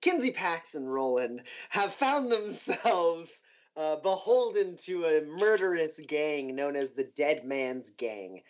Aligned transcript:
Kinsey 0.00 0.30
Pax 0.30 0.74
and 0.74 0.92
Roland 0.92 1.42
have 1.70 1.92
found 1.92 2.30
themselves 2.30 3.42
uh, 3.76 3.96
beholden 3.96 4.76
to 4.76 5.04
a 5.04 5.22
murderous 5.26 6.00
gang 6.06 6.54
known 6.54 6.76
as 6.76 6.92
the 6.92 7.04
Dead 7.04 7.44
Man's 7.44 7.90
Gang. 7.90 8.42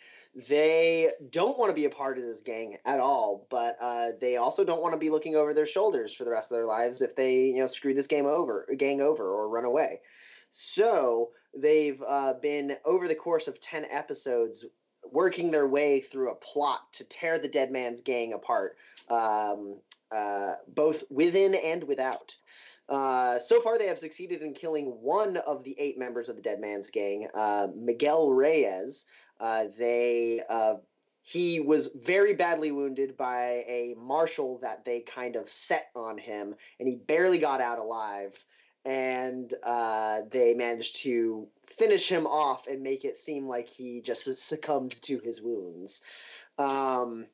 They 0.49 1.11
don't 1.31 1.59
want 1.59 1.71
to 1.71 1.75
be 1.75 1.87
a 1.87 1.91
part 1.91 2.19
of 2.19 2.25
this 2.25 2.43
gang 2.43 2.77
at 2.85 3.01
all, 3.01 3.47
but 3.51 3.77
uh, 3.81 4.11
they 4.21 4.37
also 4.37 4.65
don't 4.65 4.83
want 4.83 4.93
to 4.93 4.99
be 4.99 5.11
looking 5.11 5.35
over 5.35 5.55
their 5.55 5.67
shoulders 5.67 6.13
for 6.13 6.25
the 6.25 6.31
rest 6.31 6.53
of 6.53 6.59
their 6.59 6.67
lives 6.67 7.01
if 7.01 7.17
they, 7.17 7.47
you 7.47 7.61
know, 7.61 7.67
screw 7.67 7.95
this 7.95 8.07
game 8.07 8.27
over, 8.27 8.69
gang 8.77 9.01
over, 9.01 9.25
or 9.25 9.49
run 9.49 9.65
away. 9.65 10.01
So 10.51 11.31
they've 11.57 12.03
uh, 12.07 12.35
been 12.35 12.77
over 12.85 13.09
the 13.09 13.15
course 13.15 13.49
of 13.49 13.61
ten 13.61 13.87
episodes 13.91 14.65
working 15.11 15.51
their 15.51 15.69
way 15.69 16.01
through 16.01 16.31
a 16.31 16.35
plot 16.35 16.93
to 16.93 17.05
tear 17.05 17.39
the 17.39 17.49
Dead 17.49 17.71
Man's 17.71 18.01
Gang 18.01 18.33
apart, 18.33 18.77
um, 19.09 19.77
uh, 20.13 20.55
both 20.69 21.05
within 21.11 21.55
and 21.55 21.85
without. 21.85 22.35
Uh, 22.89 23.39
so 23.39 23.61
far, 23.61 23.79
they 23.79 23.87
have 23.87 23.99
succeeded 23.99 24.43
in 24.43 24.55
killing 24.55 24.87
one 24.87 25.37
of 25.39 25.65
the 25.65 25.75
eight 25.79 25.99
members 25.99 26.29
of 26.29 26.37
the 26.37 26.43
Dead 26.43 26.61
Man's 26.61 26.91
Gang, 26.91 27.29
uh, 27.35 27.69
Miguel 27.75 28.31
Reyes. 28.31 29.07
Uh, 29.41 29.67
they 29.77 30.43
uh, 30.49 30.77
he 31.23 31.59
was 31.59 31.91
very 32.03 32.35
badly 32.35 32.71
wounded 32.71 33.17
by 33.17 33.65
a 33.67 33.97
marshal 33.99 34.59
that 34.59 34.85
they 34.85 35.01
kind 35.01 35.35
of 35.35 35.51
set 35.51 35.89
on 35.97 36.19
him, 36.19 36.55
and 36.79 36.89
he 36.89 36.95
barely 36.95 37.39
got 37.39 37.61
out 37.61 37.79
alive. 37.79 38.33
And 38.85 39.53
uh, 39.65 40.21
they 40.31 40.55
managed 40.55 41.03
to 41.03 41.49
finish 41.67 42.09
him 42.09 42.25
off 42.29 42.69
and 42.69 42.81
make 42.81 43.05
it 43.05 43.17
seem 43.17 43.49
like 43.49 43.69
he 43.69 44.01
just 44.01 44.39
succumbed 44.39 45.03
to 45.03 45.19
his 45.19 45.43
wounds. 45.43 46.03
Um, 46.57 47.27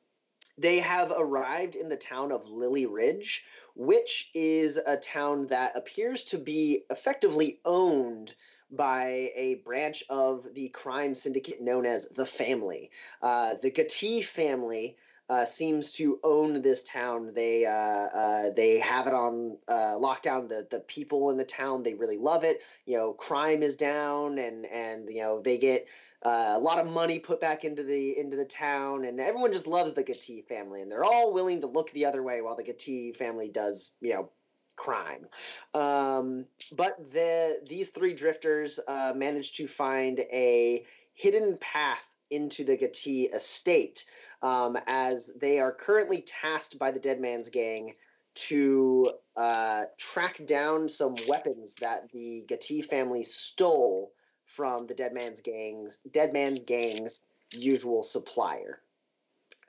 they 0.57 0.79
have 0.79 1.11
arrived 1.11 1.75
in 1.75 1.89
the 1.89 1.97
town 1.97 2.31
of 2.31 2.49
Lily 2.49 2.85
Ridge, 2.85 3.45
which 3.75 4.29
is 4.33 4.77
a 4.77 4.97
town 4.97 5.47
that 5.47 5.75
appears 5.75 6.23
to 6.25 6.37
be 6.37 6.83
effectively 6.89 7.59
owned 7.65 8.35
by 8.71 9.31
a 9.35 9.55
branch 9.65 10.03
of 10.09 10.53
the 10.53 10.69
crime 10.69 11.13
syndicate 11.13 11.61
known 11.61 11.85
as 11.85 12.07
the 12.09 12.25
Family. 12.25 12.91
Uh, 13.21 13.55
the 13.61 13.69
Gatti 13.69 14.21
family 14.21 14.97
uh, 15.29 15.45
seems 15.45 15.91
to 15.91 16.19
own 16.23 16.61
this 16.61 16.83
town. 16.83 17.33
They 17.33 17.65
uh, 17.65 17.71
uh, 17.71 18.49
they 18.51 18.79
have 18.79 19.07
it 19.07 19.13
on 19.13 19.57
uh, 19.67 19.95
lockdown. 19.97 20.49
The 20.49 20.67
the 20.69 20.81
people 20.81 21.29
in 21.29 21.37
the 21.37 21.45
town 21.45 21.83
they 21.83 21.93
really 21.93 22.17
love 22.17 22.43
it. 22.43 22.61
You 22.85 22.97
know, 22.97 23.13
crime 23.13 23.63
is 23.63 23.75
down, 23.75 24.37
and 24.37 24.65
and 24.65 25.09
you 25.09 25.21
know 25.21 25.41
they 25.41 25.57
get 25.57 25.87
uh, 26.23 26.53
a 26.55 26.59
lot 26.59 26.79
of 26.79 26.89
money 26.89 27.19
put 27.19 27.41
back 27.41 27.65
into 27.65 27.83
the 27.83 28.17
into 28.17 28.37
the 28.37 28.45
town, 28.45 29.05
and 29.05 29.19
everyone 29.19 29.51
just 29.51 29.67
loves 29.67 29.91
the 29.93 30.03
Gatti 30.03 30.41
family, 30.41 30.81
and 30.81 30.91
they're 30.91 31.03
all 31.03 31.33
willing 31.33 31.59
to 31.61 31.67
look 31.67 31.91
the 31.91 32.05
other 32.05 32.23
way 32.23 32.41
while 32.41 32.55
the 32.55 32.63
Gatti 32.63 33.11
family 33.11 33.49
does, 33.49 33.93
you 33.99 34.13
know, 34.13 34.29
crime. 34.77 35.27
Um, 35.73 36.45
but 36.71 37.11
the 37.11 37.59
these 37.67 37.89
three 37.89 38.13
drifters 38.13 38.79
uh, 38.87 39.13
to 39.13 39.67
find 39.67 40.19
a 40.19 40.85
hidden 41.13 41.57
path 41.59 42.03
into 42.31 42.63
the 42.63 42.77
Gatti 42.77 43.25
estate, 43.25 44.05
um, 44.41 44.77
as 44.87 45.29
they 45.39 45.59
are 45.59 45.71
currently 45.71 46.21
tasked 46.21 46.79
by 46.79 46.91
the 46.91 46.99
Dead 46.99 47.19
Man's 47.19 47.49
Gang 47.49 47.95
to 48.35 49.11
uh, 49.35 49.83
track 49.97 50.43
down 50.45 50.89
some 50.89 51.15
weapons 51.27 51.75
that 51.75 52.09
the 52.11 52.43
Gatti 52.47 52.81
family 52.81 53.23
stole 53.23 54.13
from 54.55 54.87
the 54.87 54.93
Dead 54.93 55.13
Man's 55.13 55.41
Gang's 55.41 55.99
Dead 56.11 56.33
Man 56.33 56.55
Gang's 56.55 57.21
usual 57.51 58.03
supplier. 58.03 58.79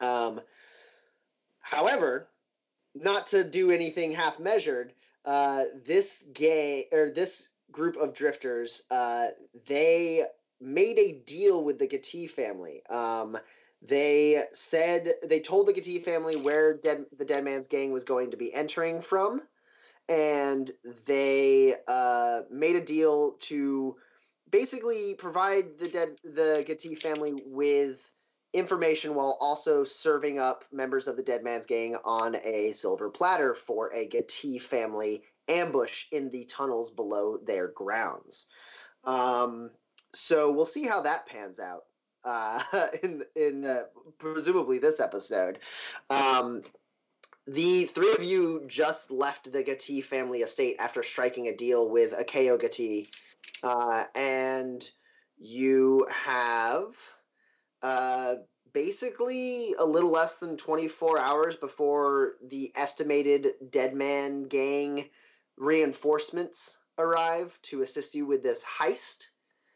Um, 0.00 0.40
however, 1.60 2.28
not 2.94 3.28
to 3.28 3.44
do 3.44 3.70
anything 3.70 4.12
half 4.12 4.38
measured, 4.38 4.92
uh, 5.24 5.64
this 5.84 6.24
gay 6.32 6.86
or 6.92 7.10
this 7.10 7.48
group 7.72 7.96
of 7.96 8.14
drifters, 8.14 8.82
uh, 8.90 9.28
they 9.66 10.24
made 10.60 10.98
a 10.98 11.12
deal 11.12 11.64
with 11.64 11.78
the 11.78 11.86
Gatti 11.86 12.26
family. 12.26 12.82
Um, 12.88 13.36
they 13.82 14.42
said 14.52 15.14
they 15.22 15.40
told 15.40 15.66
the 15.66 15.72
Gatti 15.72 15.98
family 15.98 16.36
where 16.36 16.74
dead, 16.74 17.06
the 17.16 17.24
Dead 17.24 17.44
Man's 17.44 17.66
Gang 17.66 17.92
was 17.92 18.04
going 18.04 18.30
to 18.30 18.36
be 18.36 18.52
entering 18.54 19.00
from, 19.00 19.42
and 20.08 20.70
they 21.06 21.74
uh, 21.88 22.42
made 22.50 22.76
a 22.76 22.84
deal 22.84 23.32
to 23.40 23.96
basically 24.54 25.14
provide 25.14 25.64
the 25.80 25.88
dead 25.88 26.10
the 26.22 26.62
Gatti 26.64 26.94
family 26.94 27.42
with 27.44 27.98
information 28.52 29.16
while 29.16 29.36
also 29.40 29.82
serving 29.82 30.38
up 30.38 30.64
members 30.70 31.08
of 31.08 31.16
the 31.16 31.24
Dead 31.24 31.42
Man's 31.42 31.66
Gang 31.66 31.96
on 32.04 32.36
a 32.36 32.70
silver 32.70 33.10
platter 33.10 33.56
for 33.56 33.92
a 33.92 34.06
Gatti 34.06 34.60
family 34.60 35.24
ambush 35.48 36.04
in 36.12 36.30
the 36.30 36.44
tunnels 36.44 36.92
below 36.92 37.36
their 37.44 37.66
grounds. 37.66 38.46
Um, 39.02 39.70
so 40.14 40.52
we'll 40.52 40.66
see 40.66 40.84
how 40.84 41.00
that 41.00 41.26
pans 41.26 41.58
out 41.58 41.86
uh, 42.24 42.62
in 43.02 43.24
in 43.34 43.64
uh, 43.64 43.82
presumably 44.18 44.78
this 44.78 45.00
episode. 45.00 45.58
Um, 46.10 46.62
the 47.48 47.86
three 47.86 48.12
of 48.12 48.22
you 48.22 48.62
just 48.68 49.10
left 49.10 49.50
the 49.50 49.64
Gatti 49.64 50.00
family 50.00 50.42
estate 50.42 50.76
after 50.78 51.02
striking 51.02 51.48
a 51.48 51.56
deal 51.56 51.90
with 51.90 52.12
Akeo 52.12 52.56
Gatti 52.60 53.10
uh, 53.62 54.04
and 54.14 54.88
you 55.38 56.06
have 56.10 56.94
uh, 57.82 58.34
basically 58.72 59.74
a 59.78 59.84
little 59.84 60.10
less 60.10 60.36
than 60.36 60.56
24 60.56 61.18
hours 61.18 61.56
before 61.56 62.34
the 62.48 62.72
estimated 62.76 63.52
Dead 63.70 63.94
Man 63.94 64.44
gang 64.44 65.08
reinforcements 65.56 66.78
arrive 66.98 67.58
to 67.62 67.82
assist 67.82 68.14
you 68.14 68.26
with 68.26 68.42
this 68.42 68.64
heist. 68.64 69.28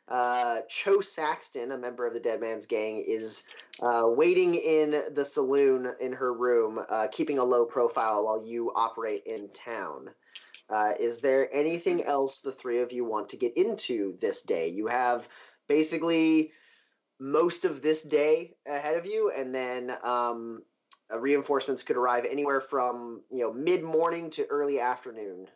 Uh, 0.09 0.61
Cho 0.69 1.01
Saxton, 1.01 1.73
a 1.73 1.79
member 1.79 2.07
of 2.07 2.15
the 2.15 2.21
Dead 2.21 2.41
Man's 2.41 2.65
gang, 2.65 3.05
is 3.07 3.45
uh, 3.83 4.05
waiting 4.05 4.55
in 4.55 5.03
the 5.13 5.25
saloon 5.25 5.93
in 6.01 6.13
her 6.13 6.33
room, 6.33 6.81
uh, 6.89 7.09
keeping 7.13 7.39
a 7.39 7.45
low 7.45 7.67
profile 7.67 8.25
while 8.25 8.43
you 8.43 8.73
operate 8.75 9.25
in 9.27 9.51
town. 9.51 10.09
Uh, 10.71 10.93
is 10.99 11.21
there 11.21 11.49
anything 11.55 12.05
else 12.05 12.41
the 12.41 12.53
three 12.53 12.81
of 12.81 12.93
you 12.93 13.05
want 13.05 13.31
to 13.31 13.37
get 13.37 13.57
into 13.57 14.17
this 14.21 14.43
day? 14.43 14.69
You 14.69 14.87
have 14.87 15.29
basically 15.67 16.53
most 17.19 17.65
of 17.65 17.83
this 17.83 18.03
day 18.03 18.55
ahead 18.67 18.97
of 18.97 19.07
you, 19.07 19.33
and 19.35 19.55
then 19.55 19.93
um, 20.03 20.63
uh, 21.13 21.19
reinforcements 21.19 21.83
could 21.83 21.97
arrive 21.97 22.25
anywhere 22.25 22.61
from 22.61 23.23
you 23.31 23.41
know 23.41 23.53
mid 23.53 23.83
morning 23.83 24.31
to 24.31 24.47
early 24.47 24.81
afternoon 24.81 25.47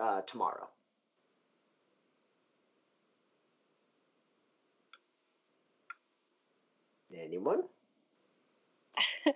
uh, 0.00 0.20
tomorrow. 0.22 0.68
Anyone? 7.16 7.62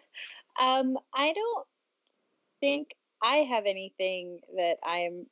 um, 0.60 0.96
I 1.14 1.32
don't 1.32 1.66
think 2.60 2.94
I 3.22 3.36
have 3.36 3.64
anything 3.66 4.40
that 4.56 4.78
I'm 4.84 5.26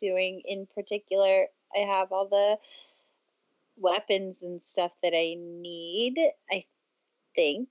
doing 0.00 0.42
in 0.44 0.66
particular. 0.74 1.46
I 1.74 1.80
have 1.80 2.12
all 2.12 2.28
the 2.28 2.58
weapons 3.78 4.42
and 4.42 4.62
stuff 4.62 4.92
that 5.02 5.12
I 5.14 5.36
need, 5.38 6.18
I 6.50 6.64
think. 7.34 7.68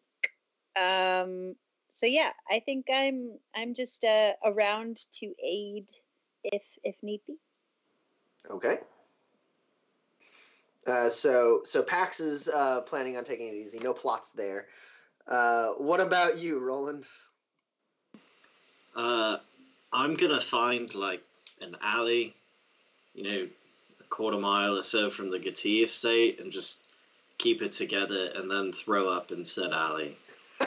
Um 0.80 1.56
so 1.96 2.08
yeah, 2.08 2.34
I 2.50 2.60
think 2.60 2.88
I'm 2.92 3.40
I'm 3.56 3.74
just 3.74 4.04
uh, 4.04 4.34
around 4.44 4.98
to 5.14 5.34
aid 5.42 5.90
if 6.44 6.64
if 6.84 6.96
need 7.02 7.22
be. 7.26 7.38
Okay. 8.52 8.80
Uh, 10.86 11.10
so 11.10 11.62
so 11.64 11.82
Pax 11.82 12.20
is 12.20 12.50
uh, 12.50 12.82
planning 12.82 13.16
on 13.16 13.24
taking 13.24 13.48
it 13.48 13.54
easy. 13.54 13.80
No 13.80 13.94
plots 13.94 14.32
there. 14.32 14.68
Uh, 15.26 15.70
what 15.78 16.02
about 16.02 16.38
you, 16.38 16.60
Roland? 16.60 17.08
Uh, 18.96 19.38
I'm 19.92 20.16
gonna 20.16 20.42
find 20.42 20.94
like 20.96 21.24
an 21.62 21.76
alley, 21.82 22.34
you 23.14 23.24
know, 23.24 23.48
a 24.00 24.04
quarter 24.10 24.38
mile 24.38 24.78
or 24.78 24.84
so 24.84 25.10
from 25.10 25.32
the 25.32 25.40
Gatti 25.40 25.84
estate, 25.84 26.40
and 26.40 26.52
just 26.52 26.88
keep 27.38 27.62
it 27.62 27.74
together, 27.74 28.32
and 28.36 28.50
then 28.50 28.72
throw 28.72 29.10
up 29.10 29.32
in 29.32 29.44
said 29.46 29.72
alley. 29.72 30.18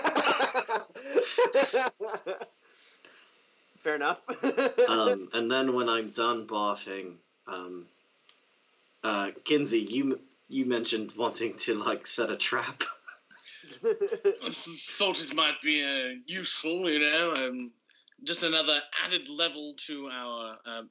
Fair 3.79 3.95
enough. 3.95 4.21
um, 4.89 5.29
and 5.33 5.51
then 5.51 5.75
when 5.75 5.89
I'm 5.89 6.11
done 6.11 6.47
barfing, 6.47 7.15
um, 7.47 7.87
uh, 9.03 9.31
Kinsey, 9.45 9.81
you 9.81 10.21
you 10.49 10.67
mentioned 10.67 11.13
wanting 11.17 11.55
to 11.59 11.75
like 11.75 12.07
set 12.07 12.31
a 12.31 12.37
trap. 12.37 12.83
I 13.85 13.95
thought 14.51 15.23
it 15.23 15.35
might 15.35 15.61
be 15.63 15.83
uh, 15.85 16.15
useful, 16.27 16.91
you 16.91 17.01
know, 17.01 17.35
um, 17.37 17.71
just 18.25 18.43
another 18.43 18.81
added 19.05 19.29
level 19.29 19.75
to 19.87 20.09
our, 20.13 20.59
uh, 20.67 20.83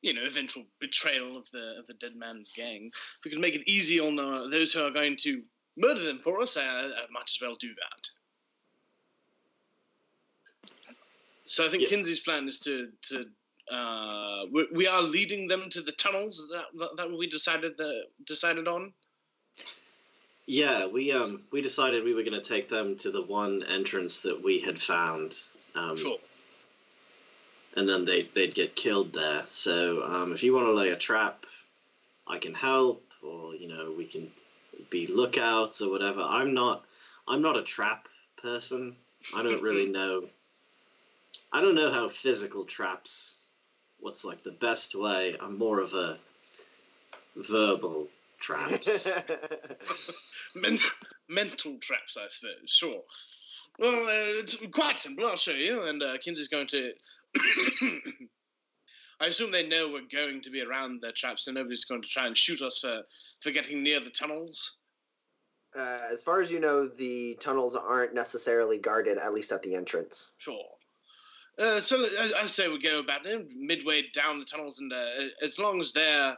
you 0.00 0.12
know, 0.12 0.24
eventual 0.24 0.64
betrayal 0.80 1.36
of 1.36 1.50
the 1.52 1.76
of 1.78 1.86
the 1.86 1.94
dead 1.94 2.16
man's 2.16 2.50
gang. 2.56 2.90
If 3.18 3.24
we 3.24 3.30
can 3.30 3.40
make 3.40 3.54
it 3.54 3.62
easy 3.66 4.00
on 4.00 4.18
uh, 4.18 4.48
those 4.48 4.72
who 4.72 4.82
are 4.82 4.90
going 4.90 5.16
to 5.18 5.42
murder 5.76 6.00
them 6.00 6.20
for 6.22 6.40
us, 6.42 6.56
I, 6.56 6.62
I 6.62 7.06
might 7.10 7.24
as 7.28 7.38
well 7.40 7.56
do 7.56 7.68
that. 7.68 8.08
So 11.46 11.66
I 11.66 11.70
think 11.70 11.82
Yeah. 11.82 11.88
Kinsey's 11.88 12.20
plan 12.20 12.48
is 12.48 12.58
to 12.60 12.88
to 13.08 13.26
uh, 13.72 14.46
we, 14.52 14.66
we 14.72 14.86
are 14.86 15.02
leading 15.02 15.46
them 15.46 15.68
to 15.70 15.80
the 15.82 15.92
tunnels 15.92 16.42
that 16.50 16.64
that, 16.78 16.96
that 16.96 17.10
we 17.10 17.26
decided 17.26 17.76
the 17.76 18.04
decided 18.26 18.66
on. 18.66 18.92
Yeah, 20.46 20.86
we 20.86 21.12
um 21.12 21.44
we 21.52 21.62
decided 21.62 22.02
we 22.02 22.14
were 22.14 22.24
going 22.24 22.40
to 22.40 22.48
take 22.48 22.68
them 22.68 22.96
to 22.98 23.10
the 23.12 23.22
one 23.22 23.62
entrance 23.64 24.20
that 24.22 24.42
we 24.42 24.58
had 24.58 24.80
found. 24.80 25.38
Um, 25.76 25.96
Sure. 25.96 26.18
And 27.76 27.88
then 27.88 28.04
they 28.04 28.22
they'd 28.34 28.54
get 28.54 28.76
killed 28.76 29.12
there. 29.12 29.44
So 29.46 30.02
um, 30.04 30.32
if 30.32 30.42
you 30.42 30.54
want 30.54 30.66
to 30.66 30.72
lay 30.72 30.90
a 30.90 30.96
trap, 30.96 31.46
I 32.26 32.38
can 32.38 32.54
help, 32.54 33.04
or 33.22 33.54
you 33.54 33.68
know 33.68 33.92
we 33.96 34.04
can 34.04 34.30
be 34.90 35.06
lookouts 35.06 35.80
or 35.80 35.90
whatever. 35.90 36.20
I'm 36.20 36.54
not 36.54 36.84
I'm 37.28 37.42
not 37.42 37.56
a 37.56 37.62
trap 37.62 38.08
person. 38.40 38.96
I 39.34 39.42
don't 39.42 39.62
really 39.68 39.86
know. 39.86 40.24
I 41.52 41.60
don't 41.60 41.74
know 41.74 41.90
how 41.90 42.08
physical 42.08 42.64
traps. 42.64 43.42
What's 44.00 44.24
like 44.24 44.42
the 44.42 44.52
best 44.52 44.94
way? 44.94 45.34
I'm 45.40 45.58
more 45.58 45.80
of 45.80 45.94
a 45.94 46.18
verbal 47.36 48.08
traps. 48.40 49.12
Men- 50.54 50.78
mental 51.28 51.78
traps, 51.78 52.16
I 52.18 52.26
suppose. 52.28 52.54
Sure. 52.66 53.00
Well, 53.78 53.94
uh, 53.94 54.40
it's 54.40 54.56
quite 54.72 54.98
simple. 54.98 55.26
I'll 55.26 55.36
show 55.36 55.52
you. 55.52 55.82
And 55.84 56.02
uh, 56.02 56.18
Kinsey's 56.18 56.48
going 56.48 56.66
to. 56.68 56.92
I 59.20 59.26
assume 59.26 59.52
they 59.52 59.66
know 59.66 59.88
we're 59.88 60.02
going 60.10 60.42
to 60.42 60.50
be 60.50 60.62
around 60.62 61.00
their 61.00 61.12
traps, 61.12 61.44
so 61.44 61.52
nobody's 61.52 61.84
going 61.84 62.02
to 62.02 62.08
try 62.08 62.26
and 62.26 62.36
shoot 62.36 62.60
us 62.60 62.80
for, 62.80 63.02
for 63.40 63.50
getting 63.52 63.82
near 63.82 64.00
the 64.00 64.10
tunnels. 64.10 64.74
Uh, 65.76 66.00
as 66.10 66.22
far 66.22 66.40
as 66.40 66.50
you 66.50 66.60
know, 66.60 66.86
the 66.86 67.36
tunnels 67.40 67.76
aren't 67.76 68.14
necessarily 68.14 68.78
guarded, 68.78 69.18
at 69.18 69.32
least 69.32 69.52
at 69.52 69.62
the 69.62 69.74
entrance. 69.74 70.32
Sure. 70.38 70.64
Uh, 71.58 71.80
so 71.80 71.96
I, 71.96 72.42
I 72.42 72.46
say 72.46 72.68
we 72.68 72.80
go 72.80 72.98
about 72.98 73.26
midway 73.56 74.02
down 74.14 74.38
the 74.38 74.44
tunnels, 74.44 74.80
and 74.80 74.92
uh, 74.92 75.06
as 75.42 75.58
long 75.58 75.80
as 75.80 75.92
they're, 75.92 76.36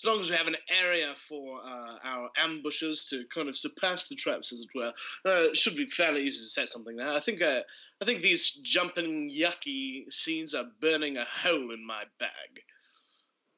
as 0.00 0.04
long 0.04 0.20
as 0.20 0.30
we 0.30 0.36
have 0.36 0.46
an 0.46 0.56
area 0.68 1.14
for 1.16 1.60
uh, 1.64 1.96
our 2.04 2.30
ambushes 2.36 3.06
to 3.06 3.24
kind 3.34 3.48
of 3.48 3.56
surpass 3.56 4.08
the 4.08 4.14
traps, 4.14 4.52
as 4.52 4.60
it 4.60 4.68
were, 4.74 4.92
uh, 5.26 5.48
it 5.48 5.56
should 5.56 5.76
be 5.76 5.86
fairly 5.86 6.22
easy 6.22 6.42
to 6.42 6.48
set 6.48 6.68
something 6.68 6.96
there. 6.96 7.08
I 7.08 7.20
think, 7.20 7.42
uh, 7.42 7.60
I 8.00 8.04
think 8.04 8.22
these 8.22 8.50
jumping 8.50 9.30
yucky 9.30 10.12
scenes 10.12 10.54
are 10.54 10.66
burning 10.80 11.16
a 11.16 11.24
hole 11.24 11.72
in 11.72 11.84
my 11.84 12.04
bag. 12.18 12.62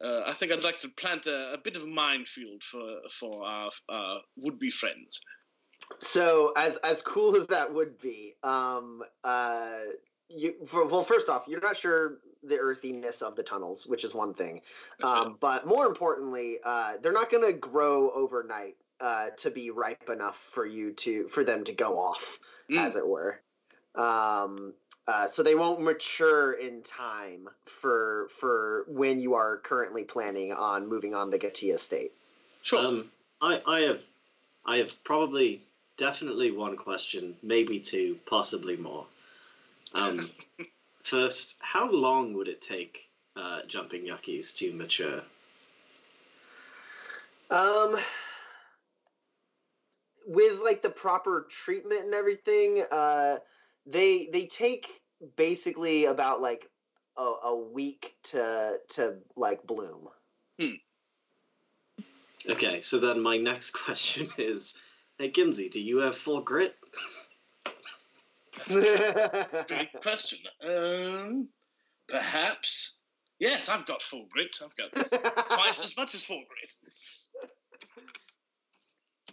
Uh, 0.02 0.22
I 0.26 0.32
think 0.32 0.50
I'd 0.50 0.64
like 0.64 0.78
to 0.78 0.88
plant 0.88 1.26
a, 1.26 1.52
a 1.52 1.58
bit 1.58 1.76
of 1.76 1.82
a 1.82 1.86
minefield 1.86 2.62
for 2.62 3.00
for 3.10 3.44
our 3.44 3.70
uh, 3.88 4.18
would-be 4.36 4.70
friends. 4.70 5.20
So, 5.98 6.52
as 6.56 6.78
as 6.78 7.02
cool 7.02 7.36
as 7.36 7.46
that 7.48 7.72
would 7.72 7.98
be, 7.98 8.34
um, 8.42 9.02
uh, 9.24 9.80
you 10.28 10.54
for, 10.66 10.86
well, 10.86 11.02
first 11.04 11.28
off, 11.28 11.44
you're 11.46 11.60
not 11.60 11.76
sure 11.76 12.18
the 12.42 12.56
earthiness 12.56 13.20
of 13.20 13.36
the 13.36 13.42
tunnels, 13.42 13.86
which 13.86 14.04
is 14.04 14.14
one 14.14 14.32
thing. 14.32 14.62
Um, 15.02 15.36
but 15.40 15.66
more 15.66 15.84
importantly, 15.84 16.58
uh, 16.64 16.94
they're 17.02 17.12
not 17.12 17.30
going 17.30 17.44
to 17.44 17.52
grow 17.52 18.10
overnight 18.12 18.76
uh, 19.00 19.30
to 19.36 19.50
be 19.50 19.68
ripe 19.70 20.08
enough 20.08 20.38
for 20.38 20.64
you 20.64 20.92
to 20.92 21.28
for 21.28 21.44
them 21.44 21.62
to 21.64 21.72
go 21.72 21.98
off, 21.98 22.38
Mm. 22.70 22.78
as 22.78 22.96
it 22.96 23.06
were. 23.06 23.42
Um, 23.94 24.74
uh, 25.06 25.26
so 25.26 25.42
they 25.42 25.54
won't 25.54 25.80
mature 25.80 26.52
in 26.52 26.82
time 26.82 27.48
for 27.64 28.28
for 28.38 28.84
when 28.86 29.18
you 29.18 29.34
are 29.34 29.56
currently 29.58 30.04
planning 30.04 30.52
on 30.52 30.88
moving 30.88 31.14
on 31.14 31.30
the 31.30 31.38
Gatti 31.38 31.70
estate. 31.70 32.12
Sure. 32.62 32.78
Um, 32.78 33.10
I, 33.40 33.60
I 33.66 33.80
have, 33.80 34.02
I 34.66 34.76
have 34.78 35.02
probably, 35.04 35.62
definitely 35.96 36.50
one 36.50 36.76
question, 36.76 37.34
maybe 37.42 37.80
two, 37.80 38.18
possibly 38.26 38.76
more. 38.76 39.06
Um, 39.94 40.30
first, 41.02 41.58
how 41.60 41.90
long 41.90 42.34
would 42.34 42.48
it 42.48 42.60
take 42.60 43.08
uh, 43.36 43.62
jumping 43.66 44.02
yuckies 44.02 44.54
to 44.58 44.72
mature? 44.72 45.22
Um, 47.50 47.98
with 50.26 50.60
like 50.60 50.82
the 50.82 50.90
proper 50.90 51.46
treatment 51.50 52.04
and 52.04 52.14
everything, 52.14 52.84
uh, 52.92 53.38
they 53.86 54.28
they 54.32 54.46
take 54.46 54.88
basically 55.36 56.06
about 56.06 56.40
like 56.40 56.68
a, 57.16 57.32
a 57.44 57.56
week 57.56 58.14
to 58.24 58.78
to 58.90 59.16
like 59.36 59.66
bloom. 59.66 60.08
Okay, 62.48 62.80
so 62.80 62.98
then 62.98 63.20
my 63.20 63.36
next 63.36 63.70
question 63.84 64.28
is, 64.38 64.80
hey 65.18 65.30
Kinsey, 65.30 65.68
do 65.68 65.80
you 65.80 65.98
have 65.98 66.16
full 66.16 66.40
grit? 66.40 66.76
Big 68.68 69.88
question. 70.02 70.38
Um, 70.62 71.48
perhaps. 72.08 72.96
Yes, 73.38 73.70
I've 73.70 73.86
got 73.86 74.02
full 74.02 74.26
grit. 74.30 74.58
I've 74.62 74.76
got 74.76 75.48
twice 75.50 75.82
as 75.82 75.96
much 75.96 76.14
as 76.14 76.22
full 76.22 76.42
grit. 76.48 76.74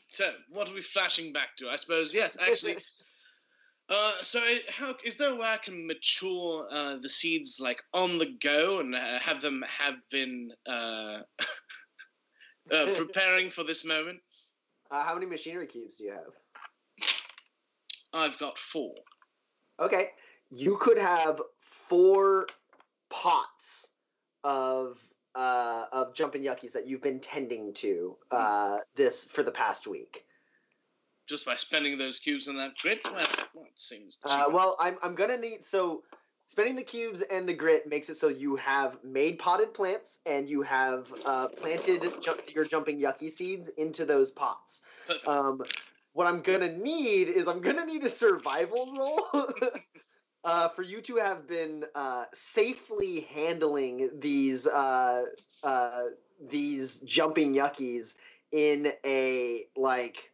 So, 0.08 0.32
what 0.50 0.70
are 0.70 0.74
we 0.74 0.82
flashing 0.82 1.34
back 1.34 1.58
to? 1.58 1.70
I 1.70 1.76
suppose 1.76 2.14
yes, 2.14 2.38
actually. 2.40 2.78
Uh, 3.90 4.22
so 4.22 4.44
it- 4.44 4.70
how 4.70 4.96
is 5.04 5.16
there 5.16 5.32
a 5.32 5.36
way 5.36 5.48
I 5.48 5.58
can 5.58 5.88
mature 5.88 6.68
uh, 6.70 6.98
the 6.98 7.10
seeds 7.10 7.60
like 7.60 7.82
on 7.94 8.18
the 8.18 8.38
go 8.42 8.80
and 8.80 8.94
uh, 8.94 9.20
have 9.20 9.42
them 9.42 9.64
have 9.68 9.96
been 10.12 10.52
uh, 10.68 11.20
uh, 12.72 12.86
preparing 12.96 13.50
for 13.50 13.64
this 13.64 13.86
moment? 13.86 14.20
Uh, 14.92 15.04
how 15.04 15.14
many 15.14 15.26
machinery 15.26 15.68
cubes 15.68 15.98
do 15.98 16.04
you 16.06 16.12
have? 16.12 16.34
I've 18.14 18.38
got 18.40 18.58
four. 18.58 18.96
Okay, 19.80 20.10
you 20.50 20.78
could 20.78 20.98
have 20.98 21.42
four 21.60 22.48
pots 23.10 23.92
of 24.44 25.00
uh, 25.36 25.86
of 25.92 26.14
jumping 26.16 26.42
yuckies 26.42 26.72
that 26.72 26.88
you've 26.88 27.02
been 27.02 27.20
tending 27.20 27.74
to 27.74 28.18
uh, 28.32 28.80
this 28.96 29.24
for 29.26 29.44
the 29.44 29.52
past 29.52 29.88
week. 29.88 30.26
Just 31.28 31.46
by 31.46 31.56
spending 31.56 31.98
those 31.98 32.20
cubes 32.20 32.48
on 32.48 32.56
that 32.58 32.78
grit, 32.82 33.02
well, 33.04 33.28
well 33.54 33.66
seems. 33.76 34.18
Uh, 34.24 34.46
well, 34.52 34.76
I'm 34.80 34.98
I'm 35.04 35.14
gonna 35.14 35.38
need 35.38 35.64
so 35.64 36.04
spending 36.46 36.76
the 36.76 36.84
cubes 36.84 37.22
and 37.22 37.48
the 37.48 37.54
grit 37.54 37.88
makes 37.88 38.10
it 38.10 38.16
so 38.16 38.30
you 38.30 38.56
have 38.56 38.98
made 39.04 39.38
potted 39.38 39.74
plants 39.74 40.20
and 40.26 40.48
you 40.48 40.62
have 40.62 41.14
uh, 41.26 41.50
planted 41.50 42.02
ju- 42.22 42.40
your 42.56 42.64
jumping 42.64 43.00
yucky 43.00 43.30
seeds 43.30 43.68
into 43.78 44.06
those 44.06 44.32
pots. 44.32 44.84
Um, 45.26 45.62
what 46.14 46.28
I'm 46.28 46.42
gonna 46.42 46.76
need 46.76 47.28
is 47.28 47.48
I'm 47.48 47.62
gonna 47.62 47.86
need 47.86 48.04
a 48.04 48.10
survival 48.10 48.94
roll. 48.98 49.50
Uh, 50.44 50.70
for 50.70 50.82
you 50.82 51.02
to 51.02 51.18
have 51.18 51.46
been 51.46 51.84
uh, 51.94 52.24
safely 52.34 53.28
handling 53.34 54.10
these 54.20 54.66
uh, 54.66 55.26
uh, 55.64 56.04
these 56.50 57.00
jumping 57.00 57.54
yuckies 57.54 58.16
in 58.54 58.94
a 59.06 59.66
like 59.76 60.32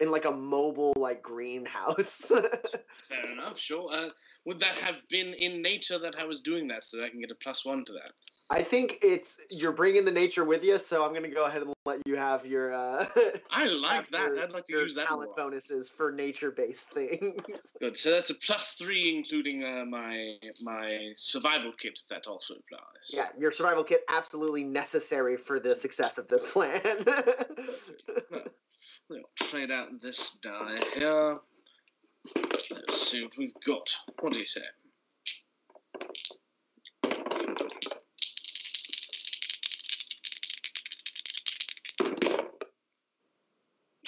in 0.00 0.10
like 0.10 0.24
a 0.24 0.30
mobile 0.30 0.92
like 0.96 1.22
greenhouse. 1.22 2.26
Fair 3.08 3.32
enough, 3.32 3.58
sure. 3.58 3.90
Uh, 3.92 4.08
would 4.44 4.60
that 4.60 4.76
have 4.76 4.96
been 5.10 5.34
in 5.34 5.60
nature 5.62 5.98
that 5.98 6.14
I 6.18 6.24
was 6.24 6.40
doing 6.40 6.68
that 6.68 6.84
so 6.84 6.96
that 6.98 7.04
I 7.04 7.08
can 7.10 7.20
get 7.20 7.30
a 7.30 7.34
plus 7.36 7.64
one 7.64 7.84
to 7.86 7.92
that? 7.92 8.12
I 8.50 8.62
think 8.62 9.00
it's 9.02 9.38
you're 9.50 9.72
bringing 9.72 10.06
the 10.06 10.10
nature 10.10 10.42
with 10.42 10.64
you, 10.64 10.78
so 10.78 11.04
I'm 11.04 11.12
gonna 11.12 11.28
go 11.28 11.44
ahead 11.44 11.60
and 11.60 11.74
let 11.84 12.00
you 12.06 12.16
have 12.16 12.46
your. 12.46 12.72
Uh, 12.72 13.06
I 13.50 13.66
like 13.66 14.10
that. 14.10 14.28
your- 14.28 14.42
I'd 14.42 14.52
like 14.52 14.64
to 14.66 14.72
use 14.72 14.94
that 14.94 15.06
talent 15.06 15.36
bonuses 15.36 15.90
for 15.90 16.10
nature-based 16.12 16.88
things. 16.94 17.74
Good. 17.78 17.98
So 17.98 18.10
that's 18.10 18.30
a 18.30 18.34
plus 18.34 18.72
three, 18.72 19.14
including 19.18 19.64
uh, 19.64 19.84
my 19.84 20.36
my 20.62 21.10
survival 21.14 21.72
kit. 21.78 21.98
If 22.02 22.08
that 22.08 22.26
also 22.26 22.54
applies. 22.54 22.82
yeah, 23.10 23.26
your 23.38 23.50
survival 23.50 23.84
kit 23.84 24.00
absolutely 24.08 24.64
necessary 24.64 25.36
for 25.36 25.60
the 25.60 25.74
success 25.74 26.16
of 26.16 26.26
this 26.28 26.50
plan. 26.50 27.04
We'll 29.08 29.22
trade 29.36 29.70
out 29.70 30.00
this 30.00 30.30
die 30.42 30.78
here. 30.94 31.38
Let's 32.36 33.10
see 33.10 33.22
what 33.22 33.36
we've 33.36 33.54
got. 33.64 33.94
What 34.20 34.32
do 34.32 34.40
you 34.40 34.46
say? 34.46 34.60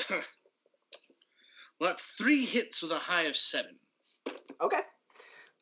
well, 0.11 0.21
that's 1.81 2.07
three 2.19 2.45
hits 2.45 2.83
with 2.83 2.93
a 2.93 2.99
high 2.99 3.23
of 3.23 3.37
seven. 3.37 3.77
Okay. 4.61 4.81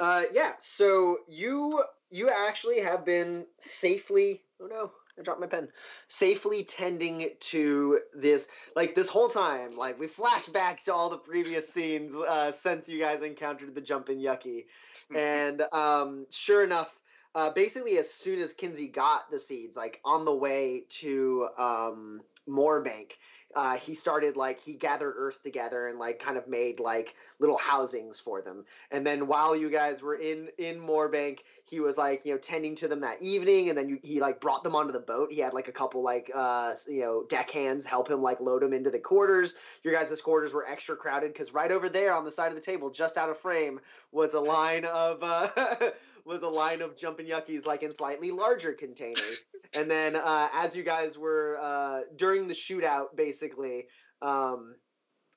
Uh, 0.01 0.25
yeah. 0.33 0.53
So 0.61 1.19
you 1.29 1.83
you 2.11 2.31
actually 2.31 2.81
have 2.81 3.05
been 3.05 3.47
safely. 3.61 4.43
Oh 4.61 4.67
no! 4.67 4.91
I 5.19 5.23
dropped 5.23 5.41
my 5.41 5.47
pen. 5.47 5.69
Safely 6.09 6.63
tending 6.65 7.31
to 7.41 8.01
this 8.15 8.49
like 8.77 8.95
this 8.95 9.09
whole 9.09 9.29
time. 9.29 9.77
Like 9.77 9.99
we 9.99 10.07
flash 10.07 10.47
back 10.47 10.83
to 10.85 10.95
all 10.95 11.11
the 11.11 11.19
previous 11.19 11.69
scenes 11.69 12.15
uh, 12.15 12.53
since 12.53 12.89
you 12.89 13.01
guys 13.01 13.23
encountered 13.23 13.75
the 13.75 13.81
jumping 13.81 14.19
yucky, 14.19 14.67
and 15.15 15.63
um, 15.73 16.27
sure 16.31 16.65
enough. 16.65 16.95
Uh, 17.35 17.51
basically, 17.51 17.99
as 17.99 18.11
soon 18.11 18.41
as 18.41 18.53
Kinsey 18.53 18.89
got 18.89 19.31
the 19.31 19.39
seeds, 19.39 19.77
like 19.77 20.01
on 20.05 20.25
the 20.25 20.35
way 20.35 20.85
to 20.89 21.49
um, 21.59 22.23
Moorbank, 22.49 23.13
uh, 23.55 23.77
he 23.77 23.95
started 23.95 24.37
like 24.37 24.61
he 24.61 24.75
gathered 24.75 25.15
earth 25.17 25.43
together 25.43 25.89
and 25.89 25.99
like 25.99 26.19
kind 26.19 26.37
of 26.37 26.47
made 26.47 26.81
like 26.81 27.15
little 27.39 27.57
housings 27.57 28.21
for 28.21 28.43
them. 28.43 28.65
And 28.91 29.07
then 29.07 29.27
while 29.27 29.57
you 29.57 29.71
guys 29.71 30.03
were 30.03 30.17
in 30.17 30.49
in 30.59 30.79
Moorbank, 30.79 31.41
he 31.65 31.81
was 31.81 31.97
like 31.97 32.27
you 32.27 32.33
know 32.33 32.39
tending 32.39 32.75
to 32.77 32.89
them 32.89 33.01
that 33.01 33.23
evening, 33.23 33.71
and 33.71 33.79
then 33.79 33.89
you, 33.89 33.99
he 34.03 34.21
like 34.21 34.41
brought 34.41 34.65
them 34.65 34.75
onto 34.77 34.93
the 34.93 35.01
boat. 35.01 35.33
He 35.33 35.41
had 35.41 35.55
like 35.55 35.69
a 35.69 35.73
couple 35.73 36.03
like 36.03 36.31
uh 36.35 36.75
you 36.87 37.01
know 37.01 37.25
deck 37.29 37.51
hands 37.51 37.87
help 37.87 38.11
him 38.11 38.23
like 38.23 38.41
load 38.41 38.63
them 38.63 38.75
into 38.75 38.91
the 38.91 38.99
quarters. 38.99 39.55
Your 39.83 39.95
guys' 39.95 40.21
quarters 40.21 40.53
were 40.53 40.69
extra 40.69 40.95
crowded 40.95 41.33
because 41.33 41.55
right 41.55 41.73
over 41.73 41.89
there 41.89 42.15
on 42.15 42.25
the 42.25 42.31
side 42.31 42.49
of 42.49 42.55
the 42.55 42.61
table, 42.61 42.91
just 42.91 43.17
out 43.17 43.31
of 43.31 43.39
frame, 43.39 43.81
was 44.13 44.35
a 44.35 44.41
line 44.41 44.85
of. 44.85 45.23
Uh, 45.23 45.91
was 46.29 46.43
a 46.43 46.49
line 46.49 46.83
of 46.83 46.97
jumping 46.97 47.27
yuckies 47.27 47.67
like 47.67 47.83
in 47.83 47.93
slightly 47.93 48.31
larger 48.31 48.73
containers. 48.73 49.47
and 49.73 49.91
then 49.91 50.15
uh, 50.15 50.49
as 50.53 50.77
you 50.77 50.85
guys 50.85 51.17
were 51.17 51.59
uh, 51.61 52.01
during 52.17 52.47
the 52.47 52.55
shootout, 52.55 53.17
basically, 53.17 53.87
um, 54.21 54.75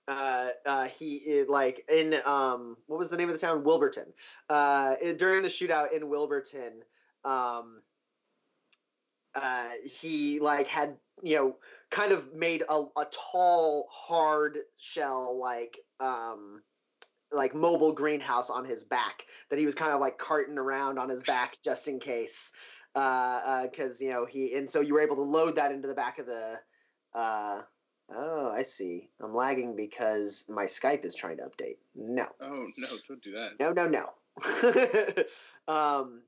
uh, 0.08 0.50
uh, 0.66 0.86
he 0.88 1.16
it, 1.16 1.50
like 1.50 1.86
in 1.90 2.16
um, 2.26 2.76
what 2.88 3.00
was 3.00 3.10
the 3.10 3.18
name 3.18 3.30
of 3.30 3.34
the 3.34 3.40
town? 3.40 3.64
Wilburton. 3.64 4.14
Uh, 4.50 4.96
during 5.18 5.42
the 5.42 5.48
shootout 5.48 5.94
in 5.94 6.10
Wilburton, 6.10 6.82
um, 7.24 7.82
uh, 9.34 9.70
he 9.84 10.40
like 10.40 10.68
had 10.68 10.98
you 11.24 11.38
know 11.38 11.56
kind 11.90 12.12
of 12.12 12.34
made 12.34 12.64
a, 12.70 12.84
a 12.98 13.06
tall, 13.12 13.88
hard 13.90 14.58
shell 14.78 15.40
like 15.40 15.78
um, 16.02 16.62
like 17.32 17.56
mobile 17.56 17.92
greenhouse 17.92 18.50
on 18.50 18.66
his 18.66 18.84
back 18.84 19.26
that 19.50 19.60
he 19.60 19.66
was 19.66 19.76
kind 19.76 19.92
of 19.92 20.00
like 20.00 20.18
carting 20.18 20.58
around 20.58 21.00
on 21.00 21.10
his 21.10 21.24
back 21.24 21.58
just 21.64 21.88
in 21.88 22.00
case 22.00 22.52
uh 22.96 23.64
because 23.64 24.02
uh, 24.02 24.06
you 24.06 24.12
know 24.12 24.26
he 24.26 24.54
and 24.56 24.70
so 24.70 24.82
you 24.82 24.94
were 24.94 25.00
able 25.00 25.16
to 25.16 25.22
load 25.22 25.56
that 25.56 25.72
into 25.72 25.88
the 25.88 25.96
back 25.96 26.20
of 26.20 26.26
the 26.26 26.60
uh 27.14 27.62
oh 28.14 28.52
i 28.52 28.64
see. 28.64 29.10
I'm 29.22 29.34
lagging 29.34 29.76
because 29.76 30.46
my 30.50 30.66
skype 30.66 31.06
is 31.06 31.16
trying 31.16 31.38
to 31.38 31.44
update. 31.44 31.78
No. 31.96 32.28
Oh 32.42 32.68
no 32.78 32.88
don't 33.08 33.22
do 33.24 33.32
that. 33.34 33.52
No 33.60 33.72
no 33.72 33.88
no. 33.88 35.24
Um 35.74 36.24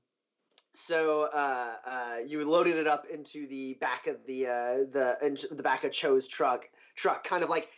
so 0.74 1.30
uh, 1.34 1.76
uh, 1.86 2.18
you 2.26 2.44
loaded 2.50 2.78
it 2.78 2.88
up 2.88 3.06
into 3.06 3.48
the 3.48 3.76
back 3.80 4.08
of 4.08 4.18
the 4.26 4.48
uh, 4.48 4.78
the 4.92 5.18
into 5.22 5.48
the 5.54 5.64
back 5.64 5.84
of 5.84 5.92
Cho's 5.92 6.28
truck, 6.28 6.68
truck, 6.96 7.24
kind 7.24 7.44
of 7.44 7.50
like 7.50 7.70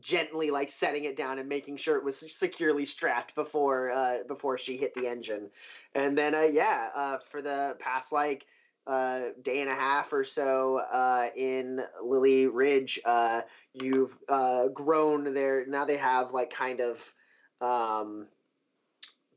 gently 0.00 0.50
like 0.50 0.68
setting 0.68 1.04
it 1.04 1.16
down 1.16 1.38
and 1.38 1.48
making 1.48 1.76
sure 1.76 1.96
it 1.96 2.04
was 2.04 2.24
securely 2.32 2.84
strapped 2.84 3.34
before 3.34 3.90
uh, 3.90 4.18
before 4.26 4.58
she 4.58 4.76
hit 4.76 4.94
the 4.94 5.06
engine. 5.06 5.50
And 5.94 6.16
then 6.16 6.34
uh, 6.34 6.42
yeah, 6.42 6.90
uh, 6.94 7.18
for 7.30 7.42
the 7.42 7.76
past 7.78 8.12
like 8.12 8.46
uh, 8.86 9.30
day 9.42 9.60
and 9.60 9.70
a 9.70 9.74
half 9.74 10.12
or 10.12 10.24
so 10.24 10.78
uh, 10.92 11.28
in 11.36 11.80
Lily 12.02 12.46
Ridge, 12.46 13.00
uh, 13.04 13.42
you've 13.72 14.16
uh, 14.28 14.68
grown 14.68 15.34
there. 15.34 15.66
Now 15.66 15.84
they 15.84 15.96
have 15.96 16.32
like 16.32 16.50
kind 16.50 16.80
of 16.80 17.14
um, 17.60 18.26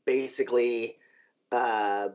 basically. 0.05 0.97
Uh, 1.51 2.09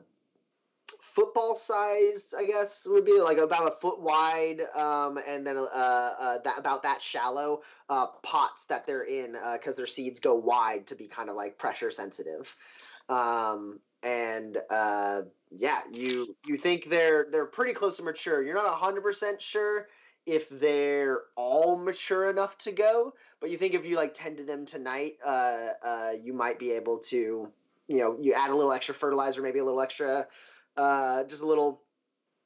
football 1.05 1.55
sized, 1.55 2.35
I 2.37 2.45
guess 2.45 2.87
would 2.89 3.05
be 3.05 3.21
like 3.21 3.39
about 3.39 3.69
a 3.69 3.77
foot 3.81 4.01
wide, 4.01 4.63
um, 4.75 5.19
and 5.27 5.47
then 5.47 5.57
uh, 5.57 5.61
uh, 5.61 6.39
that 6.39 6.59
about 6.59 6.83
that 6.83 7.03
shallow 7.03 7.63
uh, 7.89 8.07
pots 8.23 8.65
that 8.67 8.87
they're 8.87 9.05
in 9.05 9.33
because 9.53 9.75
uh, 9.75 9.77
their 9.77 9.87
seeds 9.87 10.19
go 10.19 10.35
wide 10.35 10.87
to 10.89 10.95
be 10.97 11.07
kind 11.07 11.29
of 11.29 11.37
like 11.37 11.59
pressure 11.59 11.91
sensitive. 11.91 12.57
Um, 13.09 13.79
and 14.03 14.59
uh, 14.71 15.23
yeah, 15.51 15.83
you 15.91 16.35
you 16.47 16.57
think 16.57 16.89
they're 16.89 17.27
they're 17.31 17.47
pretty 17.47 17.75
close 17.75 17.99
to 17.99 18.03
mature. 18.03 18.43
You're 18.43 18.57
not 18.57 18.75
hundred 18.75 19.03
percent 19.03 19.41
sure 19.41 19.89
if 20.27 20.49
they're 20.49 21.21
all 21.37 21.77
mature 21.77 22.31
enough 22.31 22.57
to 22.59 22.73
go, 22.73 23.13
but 23.41 23.51
you 23.51 23.59
think 23.59 23.75
if 23.75 23.85
you 23.85 23.97
like 23.97 24.15
tend 24.15 24.39
to 24.39 24.43
them 24.43 24.65
tonight, 24.65 25.19
uh, 25.25 25.69
uh, 25.83 26.13
you 26.19 26.33
might 26.33 26.59
be 26.59 26.73
able 26.73 26.99
to, 26.99 27.47
you 27.89 27.99
know, 27.99 28.17
you 28.19 28.33
add 28.33 28.49
a 28.49 28.57
little 28.57 28.73
extra 28.73 28.95
fertilizer, 28.95 29.43
maybe 29.43 29.59
a 29.59 29.65
little 29.65 29.83
extra 29.83 30.27
uh, 30.77 31.25
just 31.25 31.43
a 31.43 31.47
little 31.47 31.83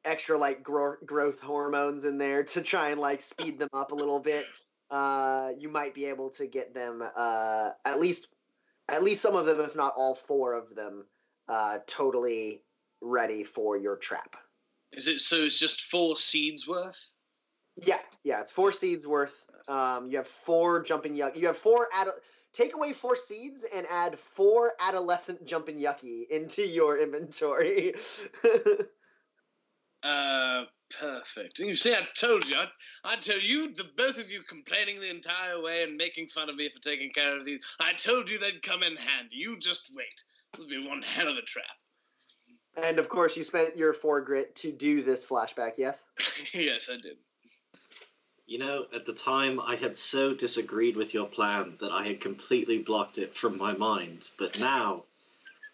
extra 0.04 0.38
like 0.38 0.62
gro- 0.62 0.96
growth 1.04 1.40
hormones 1.40 2.04
in 2.04 2.18
there 2.18 2.42
to 2.42 2.62
try 2.62 2.90
and 2.90 3.00
like 3.00 3.20
speed 3.20 3.58
them 3.58 3.68
up 3.72 3.92
a 3.92 3.94
little 3.94 4.20
bit. 4.20 4.46
Uh, 4.90 5.50
you 5.58 5.68
might 5.68 5.94
be 5.94 6.06
able 6.06 6.30
to 6.30 6.46
get 6.46 6.72
them 6.74 7.02
uh, 7.16 7.70
at 7.84 8.00
least 8.00 8.28
at 8.88 9.02
least 9.02 9.20
some 9.20 9.36
of 9.36 9.46
them, 9.46 9.60
if 9.60 9.76
not 9.76 9.92
all 9.96 10.14
four 10.14 10.54
of 10.54 10.74
them, 10.74 11.04
uh, 11.48 11.78
totally 11.86 12.62
ready 13.00 13.44
for 13.44 13.76
your 13.76 13.96
trap. 13.96 14.36
Is 14.92 15.08
it 15.08 15.20
so? 15.20 15.44
It's 15.44 15.58
just 15.58 15.82
four 15.82 16.16
seeds 16.16 16.66
worth. 16.66 17.12
Yeah, 17.76 17.98
yeah, 18.24 18.40
it's 18.40 18.50
four 18.50 18.72
seeds 18.72 19.06
worth. 19.06 19.46
Um, 19.68 20.10
you 20.10 20.16
have 20.16 20.26
four 20.26 20.82
jumping 20.82 21.14
yuck. 21.14 21.36
You 21.36 21.46
have 21.46 21.58
four 21.58 21.88
ad- 21.92 22.08
take 22.52 22.74
away 22.74 22.92
four 22.92 23.16
seeds 23.16 23.64
and 23.74 23.86
add 23.90 24.18
four 24.18 24.72
adolescent 24.80 25.44
jumping 25.46 25.78
yucky 25.78 26.28
into 26.30 26.66
your 26.66 26.98
inventory. 26.98 27.94
uh, 30.02 30.64
perfect. 30.98 31.58
You 31.58 31.76
see, 31.76 31.94
I 31.94 32.06
told 32.16 32.46
you. 32.46 32.56
I, 32.56 32.66
I 33.04 33.16
tell 33.16 33.38
you, 33.38 33.74
the 33.74 33.84
both 33.96 34.18
of 34.18 34.30
you 34.30 34.42
complaining 34.48 35.00
the 35.00 35.10
entire 35.10 35.62
way 35.62 35.82
and 35.82 35.96
making 35.96 36.28
fun 36.28 36.48
of 36.48 36.56
me 36.56 36.68
for 36.68 36.80
taking 36.80 37.10
care 37.10 37.38
of 37.38 37.44
these. 37.44 37.64
I 37.80 37.92
told 37.92 38.30
you 38.30 38.38
they'd 38.38 38.62
come 38.62 38.82
in 38.82 38.96
handy. 38.96 39.36
You 39.36 39.58
just 39.58 39.90
wait. 39.94 40.06
It'll 40.54 40.68
be 40.68 40.86
one 40.86 41.02
hell 41.02 41.28
of 41.28 41.36
a 41.36 41.42
trap. 41.42 41.64
And 42.82 42.98
of 42.98 43.08
course, 43.08 43.36
you 43.36 43.42
spent 43.42 43.76
your 43.76 43.92
four 43.92 44.20
grit 44.20 44.54
to 44.56 44.72
do 44.72 45.02
this 45.02 45.26
flashback. 45.26 45.72
Yes. 45.76 46.04
yes, 46.52 46.88
I 46.90 46.96
did. 46.96 47.16
You 48.48 48.56
know, 48.56 48.86
at 48.94 49.04
the 49.04 49.12
time, 49.12 49.60
I 49.60 49.76
had 49.76 49.94
so 49.94 50.32
disagreed 50.32 50.96
with 50.96 51.12
your 51.12 51.26
plan 51.26 51.74
that 51.80 51.92
I 51.92 52.06
had 52.06 52.22
completely 52.22 52.78
blocked 52.78 53.18
it 53.18 53.36
from 53.36 53.58
my 53.58 53.74
mind. 53.74 54.30
But 54.38 54.58
now, 54.58 55.04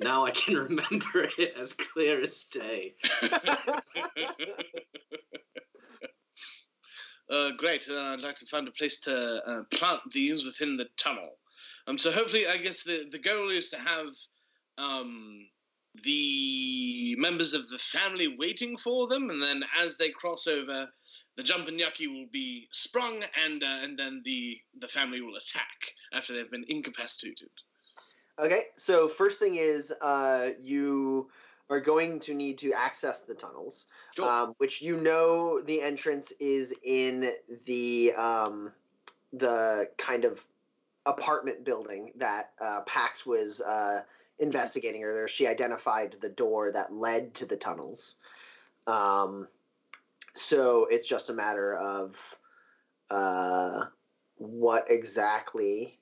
now 0.01 0.25
I 0.25 0.33
can 0.33 0.57
remember 0.69 1.29
it 1.39 1.55
as 1.57 1.73
clear 1.73 2.21
as 2.21 2.47
day. 2.47 2.97
uh, 7.31 7.53
great. 7.57 7.89
Uh, 7.89 7.95
I'd 7.95 8.23
like 8.23 8.35
to 8.35 8.47
find 8.47 8.67
a 8.67 8.73
place 8.73 8.99
to 9.03 9.41
uh, 9.49 9.63
plant 9.71 10.01
these 10.13 10.45
within 10.45 10.77
the 10.77 10.89
tunnel. 10.97 11.39
Um, 11.87 11.97
so 11.97 12.11
hopefully, 12.11 12.49
I 12.49 12.57
guess 12.57 12.83
the, 12.83 13.07
the 13.09 13.21
goal 13.21 13.51
is 13.51 13.71
to 13.71 13.79
have 13.79 14.09
um, 14.79 15.47
the 16.03 17.15
members 17.19 17.55
of 17.55 17.69
the 17.69 17.79
family 17.79 18.35
waiting 18.37 18.77
for 18.77 19.07
them, 19.07 19.31
and 19.31 19.41
then 19.41 19.63
as 19.79 19.97
they 19.97 20.09
cross 20.09 20.49
over, 20.49 20.89
the 21.37 21.43
jumping 21.43 21.79
yucky 21.79 22.09
will 22.09 22.29
be 22.31 22.69
sprung, 22.71 23.23
and 23.45 23.63
uh, 23.63 23.79
and 23.83 23.99
then 23.99 24.23
the 24.25 24.59
the 24.81 24.89
family 24.89 25.21
will 25.21 25.37
attack 25.37 25.95
after 26.13 26.35
they've 26.35 26.51
been 26.51 26.65
incapacitated. 26.69 27.51
Okay, 28.39 28.63
so 28.77 29.09
first 29.09 29.39
thing 29.39 29.57
is 29.57 29.93
uh, 30.01 30.51
you 30.61 31.29
are 31.71 31.81
going 31.81 32.21
to 32.21 32.35
need 32.35 32.59
to 32.59 32.73
access 32.73 33.21
the 33.21 33.35
tunnels, 33.35 33.87
sure. 34.15 34.31
um, 34.31 34.55
which 34.59 34.83
you 34.83 34.97
know 34.97 35.61
the 35.61 35.81
entrance 35.81 36.33
is 36.41 36.75
in 36.83 37.33
the 37.67 38.13
um, 38.15 38.73
the 39.33 39.89
kind 39.99 40.25
of 40.25 40.45
apartment 41.07 41.65
building 41.65 42.13
that 42.17 42.53
uh, 42.61 42.81
Pax 42.83 43.27
was 43.27 43.61
uh, 43.61 44.03
investigating 44.39 45.05
earlier. 45.05 45.29
She 45.29 45.47
identified 45.47 46.17
the 46.21 46.29
door 46.29 46.71
that 46.73 46.93
led 46.93 47.35
to 47.35 47.47
the 47.47 47.57
tunnels. 47.57 48.17
Um, 48.87 49.49
so 50.35 50.87
it's 50.91 51.09
just 51.09 51.31
a 51.31 51.35
matter 51.35 51.75
of 51.77 52.17
uh, 53.11 53.85
what 54.37 54.91
exactly. 54.91 55.99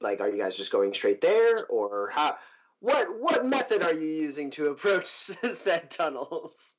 Like, 0.00 0.20
are 0.20 0.28
you 0.28 0.38
guys 0.38 0.56
just 0.56 0.72
going 0.72 0.92
straight 0.92 1.20
there, 1.20 1.66
or 1.66 2.10
how? 2.12 2.36
What 2.80 3.18
what 3.18 3.46
method 3.46 3.82
are 3.82 3.94
you 3.94 4.08
using 4.08 4.50
to 4.52 4.68
approach 4.68 5.06
said 5.54 5.90
tunnels? 5.90 6.74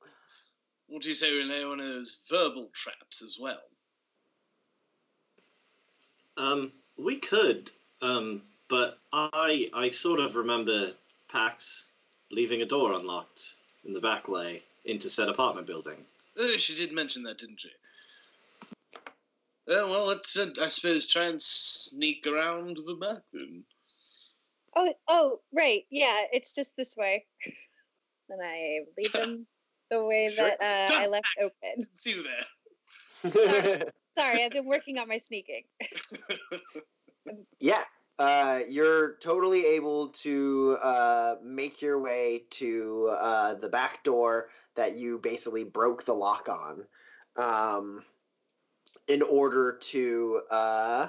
What 0.88 1.02
do 1.02 1.10
you 1.10 1.16
say 1.16 1.32
we 1.32 1.44
lay 1.44 1.66
one 1.66 1.80
of 1.80 1.88
those 1.88 2.18
verbal 2.30 2.70
traps 2.74 3.24
as 3.24 3.38
well? 3.40 3.62
Um, 6.38 6.72
we 6.98 7.18
could, 7.18 7.72
um, 8.02 8.44
but 8.68 9.00
I 9.12 9.72
I 9.74 9.90
sort 9.90 10.20
of 10.20 10.36
remember 10.36 10.92
Pax 11.32 11.90
leaving 12.30 12.62
a 12.62 12.66
door 12.66 12.94
unlocked 12.94 13.56
in 13.86 13.94
the 13.94 14.02
back 14.02 14.28
way 14.28 14.62
into 14.84 15.10
said 15.10 15.30
apartment 15.30 15.66
building. 15.66 16.06
Oh, 16.38 16.58
she 16.58 16.75
did 16.75 16.92
mention 16.92 17.24
that, 17.24 17.38
didn't 17.38 17.62
she? 17.62 17.70
Yeah, 19.68 19.86
well, 19.86 20.06
let's, 20.06 20.38
uh, 20.38 20.51
I 20.62 20.68
suppose, 20.68 21.08
try 21.08 21.25
and 21.25 21.42
sneak 21.42 22.27
around 22.27 22.77
the 22.86 22.96
back 22.96 23.22
then. 23.34 23.63
Oh, 24.75 24.94
oh, 25.08 25.39
right. 25.54 25.84
Yeah, 25.89 26.24
it's 26.32 26.54
just 26.54 26.75
this 26.77 26.96
way. 26.98 27.25
and 28.30 28.42
I 28.44 28.82
leave 28.98 29.13
them 29.13 29.48
the 29.89 30.04
way 30.04 30.30
sure. 30.30 30.50
that 30.50 30.62
uh, 30.62 30.96
I 31.01 31.08
left 31.08 31.27
open. 31.42 31.88
See 31.94 32.12
you 32.12 32.24
there. 32.24 33.32
Sorry. 33.32 33.84
Sorry, 34.18 34.44
I've 34.44 34.51
been 34.51 34.65
working 34.65 35.00
on 35.00 35.08
my 35.08 35.18
sneaking. 35.18 35.63
yeah, 37.60 37.84
uh, 38.18 38.62
you're 38.70 39.15
totally 39.15 39.65
able 39.65 40.10
to 40.10 40.77
uh, 40.82 41.36
make 41.44 41.82
your 41.82 42.00
way 42.00 42.44
to 42.51 43.10
uh, 43.20 43.56
the 43.56 43.68
back 43.68 44.04
door 44.04 44.50
that 44.75 44.96
you 44.96 45.17
basically 45.17 45.63
broke 45.63 46.05
the 46.05 46.13
lock 46.13 46.50
on. 46.50 46.86
Um, 47.38 48.03
in 49.08 49.22
order 49.22 49.74
to 49.74 50.41
uh, 50.50 51.08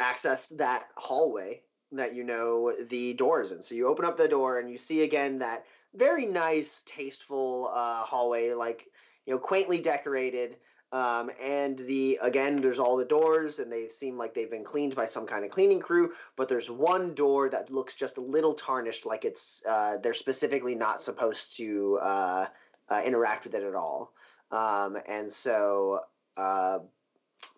access 0.00 0.48
that 0.50 0.82
hallway 0.96 1.62
that 1.92 2.14
you 2.14 2.24
know 2.24 2.72
the 2.88 3.14
door 3.14 3.42
is 3.42 3.52
in. 3.52 3.62
So 3.62 3.74
you 3.74 3.86
open 3.86 4.04
up 4.04 4.16
the 4.16 4.28
door 4.28 4.58
and 4.58 4.70
you 4.70 4.78
see 4.78 5.02
again 5.02 5.38
that 5.38 5.64
very 5.94 6.24
nice, 6.24 6.82
tasteful 6.86 7.70
uh, 7.74 8.02
hallway, 8.02 8.54
like 8.54 8.86
you 9.26 9.34
know, 9.34 9.38
quaintly 9.38 9.78
decorated. 9.80 10.56
Um, 10.92 11.30
and 11.42 11.78
the 11.78 12.18
again, 12.20 12.60
there's 12.60 12.78
all 12.78 12.96
the 12.96 13.04
doors, 13.04 13.58
and 13.58 13.72
they 13.72 13.88
seem 13.88 14.18
like 14.18 14.34
they've 14.34 14.50
been 14.50 14.64
cleaned 14.64 14.94
by 14.94 15.06
some 15.06 15.26
kind 15.26 15.42
of 15.42 15.50
cleaning 15.50 15.80
crew. 15.80 16.12
But 16.36 16.48
there's 16.48 16.70
one 16.70 17.14
door 17.14 17.48
that 17.48 17.70
looks 17.70 17.94
just 17.94 18.18
a 18.18 18.20
little 18.20 18.52
tarnished, 18.52 19.06
like 19.06 19.24
it's 19.24 19.62
uh, 19.66 19.96
they're 19.96 20.12
specifically 20.12 20.74
not 20.74 21.00
supposed 21.00 21.56
to 21.56 21.98
uh, 22.02 22.46
uh, 22.90 23.02
interact 23.04 23.44
with 23.44 23.54
it 23.54 23.62
at 23.62 23.74
all. 23.74 24.12
Um, 24.50 24.98
and 25.08 25.32
so 25.32 26.00
uh, 26.36 26.80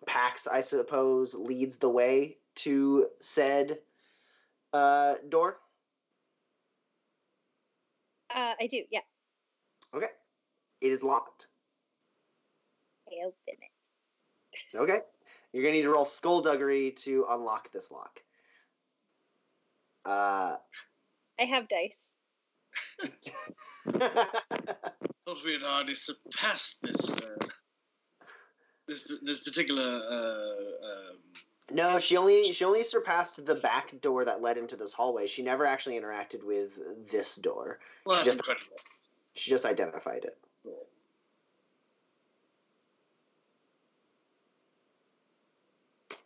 Pax, 0.05 0.47
I 0.47 0.61
suppose, 0.61 1.33
leads 1.33 1.75
the 1.75 1.89
way 1.89 2.37
to 2.55 3.07
said 3.19 3.79
uh, 4.71 5.15
door. 5.27 5.57
Uh, 8.33 8.53
I 8.59 8.67
do. 8.67 8.83
Yeah. 8.89 9.01
Okay, 9.93 10.07
it 10.79 10.91
is 10.91 11.03
locked. 11.03 11.47
I 13.21 13.25
open 13.27 13.35
it. 13.47 14.77
Okay. 14.77 14.99
You're 15.53 15.63
gonna 15.63 15.75
need 15.75 15.83
to 15.83 15.89
roll 15.91 16.05
skullduggery 16.05 16.91
to 16.99 17.25
unlock 17.29 17.71
this 17.71 17.89
lock. 17.91 18.19
Uh, 20.05 20.57
I 21.39 21.43
have 21.43 21.67
dice. 21.67 22.17
Thought 23.89 25.43
we 25.45 25.53
had 25.53 25.63
already 25.63 25.95
surpassed 25.95 26.81
this. 26.81 27.15
Uh, 27.17 27.45
this 28.87 29.03
this 29.23 29.39
particular. 29.39 30.01
Uh, 30.09 30.85
um, 30.87 31.17
no, 31.71 31.99
she 31.99 32.17
only 32.17 32.51
she 32.53 32.63
only 32.65 32.83
surpassed 32.83 33.43
the 33.45 33.55
back 33.55 33.99
door 34.01 34.23
that 34.25 34.41
led 34.41 34.57
into 34.57 34.75
this 34.75 34.93
hallway. 34.93 35.25
She 35.27 35.41
never 35.41 35.65
actually 35.65 35.99
interacted 35.99 36.43
with 36.43 36.71
this 37.09 37.35
door. 37.37 37.79
well, 38.05 38.17
She 38.17 38.25
that's 38.25 38.35
just- 38.37 38.39
incredible. 38.39 38.77
She 39.37 39.49
just 39.51 39.65
identified 39.65 40.23
it. 40.23 40.37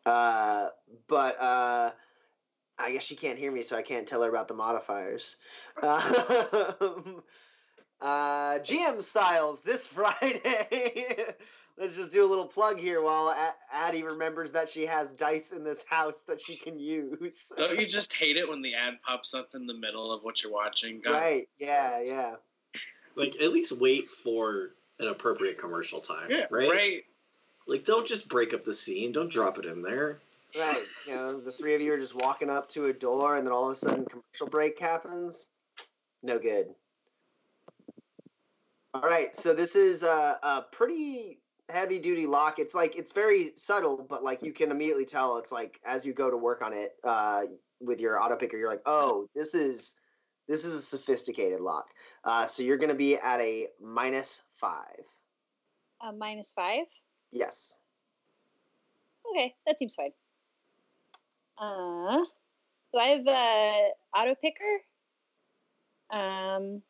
Uh, 0.10 0.70
but 1.08 1.40
uh, 1.40 1.92
I 2.80 2.92
guess 2.92 3.04
she 3.04 3.16
can't 3.16 3.38
hear 3.38 3.52
me, 3.52 3.62
so 3.62 3.78
I 3.78 3.84
can't 3.84 4.08
tell 4.08 4.24
her 4.24 4.30
about 4.30 4.48
the 4.48 4.56
modifiers. 4.56 5.38
Um, 5.84 7.24
uh, 8.02 8.60
GM 8.60 9.04
Styles 9.04 9.62
this 9.62 9.86
Friday. 9.96 11.26
Let's 11.78 11.96
just 11.98 12.14
do 12.14 12.24
a 12.24 12.28
little 12.28 12.48
plug 12.48 12.80
here 12.80 13.02
while 13.04 13.30
A- 13.30 13.56
Addie 13.74 14.04
remembers 14.04 14.54
that 14.54 14.70
she 14.70 14.86
has 14.86 15.12
dice 15.12 15.52
in 15.52 15.64
this 15.64 15.84
house 15.88 16.22
that 16.28 16.42
she 16.42 16.56
can 16.56 16.80
use. 16.80 17.52
Don't 17.58 17.78
you 17.78 17.86
just 17.86 18.14
hate 18.18 18.38
it 18.38 18.48
when 18.48 18.62
the 18.62 18.74
ad 18.74 19.02
pops 19.04 19.34
up 19.34 19.50
in 19.54 19.68
the 19.68 19.74
middle 19.74 20.14
of 20.14 20.24
what 20.24 20.42
you're 20.42 20.52
watching? 20.52 21.02
God, 21.02 21.12
Right? 21.12 21.50
Yeah, 21.58 22.02
yeah. 22.02 22.36
Like 23.16 23.36
at 23.42 23.52
least 23.52 23.80
wait 23.80 24.08
for 24.10 24.72
an 25.00 25.08
appropriate 25.08 25.58
commercial 25.58 26.00
time. 26.00 26.30
Yeah, 26.32 26.46
right? 26.50 26.70
right. 26.70 27.04
Like 27.70 27.86
don't 27.86 28.08
just 28.08 28.28
break 28.30 28.54
up 28.54 28.64
the 28.64 28.74
scene. 28.74 29.12
Don't 29.12 29.32
drop 29.32 29.60
it 29.60 29.66
in 29.66 29.82
there. 29.82 30.20
Right. 30.58 30.84
You 31.06 31.16
know, 31.16 31.40
the 31.40 31.52
three 31.52 31.76
of 31.76 31.82
you 31.82 31.94
are 31.94 32.00
just 32.00 32.16
walking 32.16 32.50
up 32.50 32.68
to 32.70 32.88
a 32.88 32.94
door, 32.94 33.38
and 33.38 33.46
then 33.46 33.54
all 33.54 33.66
of 33.66 33.72
a 33.72 33.76
sudden, 33.76 34.06
commercial 34.06 34.48
break 34.50 34.80
happens. 34.80 35.50
No 36.24 36.40
good. 36.40 36.74
All 38.96 39.02
right. 39.02 39.36
So 39.36 39.54
this 39.54 39.76
is 39.76 40.02
a, 40.02 40.40
a 40.42 40.66
pretty 40.72 41.40
heavy 41.70 42.00
duty 42.00 42.26
lock. 42.26 42.58
It's 42.58 42.74
like 42.74 42.96
it's 42.96 43.12
very 43.12 43.52
subtle, 43.56 44.06
but 44.10 44.24
like 44.24 44.42
you 44.42 44.52
can 44.52 44.72
immediately 44.72 45.06
tell. 45.06 45.38
It's 45.38 45.52
like 45.52 45.80
as 45.86 46.06
you 46.06 46.14
go 46.14 46.32
to 46.32 46.38
work 46.38 46.64
on 46.64 46.74
it 46.74 46.96
uh, 47.04 47.44
with 47.80 48.02
your 48.02 48.20
auto 48.20 48.36
picker, 48.36 48.58
you're 48.58 48.70
like, 48.70 48.82
oh, 48.88 49.28
this 49.36 49.54
is 49.54 49.94
this 50.48 50.66
is 50.66 50.74
a 50.74 50.82
sophisticated 50.82 51.62
lock. 51.62 51.92
Uh, 52.24 52.48
so 52.48 52.64
you're 52.64 52.78
going 52.78 52.90
to 52.90 52.96
be 52.96 53.16
at 53.18 53.40
a 53.40 53.68
minus 53.80 54.42
five. 54.60 55.04
Uh, 56.02 56.12
minus 56.12 56.52
five. 56.54 56.88
Yes. 57.32 57.78
Okay, 59.32 59.56
that 59.68 59.78
seems 59.78 59.96
fine. 59.96 60.12
Uh, 61.58 62.26
so 62.92 63.00
I 63.00 63.04
have 63.06 63.28
a 63.28 63.92
auto 64.18 64.36
picker. 64.36 64.80
Um, 66.10 66.82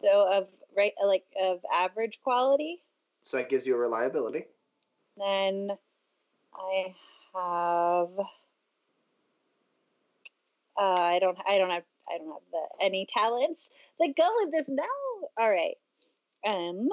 so 0.00 0.38
of 0.38 0.48
right 0.76 0.92
like 1.04 1.24
of 1.40 1.60
average 1.72 2.20
quality. 2.22 2.82
So 3.22 3.36
that 3.36 3.48
gives 3.48 3.66
you 3.66 3.74
a 3.74 3.78
reliability. 3.78 4.46
Then 5.16 5.70
I 6.54 6.94
have. 7.34 8.18
Uh, 10.76 11.00
I 11.00 11.18
don't. 11.20 11.38
I 11.46 11.58
don't 11.58 11.70
have. 11.70 11.84
I 12.12 12.18
don't 12.18 12.32
have 12.32 12.50
the 12.50 12.84
any 12.84 13.06
talents 13.06 13.70
that 13.98 14.14
go 14.16 14.28
with 14.38 14.52
this. 14.52 14.68
No. 14.68 14.84
All 15.38 15.50
right. 15.50 15.76
Um. 16.46 16.88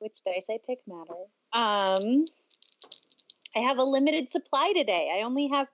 Which 0.00 0.18
dice 0.26 0.46
I 0.50 0.58
pick 0.66 0.80
matter. 0.86 1.14
Um. 1.52 2.24
I 3.56 3.60
have 3.60 3.78
a 3.78 3.84
limited 3.84 4.30
supply 4.30 4.72
today. 4.76 5.10
I 5.14 5.22
only 5.22 5.48
have. 5.48 5.68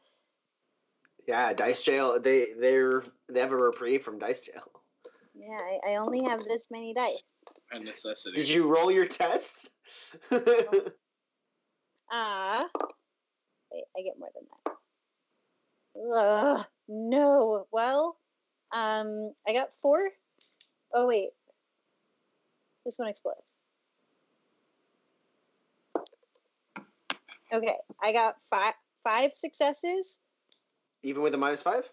Yeah, 1.26 1.52
dice 1.52 1.82
jail. 1.82 2.20
They 2.20 2.48
they're 2.58 3.02
they 3.28 3.40
have 3.40 3.52
a 3.52 3.56
reprieve 3.56 4.02
from 4.02 4.18
dice 4.18 4.42
jail. 4.42 4.70
Yeah, 5.34 5.58
I, 5.58 5.92
I 5.92 5.96
only 5.96 6.22
have 6.24 6.44
this 6.44 6.68
many 6.70 6.94
dice. 6.94 7.42
A 7.72 7.78
necessity. 7.78 8.36
Did 8.36 8.48
you 8.48 8.72
roll 8.72 8.90
your 8.90 9.06
test? 9.06 9.70
Ah. 12.10 12.68
wait, 13.72 13.84
I 13.96 14.02
get 14.02 14.18
more 14.18 14.30
than 14.34 14.44
that. 14.64 14.72
Ugh, 16.14 16.66
no. 16.88 17.66
Well, 17.72 18.16
um, 18.72 19.32
I 19.46 19.52
got 19.52 19.74
four. 19.74 20.08
Oh 20.94 21.06
wait, 21.06 21.30
this 22.84 22.98
one 22.98 23.08
explodes. 23.08 23.55
Okay, 27.52 27.76
I 28.02 28.12
got 28.12 28.36
five 28.50 28.74
five 29.04 29.34
successes. 29.34 30.20
Even 31.02 31.22
with 31.22 31.32
the 31.32 31.38
minus 31.38 31.62
five? 31.62 31.88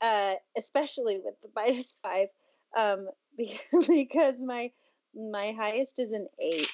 Uh, 0.00 0.34
especially 0.56 1.18
with 1.18 1.34
the 1.42 1.48
minus 1.56 1.98
five, 2.02 2.28
um, 2.76 3.08
because, 3.36 3.86
because 3.88 4.42
my 4.42 4.70
my 5.14 5.52
highest 5.52 5.98
is 5.98 6.12
an 6.12 6.28
eight. 6.38 6.70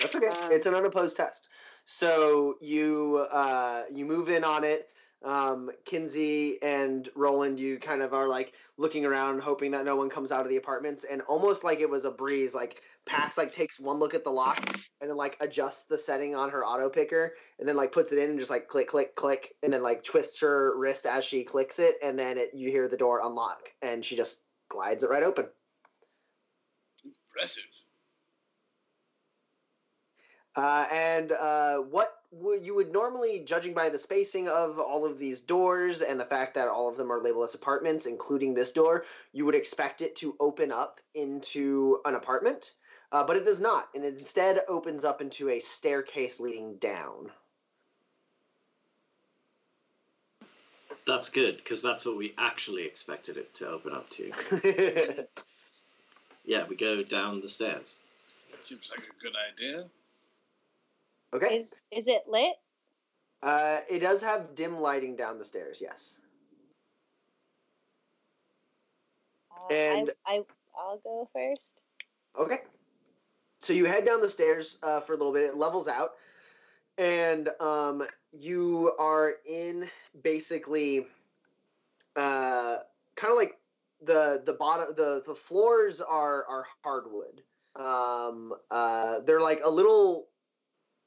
That's 0.00 0.14
okay. 0.14 0.28
Um, 0.28 0.52
it's 0.52 0.66
an 0.66 0.74
unopposed 0.74 1.16
test. 1.16 1.48
So 1.84 2.56
you 2.60 3.26
uh, 3.30 3.84
you 3.90 4.04
move 4.04 4.28
in 4.28 4.44
on 4.44 4.64
it. 4.64 4.88
Um, 5.22 5.70
Kinsey 5.84 6.62
and 6.62 7.06
Roland, 7.14 7.60
you 7.60 7.78
kind 7.78 8.00
of 8.00 8.14
are 8.14 8.26
like 8.26 8.54
looking 8.78 9.04
around, 9.04 9.42
hoping 9.42 9.70
that 9.72 9.84
no 9.84 9.94
one 9.94 10.08
comes 10.08 10.32
out 10.32 10.42
of 10.42 10.48
the 10.48 10.56
apartments, 10.56 11.04
and 11.04 11.20
almost 11.22 11.62
like 11.62 11.80
it 11.80 11.90
was 11.90 12.06
a 12.06 12.10
breeze. 12.10 12.54
Like 12.54 12.82
Pax 13.06 13.36
like 13.36 13.52
takes 13.52 13.80
one 13.80 13.98
look 13.98 14.14
at 14.14 14.22
the 14.22 14.30
lock 14.30 14.58
and 15.00 15.10
then 15.10 15.16
like 15.16 15.36
adjusts 15.40 15.84
the 15.84 15.98
setting 15.98 16.36
on 16.36 16.50
her 16.50 16.64
auto 16.64 16.88
picker, 16.88 17.34
and 17.58 17.68
then 17.68 17.76
like 17.76 17.92
puts 17.92 18.12
it 18.12 18.18
in 18.18 18.30
and 18.30 18.38
just 18.38 18.50
like 18.50 18.68
click 18.68 18.88
click 18.88 19.16
click, 19.16 19.54
and 19.62 19.72
then 19.72 19.82
like 19.82 20.04
twists 20.04 20.40
her 20.40 20.78
wrist 20.78 21.06
as 21.06 21.24
she 21.24 21.42
clicks 21.42 21.78
it, 21.78 21.96
and 22.02 22.18
then 22.18 22.38
it, 22.38 22.50
you 22.54 22.70
hear 22.70 22.88
the 22.88 22.96
door 22.96 23.20
unlock, 23.24 23.68
and 23.82 24.04
she 24.04 24.16
just 24.16 24.42
glides 24.68 25.02
it 25.02 25.10
right 25.10 25.22
open. 25.22 25.46
Impressive. 27.04 27.64
Uh, 30.56 30.86
and 30.92 31.32
uh, 31.32 31.76
what 31.78 32.12
would 32.32 32.62
you 32.62 32.74
would 32.74 32.92
normally, 32.92 33.44
judging 33.44 33.72
by 33.72 33.88
the 33.88 33.98
spacing 33.98 34.48
of 34.48 34.78
all 34.78 35.04
of 35.04 35.18
these 35.18 35.40
doors 35.40 36.02
and 36.02 36.18
the 36.18 36.24
fact 36.24 36.54
that 36.54 36.68
all 36.68 36.88
of 36.88 36.96
them 36.96 37.10
are 37.10 37.20
labeled 37.20 37.44
as 37.44 37.54
apartments, 37.54 38.06
including 38.06 38.52
this 38.54 38.72
door, 38.72 39.04
you 39.32 39.44
would 39.44 39.54
expect 39.54 40.00
it 40.02 40.14
to 40.16 40.36
open 40.40 40.70
up 40.70 41.00
into 41.14 42.00
an 42.04 42.14
apartment, 42.14 42.72
uh, 43.12 43.24
but 43.24 43.36
it 43.36 43.44
does 43.44 43.60
not, 43.60 43.88
and 43.94 44.04
it 44.04 44.18
instead 44.18 44.60
opens 44.68 45.04
up 45.04 45.20
into 45.20 45.48
a 45.50 45.60
staircase 45.60 46.40
leading 46.40 46.76
down. 46.76 47.30
That's 51.06 51.30
good 51.30 51.56
because 51.56 51.82
that's 51.82 52.04
what 52.06 52.16
we 52.16 52.34
actually 52.38 52.84
expected 52.84 53.36
it 53.36 53.52
to 53.54 53.68
open 53.68 53.92
up 53.92 54.08
to. 54.10 55.26
Yeah, 56.44 56.66
we 56.66 56.74
go 56.74 57.02
down 57.04 57.40
the 57.40 57.48
stairs. 57.48 58.00
Seems 58.64 58.90
like 58.90 59.06
a 59.06 59.22
good 59.22 59.34
idea. 59.52 59.84
Okay. 61.32 61.56
Is 61.58 61.72
is 61.92 62.08
it 62.08 62.22
lit? 62.26 62.54
Uh, 63.42 63.80
it 63.88 64.00
does 64.00 64.20
have 64.20 64.54
dim 64.54 64.80
lighting 64.80 65.14
down 65.16 65.38
the 65.38 65.44
stairs. 65.44 65.78
Yes. 65.80 66.18
Uh, 69.70 69.72
And- 69.74 70.10
I, 70.26 70.38
I 70.38 70.42
I'll 70.76 70.98
go 70.98 71.28
first. 71.32 71.82
Okay. 72.38 72.60
So 73.60 73.74
you 73.74 73.84
head 73.84 74.04
down 74.06 74.20
the 74.20 74.28
stairs 74.28 74.78
uh, 74.82 75.00
for 75.00 75.12
a 75.12 75.16
little 75.16 75.32
bit. 75.32 75.44
It 75.44 75.56
levels 75.56 75.86
out, 75.86 76.12
and 76.96 77.50
um, 77.60 78.02
you 78.32 78.92
are 78.98 79.34
in 79.46 79.88
basically 80.22 81.06
uh, 82.16 82.76
kind 83.16 83.32
of 83.32 83.38
like 83.38 83.58
the 84.02 84.42
the 84.46 84.54
bottom 84.54 84.94
the 84.96 85.22
the 85.26 85.34
floors 85.34 86.00
are 86.00 86.44
are 86.46 86.66
hardwood. 86.82 87.42
Um, 87.76 88.54
uh, 88.70 89.20
they're 89.20 89.40
like 89.40 89.60
a 89.62 89.70
little 89.70 90.28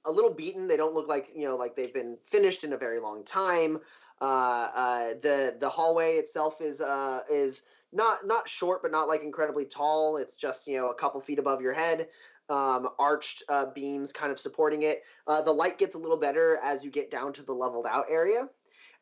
a 0.06 0.12
little 0.12 0.32
beaten. 0.34 0.68
They 0.68 0.78
don't 0.78 0.94
look 0.94 1.08
like 1.08 1.32
you 1.36 1.46
know 1.46 1.56
like 1.56 1.76
they've 1.76 1.94
been 1.94 2.18
finished 2.24 2.64
in 2.64 2.74
a 2.74 2.78
very 2.78 3.00
long 3.00 3.24
time. 3.24 3.80
Uh, 4.22 4.70
uh, 4.76 5.08
the 5.22 5.56
the 5.60 5.70
hallway 5.70 6.18
itself 6.18 6.62
is 6.62 6.82
uh 6.82 7.22
is 7.32 7.64
not 7.92 8.26
not 8.28 8.48
short, 8.48 8.82
but 8.82 8.92
not 8.92 9.08
like 9.08 9.24
incredibly 9.24 9.66
tall. 9.66 10.18
It's 10.18 10.36
just 10.36 10.68
you 10.68 10.78
know 10.78 10.90
a 10.90 10.96
couple 10.96 11.20
feet 11.22 11.40
above 11.40 11.62
your 11.62 11.74
head. 11.74 12.10
Um, 12.50 12.90
arched 13.00 13.44
uh, 13.48 13.68
beams 13.74 14.12
kind 14.12 14.32
of 14.32 14.40
supporting 14.40 14.84
it. 14.84 15.04
Uh, 15.28 15.42
the 15.42 15.52
light 15.52 15.78
gets 15.78 15.96
a 15.96 15.98
little 15.98 16.18
better 16.18 16.60
as 16.62 16.84
you 16.84 16.92
get 16.92 17.10
down 17.10 17.32
to 17.34 17.42
the 17.42 17.54
leveled 17.54 17.88
out 17.90 18.06
area. 18.10 18.50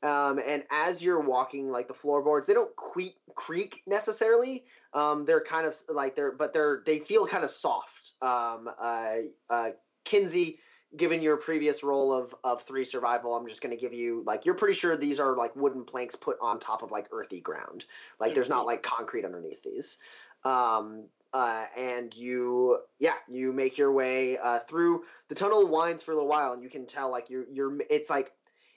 Um, 0.03 0.39
and 0.45 0.63
as 0.71 1.01
you're 1.03 1.19
walking, 1.19 1.69
like 1.69 1.87
the 1.87 1.93
floorboards, 1.93 2.47
they 2.47 2.53
don't 2.53 2.75
creak, 2.75 3.17
creak 3.35 3.83
necessarily. 3.85 4.63
Um, 4.93 5.25
they're 5.25 5.43
kind 5.43 5.67
of 5.67 5.75
like 5.89 6.15
they're, 6.15 6.31
but 6.31 6.53
they're 6.53 6.81
they 6.85 6.99
feel 6.99 7.27
kind 7.27 7.43
of 7.43 7.51
soft. 7.51 8.13
Um, 8.21 8.69
uh, 8.79 9.17
uh, 9.49 9.69
Kinsey, 10.03 10.57
given 10.97 11.21
your 11.21 11.37
previous 11.37 11.83
roll 11.83 12.11
of 12.11 12.33
of 12.43 12.63
three 12.63 12.83
survival, 12.83 13.35
I'm 13.35 13.47
just 13.47 13.61
going 13.61 13.75
to 13.75 13.79
give 13.79 13.93
you 13.93 14.23
like 14.25 14.43
you're 14.43 14.55
pretty 14.55 14.73
sure 14.73 14.97
these 14.97 15.19
are 15.19 15.35
like 15.35 15.55
wooden 15.55 15.85
planks 15.85 16.15
put 16.15 16.37
on 16.41 16.59
top 16.59 16.81
of 16.81 16.91
like 16.91 17.07
earthy 17.11 17.39
ground. 17.39 17.85
Like 18.19 18.33
there's 18.33 18.49
not 18.49 18.65
like 18.65 18.81
concrete 18.81 19.23
underneath 19.23 19.61
these. 19.61 19.97
Um, 20.43 21.05
uh, 21.33 21.65
and 21.77 22.15
you 22.15 22.79
yeah 22.99 23.15
you 23.27 23.53
make 23.53 23.77
your 23.77 23.91
way 23.91 24.37
uh, 24.37 24.59
through 24.59 25.03
the 25.29 25.35
tunnel 25.35 25.67
winds 25.67 26.03
for 26.03 26.11
a 26.11 26.15
little 26.15 26.29
while 26.29 26.53
and 26.53 26.63
you 26.63 26.69
can 26.69 26.85
tell 26.85 27.09
like 27.09 27.29
you're 27.29 27.45
you're 27.51 27.77
it's 27.89 28.09
like 28.09 28.33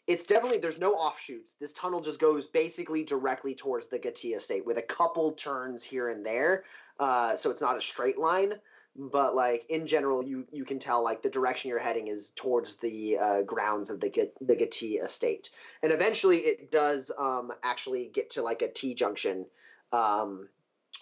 it's 0.06 0.24
definitely 0.24 0.58
there's 0.58 0.78
no 0.78 0.92
offshoots. 0.92 1.54
This 1.58 1.72
tunnel 1.72 2.02
just 2.02 2.18
goes 2.18 2.46
basically 2.46 3.04
directly 3.04 3.54
towards 3.54 3.86
the 3.86 3.98
Gatti 3.98 4.34
estate 4.34 4.66
with 4.66 4.76
a 4.76 4.82
couple 4.82 5.32
turns 5.32 5.82
here 5.82 6.08
and 6.08 6.24
there 6.24 6.64
uh, 7.00 7.36
so 7.36 7.50
it's 7.50 7.60
not 7.60 7.76
a 7.76 7.82
straight 7.82 8.18
line 8.18 8.54
but 8.96 9.34
like 9.34 9.64
in 9.70 9.86
general 9.86 10.22
you 10.22 10.46
you 10.52 10.64
can 10.64 10.78
tell 10.78 11.02
like 11.02 11.22
the 11.22 11.28
direction 11.28 11.68
you're 11.68 11.78
heading 11.78 12.06
is 12.06 12.30
towards 12.36 12.76
the 12.76 13.18
uh, 13.18 13.42
grounds 13.42 13.90
of 13.90 13.98
the 14.00 14.30
the 14.40 14.54
Gatti 14.54 14.96
estate 14.98 15.50
and 15.82 15.92
eventually 15.92 16.38
it 16.38 16.70
does 16.70 17.10
um, 17.18 17.50
actually 17.62 18.10
get 18.12 18.30
to 18.30 18.42
like 18.42 18.62
a 18.62 18.68
T 18.68 18.94
junction 18.94 19.46
um, 19.92 20.48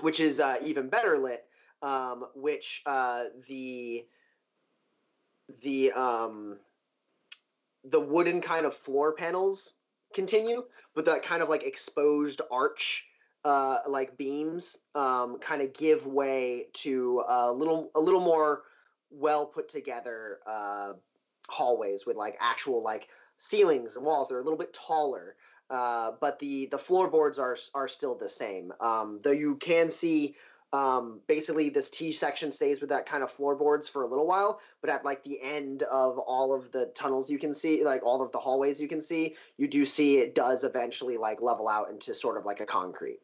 which 0.00 0.20
is 0.20 0.40
uh, 0.40 0.56
even 0.64 0.88
better 0.88 1.18
lit, 1.18 1.44
um, 1.82 2.26
which 2.34 2.82
uh, 2.86 3.24
the 3.48 4.06
the 5.62 5.92
um, 5.92 6.58
the 7.84 8.00
wooden 8.00 8.40
kind 8.40 8.66
of 8.66 8.74
floor 8.74 9.12
panels 9.12 9.74
continue, 10.14 10.64
but 10.94 11.04
that 11.04 11.22
kind 11.22 11.42
of 11.42 11.48
like 11.48 11.64
exposed 11.64 12.40
arch 12.50 13.04
uh, 13.44 13.78
like 13.88 14.16
beams 14.16 14.78
um, 14.94 15.38
kind 15.38 15.62
of 15.62 15.72
give 15.72 16.06
way 16.06 16.68
to 16.72 17.24
a 17.28 17.52
little 17.52 17.90
a 17.94 18.00
little 18.00 18.20
more 18.20 18.62
well 19.10 19.46
put 19.46 19.68
together 19.68 20.38
uh, 20.46 20.92
hallways 21.48 22.06
with 22.06 22.16
like 22.16 22.36
actual 22.40 22.82
like 22.82 23.08
ceilings 23.38 23.96
and 23.96 24.06
walls. 24.06 24.28
that 24.28 24.36
are 24.36 24.40
a 24.40 24.44
little 24.44 24.58
bit 24.58 24.72
taller. 24.72 25.34
Uh, 25.72 26.12
but 26.20 26.38
the 26.38 26.66
the 26.66 26.78
floorboards 26.78 27.38
are 27.38 27.56
are 27.72 27.88
still 27.88 28.14
the 28.14 28.28
same. 28.28 28.74
Um, 28.80 29.20
though 29.22 29.30
you 29.32 29.56
can 29.56 29.90
see 29.90 30.36
um, 30.74 31.20
basically 31.26 31.70
this 31.70 31.88
T 31.88 32.12
section 32.12 32.52
stays 32.52 32.82
with 32.82 32.90
that 32.90 33.06
kind 33.06 33.22
of 33.22 33.30
floorboards 33.30 33.88
for 33.88 34.02
a 34.02 34.06
little 34.06 34.26
while, 34.26 34.60
but 34.82 34.90
at 34.90 35.02
like 35.02 35.22
the 35.22 35.40
end 35.40 35.82
of 35.84 36.18
all 36.18 36.52
of 36.52 36.70
the 36.72 36.92
tunnels 36.94 37.30
you 37.30 37.38
can 37.38 37.54
see, 37.54 37.84
like 37.84 38.02
all 38.02 38.20
of 38.20 38.30
the 38.32 38.38
hallways 38.38 38.82
you 38.82 38.88
can 38.88 39.00
see, 39.00 39.34
you 39.56 39.66
do 39.66 39.86
see 39.86 40.18
it 40.18 40.34
does 40.34 40.62
eventually 40.62 41.16
like 41.16 41.40
level 41.40 41.68
out 41.68 41.88
into 41.88 42.12
sort 42.12 42.36
of 42.36 42.44
like 42.44 42.60
a 42.60 42.66
concrete. 42.66 43.20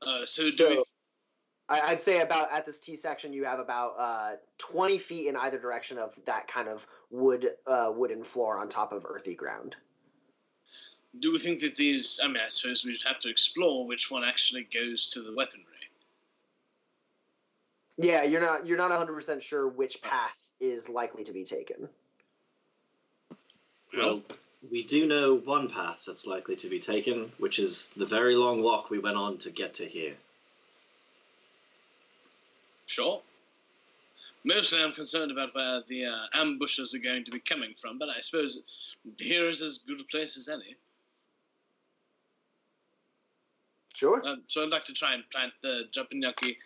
Uh, 0.00 0.24
so, 0.24 0.48
so 0.48 0.70
we... 0.70 0.82
I'd 1.68 2.00
say 2.00 2.20
about 2.20 2.50
at 2.50 2.64
this 2.64 2.78
T 2.78 2.96
section 2.96 3.34
you 3.34 3.44
have 3.44 3.58
about 3.58 3.94
uh, 3.98 4.32
twenty 4.56 4.96
feet 4.96 5.28
in 5.28 5.36
either 5.36 5.58
direction 5.58 5.98
of 5.98 6.18
that 6.24 6.48
kind 6.48 6.68
of 6.68 6.86
wood 7.10 7.50
uh, 7.66 7.92
wooden 7.94 8.24
floor 8.24 8.58
on 8.58 8.70
top 8.70 8.90
of 8.90 9.04
earthy 9.04 9.34
ground 9.34 9.76
do 11.20 11.32
we 11.32 11.38
think 11.38 11.60
that 11.60 11.76
these? 11.76 12.20
I 12.22 12.26
mean, 12.26 12.38
I 12.44 12.48
suppose 12.48 12.84
we'd 12.84 13.02
have 13.06 13.18
to 13.20 13.28
explore 13.28 13.86
which 13.86 14.10
one 14.10 14.24
actually 14.24 14.64
goes 14.72 15.08
to 15.10 15.22
the 15.22 15.34
weaponry. 15.34 15.64
Yeah, 17.96 18.24
you're 18.24 18.40
not 18.40 18.66
you're 18.66 18.78
not 18.78 18.90
100 18.90 19.12
percent 19.12 19.42
sure 19.42 19.68
which 19.68 20.02
path 20.02 20.36
is 20.60 20.88
likely 20.88 21.24
to 21.24 21.32
be 21.32 21.44
taken. 21.44 21.88
Well, 23.96 24.22
we 24.70 24.82
do 24.82 25.06
know 25.06 25.36
one 25.36 25.68
path 25.68 26.04
that's 26.06 26.26
likely 26.26 26.56
to 26.56 26.68
be 26.68 26.80
taken, 26.80 27.30
which 27.38 27.58
is 27.58 27.90
the 27.96 28.06
very 28.06 28.34
long 28.34 28.62
walk 28.62 28.90
we 28.90 28.98
went 28.98 29.16
on 29.16 29.38
to 29.38 29.50
get 29.50 29.74
to 29.74 29.84
here. 29.84 30.14
Sure. 32.86 33.20
Mostly, 34.42 34.82
I'm 34.82 34.92
concerned 34.92 35.30
about 35.30 35.54
where 35.54 35.82
the 35.88 36.06
uh, 36.06 36.18
ambushes 36.34 36.94
are 36.94 36.98
going 36.98 37.24
to 37.24 37.30
be 37.30 37.40
coming 37.40 37.72
from, 37.74 37.98
but 37.98 38.10
I 38.10 38.20
suppose 38.20 38.94
here 39.16 39.48
is 39.48 39.62
as 39.62 39.78
good 39.78 40.00
a 40.00 40.04
place 40.04 40.36
as 40.36 40.48
any. 40.48 40.76
Sure. 43.94 44.22
Um, 44.26 44.42
so 44.46 44.62
I'd 44.62 44.70
like 44.70 44.84
to 44.86 44.92
try 44.92 45.14
and 45.14 45.22
plant 45.30 45.52
the 45.62 45.84
jumping 45.90 46.22
yucky 46.22 46.56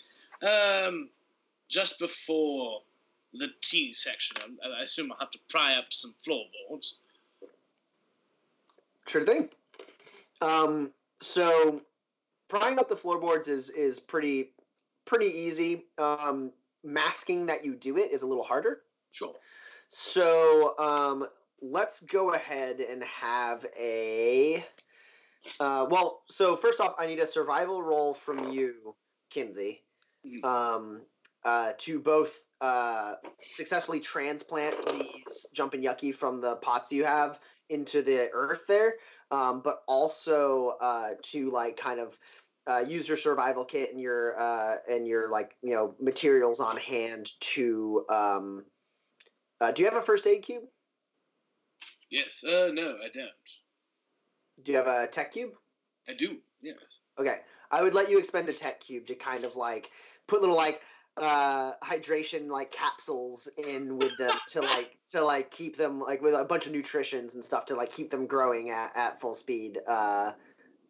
um, 0.43 1.11
just 1.69 1.99
before 1.99 2.81
the 3.35 3.49
tea 3.61 3.93
section. 3.93 4.37
I, 4.65 4.81
I 4.81 4.83
assume 4.83 5.13
I'll 5.13 5.19
have 5.19 5.31
to 5.33 5.39
pry 5.49 5.75
up 5.75 5.93
some 5.93 6.15
floorboards. 6.19 6.97
Sure 9.07 9.25
thing. 9.25 9.51
Um, 10.41 10.91
so 11.21 11.83
prying 12.49 12.79
up 12.79 12.89
the 12.89 12.97
floorboards 12.97 13.49
is 13.49 13.71
is 13.71 13.99
pretty 13.99 14.51
pretty 15.05 15.27
easy. 15.27 15.85
Um, 15.99 16.51
masking 16.83 17.47
that 17.47 17.65
you 17.65 17.75
do 17.75 17.99
it 17.99 18.11
is 18.11 18.23
a 18.23 18.27
little 18.27 18.45
harder. 18.45 18.81
Sure. 19.13 19.35
So 19.89 20.79
um, 20.79 21.27
let's 21.61 22.01
go 22.01 22.33
ahead 22.33 22.81
and 22.81 23.03
have 23.05 23.67
a 23.79 24.65
uh, 25.61 25.87
well, 25.89 26.23
so 26.29 26.57
first 26.57 26.81
off, 26.81 26.95
I 26.99 27.07
need 27.07 27.19
a 27.19 27.27
survival 27.27 27.83
roll 27.83 28.15
from 28.15 28.53
you, 28.53 28.95
Kinsey, 29.31 29.83
mm-hmm. 30.27 30.45
um, 30.45 31.03
uh, 31.45 31.73
to 31.79 32.01
both 32.01 32.41
uh, 32.61 33.15
successfully 33.43 34.01
transplant 34.01 34.75
these 34.93 35.47
jumping 35.55 35.83
yucky 35.83 36.15
from 36.15 36.41
the 36.41 36.57
pots 36.57 36.91
you 36.91 37.05
have 37.05 37.39
into 37.71 38.03
the 38.03 38.31
earth 38.33 38.63
there, 38.67 38.95
um, 39.31 39.61
but 39.63 39.83
also 39.87 40.77
uh, 40.81 41.11
to 41.23 41.51
like 41.51 41.77
kind 41.77 42.01
of 42.01 42.19
uh, 42.67 42.85
use 42.87 43.09
your 43.09 43.17
survival 43.17 43.65
kit 43.65 43.91
and 43.91 44.01
your 44.01 44.39
uh, 44.39 44.77
and 44.91 45.07
your 45.07 45.29
like 45.29 45.55
you 45.63 45.75
know 45.75 45.95
materials 46.01 46.61
on 46.61 46.77
hand 46.77 47.31
to. 47.41 48.05
Um, 48.09 48.65
uh, 49.61 49.73
do 49.73 49.83
you 49.83 49.89
have 49.89 49.97
a 49.97 50.03
first 50.03 50.27
aid 50.27 50.43
cube? 50.43 50.63
Yes. 52.11 52.43
Uh, 52.45 52.71
no, 52.73 52.97
I 53.05 53.09
don't. 53.13 53.31
Do 54.65 54.73
you 54.73 54.79
have 54.79 54.87
a 54.87 55.07
tech 55.07 55.33
cube? 55.33 55.53
I 56.09 56.15
do. 56.15 56.39
Yes. 56.63 56.77
Okay, 57.19 57.41
I 57.71 57.83
would 57.83 57.95
let 57.95 58.11
you 58.11 58.19
expend 58.19 58.49
a 58.49 58.53
tech 58.53 58.81
cube 58.81 59.07
to 59.07 59.15
kind 59.15 59.45
of 59.45 59.57
like 59.57 59.91
put 60.27 60.41
little 60.41 60.57
like 60.57 60.83
uh 61.17 61.73
hydration 61.83 62.49
like 62.49 62.71
capsules 62.71 63.49
in 63.67 63.99
with 63.99 64.17
them 64.19 64.37
to 64.47 64.61
like 64.61 64.97
to 65.09 65.23
like 65.23 65.51
keep 65.51 65.77
them 65.77 66.01
like 66.01 66.23
with 66.23 66.35
a 66.35 66.45
bunch 66.45 66.67
of 66.67 66.73
nutritions 66.73 67.35
and 67.35 67.45
stuff 67.45 67.65
to 67.67 67.75
like 67.75 67.91
keep 67.91 68.11
them 68.11 68.27
growing 68.27 68.71
at, 68.71 68.97
at 68.97 69.21
full 69.21 69.35
speed 69.35 69.81
uh 69.89 70.33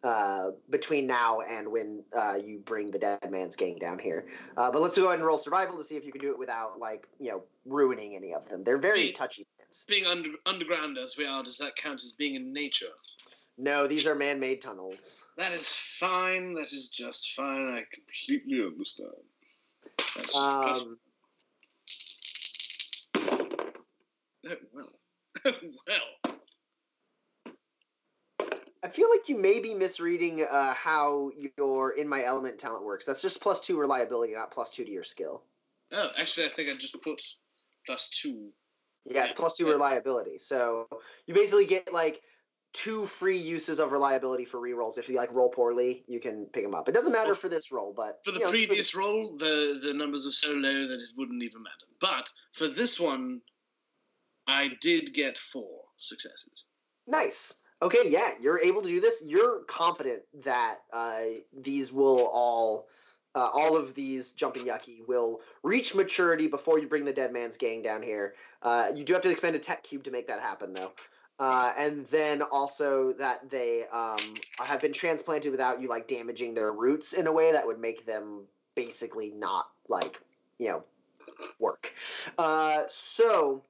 uh 0.03 0.51
between 0.69 1.07
now 1.07 1.41
and 1.41 1.67
when 1.67 2.03
uh 2.15 2.37
you 2.41 2.59
bring 2.59 2.91
the 2.91 2.99
dead 2.99 3.19
man's 3.31 3.55
gang 3.55 3.77
down 3.79 3.97
here 3.97 4.27
uh 4.55 4.71
but 4.71 4.81
let's 4.81 4.95
go 4.95 5.05
ahead 5.07 5.15
and 5.15 5.25
roll 5.25 5.37
survival 5.37 5.77
to 5.77 5.83
see 5.83 5.95
if 5.95 6.05
you 6.05 6.11
can 6.11 6.21
do 6.21 6.31
it 6.31 6.37
without 6.37 6.79
like 6.79 7.07
you 7.19 7.29
know 7.29 7.41
ruining 7.65 8.15
any 8.15 8.33
of 8.33 8.47
them 8.47 8.63
they're 8.63 8.77
very 8.77 9.11
touchy 9.11 9.45
being 9.87 10.05
under 10.05 10.29
underground 10.45 10.97
as 10.97 11.17
we 11.17 11.25
are 11.25 11.43
does 11.43 11.57
that 11.57 11.75
count 11.75 12.03
as 12.03 12.11
being 12.11 12.35
in 12.35 12.53
nature 12.53 12.87
no, 13.59 13.87
these 13.87 14.07
are 14.07 14.15
man-made 14.15 14.61
tunnels. 14.61 15.25
That 15.37 15.51
is 15.51 15.67
fine. 15.67 16.53
That 16.53 16.71
is 16.71 16.87
just 16.87 17.33
fine. 17.33 17.67
I 17.67 17.83
completely 17.93 18.63
understand. 18.65 19.11
That's 20.15 20.35
um, 20.35 20.97
oh, 23.17 24.55
well. 24.73 24.89
well. 25.87 26.39
I 28.81 28.87
feel 28.87 29.09
like 29.09 29.27
you 29.27 29.37
may 29.37 29.59
be 29.59 29.73
misreading 29.73 30.45
uh, 30.49 30.73
how 30.73 31.31
your 31.57 31.91
in 31.91 32.07
my 32.07 32.23
element 32.23 32.57
talent 32.59 32.85
works. 32.85 33.05
That's 33.05 33.21
just 33.21 33.41
plus 33.41 33.59
two 33.59 33.77
reliability, 33.77 34.33
not 34.33 34.51
plus 34.51 34.69
two 34.69 34.85
to 34.85 34.91
your 34.91 35.03
skill. 35.03 35.43
Oh, 35.91 36.11
actually, 36.17 36.47
I 36.47 36.49
think 36.51 36.69
I 36.69 36.75
just 36.77 36.99
put 37.01 37.21
plus 37.85 38.07
two. 38.07 38.51
Yeah, 39.05 39.25
it's 39.25 39.33
plus 39.33 39.57
two 39.57 39.67
reliability. 39.67 40.37
So 40.37 40.87
you 41.25 41.33
basically 41.33 41.65
get 41.65 41.91
like 41.91 42.21
two 42.73 43.05
free 43.05 43.37
uses 43.37 43.79
of 43.79 43.91
reliability 43.91 44.45
for 44.45 44.59
rerolls. 44.59 44.97
If 44.97 45.09
you 45.09 45.15
like 45.15 45.31
roll 45.33 45.49
poorly, 45.49 46.03
you 46.07 46.19
can 46.19 46.45
pick 46.53 46.63
them 46.63 46.75
up. 46.75 46.87
It 46.87 46.93
doesn't 46.93 47.11
matter 47.11 47.33
for 47.33 47.49
this 47.49 47.71
roll, 47.71 47.93
but 47.95 48.19
for 48.23 48.31
the 48.31 48.39
know, 48.39 48.49
previous 48.49 48.91
for 48.91 48.97
the... 48.97 49.03
roll, 49.03 49.37
the 49.37 49.79
the 49.83 49.93
numbers 49.93 50.25
are 50.25 50.31
so 50.31 50.49
low 50.49 50.87
that 50.87 50.99
it 50.99 51.09
wouldn't 51.17 51.43
even 51.43 51.63
matter. 51.63 51.87
But 51.99 52.29
for 52.53 52.67
this 52.67 52.99
one, 52.99 53.41
I 54.47 54.71
did 54.81 55.13
get 55.13 55.37
four 55.37 55.81
successes. 55.97 56.65
Nice. 57.07 57.57
Okay, 57.81 58.09
yeah, 58.09 58.31
you're 58.41 58.59
able 58.59 58.81
to 58.81 58.89
do 58.89 58.99
this. 58.99 59.21
You're 59.25 59.63
confident 59.63 60.23
that 60.43 60.79
uh, 60.91 61.21
these 61.57 61.93
will 61.93 62.27
all, 62.27 62.87
uh, 63.35 63.49
all 63.53 63.77
of 63.77 63.93
these 63.95 64.33
jumping 64.33 64.65
yucky 64.65 65.07
will 65.07 65.39
reach 65.63 65.95
maturity 65.95 66.47
before 66.47 66.77
you 66.77 66.87
bring 66.87 67.05
the 67.05 67.13
dead 67.13 67.31
man's 67.31 67.55
gang 67.55 67.81
down 67.81 68.01
here. 68.03 68.35
Uh, 68.61 68.89
you 68.93 69.05
do 69.05 69.13
have 69.13 69.21
to 69.21 69.29
expend 69.29 69.55
a 69.55 69.59
tech 69.59 69.81
cube 69.83 70.03
to 70.03 70.11
make 70.11 70.27
that 70.27 70.41
happen, 70.41 70.73
though. 70.73 70.91
Uh, 71.39 71.71
and 71.77 72.05
then 72.07 72.41
also 72.41 73.13
that 73.13 73.49
they 73.49 73.85
um, 73.93 74.17
have 74.57 74.81
been 74.81 74.91
transplanted 74.91 75.51
without 75.51 75.79
you 75.81 75.87
like 75.87 76.07
damaging 76.07 76.53
their 76.53 76.73
roots 76.73 77.13
in 77.13 77.27
a 77.27 77.31
way 77.31 77.51
that 77.51 77.65
would 77.65 77.79
make 77.79 78.05
them 78.05 78.41
basically 78.75 79.31
not 79.31 79.69
like 79.87 80.21
you 80.57 80.67
know 80.67 80.83
work. 81.59 81.93
Uh, 82.37 82.83
so, 82.89 83.63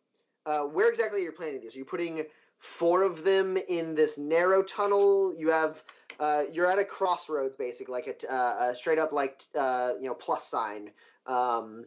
uh, 0.46 0.62
where 0.62 0.90
exactly 0.90 1.22
are 1.22 1.24
you 1.24 1.32
planning 1.32 1.62
these? 1.62 1.76
Are 1.76 1.80
you 1.80 1.86
putting 1.86 2.26
four 2.58 3.04
of 3.04 3.24
them 3.24 3.58
in 3.68 3.94
this 3.94 4.18
narrow 4.18 4.64
tunnel? 4.64 5.34
You 5.36 5.50
have 5.52 5.84
uh, 6.20 6.44
you're 6.52 6.68
at 6.68 6.80
a 6.80 6.86
crossroads, 6.86 7.56
basically, 7.56 7.94
like 7.94 8.24
a, 8.24 8.34
uh, 8.34 8.70
a 8.72 8.76
straight 8.76 9.00
up 9.00 9.12
like 9.12 9.44
uh, 9.58 9.94
you 10.00 10.08
know 10.08 10.16
plus 10.16 10.46
sign. 10.46 10.90
Um, 11.26 11.86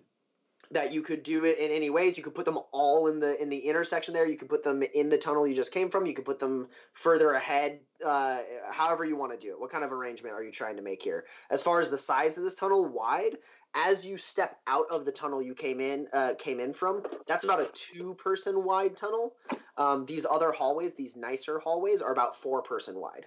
that 0.72 0.92
you 0.92 1.02
could 1.02 1.22
do 1.22 1.44
it 1.44 1.58
in 1.58 1.70
any 1.70 1.90
ways. 1.90 2.16
You 2.16 2.24
could 2.24 2.34
put 2.34 2.44
them 2.44 2.58
all 2.72 3.08
in 3.08 3.20
the 3.20 3.40
in 3.40 3.48
the 3.48 3.58
intersection 3.58 4.14
there. 4.14 4.26
You 4.26 4.36
could 4.36 4.48
put 4.48 4.62
them 4.62 4.82
in 4.82 5.08
the 5.08 5.18
tunnel 5.18 5.46
you 5.46 5.54
just 5.54 5.72
came 5.72 5.90
from. 5.90 6.06
You 6.06 6.14
could 6.14 6.24
put 6.24 6.38
them 6.38 6.68
further 6.92 7.32
ahead. 7.32 7.80
Uh, 8.04 8.40
however 8.70 9.04
you 9.04 9.14
want 9.14 9.32
to 9.32 9.38
do 9.38 9.52
it. 9.52 9.60
What 9.60 9.70
kind 9.70 9.84
of 9.84 9.92
arrangement 9.92 10.34
are 10.34 10.42
you 10.42 10.50
trying 10.50 10.76
to 10.76 10.82
make 10.82 11.02
here? 11.02 11.24
As 11.50 11.62
far 11.62 11.80
as 11.80 11.88
the 11.88 11.98
size 11.98 12.36
of 12.36 12.44
this 12.44 12.54
tunnel, 12.54 12.84
wide. 12.84 13.36
As 13.74 14.04
you 14.04 14.18
step 14.18 14.58
out 14.66 14.86
of 14.90 15.06
the 15.06 15.12
tunnel 15.12 15.40
you 15.40 15.54
came 15.54 15.80
in 15.80 16.06
uh, 16.12 16.34
came 16.38 16.60
in 16.60 16.74
from, 16.74 17.02
that's 17.26 17.44
about 17.44 17.60
a 17.60 17.70
two 17.72 18.14
person 18.14 18.64
wide 18.64 18.96
tunnel. 18.96 19.34
Um, 19.78 20.04
these 20.04 20.26
other 20.28 20.52
hallways, 20.52 20.92
these 20.94 21.16
nicer 21.16 21.58
hallways, 21.58 22.02
are 22.02 22.12
about 22.12 22.36
four 22.36 22.62
person 22.62 22.98
wide. 22.98 23.24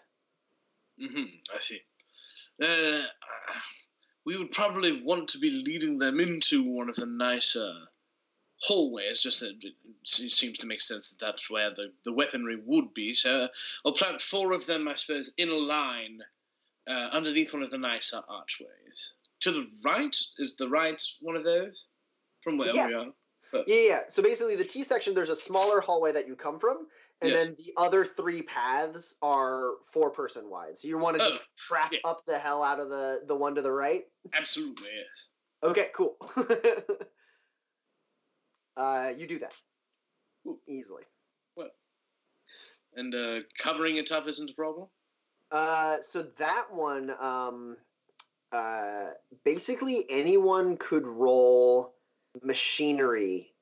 Mm-hmm. 1.02 1.56
I 1.56 1.60
see. 1.60 1.82
Uh, 2.62 3.08
we 4.26 4.38
would 4.38 4.52
probably 4.52 5.02
want 5.04 5.28
to 5.30 5.38
be 5.38 5.52
leading 5.52 5.98
them 5.98 6.20
into 6.20 6.64
one 6.64 6.90
of 6.90 6.96
the 6.96 7.06
nicer 7.06 7.72
hallways. 8.60 9.22
Just 9.22 9.42
that 9.42 9.64
it 9.64 9.74
seems 10.04 10.58
to 10.58 10.68
make 10.68 10.82
sense 10.82 11.10
that 11.10 11.24
that's 11.24 11.50
where 11.50 11.70
the, 11.70 11.92
the 12.06 12.14
weaponry 12.14 12.58
would 12.66 12.94
be. 12.94 13.14
So 13.14 13.48
I'll 13.86 13.92
plant 13.92 14.22
four 14.22 14.52
of 14.52 14.66
them, 14.66 14.88
I 14.88 14.96
suppose, 14.96 15.32
in 15.38 15.50
a 15.50 15.56
line 15.56 16.20
uh, 16.88 17.10
underneath 17.12 17.54
one 17.54 17.64
of 17.64 17.70
the 17.70 17.78
nicer 17.78 18.22
archways. 18.28 19.14
To 19.42 19.52
the 19.52 19.68
right 19.84 20.16
is 20.40 20.56
the 20.56 20.70
right 20.70 21.02
one 21.22 21.36
of 21.36 21.44
those 21.44 21.86
from 22.42 22.58
where 22.58 22.74
Yeah. 22.74 22.88
we 22.88 22.94
are. 22.94 23.06
Yeah, 23.68 23.76
yeah. 23.76 24.00
So 24.10 24.24
basically, 24.24 24.56
the 24.56 24.66
T 24.66 24.84
section, 24.84 25.14
there's 25.14 25.30
a 25.30 25.36
smaller 25.36 25.80
hallway 25.80 26.12
that 26.12 26.28
you 26.28 26.36
come 26.36 26.60
from, 26.60 26.88
and 27.22 27.32
Yes. 27.32 27.46
then 27.46 27.56
the 27.56 27.74
other 27.78 28.06
three 28.06 28.42
paths 28.42 29.16
are 29.22 29.76
four 29.86 30.10
person 30.10 30.50
wide. 30.50 30.78
So 30.78 30.88
you 30.88 30.98
want 30.98 31.18
to 31.18 31.24
just 31.24 31.38
Oh, 31.38 31.42
trap 31.56 31.92
yeah. 31.94 32.00
up 32.04 32.26
the 32.26 32.38
hell 32.38 32.64
out 32.64 32.80
of 32.80 32.90
the 32.90 33.24
the 33.26 33.36
one 33.36 33.56
to 33.56 33.62
the 33.62 33.72
right. 33.72 34.06
Absolutely, 34.34 34.90
yes. 34.96 35.28
Okay, 35.64 35.90
cool. 35.96 36.18
uh, 38.78 39.14
you 39.16 39.28
do 39.28 39.40
that 39.40 39.54
Ooh. 40.48 40.60
easily. 40.68 41.04
And 42.96 43.14
uh, 43.14 43.40
covering 43.58 43.98
it 43.98 44.12
up 44.12 44.28
isn't 44.28 44.50
a 44.50 44.54
problem. 44.54 44.88
Uh, 45.52 45.98
so 46.02 46.24
that 46.38 46.68
one, 46.72 47.12
um, 47.20 47.78
uh, 48.52 49.10
basically 49.44 50.06
anyone 50.10 50.78
could 50.78 51.06
roll 51.06 51.94
machinery 52.42 53.54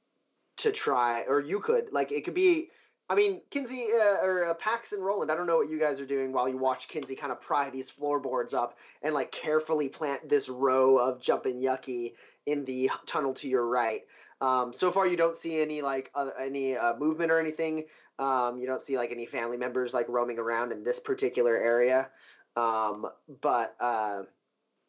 to 0.57 0.71
try, 0.71 1.23
or 1.27 1.39
you 1.39 1.59
could 1.59 1.91
like 1.91 2.11
it 2.11 2.25
could 2.25 2.35
be. 2.35 2.69
I 3.13 3.15
mean, 3.15 3.41
Kinsey 3.51 3.89
uh, 3.93 4.25
or 4.25 4.45
uh, 4.45 4.53
Pax 4.55 4.91
and 4.91 5.05
Roland. 5.05 5.29
I 5.29 5.35
don't 5.35 5.45
know 5.45 5.57
what 5.57 5.69
you 5.69 5.77
guys 5.77 6.01
are 6.01 6.05
doing 6.05 6.33
while 6.33 6.49
you 6.49 6.57
watch 6.57 6.87
Kinsey 6.87 7.15
kind 7.15 7.31
of 7.31 7.39
pry 7.39 7.69
these 7.69 7.87
floorboards 7.87 8.55
up 8.55 8.79
and 9.03 9.13
like 9.13 9.31
carefully 9.31 9.87
plant 9.87 10.27
this 10.27 10.49
row 10.49 10.97
of 10.97 11.21
jumping 11.21 11.61
yucky 11.61 12.15
in 12.47 12.65
the 12.65 12.89
tunnel 13.05 13.35
to 13.35 13.47
your 13.47 13.67
right. 13.67 14.01
Um, 14.41 14.73
so 14.73 14.89
far, 14.89 15.05
you 15.05 15.15
don't 15.15 15.37
see 15.37 15.61
any 15.61 15.83
like 15.83 16.09
uh, 16.15 16.31
any 16.39 16.75
uh, 16.75 16.95
movement 16.95 17.31
or 17.31 17.39
anything. 17.39 17.83
Um, 18.17 18.57
you 18.57 18.65
don't 18.65 18.81
see 18.81 18.97
like 18.97 19.11
any 19.11 19.27
family 19.27 19.57
members 19.57 19.93
like 19.93 20.09
roaming 20.09 20.39
around 20.39 20.71
in 20.71 20.83
this 20.83 20.99
particular 20.99 21.55
area. 21.55 22.09
Um, 22.55 23.05
but 23.41 23.75
uh, 23.79 24.23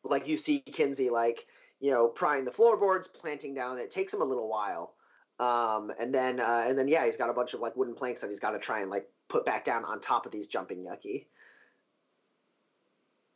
like 0.02 0.26
you 0.26 0.38
see 0.38 0.60
Kinsey 0.60 1.10
like 1.10 1.46
you 1.78 1.90
know 1.90 2.08
prying 2.08 2.46
the 2.46 2.52
floorboards, 2.52 3.06
planting 3.06 3.52
down. 3.52 3.76
It 3.76 3.90
takes 3.90 4.14
him 4.14 4.22
a 4.22 4.24
little 4.24 4.48
while. 4.48 4.94
Um, 5.38 5.92
and 5.98 6.14
then 6.14 6.38
uh, 6.40 6.64
and 6.66 6.78
then 6.78 6.88
yeah, 6.88 7.04
he's 7.04 7.16
got 7.16 7.30
a 7.30 7.32
bunch 7.32 7.54
of 7.54 7.60
like 7.60 7.76
wooden 7.76 7.94
planks 7.94 8.20
that 8.20 8.30
he's 8.30 8.40
got 8.40 8.50
to 8.50 8.58
try 8.58 8.80
and 8.80 8.90
like 8.90 9.08
put 9.28 9.44
back 9.44 9.64
down 9.64 9.84
on 9.84 10.00
top 10.00 10.26
of 10.26 10.32
these 10.32 10.46
jumping 10.46 10.84
yucky. 10.84 11.26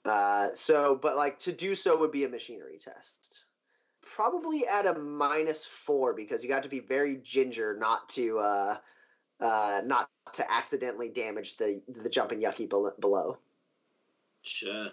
Uh, 0.04 0.48
so, 0.54 0.98
but 1.00 1.16
like 1.16 1.38
to 1.40 1.52
do 1.52 1.74
so 1.74 1.98
would 1.98 2.12
be 2.12 2.24
a 2.24 2.28
machinery 2.28 2.78
test. 2.78 3.44
Probably 4.00 4.66
at 4.66 4.86
a 4.86 4.94
minus 4.94 5.64
four 5.64 6.14
because 6.14 6.42
you 6.42 6.48
got 6.48 6.62
to 6.62 6.68
be 6.68 6.80
very 6.80 7.16
ginger 7.16 7.76
not 7.78 8.08
to 8.10 8.38
uh, 8.38 8.76
uh, 9.40 9.82
not 9.84 10.08
to 10.34 10.50
accidentally 10.50 11.08
damage 11.08 11.56
the 11.56 11.82
the 11.88 12.08
jumping 12.08 12.40
yucky 12.40 12.68
below. 12.68 13.38
Sure. 14.42 14.88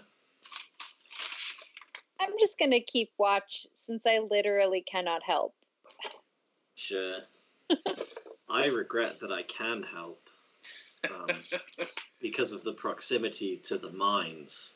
I'm 2.19 2.33
just 2.39 2.57
gonna 2.57 2.79
keep 2.79 3.11
watch 3.17 3.67
since 3.73 4.05
I 4.07 4.19
literally 4.19 4.81
cannot 4.81 5.23
help. 5.23 5.53
Sure. 6.75 7.17
I 8.49 8.67
regret 8.67 9.19
that 9.21 9.31
I 9.31 9.43
can 9.43 9.83
help 9.83 10.29
um, 11.09 11.38
because 12.21 12.51
of 12.51 12.63
the 12.63 12.73
proximity 12.73 13.57
to 13.63 13.77
the 13.77 13.91
mines 13.91 14.75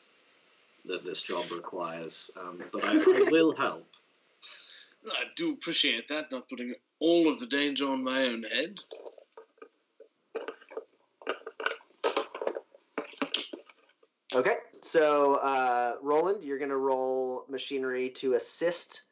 that 0.86 1.04
this 1.04 1.22
job 1.22 1.50
requires. 1.52 2.30
Um, 2.38 2.62
but 2.72 2.84
I, 2.84 2.92
I 2.92 3.28
will 3.30 3.54
help. 3.54 3.86
I 5.06 5.24
do 5.36 5.52
appreciate 5.52 6.08
that, 6.08 6.30
not 6.30 6.48
putting 6.48 6.74
all 6.98 7.32
of 7.32 7.38
the 7.38 7.46
danger 7.46 7.90
on 7.90 8.02
my 8.04 8.26
own 8.26 8.42
head. 8.42 8.80
Okay, 14.34 14.54
so 14.82 15.34
uh, 15.34 15.94
Roland, 16.02 16.44
you're 16.44 16.58
gonna 16.58 16.76
roll 16.76 17.44
machinery 17.48 18.10
to 18.10 18.34
assist 18.34 19.02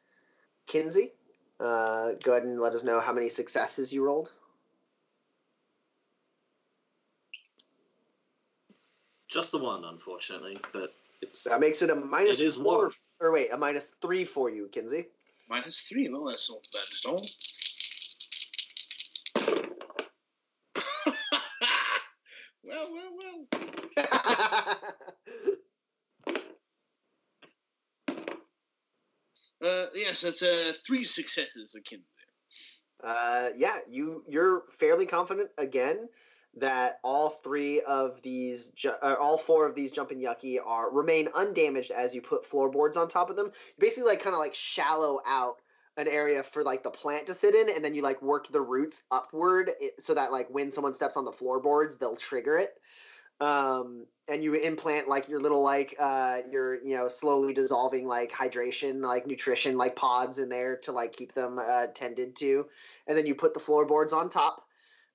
Kinsey. 0.65 1.11
Uh, 1.59 2.13
go 2.23 2.31
ahead 2.31 2.43
and 2.43 2.59
let 2.59 2.73
us 2.73 2.83
know 2.83 2.99
how 2.99 3.11
many 3.13 3.27
successes 3.29 3.91
you 3.91 4.03
rolled. 4.03 4.31
Just 9.27 9.51
the 9.51 9.57
one, 9.59 9.83
unfortunately, 9.85 10.57
but 10.73 10.93
it's 11.21 11.43
That 11.43 11.59
makes 11.59 11.81
it 11.81 11.89
a 11.89 11.95
minus 11.95 12.39
It 12.39 12.45
is 12.45 12.55
four, 12.57 12.83
one. 12.85 12.91
or 13.19 13.31
wait, 13.31 13.49
a 13.51 13.57
minus 13.57 13.93
three 14.01 14.25
for 14.25 14.49
you, 14.49 14.69
Kinsey. 14.71 15.05
Minus 15.49 15.81
three. 15.81 16.07
Well, 16.09 16.25
that's 16.25 16.49
not 16.49 16.65
bad 16.73 16.81
at 16.93 17.05
all. 17.09 17.25
well, 22.63 22.89
well, 22.91 23.11
well. 23.17 23.47
Uh, 29.61 29.87
yes, 29.99 30.21
that's 30.21 30.41
uh, 30.41 30.73
three 30.85 31.03
successes 31.03 31.75
akin. 31.75 32.03
uh, 33.03 33.49
yeah, 33.55 33.79
you 33.87 34.23
you're 34.27 34.63
fairly 34.79 35.05
confident 35.05 35.51
again 35.57 36.09
that 36.55 36.99
all 37.03 37.29
three 37.29 37.81
of 37.81 38.21
these, 38.23 38.71
ju- 38.71 38.89
uh, 39.01 39.15
all 39.19 39.37
four 39.37 39.65
of 39.67 39.75
these 39.75 39.91
jumping 39.91 40.19
yucky 40.19 40.57
are 40.63 40.91
remain 40.91 41.29
undamaged 41.35 41.91
as 41.91 42.15
you 42.15 42.21
put 42.21 42.45
floorboards 42.45 42.97
on 42.97 43.07
top 43.07 43.29
of 43.29 43.35
them. 43.35 43.47
You 43.47 43.73
basically, 43.79 44.09
like 44.09 44.21
kind 44.21 44.33
of 44.33 44.39
like 44.39 44.55
shallow 44.55 45.21
out 45.25 45.61
an 45.97 46.07
area 46.07 46.43
for 46.43 46.63
like 46.63 46.83
the 46.83 46.91
plant 46.91 47.27
to 47.27 47.33
sit 47.33 47.55
in, 47.55 47.69
and 47.73 47.85
then 47.85 47.93
you 47.93 48.01
like 48.01 48.21
work 48.21 48.47
the 48.49 48.61
roots 48.61 49.03
upward 49.11 49.71
i- 49.81 49.91
so 49.99 50.13
that 50.15 50.31
like 50.31 50.49
when 50.49 50.71
someone 50.71 50.93
steps 50.93 51.17
on 51.17 51.25
the 51.25 51.31
floorboards, 51.31 51.97
they'll 51.97 52.15
trigger 52.17 52.57
it. 52.57 52.79
Um, 53.41 54.05
and 54.27 54.43
you 54.43 54.53
implant 54.53 55.07
like 55.07 55.27
your 55.27 55.39
little 55.39 55.63
like 55.63 55.95
uh 55.97 56.39
your 56.51 56.83
you 56.83 56.95
know 56.95 57.07
slowly 57.07 57.53
dissolving 57.53 58.05
like 58.07 58.31
hydration 58.31 59.01
like 59.01 59.25
nutrition 59.25 59.77
like 59.77 59.95
pods 59.95 60.37
in 60.37 60.49
there 60.49 60.77
to 60.77 60.91
like 60.91 61.13
keep 61.13 61.33
them 61.33 61.57
uh, 61.59 61.87
tended 61.87 62.35
to, 62.37 62.65
and 63.07 63.17
then 63.17 63.25
you 63.25 63.35
put 63.35 63.53
the 63.53 63.59
floorboards 63.59 64.13
on 64.13 64.29
top. 64.29 64.65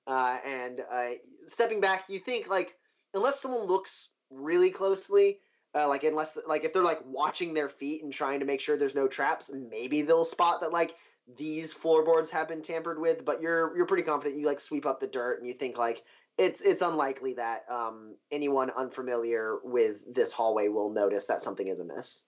Uh, 0.07 0.37
and 0.45 0.81
uh, 0.91 1.09
stepping 1.47 1.81
back, 1.81 2.03
you 2.09 2.19
think 2.19 2.47
like 2.47 2.75
unless 3.13 3.39
someone 3.41 3.65
looks 3.65 4.09
really 4.29 4.69
closely, 4.69 5.39
uh, 5.73 5.87
like 5.87 6.03
unless 6.03 6.37
like 6.47 6.63
if 6.63 6.73
they're 6.73 6.83
like 6.83 7.01
watching 7.05 7.53
their 7.53 7.69
feet 7.69 8.03
and 8.03 8.13
trying 8.13 8.39
to 8.39 8.45
make 8.45 8.61
sure 8.61 8.77
there's 8.77 8.95
no 8.95 9.07
traps, 9.07 9.51
maybe 9.53 10.01
they'll 10.01 10.25
spot 10.25 10.61
that 10.61 10.71
like 10.71 10.95
these 11.37 11.73
floorboards 11.73 12.29
have 12.29 12.47
been 12.47 12.61
tampered 12.61 12.99
with. 12.99 13.25
But 13.25 13.41
you're 13.41 13.75
you're 13.75 13.87
pretty 13.87 14.03
confident. 14.03 14.39
You 14.39 14.45
like 14.45 14.59
sweep 14.59 14.85
up 14.85 14.99
the 14.99 15.07
dirt 15.07 15.39
and 15.39 15.47
you 15.47 15.53
think 15.53 15.77
like 15.77 16.03
it's 16.37 16.61
it's 16.61 16.81
unlikely 16.81 17.33
that 17.35 17.63
um, 17.69 18.15
anyone 18.31 18.69
unfamiliar 18.71 19.59
with 19.63 19.97
this 20.13 20.33
hallway 20.33 20.67
will 20.67 20.89
notice 20.89 21.25
that 21.27 21.41
something 21.41 21.67
is 21.67 21.79
amiss. 21.79 22.25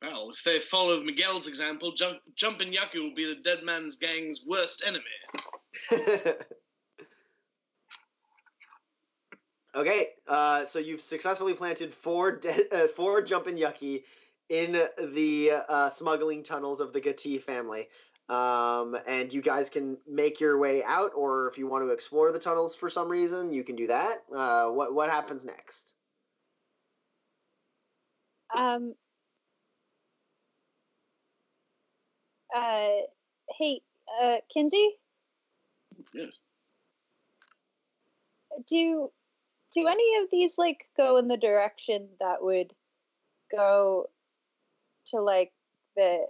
Well, 0.00 0.30
if 0.30 0.44
they 0.44 0.60
follow 0.60 1.02
Miguel's 1.02 1.48
example, 1.48 1.92
jump, 1.92 2.18
Jumpin' 2.36 2.72
yucky 2.72 3.02
will 3.02 3.14
be 3.14 3.24
the 3.24 3.34
dead 3.34 3.64
man's 3.64 3.96
gang's 3.96 4.42
worst 4.46 4.84
enemy. 4.86 5.04
Okay, 9.74 10.08
uh, 10.26 10.64
so 10.64 10.78
you've 10.78 11.00
successfully 11.00 11.54
planted 11.54 11.94
four 11.94 12.32
de- 12.32 12.68
uh, 12.74 12.88
four 12.88 13.22
jumping 13.22 13.56
yucky 13.56 14.02
in 14.48 14.72
the 14.72 15.52
uh, 15.68 15.88
smuggling 15.90 16.42
tunnels 16.42 16.80
of 16.80 16.92
the 16.92 17.00
Gatti 17.00 17.38
family. 17.38 17.88
Um, 18.28 18.96
and 19.06 19.32
you 19.32 19.40
guys 19.40 19.70
can 19.70 19.96
make 20.06 20.38
your 20.38 20.58
way 20.58 20.84
out, 20.84 21.12
or 21.16 21.48
if 21.48 21.56
you 21.56 21.66
want 21.66 21.84
to 21.86 21.92
explore 21.92 22.30
the 22.30 22.38
tunnels 22.38 22.74
for 22.74 22.90
some 22.90 23.08
reason, 23.08 23.52
you 23.52 23.64
can 23.64 23.74
do 23.74 23.86
that. 23.86 24.18
Uh, 24.34 24.66
what 24.68 24.94
what 24.94 25.08
happens 25.08 25.44
next? 25.44 25.94
Um. 28.54 28.94
Uh, 32.54 32.88
hey, 33.56 33.80
uh, 34.22 34.36
Kinsey. 34.52 34.96
Yes. 36.12 36.38
Do 38.66 39.10
do 39.72 39.86
any 39.86 40.16
of 40.22 40.30
these 40.30 40.58
like 40.58 40.84
go 40.96 41.16
in 41.18 41.28
the 41.28 41.36
direction 41.36 42.08
that 42.20 42.42
would 42.42 42.72
go 43.54 44.08
to 45.06 45.20
like 45.20 45.52
the 45.96 46.26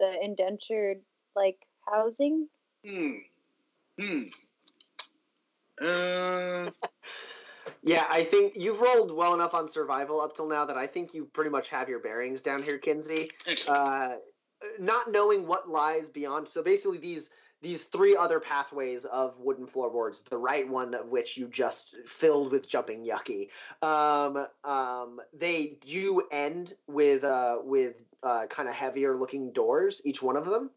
the 0.00 0.22
indentured 0.22 0.98
like 1.36 1.66
housing? 1.86 2.48
Hmm. 2.84 3.10
Hmm. 3.98 4.22
Uh, 5.80 6.70
Yeah, 7.82 8.06
I 8.10 8.24
think 8.24 8.54
you've 8.56 8.80
rolled 8.80 9.12
well 9.12 9.34
enough 9.34 9.54
on 9.54 9.68
survival 9.68 10.20
up 10.20 10.34
till 10.34 10.48
now 10.48 10.64
that 10.64 10.76
I 10.76 10.86
think 10.86 11.14
you 11.14 11.24
pretty 11.26 11.50
much 11.50 11.68
have 11.68 11.88
your 11.88 12.00
bearings 12.00 12.40
down 12.40 12.62
here, 12.62 12.78
Kinsey. 12.78 13.30
excellent. 13.46 13.78
uh, 13.78 14.14
not 14.78 15.10
knowing 15.10 15.46
what 15.46 15.68
lies 15.68 16.08
beyond. 16.08 16.48
So 16.48 16.62
basically, 16.62 16.98
these 16.98 17.30
these 17.60 17.84
three 17.84 18.16
other 18.16 18.38
pathways 18.38 19.04
of 19.04 19.38
wooden 19.38 19.66
floorboards, 19.66 20.20
the 20.22 20.38
right 20.38 20.68
one 20.68 20.94
of 20.94 21.08
which 21.08 21.36
you 21.36 21.48
just 21.48 21.96
filled 22.06 22.52
with 22.52 22.68
jumping 22.68 23.04
yucky, 23.04 23.48
um, 23.82 24.46
um, 24.64 25.20
they 25.32 25.76
do 25.80 26.22
end 26.30 26.74
with 26.86 27.24
uh, 27.24 27.58
with 27.62 28.04
uh, 28.22 28.46
kind 28.46 28.68
of 28.68 28.74
heavier 28.74 29.16
looking 29.16 29.52
doors, 29.52 30.02
each 30.04 30.22
one 30.22 30.36
of 30.36 30.44
them. 30.44 30.70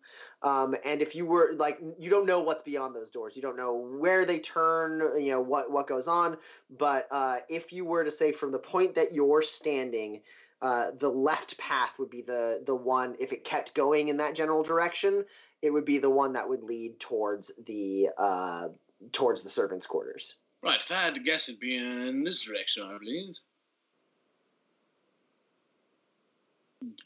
Um, 0.44 0.76
and 0.86 1.02
if 1.02 1.16
you 1.16 1.26
were 1.26 1.54
like, 1.56 1.80
you 2.00 2.10
don't 2.10 2.26
know 2.26 2.40
what's 2.40 2.64
beyond 2.64 2.96
those 2.96 3.12
doors. 3.12 3.36
You 3.36 3.42
don't 3.42 3.58
know 3.58 3.76
where 3.76 4.26
they 4.26 4.40
turn. 4.40 5.02
You 5.22 5.32
know 5.32 5.42
what 5.42 5.72
what 5.72 5.88
goes 5.88 6.08
on. 6.08 6.38
But 6.78 7.08
uh, 7.12 7.40
if 7.50 7.72
you 7.72 7.86
were 7.86 8.04
to 8.04 8.12
say 8.12 8.32
from 8.32 8.52
the 8.52 8.60
point 8.60 8.96
that 8.96 9.14
you're 9.14 9.42
standing 9.42 10.22
uh, 10.62 10.92
the 11.00 11.10
left 11.10 11.58
path 11.58 11.98
would 11.98 12.10
be 12.10 12.22
the 12.22 12.62
the 12.66 12.76
one 12.76 13.16
if 13.20 13.34
it 13.34 13.44
kept 13.44 13.74
going 13.74 14.10
in 14.10 14.18
that 14.18 14.36
general 14.36 14.62
direction 14.62 15.26
it 15.64 15.72
would 15.72 15.86
be 15.86 15.98
the 15.98 16.10
one 16.10 16.34
that 16.34 16.48
would 16.48 16.62
lead 16.62 17.00
towards 17.00 17.52
the 17.66 18.08
uh, 18.20 18.68
towards 19.12 19.42
the 19.42 19.50
servants 19.50 19.88
quarters 19.88 20.36
right, 20.64 20.82
if 20.82 20.92
I 20.92 20.96
had 20.96 21.16
to 21.16 21.22
guess, 21.22 21.50
it'd 21.50 21.60
be 21.60 21.78
in 21.78 22.24
this 22.24 22.42
direction, 22.42 22.84
I 22.84 22.98
believe. 22.98 23.36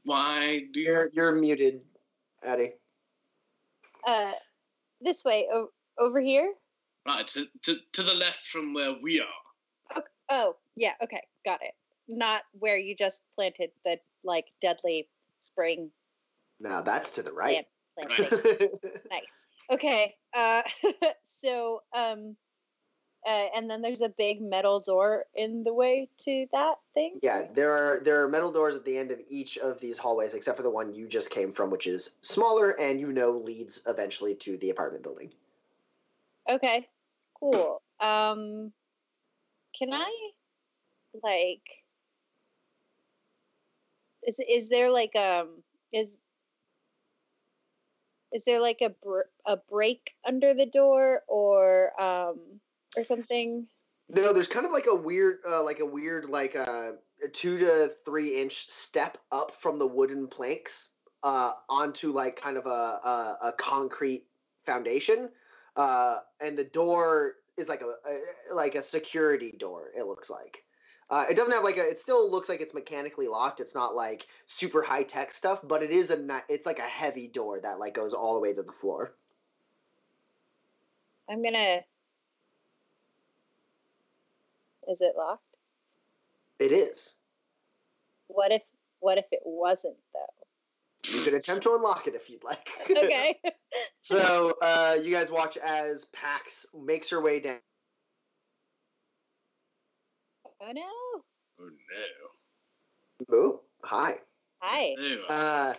Why 0.03 0.63
do 0.71 0.79
you? 0.79 0.85
you're 0.87 1.09
you're 1.13 1.31
muted 1.35 1.81
Eddie. 2.43 2.73
Uh, 4.07 4.33
this 5.01 5.23
way 5.23 5.47
o- 5.51 5.71
over 5.97 6.19
here. 6.19 6.53
Right, 7.07 7.27
to, 7.27 7.45
to, 7.63 7.77
to 7.93 8.03
the 8.03 8.13
left 8.13 8.45
from 8.45 8.73
where 8.73 8.93
we 9.01 9.21
are. 9.21 10.01
Oh, 10.29 10.55
yeah. 10.75 10.93
Okay, 11.03 11.21
got 11.45 11.61
it. 11.61 11.73
Not 12.07 12.43
where 12.53 12.77
you 12.77 12.95
just 12.95 13.23
planted 13.35 13.71
the 13.83 13.99
like 14.23 14.45
deadly 14.61 15.07
spring 15.39 15.91
now 16.59 16.81
that's 16.81 17.11
to 17.11 17.23
the 17.23 17.33
right 17.33 17.65
plant 17.97 18.19
Right. 18.19 18.29
thing. 18.29 18.69
nice. 19.11 19.45
Okay. 19.71 20.15
Uh, 20.33 20.61
so 21.23 21.81
um, 21.95 22.35
uh, 23.25 23.45
and 23.55 23.69
then 23.69 23.81
there's 23.81 24.01
a 24.01 24.09
big 24.09 24.41
metal 24.41 24.79
door 24.79 25.25
in 25.33 25.63
the 25.63 25.73
way 25.73 26.09
to 26.19 26.45
that 26.51 26.75
thing. 26.93 27.19
yeah 27.21 27.43
there 27.53 27.71
are 27.71 27.99
there 28.03 28.21
are 28.23 28.27
metal 28.29 28.51
doors 28.51 28.75
at 28.75 28.85
the 28.85 28.97
end 28.97 29.11
of 29.11 29.19
each 29.29 29.57
of 29.57 29.79
these 29.79 29.97
hallways 29.97 30.33
except 30.33 30.57
for 30.57 30.63
the 30.63 30.69
one 30.69 30.93
you 30.93 31.07
just 31.07 31.29
came 31.29 31.51
from 31.51 31.69
which 31.69 31.87
is 31.87 32.11
smaller 32.21 32.71
and 32.79 32.99
you 32.99 33.11
know 33.11 33.31
leads 33.31 33.81
eventually 33.87 34.35
to 34.35 34.57
the 34.57 34.69
apartment 34.69 35.03
building 35.03 35.31
Okay. 36.49 36.87
Cool. 37.39 37.81
Um, 37.99 38.71
can 39.77 39.93
I 39.93 40.31
like? 41.23 41.83
Is 44.23 44.39
is 44.39 44.69
there 44.69 44.91
like 44.91 45.15
um 45.15 45.63
is 45.91 46.17
is 48.31 48.45
there 48.45 48.59
like 48.61 48.79
a 48.81 48.89
br- 48.89 49.29
a 49.45 49.57
break 49.57 50.15
under 50.25 50.53
the 50.53 50.65
door 50.65 51.23
or 51.27 51.99
um 52.01 52.39
or 52.97 53.03
something? 53.03 53.67
No, 54.09 54.33
there's 54.33 54.47
kind 54.47 54.65
of 54.65 54.71
like 54.71 54.85
a 54.87 54.95
weird, 54.95 55.39
uh, 55.47 55.63
like 55.63 55.79
a 55.79 55.85
weird, 55.85 56.29
like 56.29 56.55
uh, 56.55 56.91
a 57.23 57.27
two 57.31 57.57
to 57.57 57.91
three 58.05 58.41
inch 58.41 58.69
step 58.69 59.17
up 59.31 59.51
from 59.51 59.79
the 59.79 59.87
wooden 59.87 60.27
planks 60.27 60.91
uh, 61.23 61.53
onto 61.69 62.11
like 62.11 62.39
kind 62.39 62.57
of 62.57 62.65
a 62.67 62.69
a, 62.69 63.37
a 63.45 63.51
concrete 63.53 64.25
foundation, 64.63 65.29
uh, 65.75 66.17
and 66.39 66.57
the 66.57 66.63
door 66.63 67.35
is 67.57 67.67
like 67.67 67.81
a, 67.81 67.95
a 68.09 68.53
like 68.53 68.75
a 68.75 68.83
security 68.83 69.55
door. 69.57 69.89
It 69.97 70.05
looks 70.05 70.29
like. 70.29 70.63
Uh, 71.07 71.23
it 71.29 71.35
doesn't 71.35 71.53
have 71.53 71.63
like 71.63 71.77
a. 71.77 71.87
It 71.87 71.99
still 71.99 72.29
looks 72.29 72.49
like 72.49 72.61
it's 72.61 72.73
mechanically 72.73 73.27
locked. 73.27 73.59
It's 73.59 73.75
not 73.75 73.95
like 73.95 74.27
super 74.45 74.81
high 74.81 75.03
tech 75.03 75.31
stuff, 75.31 75.61
but 75.63 75.83
it 75.83 75.91
is 75.91 76.11
a. 76.11 76.43
It's 76.49 76.65
like 76.65 76.79
a 76.79 76.83
heavy 76.83 77.27
door 77.27 77.59
that 77.59 77.79
like 77.79 77.93
goes 77.93 78.13
all 78.13 78.33
the 78.33 78.39
way 78.39 78.53
to 78.53 78.63
the 78.63 78.71
floor. 78.71 79.13
I'm 81.29 81.43
gonna. 81.43 81.81
Is 84.89 85.01
it 85.01 85.13
locked? 85.17 85.43
It 86.59 86.71
is. 86.71 87.15
What 88.27 88.51
if 88.51 88.61
what 88.99 89.17
if 89.17 89.25
it 89.31 89.41
wasn't 89.43 89.97
though? 90.13 91.15
You 91.15 91.23
could 91.23 91.33
attempt 91.35 91.63
to 91.63 91.75
unlock 91.75 92.07
it 92.07 92.15
if 92.15 92.29
you'd 92.29 92.43
like. 92.43 92.69
Okay. 92.89 93.39
So 94.01 94.55
uh, 94.61 94.97
you 95.01 95.11
guys 95.11 95.29
watch 95.31 95.57
as 95.57 96.05
Pax 96.05 96.65
makes 96.73 97.09
her 97.09 97.19
way 97.21 97.39
down. 97.39 97.57
oh 100.61 100.71
no. 100.71 100.81
Oh 101.59 101.69
no. 103.29 103.35
Ooh, 103.35 103.59
hi. 103.83 104.19
Hi. 104.61 104.93
You. 104.97 105.23
Uh, 105.27 105.73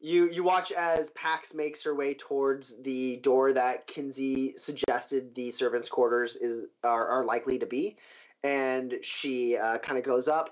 you 0.00 0.30
you 0.30 0.42
watch 0.42 0.72
as 0.72 1.10
Pax 1.10 1.54
makes 1.54 1.82
her 1.82 1.94
way 1.94 2.14
towards 2.14 2.80
the 2.82 3.16
door 3.18 3.52
that 3.52 3.86
Kinsey 3.86 4.54
suggested 4.56 5.34
the 5.34 5.50
servants' 5.50 5.88
quarters 5.88 6.36
is 6.36 6.66
are, 6.82 7.06
are 7.08 7.24
likely 7.24 7.58
to 7.58 7.66
be, 7.66 7.96
and 8.44 8.94
she 9.02 9.56
uh, 9.56 9.78
kind 9.78 9.98
of 9.98 10.04
goes 10.04 10.28
up, 10.28 10.50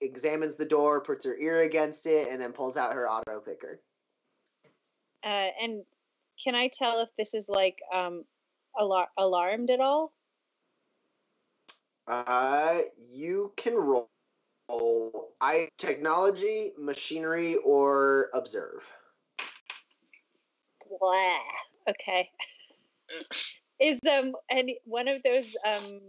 examines 0.00 0.56
the 0.56 0.64
door, 0.64 1.00
puts 1.00 1.24
her 1.24 1.36
ear 1.36 1.62
against 1.62 2.06
it, 2.06 2.28
and 2.30 2.40
then 2.40 2.52
pulls 2.52 2.76
out 2.76 2.92
her 2.94 3.08
auto 3.08 3.40
picker. 3.40 3.80
Uh, 5.24 5.48
and 5.62 5.82
can 6.42 6.54
I 6.54 6.68
tell 6.68 7.00
if 7.00 7.08
this 7.18 7.34
is 7.34 7.48
like 7.48 7.78
um 7.92 8.24
alar- 8.78 9.08
alarmed 9.16 9.70
at 9.70 9.80
all? 9.80 10.12
Uh, 12.06 12.78
you 13.10 13.52
can 13.56 13.74
roll. 13.74 14.08
I 15.40 15.68
technology, 15.78 16.72
machinery, 16.78 17.56
or 17.56 18.30
observe. 18.34 18.82
Blah. 20.88 21.38
Okay. 21.88 22.30
is 23.80 24.00
um 24.10 24.34
any 24.50 24.80
one 24.84 25.08
of 25.08 25.22
those 25.22 25.54
um 25.64 26.00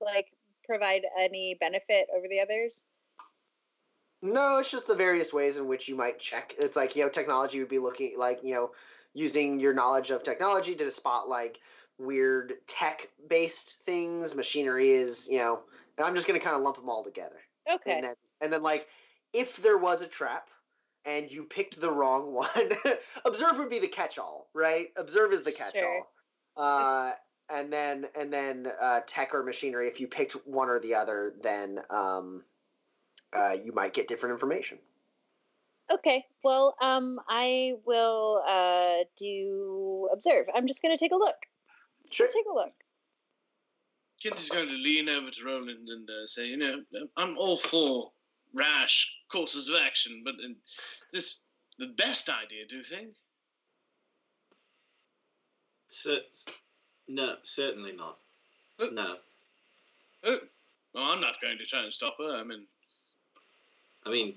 like 0.00 0.28
provide 0.66 1.02
any 1.18 1.56
benefit 1.60 2.06
over 2.16 2.26
the 2.28 2.40
others? 2.40 2.84
No, 4.22 4.58
it's 4.58 4.70
just 4.70 4.86
the 4.86 4.94
various 4.94 5.32
ways 5.32 5.56
in 5.56 5.68
which 5.68 5.88
you 5.88 5.94
might 5.94 6.18
check. 6.18 6.54
It's 6.58 6.76
like, 6.76 6.96
you 6.96 7.04
know, 7.04 7.08
technology 7.08 7.58
would 7.58 7.68
be 7.68 7.78
looking 7.78 8.14
like, 8.18 8.40
you 8.42 8.54
know, 8.54 8.70
using 9.14 9.60
your 9.60 9.72
knowledge 9.72 10.10
of 10.10 10.22
technology 10.22 10.74
to 10.74 10.90
spot 10.90 11.28
like 11.28 11.60
weird 11.98 12.54
tech 12.66 13.08
based 13.28 13.78
things. 13.84 14.34
Machinery 14.34 14.90
is, 14.90 15.28
you 15.30 15.38
know, 15.38 15.60
and 15.96 16.06
I'm 16.06 16.14
just 16.14 16.26
going 16.26 16.38
to 16.38 16.44
kind 16.44 16.56
of 16.56 16.62
lump 16.62 16.76
them 16.76 16.88
all 16.88 17.04
together. 17.04 17.36
Okay. 17.70 17.94
And 17.94 18.04
then, 18.04 18.14
and 18.40 18.52
then 18.52 18.62
like, 18.62 18.86
if 19.32 19.56
there 19.62 19.78
was 19.78 20.02
a 20.02 20.06
trap 20.06 20.48
and 21.04 21.30
you 21.30 21.44
picked 21.44 21.80
the 21.80 21.90
wrong 21.90 22.32
one, 22.32 22.72
observe 23.24 23.58
would 23.58 23.70
be 23.70 23.78
the 23.78 23.88
catch 23.88 24.18
all, 24.18 24.48
right? 24.54 24.88
Observe 24.96 25.32
is 25.32 25.44
the 25.44 25.52
catch 25.52 25.76
all. 25.76 25.80
Sure. 25.82 26.02
Uh, 26.56 27.12
and 27.48 27.72
then, 27.72 28.06
and 28.18 28.32
then 28.32 28.68
uh, 28.80 29.00
tech 29.06 29.34
or 29.34 29.42
machinery, 29.42 29.88
if 29.88 30.00
you 30.00 30.08
picked 30.08 30.32
one 30.46 30.68
or 30.68 30.78
the 30.78 30.94
other, 30.94 31.34
then 31.42 31.80
um, 31.90 32.42
uh, 33.32 33.56
you 33.64 33.72
might 33.72 33.94
get 33.94 34.08
different 34.08 34.32
information. 34.32 34.78
Okay. 35.92 36.24
Well, 36.42 36.74
um, 36.82 37.20
I 37.28 37.74
will 37.84 38.42
uh 38.48 39.04
do 39.16 40.08
observe. 40.12 40.46
I'm 40.54 40.66
just 40.66 40.82
gonna 40.82 40.98
take 40.98 41.12
a 41.12 41.16
look. 41.16 41.36
Just 42.04 42.16
Sure. 42.16 42.26
take 42.28 42.46
a 42.50 42.54
look. 42.54 42.72
Kinsey's 44.20 44.50
going 44.50 44.66
to 44.66 44.74
lean 44.74 45.08
over 45.08 45.30
to 45.30 45.44
Roland 45.44 45.88
and 45.88 46.08
uh, 46.08 46.26
say, 46.26 46.46
you 46.46 46.56
know, 46.56 46.82
I'm 47.16 47.36
all 47.36 47.56
for 47.56 48.10
rash 48.54 49.14
courses 49.30 49.68
of 49.68 49.76
action, 49.76 50.22
but 50.24 50.34
uh, 50.34 50.48
is 50.48 51.12
this 51.12 51.42
the 51.78 51.88
best 51.88 52.30
idea, 52.30 52.66
do 52.66 52.76
you 52.78 52.82
think? 52.82 53.14
Cer- 55.88 56.22
no, 57.08 57.36
certainly 57.42 57.92
not. 57.92 58.18
Uh, 58.80 58.86
No. 58.92 59.16
Uh, 60.24 60.36
I'm 60.94 61.20
not 61.20 61.40
going 61.40 61.58
to 61.58 61.66
try 61.66 61.82
and 61.82 61.92
stop 61.92 62.16
her. 62.18 62.36
I 62.36 62.42
mean, 62.42 62.66
I 64.04 64.10
mean, 64.10 64.34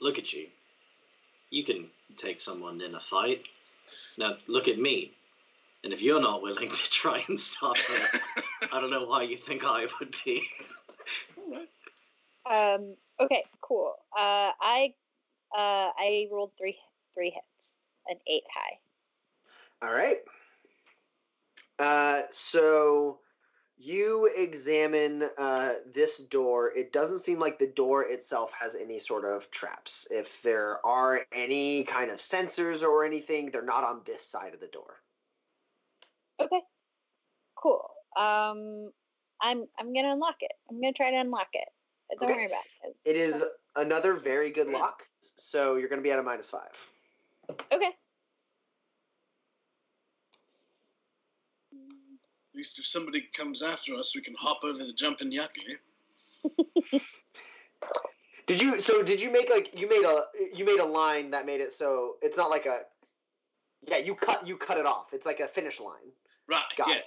look 0.00 0.18
at 0.18 0.32
you. 0.32 0.46
You 1.50 1.64
can 1.64 1.86
take 2.16 2.40
someone 2.40 2.80
in 2.80 2.94
a 2.94 3.00
fight. 3.00 3.48
Now, 4.16 4.36
look 4.46 4.68
at 4.68 4.78
me. 4.78 5.12
And 5.84 5.92
if 5.92 6.02
you're 6.02 6.20
not 6.20 6.42
willing 6.42 6.68
to 6.68 6.90
try 6.90 7.22
and 7.28 7.38
stop 7.38 7.76
her, 7.76 8.20
I 8.72 8.80
don't 8.80 8.90
know 8.90 9.04
why 9.06 9.22
you 9.22 9.36
think 9.36 9.64
I 9.64 9.86
would 9.98 10.14
be. 10.24 10.42
all 11.36 11.50
right. 11.50 12.74
Um. 12.74 12.96
Okay. 13.20 13.42
Cool. 13.60 13.94
Uh. 14.16 14.52
I. 14.60 14.94
Uh. 15.52 15.90
I 15.96 16.28
rolled 16.32 16.52
three 16.58 16.76
three 17.14 17.30
hits, 17.30 17.76
an 18.08 18.16
eight 18.26 18.44
high. 18.52 18.78
All 19.82 19.94
right. 19.94 20.18
Uh, 21.78 22.22
so 22.30 23.20
you 23.76 24.28
examine 24.36 25.28
uh, 25.38 25.74
this 25.94 26.18
door. 26.18 26.72
It 26.76 26.92
doesn't 26.92 27.20
seem 27.20 27.38
like 27.38 27.58
the 27.58 27.68
door 27.68 28.04
itself 28.04 28.52
has 28.52 28.74
any 28.74 28.98
sort 28.98 29.24
of 29.24 29.50
traps. 29.50 30.06
If 30.10 30.42
there 30.42 30.84
are 30.84 31.26
any 31.32 31.84
kind 31.84 32.10
of 32.10 32.18
sensors 32.18 32.82
or 32.82 33.04
anything, 33.04 33.50
they're 33.50 33.62
not 33.62 33.84
on 33.84 34.02
this 34.04 34.22
side 34.26 34.54
of 34.54 34.60
the 34.60 34.66
door. 34.68 34.96
Okay. 36.40 36.60
Cool. 37.54 37.88
Um. 38.16 38.90
I'm. 39.40 39.64
I'm 39.78 39.94
gonna 39.94 40.12
unlock 40.12 40.36
it. 40.40 40.52
I'm 40.68 40.80
gonna 40.80 40.92
try 40.92 41.12
to 41.12 41.16
unlock 41.18 41.48
it. 41.52 41.68
Don't 42.18 42.30
Okay. 42.30 42.38
worry 42.38 42.46
about 42.46 42.64
it. 42.84 42.96
It 43.04 43.16
is 43.16 43.44
another 43.76 44.14
very 44.14 44.50
good 44.50 44.68
lock, 44.68 45.06
so 45.20 45.76
you're 45.76 45.88
going 45.88 46.00
to 46.00 46.02
be 46.02 46.10
at 46.10 46.18
a 46.18 46.22
minus 46.22 46.48
five. 46.48 46.72
Okay. 47.70 47.90
Least 52.58 52.80
if 52.80 52.86
somebody 52.86 53.20
comes 53.32 53.62
after 53.62 53.94
us, 53.94 54.16
we 54.16 54.20
can 54.20 54.34
hop 54.36 54.64
over 54.64 54.84
the 54.84 54.92
jumping 54.92 55.30
yucky. 55.30 55.78
Did 58.46 58.60
you? 58.60 58.80
So 58.80 59.00
did 59.00 59.22
you 59.22 59.30
make 59.30 59.48
like 59.48 59.78
you 59.78 59.88
made 59.88 60.04
a 60.04 60.22
you 60.52 60.64
made 60.64 60.80
a 60.80 60.84
line 60.84 61.30
that 61.30 61.46
made 61.46 61.60
it 61.60 61.72
so 61.72 62.16
it's 62.20 62.36
not 62.36 62.50
like 62.50 62.66
a 62.66 62.80
yeah 63.86 63.98
you 63.98 64.16
cut 64.16 64.44
you 64.44 64.56
cut 64.56 64.76
it 64.76 64.86
off. 64.86 65.12
It's 65.12 65.24
like 65.24 65.38
a 65.38 65.46
finish 65.46 65.78
line. 65.78 66.10
Right. 66.48 66.64
Got 66.76 66.88
yeah. 66.88 66.94
it. 66.96 67.04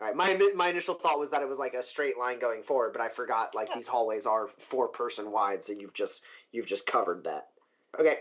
All 0.00 0.08
right. 0.08 0.16
My 0.16 0.50
my 0.56 0.68
initial 0.68 0.94
thought 0.94 1.20
was 1.20 1.30
that 1.30 1.42
it 1.42 1.48
was 1.48 1.60
like 1.60 1.74
a 1.74 1.82
straight 1.82 2.18
line 2.18 2.40
going 2.40 2.64
forward, 2.64 2.92
but 2.92 3.00
I 3.00 3.08
forgot 3.08 3.54
like 3.54 3.68
Yeah. 3.68 3.76
these 3.76 3.86
hallways 3.86 4.26
are 4.26 4.48
four 4.48 4.88
person 4.88 5.30
wide, 5.30 5.62
so 5.62 5.74
you've 5.74 5.94
just 5.94 6.24
you've 6.50 6.66
just 6.66 6.88
covered 6.88 7.22
that. 7.22 7.46
Okay. 8.00 8.16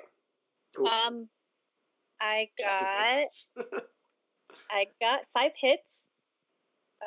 Cool. 0.77 0.89
Um. 0.89 1.27
I 2.21 2.49
got. 2.59 3.29
I 4.69 4.85
got 5.01 5.21
five 5.33 5.53
hits. 5.55 6.07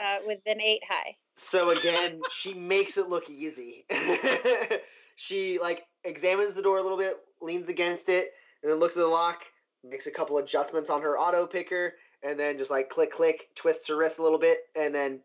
Uh, 0.03 0.19
with 0.27 0.41
an 0.47 0.61
eight 0.61 0.83
high. 0.89 1.17
So 1.35 1.71
again, 1.71 2.21
she 2.31 2.55
makes 2.55 2.97
it 2.97 3.09
look 3.09 3.29
easy. 3.29 3.85
she 5.17 5.59
like 5.59 5.87
examines 6.05 6.55
the 6.55 6.63
door 6.63 6.79
a 6.79 6.83
little 6.83 6.99
bit, 6.99 7.17
leans 7.41 7.69
against 7.69 8.09
it, 8.09 8.33
and 8.63 8.71
then 8.71 8.79
looks 8.79 8.97
at 8.97 9.01
the 9.01 9.09
lock, 9.09 9.43
makes 9.89 10.07
a 10.07 10.11
couple 10.11 10.39
adjustments 10.39 10.91
on 10.91 11.03
her 11.03 11.19
auto 11.19 11.47
picker, 11.47 11.95
and 12.23 12.39
then 12.39 12.59
just 12.59 12.71
like 12.71 12.91
click 12.91 13.11
click, 13.11 13.49
twists 13.55 13.89
her 13.89 13.97
wrist 13.97 14.19
a 14.19 14.23
little 14.23 14.39
bit, 14.39 14.59
and 14.77 14.95
then 14.95 15.21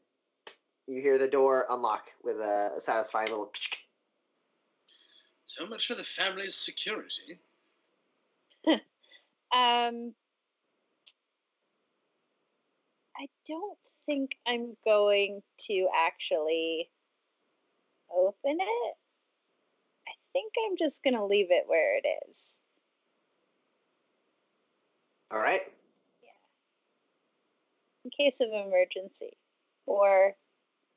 you 0.88 1.02
hear 1.02 1.18
the 1.18 1.28
door 1.28 1.66
unlock 1.70 2.06
with 2.24 2.38
a 2.38 2.74
satisfying 2.80 3.30
little. 3.30 3.52
So 5.46 5.68
much 5.68 5.88
for 5.88 5.96
the 5.96 6.04
family's 6.04 6.56
security. 6.56 7.40
Um, 9.54 10.16
I 13.16 13.28
don't 13.48 13.78
think 14.06 14.38
I'm 14.48 14.76
going 14.86 15.42
to 15.68 15.88
actually 15.96 16.90
open 18.12 18.58
it. 18.60 18.96
I 20.08 20.12
think 20.34 20.54
I'm 20.66 20.78
just 20.78 21.04
going 21.04 21.16
to 21.16 21.26
leave 21.26 21.48
it 21.50 21.66
where 21.68 21.98
it 21.98 22.06
is. 22.30 22.62
All 25.32 25.40
right. 25.40 25.62
Yeah. 26.22 26.30
in 28.06 28.12
case 28.12 28.40
of 28.40 28.50
emergency 28.50 29.38
or 29.86 30.36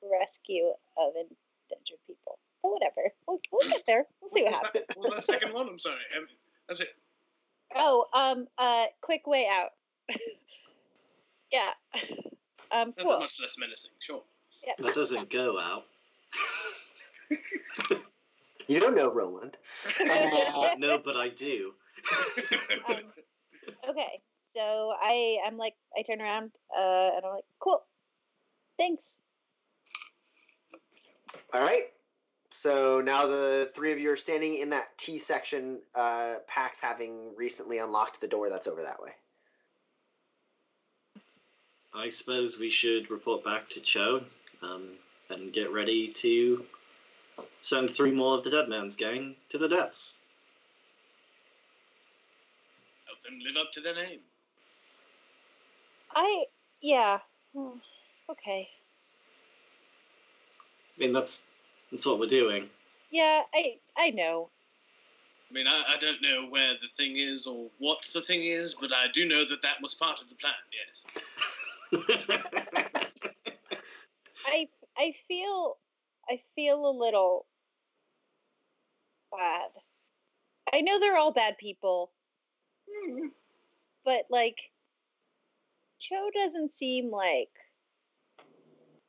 rescue 0.02 0.72
of 0.98 1.12
endangered 1.14 1.98
people. 2.06 2.38
But 2.62 2.72
whatever. 2.72 3.12
We'll, 3.26 3.40
we'll 3.50 3.70
get 3.70 3.84
there. 3.86 4.04
We'll 4.20 4.30
see 4.30 4.42
what 4.42 4.52
was 4.52 4.62
happens. 4.62 4.84
That, 4.88 4.96
what 4.96 5.08
was 5.08 5.16
the 5.16 5.22
second 5.22 5.54
one? 5.54 5.68
I'm 5.68 5.78
sorry. 5.78 6.00
Um, 6.16 6.26
That's 6.68 6.80
it. 6.80 6.94
Oh, 7.74 8.06
um, 8.12 8.46
uh, 8.58 8.86
quick 9.00 9.26
way 9.26 9.48
out. 9.50 9.70
yeah. 11.52 11.72
Um, 12.72 12.92
That's 12.96 13.08
cool. 13.08 13.20
much 13.20 13.36
less 13.40 13.56
menacing. 13.58 13.92
Sure. 13.98 14.22
Yeah. 14.66 14.72
That 14.78 14.94
doesn't 14.94 15.30
go 15.30 15.60
out. 15.60 15.84
You 18.68 18.80
don't 18.80 18.96
know 18.96 19.12
Roland. 19.12 19.56
no, 20.78 20.98
but 21.04 21.16
I 21.16 21.28
do. 21.28 21.72
Um, 22.88 22.96
okay, 23.88 24.20
so 24.54 24.92
I 25.00 25.38
I'm 25.46 25.56
like 25.56 25.74
I 25.96 26.02
turn 26.02 26.20
around 26.20 26.50
uh, 26.76 27.10
and 27.14 27.24
I'm 27.24 27.34
like, 27.34 27.44
cool, 27.60 27.82
thanks. 28.78 29.20
All 31.54 31.60
right. 31.60 31.84
So 32.50 33.02
now 33.04 33.26
the 33.26 33.70
three 33.74 33.92
of 33.92 33.98
you 33.98 34.10
are 34.10 34.16
standing 34.16 34.56
in 34.56 34.70
that 34.70 34.96
T 34.98 35.18
section. 35.18 35.80
Uh, 35.94 36.36
Pax 36.48 36.80
having 36.80 37.34
recently 37.36 37.78
unlocked 37.78 38.20
the 38.20 38.28
door 38.28 38.48
that's 38.48 38.66
over 38.66 38.82
that 38.82 39.00
way. 39.00 39.10
I 41.96 42.10
suppose 42.10 42.58
we 42.58 42.68
should 42.68 43.10
report 43.10 43.42
back 43.42 43.70
to 43.70 43.80
Cho 43.80 44.22
um, 44.62 44.82
and 45.30 45.52
get 45.52 45.72
ready 45.72 46.08
to 46.08 46.64
send 47.62 47.90
three 47.90 48.10
more 48.10 48.36
of 48.36 48.44
the 48.44 48.50
Dead 48.50 48.68
Man's 48.68 48.96
gang 48.96 49.34
to 49.48 49.56
the 49.56 49.68
deaths. 49.68 50.18
Help 53.06 53.22
them 53.22 53.38
live 53.42 53.56
up 53.56 53.72
to 53.72 53.80
their 53.80 53.94
name. 53.94 54.20
I 56.14 56.44
yeah. 56.82 57.18
Hmm, 57.54 57.78
Okay. 58.28 58.68
I 60.96 61.00
mean, 61.00 61.12
that's 61.12 61.46
that's 61.90 62.06
what 62.06 62.18
we're 62.18 62.26
doing. 62.26 62.68
Yeah, 63.10 63.42
I 63.54 63.76
I 63.96 64.10
know. 64.10 64.50
I 65.50 65.54
mean, 65.54 65.66
I, 65.66 65.82
I 65.88 65.96
don't 65.98 66.20
know 66.20 66.46
where 66.50 66.74
the 66.80 66.88
thing 66.88 67.16
is 67.16 67.46
or 67.46 67.66
what 67.78 68.02
the 68.12 68.20
thing 68.20 68.44
is, 68.44 68.74
but 68.74 68.92
I 68.92 69.06
do 69.12 69.26
know 69.26 69.44
that 69.44 69.62
that 69.62 69.80
was 69.80 69.94
part 69.94 70.20
of 70.20 70.28
the 70.28 70.34
plan. 70.34 70.54
Yes. 70.72 71.04
I 74.46 74.68
I 74.96 75.12
feel 75.28 75.76
I 76.28 76.38
feel 76.54 76.88
a 76.88 76.90
little 76.90 77.46
bad. 79.30 79.70
I 80.72 80.80
know 80.80 80.98
they're 80.98 81.16
all 81.16 81.32
bad 81.32 81.56
people, 81.58 82.12
Hmm. 82.90 83.28
but 84.04 84.26
like 84.30 84.72
Cho 85.98 86.30
doesn't 86.34 86.72
seem 86.72 87.10
like 87.10 87.50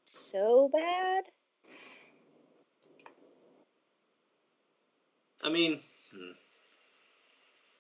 so 0.06 0.70
bad. 0.70 1.26
I 5.44 5.50
mean, 5.50 5.82
hmm. 6.12 6.32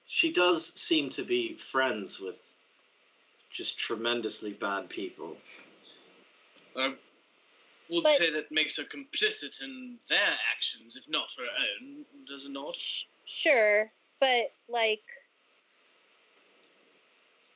she 0.06 0.32
does 0.32 0.74
seem 0.80 1.10
to 1.12 1.24
be 1.24 1.54
friends 1.56 2.20
with 2.20 2.57
just 3.50 3.80
tremendously 3.80 4.54
bad 4.54 4.89
people. 4.89 5.38
I 6.76 6.95
would 7.89 8.04
But- 8.04 8.18
say 8.18 8.30
that 8.32 8.52
makes 8.52 8.78
her 8.78 8.84
complicit 8.84 9.62
in 9.62 9.98
their 10.08 10.39
actions, 10.52 10.95
if 10.95 11.08
not 11.10 11.32
her 11.38 11.48
own, 11.82 12.06
does 12.26 12.45
it 12.45 12.52
not? 12.52 12.78
Sure, 13.26 13.91
but 14.20 14.52
like 14.68 15.04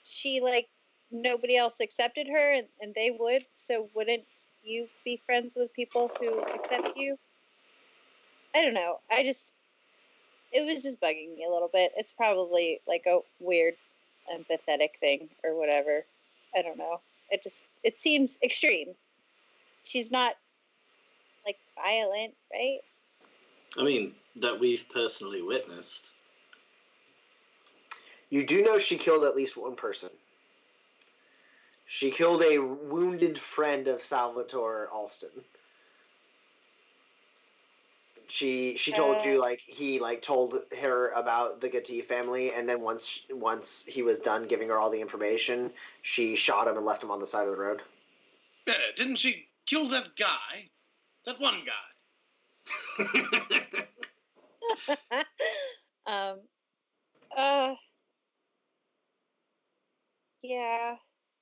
she 0.03 0.39
like 0.41 0.67
nobody 1.11 1.57
else 1.57 1.79
accepted 1.79 2.27
her 2.27 2.51
and, 2.53 2.67
and 2.79 2.93
they 2.95 3.11
would, 3.11 3.45
so 3.55 3.89
wouldn't 3.93 4.23
you 4.63 4.87
be 5.03 5.17
friends 5.17 5.55
with 5.55 5.73
people 5.73 6.11
who 6.19 6.39
accept 6.41 6.95
you? 6.95 7.17
I 8.55 8.63
don't 8.63 8.73
know. 8.73 8.99
I 9.09 9.23
just 9.23 9.53
it 10.51 10.65
was 10.65 10.83
just 10.83 10.99
bugging 10.99 11.35
me 11.35 11.45
a 11.45 11.49
little 11.51 11.69
bit. 11.71 11.93
It's 11.95 12.13
probably 12.13 12.81
like 12.87 13.05
a 13.07 13.19
weird 13.39 13.75
empathetic 14.29 14.95
thing 14.99 15.29
or 15.43 15.57
whatever. 15.57 16.03
I 16.55 16.61
don't 16.61 16.77
know. 16.77 16.99
It 17.29 17.43
just 17.43 17.65
it 17.83 17.99
seems 17.99 18.37
extreme. 18.43 18.89
She's 19.83 20.11
not 20.11 20.35
like 21.45 21.57
violent, 21.81 22.33
right? 22.51 22.79
I 23.77 23.83
mean, 23.83 24.13
that 24.37 24.59
we've 24.59 24.85
personally 24.89 25.41
witnessed. 25.41 26.11
You 28.29 28.45
do 28.45 28.61
know 28.61 28.77
she 28.77 28.97
killed 28.97 29.23
at 29.23 29.35
least 29.35 29.57
one 29.57 29.75
person. 29.75 30.09
She 31.85 32.11
killed 32.11 32.41
a 32.41 32.57
wounded 32.57 33.37
friend 33.37 33.87
of 33.89 34.01
Salvatore 34.01 34.87
Alston. 34.91 35.29
She 38.31 38.77
she 38.77 38.93
told 38.93 39.25
Uh. 39.25 39.25
you 39.25 39.39
like 39.39 39.59
he 39.59 39.99
like 39.99 40.21
told 40.21 40.65
her 40.79 41.09
about 41.09 41.59
the 41.59 41.67
Gatti 41.67 42.01
family, 42.01 42.53
and 42.53 42.69
then 42.69 42.79
once 42.81 43.25
once 43.29 43.83
he 43.85 44.01
was 44.03 44.19
done 44.21 44.47
giving 44.47 44.69
her 44.69 44.79
all 44.79 44.89
the 44.89 45.01
information, 45.01 45.73
she 46.01 46.35
shot 46.37 46.67
him 46.67 46.77
and 46.77 46.85
left 46.85 47.03
him 47.03 47.11
on 47.11 47.19
the 47.19 47.27
side 47.27 47.45
of 47.45 47.51
the 47.51 47.57
road. 47.57 47.81
Yeah, 48.67 48.75
didn't 48.95 49.17
she 49.17 49.49
kill 49.65 49.85
that 49.87 50.15
guy? 50.15 50.71
That 51.25 51.39
one 51.41 51.65
guy? 51.65 51.89
um, 56.07 56.39
uh, 57.35 57.75
yeah, 60.41 60.95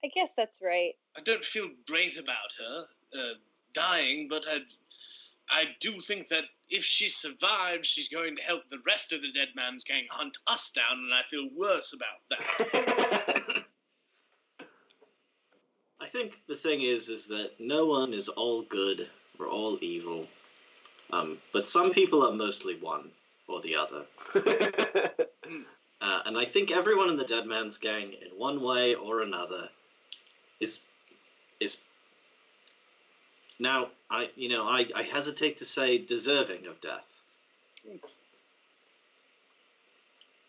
I 0.04 0.08
guess 0.08 0.34
that's 0.36 0.62
right. 0.64 0.96
I 1.16 1.22
don't 1.22 1.46
feel 1.46 1.70
great 1.88 2.18
about 2.18 2.54
her 2.60 2.88
uh, 3.18 3.34
dying, 3.74 4.28
but 4.28 4.46
I, 4.50 4.62
I 5.50 5.66
do 5.80 6.00
think 6.02 6.30
that 6.30 6.46
if 6.70 6.84
she 6.84 7.09
survives, 7.09 7.88
she's 7.88 8.09
going 8.09 8.36
to 8.36 8.41
help 8.41 8.67
the 8.70 8.82
rest 8.86 9.11
of 9.11 9.22
the 9.22 9.32
Dead 9.32 9.49
Man's 9.55 9.84
gang 9.84 10.05
hunt 10.09 10.38
us 10.47 10.72
down, 10.72 10.99
and 11.03 11.13
I 11.13 11.24
feel 11.24 11.49
worse 11.57 11.93
about 11.93 12.20
that. 12.30 13.63
I 16.01 16.07
think 16.07 16.41
the 16.47 16.55
thing 16.55 16.82
is, 16.82 17.09
is 17.09 17.28
that 17.28 17.51
no 17.59 17.86
one 17.86 18.13
is 18.13 18.30
all 18.30 18.61
good 18.63 19.07
or 19.38 19.47
all 19.47 19.78
evil, 19.82 20.28
um, 21.11 21.38
but 21.51 21.67
some 21.67 21.91
people 21.91 22.26
are 22.26 22.34
mostly 22.34 22.76
one 22.76 23.09
or 23.47 23.61
the 23.61 23.76
other. 23.76 24.05
Uh, 26.01 26.22
and 26.26 26.38
I 26.38 26.45
think 26.45 26.72
everyone 26.72 27.09
in 27.09 27.17
the 27.17 27.26
Dead 27.26 27.45
Man's 27.45 27.78
Gang, 27.78 28.13
in 28.13 28.30
one 28.38 28.61
way 28.61 28.95
or 28.95 29.22
another, 29.22 29.67
is 30.59 30.84
is 31.59 31.84
now 33.60 33.89
I 34.10 34.30
you 34.36 34.49
know 34.49 34.68
I, 34.68 34.86
I 34.95 35.03
hesitate 35.03 35.57
to 35.57 35.66
say 35.66 35.97
deserving 35.97 36.66
of 36.68 36.80
death, 36.82 37.24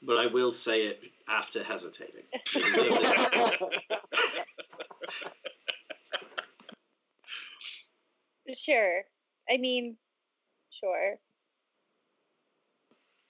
but 0.02 0.18
I 0.18 0.26
will 0.26 0.52
say 0.52 0.86
it 0.86 1.08
after 1.28 1.62
hesitating. 1.62 2.24
They 2.54 2.60
deserve 2.60 2.86
it. 2.90 4.06
Sure. 8.56 9.02
I 9.48 9.56
mean, 9.58 9.96
sure. 10.70 11.16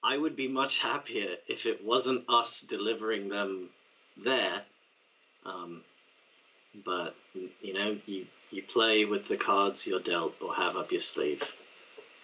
I 0.02 0.16
would 0.16 0.34
be 0.34 0.48
much 0.48 0.78
happier 0.80 1.36
if 1.46 1.66
it 1.66 1.84
wasn't 1.84 2.24
us 2.28 2.62
delivering 2.62 3.28
them 3.28 3.68
there. 4.16 4.62
Um, 5.44 5.82
but 6.84 7.14
you 7.60 7.74
know, 7.74 7.98
you 8.06 8.26
you 8.50 8.62
play 8.62 9.04
with 9.04 9.28
the 9.28 9.36
cards 9.36 9.86
you're 9.86 10.00
dealt 10.00 10.34
or 10.40 10.54
have 10.54 10.76
up 10.76 10.90
your 10.90 11.00
sleeve. 11.00 11.54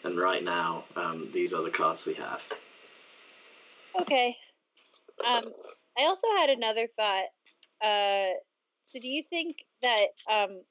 And 0.05 0.19
right 0.19 0.43
now, 0.43 0.85
um, 0.95 1.29
these 1.33 1.53
are 1.55 1.63
the 1.63 1.71
cards 1.71 2.07
we 2.07 2.15
have. 2.15 2.45
Okay. 4.01 4.37
Um, 5.27 5.45
I 5.99 6.03
also 6.03 6.27
had 6.37 6.51
another 6.51 6.87
thought. 6.97 7.27
Uh, 7.83 8.37
so, 8.83 9.01
do 9.01 9.09
you 9.09 9.23
think 9.23 9.57
that 9.83 10.07
um, 10.31 10.63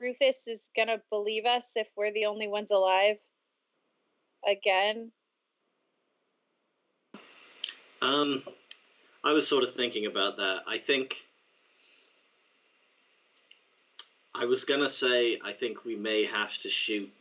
Rufus 0.00 0.46
is 0.46 0.70
gonna 0.76 1.00
believe 1.10 1.44
us 1.44 1.72
if 1.76 1.90
we're 1.96 2.12
the 2.12 2.26
only 2.26 2.48
ones 2.48 2.70
alive 2.70 3.16
again? 4.48 5.10
Um, 8.00 8.42
I 9.24 9.32
was 9.32 9.46
sort 9.46 9.64
of 9.64 9.72
thinking 9.72 10.06
about 10.06 10.36
that. 10.36 10.62
I 10.66 10.78
think 10.78 11.16
I 14.38 14.44
was 14.44 14.64
gonna 14.64 14.88
say 14.88 15.38
I 15.44 15.52
think 15.52 15.84
we 15.84 15.96
may 15.96 16.24
have 16.24 16.56
to 16.58 16.70
shoot 16.70 17.12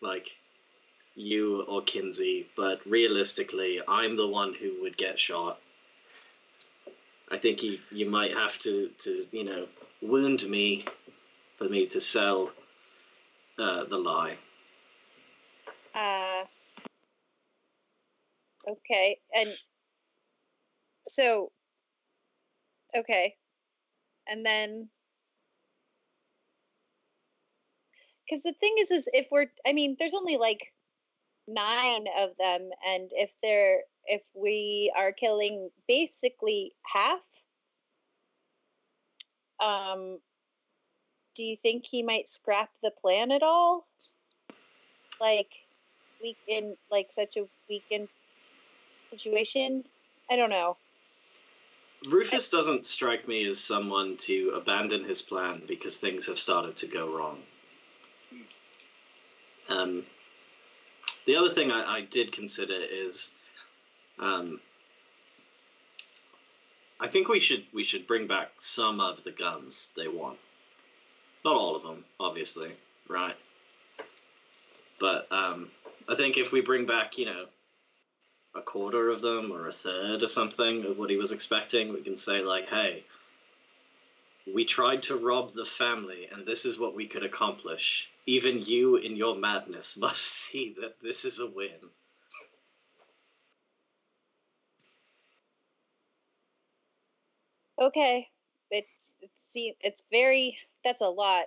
like 0.00 0.30
you 1.14 1.62
or 1.62 1.82
Kinsey, 1.82 2.46
but 2.56 2.80
realistically, 2.86 3.80
I'm 3.86 4.16
the 4.16 4.26
one 4.26 4.54
who 4.54 4.80
would 4.80 4.96
get 4.96 5.18
shot. 5.18 5.60
I 7.30 7.36
think 7.36 7.62
you 7.62 7.78
you 7.92 8.08
might 8.08 8.32
have 8.32 8.58
to 8.60 8.88
to 9.00 9.22
you 9.32 9.44
know 9.44 9.66
wound 10.00 10.48
me 10.48 10.84
for 11.56 11.68
me 11.68 11.86
to 11.86 12.00
sell 12.00 12.50
uh, 13.58 13.84
the 13.84 13.98
lie. 13.98 14.38
Uh, 15.94 16.44
okay, 18.66 19.18
and 19.34 19.50
so, 21.06 21.50
okay, 22.96 23.34
and 24.28 24.46
then, 24.46 24.88
because 28.30 28.42
the 28.42 28.52
thing 28.52 28.74
is, 28.78 28.90
is 28.90 29.08
if 29.12 29.26
we're, 29.30 29.46
I 29.66 29.72
mean, 29.72 29.96
there's 29.98 30.14
only 30.14 30.36
like 30.36 30.72
nine 31.48 32.06
of 32.18 32.30
them, 32.38 32.70
and 32.86 33.10
if 33.12 33.32
they're, 33.42 33.80
if 34.06 34.22
we 34.34 34.92
are 34.96 35.12
killing 35.12 35.70
basically 35.88 36.72
half, 36.86 37.20
um, 39.58 40.18
do 41.34 41.44
you 41.44 41.56
think 41.56 41.84
he 41.84 42.02
might 42.02 42.28
scrap 42.28 42.70
the 42.82 42.90
plan 42.90 43.32
at 43.32 43.42
all? 43.42 43.84
Like, 45.20 45.52
weak 46.22 46.38
in 46.46 46.76
like 46.90 47.10
such 47.10 47.36
a 47.36 47.46
weakened 47.68 48.08
situation? 49.12 49.84
I 50.30 50.36
don't 50.36 50.50
know. 50.50 50.76
Rufus 52.08 52.48
doesn't 52.48 52.86
strike 52.86 53.28
me 53.28 53.44
as 53.46 53.58
someone 53.58 54.16
to 54.18 54.50
abandon 54.54 55.04
his 55.04 55.20
plan 55.20 55.62
because 55.66 55.98
things 55.98 56.26
have 56.26 56.38
started 56.38 56.76
to 56.76 56.86
go 56.86 57.14
wrong. 57.14 57.42
Um, 59.70 60.04
the 61.26 61.36
other 61.36 61.50
thing 61.50 61.70
I, 61.70 61.98
I 61.98 62.00
did 62.02 62.32
consider 62.32 62.74
is, 62.74 63.32
um, 64.18 64.60
I 67.00 67.06
think 67.06 67.28
we 67.28 67.40
should 67.40 67.64
we 67.72 67.82
should 67.82 68.06
bring 68.06 68.26
back 68.26 68.50
some 68.58 69.00
of 69.00 69.24
the 69.24 69.30
guns 69.30 69.92
they 69.96 70.08
want. 70.08 70.38
Not 71.44 71.54
all 71.54 71.74
of 71.74 71.82
them, 71.82 72.04
obviously, 72.18 72.72
right? 73.08 73.36
But 74.98 75.26
um, 75.32 75.70
I 76.08 76.14
think 76.14 76.36
if 76.36 76.52
we 76.52 76.60
bring 76.60 76.84
back, 76.84 77.16
you 77.16 77.24
know, 77.24 77.46
a 78.54 78.60
quarter 78.60 79.08
of 79.08 79.22
them 79.22 79.50
or 79.50 79.68
a 79.68 79.72
third 79.72 80.22
or 80.22 80.26
something 80.26 80.84
of 80.84 80.98
what 80.98 81.08
he 81.08 81.16
was 81.16 81.32
expecting, 81.32 81.92
we 81.92 82.02
can 82.02 82.16
say 82.16 82.42
like, 82.42 82.68
"Hey, 82.68 83.04
we 84.54 84.64
tried 84.64 85.02
to 85.04 85.16
rob 85.16 85.52
the 85.52 85.64
family, 85.64 86.26
and 86.26 86.46
this 86.46 86.64
is 86.64 86.78
what 86.78 86.94
we 86.94 87.06
could 87.06 87.24
accomplish. 87.24 88.10
Even 88.26 88.62
you, 88.62 88.96
in 88.96 89.16
your 89.16 89.36
madness, 89.36 89.96
must 89.98 90.22
see 90.22 90.74
that 90.80 91.00
this 91.02 91.24
is 91.24 91.38
a 91.38 91.46
win." 91.50 91.90
Okay, 97.80 98.28
it's 98.70 99.14
it's 99.20 99.52
it's 99.80 100.04
very 100.10 100.58
that's 100.84 101.00
a 101.00 101.08
lot. 101.08 101.46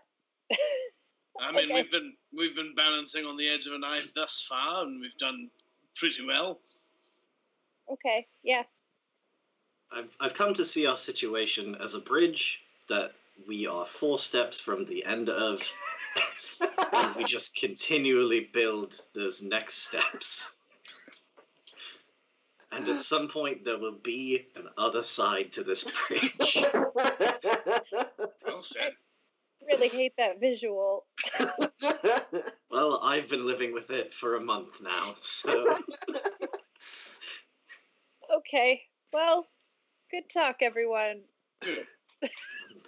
I 1.39 1.51
mean, 1.51 1.65
Okay. 1.65 1.75
we've 1.75 1.91
been 1.91 2.17
we've 2.31 2.55
been 2.55 2.73
balancing 2.75 3.25
on 3.25 3.37
the 3.37 3.47
edge 3.47 3.67
of 3.67 3.73
a 3.73 3.77
knife 3.77 4.13
thus 4.13 4.41
far, 4.41 4.83
and 4.83 4.99
we've 4.99 5.17
done 5.17 5.49
pretty 5.95 6.25
well. 6.25 6.59
Okay, 7.89 8.27
yeah. 8.43 8.63
I've 9.91 10.15
I've 10.19 10.33
come 10.33 10.53
to 10.55 10.65
see 10.65 10.87
our 10.87 10.97
situation 10.97 11.75
as 11.75 11.93
a 11.93 12.01
bridge 12.01 12.62
that 12.89 13.13
we 13.47 13.67
are 13.67 13.85
four 13.85 14.17
steps 14.19 14.59
from 14.59 14.85
the 14.85 15.05
end 15.05 15.29
of, 15.29 15.61
and 16.93 17.15
we 17.15 17.23
just 17.23 17.55
continually 17.55 18.49
build 18.53 18.95
those 19.15 19.43
next 19.43 19.85
steps. 19.87 20.57
And 22.71 22.87
at 22.89 23.01
some 23.01 23.27
point, 23.27 23.63
there 23.63 23.77
will 23.77 23.99
be 24.03 24.47
an 24.55 24.67
other 24.77 25.03
side 25.03 25.51
to 25.53 25.63
this 25.63 25.83
bridge. 26.07 26.65
Well 28.45 28.63
said. 28.63 28.93
Really 29.65 29.89
hate 29.89 30.17
that 30.17 30.39
visual. 30.39 31.05
Well, 32.69 32.99
I've 33.03 33.29
been 33.29 33.45
living 33.45 33.71
with 33.71 33.91
it 33.91 34.11
for 34.11 34.35
a 34.35 34.41
month 34.41 34.81
now, 34.81 35.13
so 35.15 35.77
Okay, 38.35 38.81
well, 39.11 39.47
good 40.09 40.27
talk, 40.27 40.57
everyone. 40.61 41.21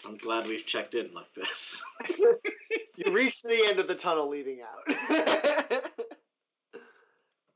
I'm 0.06 0.18
glad 0.18 0.48
we've 0.48 0.66
checked 0.66 0.94
in 0.94 1.14
like 1.14 1.34
this. 1.36 1.84
you 2.18 3.12
reached 3.12 3.44
the 3.44 3.66
end 3.68 3.80
of 3.80 3.88
the 3.88 3.96
tunnel 3.96 4.30
leading 4.30 4.60
out. 4.62 5.92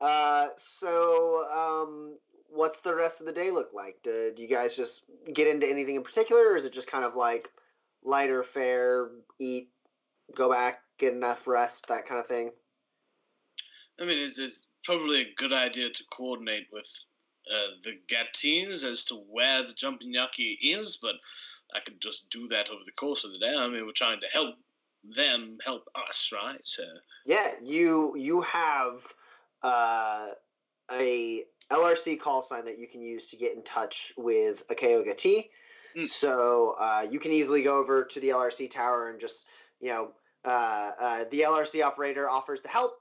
uh, 0.00 0.48
so, 0.56 1.44
um, 1.52 2.18
what's 2.48 2.80
the 2.80 2.94
rest 2.94 3.20
of 3.20 3.26
the 3.26 3.32
day 3.32 3.50
look 3.50 3.70
like? 3.72 3.96
Do, 4.02 4.32
do 4.34 4.42
you 4.42 4.48
guys 4.48 4.76
just 4.76 5.04
get 5.32 5.46
into 5.46 5.68
anything 5.68 5.94
in 5.94 6.02
particular, 6.02 6.50
or 6.50 6.56
is 6.56 6.64
it 6.64 6.72
just 6.72 6.90
kind 6.90 7.04
of 7.04 7.14
like 7.14 7.48
lighter 8.02 8.42
fare, 8.42 9.10
eat, 9.38 9.70
go 10.34 10.50
back, 10.50 10.80
get 10.98 11.14
enough 11.14 11.46
rest, 11.46 11.86
that 11.88 12.06
kind 12.06 12.20
of 12.20 12.26
thing? 12.26 12.50
I 14.00 14.04
mean, 14.04 14.18
it's, 14.18 14.38
it's 14.38 14.66
probably 14.84 15.22
a 15.22 15.34
good 15.36 15.52
idea 15.52 15.90
to 15.90 16.04
coordinate 16.10 16.66
with 16.72 16.90
uh, 17.52 17.74
the 17.84 17.98
Gatines 18.08 18.84
as 18.84 19.04
to 19.06 19.14
where 19.14 19.62
the 19.62 19.72
jumping 19.72 20.14
yucky 20.14 20.56
is, 20.62 20.98
but 21.00 21.16
I 21.74 21.80
could 21.80 22.00
just 22.00 22.30
do 22.30 22.46
that 22.48 22.70
over 22.70 22.82
the 22.84 22.92
course 22.92 23.24
of 23.24 23.32
the 23.32 23.38
day. 23.38 23.54
I 23.56 23.68
mean, 23.68 23.86
we're 23.86 23.92
trying 23.92 24.20
to 24.20 24.26
help 24.26 24.56
them 25.16 25.58
help 25.64 25.88
us, 25.94 26.30
right? 26.32 26.60
So, 26.64 26.84
Yeah, 27.26 27.52
you 27.62 28.16
you 28.16 28.40
have 28.42 29.02
uh, 29.62 30.28
a 30.92 31.44
LRC 31.70 32.18
call 32.20 32.42
sign 32.42 32.64
that 32.64 32.78
you 32.78 32.86
can 32.86 33.00
use 33.00 33.26
to 33.30 33.36
get 33.36 33.54
in 33.54 33.62
touch 33.62 34.12
with 34.16 34.64
a 34.70 34.74
Kayoga 34.74 35.16
T. 35.16 35.50
Mm. 35.96 36.06
So 36.06 36.76
uh, 36.78 37.06
you 37.10 37.18
can 37.18 37.32
easily 37.32 37.62
go 37.62 37.78
over 37.78 38.04
to 38.04 38.20
the 38.20 38.28
LRC 38.28 38.70
tower 38.70 39.10
and 39.10 39.20
just 39.20 39.46
you 39.80 39.88
know 39.88 40.12
uh, 40.44 40.92
uh, 40.98 41.24
the 41.30 41.40
LRC 41.40 41.84
operator 41.84 42.28
offers 42.28 42.60
to 42.62 42.68
help. 42.68 42.94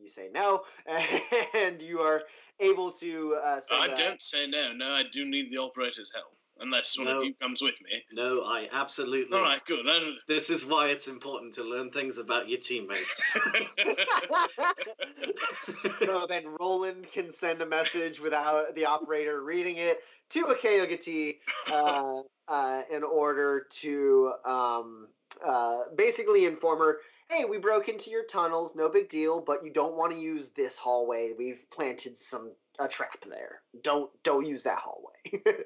you 0.00 0.08
say 0.08 0.28
no, 0.32 0.62
and 1.54 1.80
you 1.80 2.00
are 2.00 2.22
able 2.60 2.90
to. 2.92 3.36
Uh, 3.42 3.60
I 3.70 3.86
a- 3.86 3.96
don't 3.96 4.22
say 4.22 4.46
no. 4.46 4.72
No, 4.72 4.90
I 4.90 5.04
do 5.10 5.24
need 5.24 5.50
the 5.50 5.58
operator's 5.58 6.12
help, 6.14 6.36
unless 6.62 6.96
one 6.96 7.08
No. 7.08 7.18
of 7.18 7.24
you 7.24 7.34
comes 7.34 7.60
with 7.60 7.78
me. 7.82 8.02
No, 8.12 8.42
I 8.44 8.68
absolutely. 8.72 9.36
All 9.36 9.42
right, 9.42 9.62
good. 9.66 9.86
I- 9.86 10.14
This 10.26 10.48
is 10.50 10.64
why 10.66 10.88
it's 10.88 11.08
important 11.08 11.52
to 11.54 11.64
learn 11.64 11.90
things 11.90 12.18
about 12.18 12.48
your 12.48 12.58
teammates. 12.60 13.36
so 16.00 16.26
then 16.28 16.44
Roland 16.60 17.06
can 17.10 17.32
send 17.32 17.60
a 17.60 17.66
message 17.66 18.20
without 18.20 18.74
the 18.74 18.84
operator 18.86 19.42
reading 19.42 19.76
it 19.76 20.00
to 20.30 20.40
a 20.46 20.54
Keogati 20.54 21.36
uh, 21.70 22.20
uh, 22.48 22.82
in 22.90 23.02
order 23.02 23.66
to 23.70 24.32
um, 24.44 25.08
uh, 25.44 25.80
basically 25.96 26.46
inform 26.46 26.78
her, 26.78 26.98
hey, 27.28 27.44
we 27.44 27.58
broke 27.58 27.88
into 27.88 28.10
your 28.10 28.24
tunnels, 28.24 28.74
no 28.74 28.88
big 28.88 29.08
deal, 29.08 29.40
but 29.40 29.64
you 29.64 29.72
don't 29.72 29.96
want 29.96 30.12
to 30.12 30.18
use 30.18 30.50
this 30.50 30.78
hallway. 30.78 31.32
We've 31.36 31.64
planted 31.70 32.16
some 32.16 32.52
a 32.78 32.88
trap 32.88 33.24
there. 33.28 33.60
Don't 33.82 34.10
don't 34.22 34.46
use 34.46 34.62
that 34.62 34.78
hallway. 34.78 35.64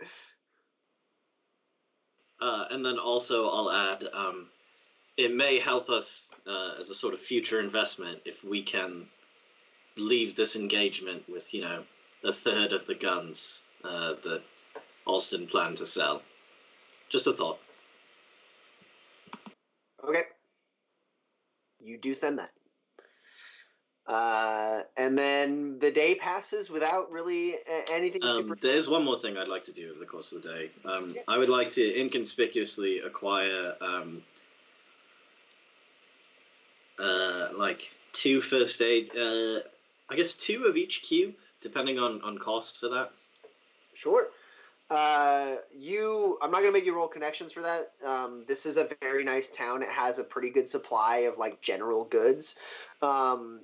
Uh, 2.40 2.66
and 2.70 2.84
then 2.84 2.98
also, 2.98 3.48
I'll 3.48 3.70
add, 3.70 4.04
um, 4.12 4.48
it 5.16 5.34
may 5.34 5.58
help 5.58 5.88
us 5.88 6.30
uh, 6.46 6.74
as 6.78 6.90
a 6.90 6.94
sort 6.94 7.14
of 7.14 7.20
future 7.20 7.60
investment 7.60 8.20
if 8.24 8.44
we 8.44 8.62
can 8.62 9.06
leave 9.96 10.36
this 10.36 10.56
engagement 10.56 11.26
with, 11.28 11.54
you 11.54 11.62
know, 11.62 11.82
a 12.24 12.32
third 12.32 12.72
of 12.72 12.86
the 12.86 12.94
guns 12.94 13.64
uh, 13.84 14.14
that 14.22 14.42
Alston 15.06 15.46
planned 15.46 15.78
to 15.78 15.86
sell. 15.86 16.22
Just 17.08 17.26
a 17.26 17.32
thought. 17.32 17.58
okay. 20.06 20.22
You 21.82 21.96
do 21.98 22.14
send 22.14 22.38
that. 22.38 22.50
Uh, 24.06 24.82
and 24.96 25.18
then 25.18 25.78
the 25.80 25.90
day 25.90 26.14
passes 26.14 26.70
without 26.70 27.10
really 27.10 27.56
anything 27.90 28.22
Um, 28.22 28.36
super. 28.36 28.54
there's 28.56 28.88
one 28.88 29.04
more 29.04 29.18
thing 29.18 29.36
I'd 29.36 29.48
like 29.48 29.64
to 29.64 29.72
do 29.72 29.90
over 29.90 29.98
the 29.98 30.06
course 30.06 30.32
of 30.32 30.42
the 30.42 30.48
day. 30.48 30.70
Um, 30.84 31.12
Yeah. 31.14 31.22
I 31.26 31.38
would 31.38 31.48
like 31.48 31.70
to 31.70 32.00
inconspicuously 32.00 33.00
acquire 33.00 33.76
um, 33.80 34.22
uh, 36.98 37.48
like 37.54 37.92
two 38.12 38.40
first 38.40 38.80
aid. 38.80 39.10
Uh, 39.16 39.60
I 40.08 40.14
guess 40.14 40.34
two 40.36 40.66
of 40.66 40.76
each 40.76 41.02
cube, 41.02 41.34
depending 41.60 41.98
on 41.98 42.22
on 42.22 42.38
cost 42.38 42.78
for 42.78 42.88
that. 42.88 43.10
Sure. 43.94 44.28
Uh, 44.88 45.56
you, 45.76 46.38
I'm 46.40 46.52
not 46.52 46.60
gonna 46.60 46.70
make 46.70 46.86
you 46.86 46.94
roll 46.94 47.08
connections 47.08 47.50
for 47.52 47.60
that. 47.62 47.90
Um, 48.04 48.44
this 48.46 48.66
is 48.66 48.76
a 48.76 48.88
very 49.00 49.24
nice 49.24 49.48
town. 49.50 49.82
It 49.82 49.88
has 49.88 50.20
a 50.20 50.24
pretty 50.24 50.50
good 50.50 50.68
supply 50.68 51.18
of 51.28 51.38
like 51.38 51.60
general 51.60 52.04
goods. 52.04 52.54
Um, 53.02 53.60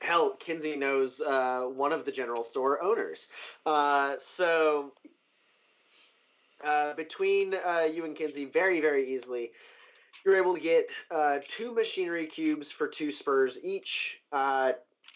hell, 0.00 0.36
Kinsey 0.38 0.76
knows 0.76 1.20
uh, 1.20 1.62
one 1.62 1.92
of 1.92 2.04
the 2.04 2.12
general 2.12 2.42
store 2.42 2.82
owners. 2.82 3.28
Uh, 3.64 4.14
so 4.18 4.92
uh, 6.64 6.94
between 6.94 7.54
uh, 7.54 7.88
you 7.92 8.04
and 8.04 8.16
Kinsey, 8.16 8.44
very 8.44 8.80
very 8.80 9.12
easily, 9.12 9.52
you're 10.24 10.36
able 10.36 10.54
to 10.54 10.60
get 10.60 10.88
uh, 11.10 11.38
two 11.46 11.74
machinery 11.74 12.26
cubes 12.26 12.70
for 12.70 12.86
two 12.86 13.10
spurs 13.10 13.58
each. 13.62 14.20
Uh, 14.32 14.72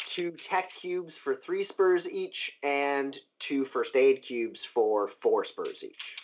two 0.06 0.30
tech 0.32 0.70
cubes 0.74 1.18
for 1.18 1.34
three 1.34 1.62
spurs 1.62 2.10
each, 2.10 2.56
and 2.62 3.18
two 3.38 3.64
first 3.64 3.96
aid 3.96 4.22
cubes 4.22 4.64
for 4.64 5.08
four 5.08 5.44
spurs 5.44 5.84
each. 5.84 6.16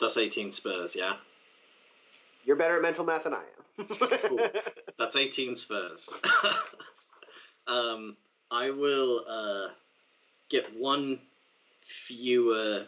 That's 0.00 0.16
18 0.16 0.50
spurs, 0.50 0.96
yeah. 0.96 1.14
You're 2.44 2.56
better 2.56 2.76
at 2.76 2.82
mental 2.82 3.04
math 3.04 3.24
than 3.24 3.34
I 3.34 3.38
am. 3.38 3.63
Cool. 3.76 4.48
That's 4.98 5.16
18 5.16 5.56
spurs. 5.56 6.16
um, 7.66 8.16
I 8.50 8.70
will 8.70 9.24
uh, 9.28 9.68
get 10.48 10.64
one 10.76 11.18
fewer 11.78 12.86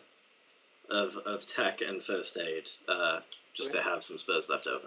of, 0.91 1.17
of 1.27 1.47
tech 1.47 1.81
and 1.81 2.03
first 2.03 2.39
aid, 2.39 2.69
uh, 2.89 3.21
just 3.55 3.73
to 3.73 3.83
have 3.83 4.05
some 4.05 4.19
spurs 4.19 4.49
left 4.49 4.67
over. 4.67 4.87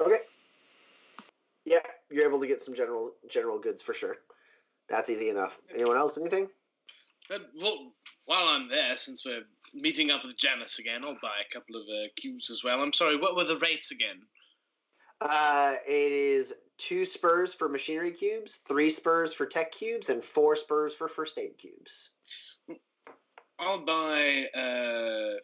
okay. 0.00 0.18
Yeah, 1.64 1.78
you're 2.10 2.26
able 2.26 2.40
to 2.40 2.46
get 2.48 2.60
some 2.60 2.74
general 2.74 3.12
general 3.30 3.58
goods 3.58 3.80
for 3.80 3.94
sure. 3.94 4.16
That's 4.88 5.08
easy 5.10 5.30
enough. 5.30 5.56
Anyone 5.72 5.96
else? 5.96 6.18
Anything? 6.18 6.48
Uh, 7.32 7.38
well, 7.60 7.92
while 8.26 8.48
I'm 8.48 8.68
there, 8.68 8.96
since 8.96 9.24
we're 9.24 9.44
meeting 9.72 10.10
up 10.10 10.24
with 10.24 10.36
Janice 10.36 10.80
again, 10.80 11.04
I'll 11.04 11.18
buy 11.22 11.36
a 11.40 11.54
couple 11.54 11.76
of 11.76 11.82
uh, 11.82 12.08
cubes 12.16 12.50
as 12.50 12.64
well. 12.64 12.80
I'm 12.80 12.92
sorry, 12.92 13.16
what 13.16 13.36
were 13.36 13.44
the 13.44 13.58
rates 13.58 13.92
again? 13.92 14.22
Uh, 15.24 15.76
it 15.86 16.12
is 16.12 16.52
two 16.78 17.04
spurs 17.04 17.54
for 17.54 17.68
machinery 17.68 18.10
cubes, 18.10 18.56
three 18.56 18.90
spurs 18.90 19.32
for 19.32 19.46
tech 19.46 19.70
cubes, 19.70 20.08
and 20.08 20.22
four 20.22 20.56
spurs 20.56 20.94
for 20.94 21.06
first 21.06 21.38
aid 21.38 21.56
cubes. 21.58 22.10
I'll 23.60 23.78
buy 23.78 24.46
uh, 24.46 25.38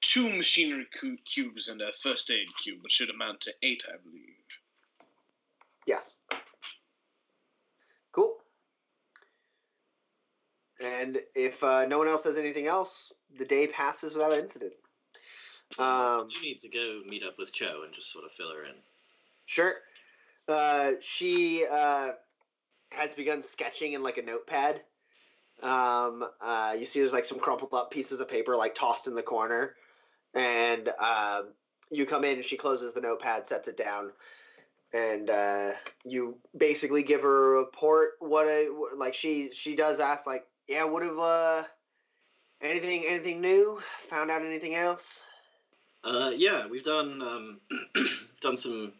two 0.00 0.28
machinery 0.36 0.86
cu- 0.98 1.18
cubes 1.24 1.68
and 1.68 1.80
a 1.82 1.92
first 1.92 2.30
aid 2.32 2.48
cube, 2.60 2.82
which 2.82 2.92
should 2.92 3.10
amount 3.10 3.40
to 3.42 3.52
eight, 3.62 3.84
I 3.88 3.96
believe. 4.02 4.34
Yes. 5.86 6.14
Cool. 8.10 8.34
And 10.82 11.20
if 11.36 11.62
uh, 11.62 11.86
no 11.86 11.98
one 11.98 12.08
else 12.08 12.24
has 12.24 12.38
anything 12.38 12.66
else, 12.66 13.12
the 13.38 13.44
day 13.44 13.68
passes 13.68 14.14
without 14.14 14.32
incident. 14.32 14.72
Um, 15.78 16.26
do 16.26 16.40
need 16.42 16.58
to 16.60 16.68
go 16.68 17.00
meet 17.06 17.22
up 17.22 17.38
with 17.38 17.52
Cho 17.52 17.82
and 17.84 17.92
just 17.92 18.12
sort 18.12 18.24
of 18.24 18.32
fill 18.32 18.52
her 18.52 18.64
in. 18.64 18.74
sure. 19.46 19.74
Uh, 20.48 20.92
she 21.00 21.64
uh, 21.70 22.10
has 22.90 23.14
begun 23.14 23.42
sketching 23.42 23.92
in 23.92 24.02
like 24.02 24.18
a 24.18 24.22
notepad. 24.22 24.82
Um, 25.62 26.24
uh, 26.40 26.74
you 26.78 26.86
see, 26.86 27.00
there's 27.00 27.12
like 27.12 27.24
some 27.24 27.38
crumpled 27.38 27.72
up 27.74 27.90
pieces 27.90 28.20
of 28.20 28.28
paper 28.28 28.56
like 28.56 28.74
tossed 28.74 29.06
in 29.06 29.14
the 29.14 29.22
corner, 29.22 29.74
and 30.34 30.88
um 31.00 31.48
you 31.90 32.06
come 32.06 32.24
in 32.24 32.36
and 32.36 32.44
she 32.44 32.56
closes 32.56 32.94
the 32.94 33.00
notepad, 33.00 33.46
sets 33.46 33.68
it 33.68 33.76
down, 33.76 34.12
and 34.92 35.28
uh, 35.28 35.72
you 36.04 36.36
basically 36.56 37.02
give 37.02 37.22
her 37.22 37.54
a 37.54 37.58
report. 37.58 38.12
What 38.20 38.46
a 38.46 38.70
like 38.96 39.14
she 39.14 39.50
she 39.50 39.76
does 39.76 40.00
ask 40.00 40.26
like, 40.26 40.46
yeah, 40.68 40.84
what 40.84 41.02
have 41.02 41.18
uh 41.18 41.62
anything 42.62 43.04
anything 43.06 43.40
new? 43.40 43.80
Found 44.08 44.30
out 44.30 44.42
anything 44.42 44.74
else? 44.74 45.24
Uh, 46.02 46.32
yeah, 46.34 46.66
we've 46.66 46.82
done 46.82 47.20
um, 47.20 47.60
done 48.40 48.56
some 48.56 48.92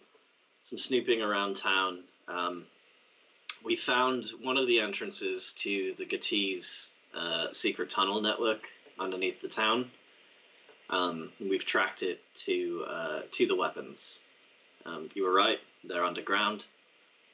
some 0.62 0.78
snooping 0.78 1.22
around 1.22 1.56
town. 1.56 2.00
Um, 2.28 2.64
we 3.64 3.74
found 3.74 4.26
one 4.42 4.56
of 4.56 4.66
the 4.66 4.80
entrances 4.80 5.52
to 5.54 5.94
the 5.94 6.04
Gattis 6.04 6.92
uh, 7.14 7.48
secret 7.52 7.90
tunnel 7.90 8.20
network 8.20 8.68
underneath 8.98 9.40
the 9.40 9.48
town. 9.48 9.90
Um, 10.90 11.30
we've 11.40 11.64
tracked 11.64 12.02
it 12.02 12.20
to 12.46 12.84
uh, 12.88 13.20
to 13.32 13.46
the 13.46 13.56
weapons. 13.56 14.22
Um, 14.84 15.08
you 15.14 15.24
were 15.24 15.32
right; 15.32 15.60
they're 15.84 16.04
underground. 16.04 16.66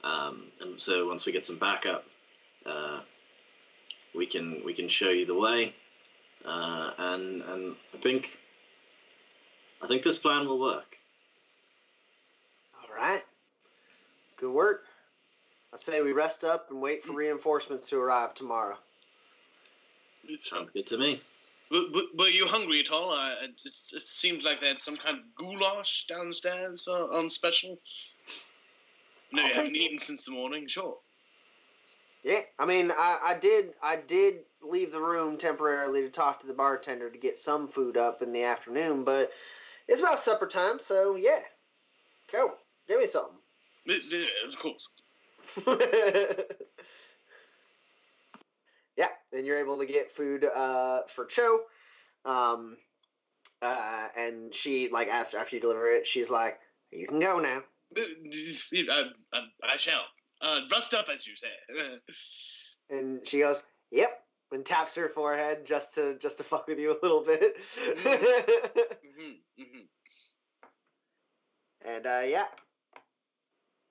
Um, 0.04 0.44
and 0.60 0.80
so 0.80 1.08
once 1.08 1.26
we 1.26 1.32
get 1.32 1.44
some 1.44 1.58
backup, 1.58 2.04
uh, 2.64 3.00
we 4.14 4.26
can 4.26 4.62
we 4.64 4.74
can 4.74 4.86
show 4.86 5.10
you 5.10 5.26
the 5.26 5.34
way. 5.34 5.74
Uh, 6.44 6.92
and 6.98 7.42
and 7.42 7.76
I 7.92 7.96
think 7.96 8.38
I 9.82 9.86
think 9.86 10.02
this 10.02 10.18
plan 10.18 10.46
will 10.46 10.58
work. 10.58 10.98
All 12.74 12.94
right. 12.94 13.22
Good 14.36 14.50
work. 14.52 14.84
I 15.72 15.76
say 15.76 16.00
we 16.02 16.12
rest 16.12 16.44
up 16.44 16.70
and 16.70 16.80
wait 16.80 17.04
for 17.04 17.12
reinforcements 17.12 17.88
to 17.90 17.98
arrive 17.98 18.34
tomorrow. 18.34 18.76
Sounds 20.42 20.70
good 20.70 20.86
to 20.88 20.98
me. 20.98 21.20
Were, 21.70 21.82
were- 21.92 22.08
were 22.18 22.28
you 22.28 22.46
hungry 22.46 22.80
at 22.80 22.90
all? 22.90 23.10
Uh, 23.10 23.34
it, 23.42 23.50
it 23.64 24.02
seemed 24.02 24.42
like 24.44 24.60
they 24.60 24.68
had 24.68 24.78
some 24.78 24.96
kind 24.96 25.18
of 25.18 25.24
goulash 25.34 26.06
downstairs 26.06 26.86
uh, 26.88 27.06
on 27.08 27.28
special. 27.28 27.78
No, 29.32 29.42
I'll 29.42 29.48
you 29.48 29.54
haven't 29.54 29.76
it. 29.76 29.78
eaten 29.82 29.98
since 29.98 30.24
the 30.24 30.30
morning. 30.30 30.66
Sure. 30.66 30.96
Yeah, 32.22 32.40
I 32.58 32.66
mean, 32.66 32.90
I, 32.90 33.18
I 33.22 33.38
did 33.38 33.74
I 33.82 33.96
did 33.96 34.40
leave 34.62 34.90
the 34.90 35.00
room 35.00 35.36
temporarily 35.36 36.02
to 36.02 36.10
talk 36.10 36.40
to 36.40 36.46
the 36.46 36.54
bartender 36.54 37.08
to 37.10 37.18
get 37.18 37.38
some 37.38 37.68
food 37.68 37.96
up 37.96 38.20
in 38.22 38.32
the 38.32 38.42
afternoon, 38.42 39.04
but 39.04 39.30
it's 39.88 40.00
about 40.00 40.20
supper 40.20 40.46
time, 40.46 40.78
so 40.78 41.16
yeah. 41.16 41.40
Go. 42.32 42.52
Give 42.88 43.00
me 43.00 43.06
something. 43.06 43.38
Of 44.48 44.58
course. 44.58 44.88
yeah, 48.96 49.06
then 49.32 49.44
you're 49.44 49.58
able 49.58 49.78
to 49.78 49.86
get 49.86 50.12
food 50.12 50.44
uh, 50.44 51.02
for 51.08 51.24
Cho. 51.24 51.60
Um, 52.24 52.76
uh, 53.62 54.08
and 54.16 54.54
she 54.54 54.88
like 54.88 55.08
after 55.08 55.38
after 55.38 55.56
you 55.56 55.62
deliver 55.62 55.86
it, 55.86 56.06
she's 56.06 56.30
like, 56.30 56.58
"You 56.90 57.06
can 57.06 57.20
go 57.20 57.38
now." 57.38 57.62
Uh, 57.96 58.02
I, 58.90 59.04
I, 59.32 59.40
I 59.62 59.76
shall. 59.76 60.02
Uh, 60.40 60.60
rust 60.70 60.92
up, 60.94 61.08
as 61.12 61.26
you 61.26 61.34
say. 61.36 61.48
And 62.88 63.26
she 63.26 63.40
goes, 63.40 63.64
"Yep," 63.90 64.10
and 64.52 64.64
taps 64.64 64.94
her 64.94 65.08
forehead 65.08 65.66
just 65.66 65.94
to 65.96 66.16
just 66.18 66.38
to 66.38 66.44
fuck 66.44 66.66
with 66.68 66.78
you 66.78 66.92
a 66.92 66.98
little 67.02 67.22
bit. 67.22 67.56
mhm, 68.04 69.36
mhm. 69.58 69.86
and 71.84 72.06
uh, 72.06 72.22
yeah, 72.26 72.46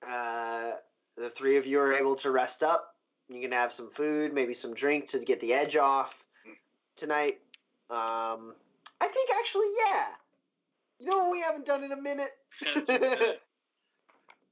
Uh, 0.06 0.72
the 1.16 1.30
three 1.30 1.56
of 1.56 1.66
you 1.66 1.80
are 1.80 1.92
able 1.94 2.14
to 2.16 2.30
rest 2.30 2.62
up. 2.62 2.94
You 3.28 3.40
can 3.40 3.52
have 3.52 3.72
some 3.72 3.90
food, 3.90 4.32
maybe 4.32 4.54
some 4.54 4.74
drink 4.74 5.08
to 5.10 5.18
get 5.18 5.40
the 5.40 5.52
edge 5.52 5.76
off 5.76 6.22
tonight. 6.96 7.40
Um, 7.90 8.54
I 9.00 9.06
think 9.08 9.30
actually, 9.38 9.66
yeah. 9.88 10.06
You 11.00 11.06
know 11.06 11.18
what 11.18 11.32
we 11.32 11.40
haven't 11.40 11.66
done 11.66 11.84
in 11.84 11.92
a 11.92 12.00
minute? 12.00 12.30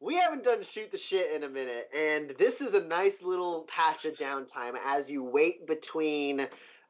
We 0.05 0.17
haven't 0.17 0.45
done 0.45 0.63
shoot 0.63 0.91
the 0.91 0.99
shit 0.99 1.35
in 1.35 1.45
a 1.45 1.49
minute, 1.49 1.89
and 1.97 2.35
this 2.39 2.61
is 2.61 2.75
a 2.75 2.85
nice 2.85 3.23
little 3.23 3.63
patch 3.63 4.05
of 4.05 4.15
downtime 4.17 4.75
as 4.85 5.11
you 5.11 5.25
wait 5.25 5.67
between 5.67 6.47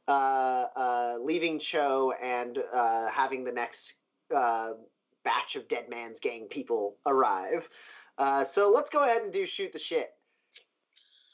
uh, 0.08 0.10
uh, 0.10 1.18
leaving 1.22 1.60
Cho 1.60 2.12
and 2.20 2.58
uh, 2.72 3.08
having 3.08 3.44
the 3.44 3.52
next 3.52 3.98
uh, 4.34 4.70
batch 5.22 5.54
of 5.54 5.68
Dead 5.68 5.88
Man's 5.88 6.18
Gang 6.18 6.48
people 6.50 6.96
arrive. 7.06 7.68
Uh, 8.18 8.42
so 8.42 8.68
let's 8.68 8.90
go 8.90 9.04
ahead 9.04 9.22
and 9.22 9.32
do 9.32 9.46
shoot 9.46 9.72
the 9.72 9.78
shit. 9.78 10.10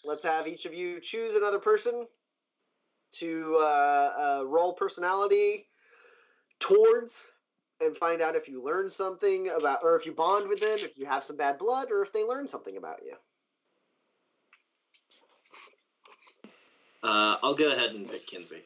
Let's 0.05 0.25
have 0.25 0.47
each 0.47 0.67
of 0.67 0.75
you 0.75 1.01
choose 1.01 1.35
another 1.35 1.59
person 1.59 2.07
to 3.13 3.57
uh, 3.57 4.43
roll 4.45 4.75
personality 4.75 5.71
towards 6.59 7.25
and 7.81 7.97
find 7.97 8.21
out 8.21 8.37
if 8.37 8.49
you 8.49 8.63
learn 8.63 8.89
something 8.89 9.49
about, 9.49 9.81
or 9.83 9.97
if 9.97 10.07
you 10.07 10.13
bond 10.13 10.49
with 10.49 10.61
them, 10.61 10.79
if 10.81 10.99
you 10.99 11.07
have 11.07 11.25
some 11.25 11.37
bad 11.37 11.59
blood, 11.59 11.91
or 11.91 12.03
if 12.03 12.13
they 12.13 12.25
learn 12.25 12.47
something 12.47 12.77
about 12.77 13.01
you. 13.05 13.15
Uh, 17.03 17.37
I'll 17.43 17.55
go 17.55 17.73
ahead 17.73 17.91
and 17.93 18.11
pick 18.11 18.27
Kinsey. 18.27 18.63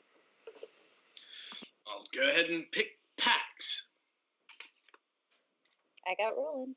I'll 1.87 2.05
go 2.13 2.29
ahead 2.29 2.47
and 2.47 2.65
pick 2.73 2.99
Pax. 3.17 3.91
I 6.07 6.15
got 6.23 6.37
Roland. 6.37 6.75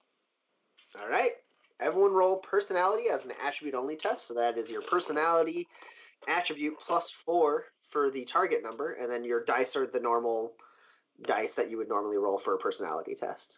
All 1.02 1.10
right. 1.10 1.32
Everyone 1.80 2.12
roll 2.12 2.38
personality 2.38 3.10
as 3.12 3.26
an 3.26 3.32
attribute 3.44 3.76
only 3.76 3.96
test. 3.96 4.28
So 4.28 4.34
that 4.36 4.58
is 4.58 4.70
your 4.70 4.82
personality 4.82 5.68
attribute 6.28 6.80
plus 6.80 7.10
four 7.10 7.66
for 7.90 8.12
the 8.12 8.26
target 8.26 8.64
number, 8.64 8.94
and 8.94 9.10
then 9.10 9.24
your 9.24 9.44
dice 9.44 9.76
are 9.76 9.88
the 9.88 10.00
normal 10.00 10.54
dice 11.24 11.55
that 11.55 11.70
you 11.70 11.78
would 11.78 11.89
normally 11.89 12.18
roll 12.18 12.39
for 12.39 12.53
a 12.53 12.57
personality 12.57 13.15
test. 13.15 13.57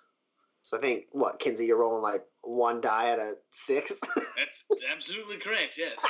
So 0.61 0.77
I 0.77 0.79
think 0.79 1.05
what 1.11 1.39
Kinsey, 1.39 1.65
you're 1.65 1.77
rolling 1.77 2.03
like 2.03 2.23
one 2.41 2.81
die 2.81 3.11
out 3.11 3.19
of 3.19 3.35
six. 3.51 3.99
That's 4.37 4.65
absolutely 4.91 5.37
correct. 5.37 5.77
Yes. 5.77 5.95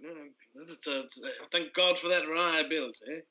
No, 0.00 0.10
no, 0.10 0.20
that's, 0.54 0.86
it's, 0.86 1.20
uh, 1.20 1.28
thank 1.50 1.74
God 1.74 1.98
for 1.98 2.06
that 2.06 2.28
reliability. 2.28 3.22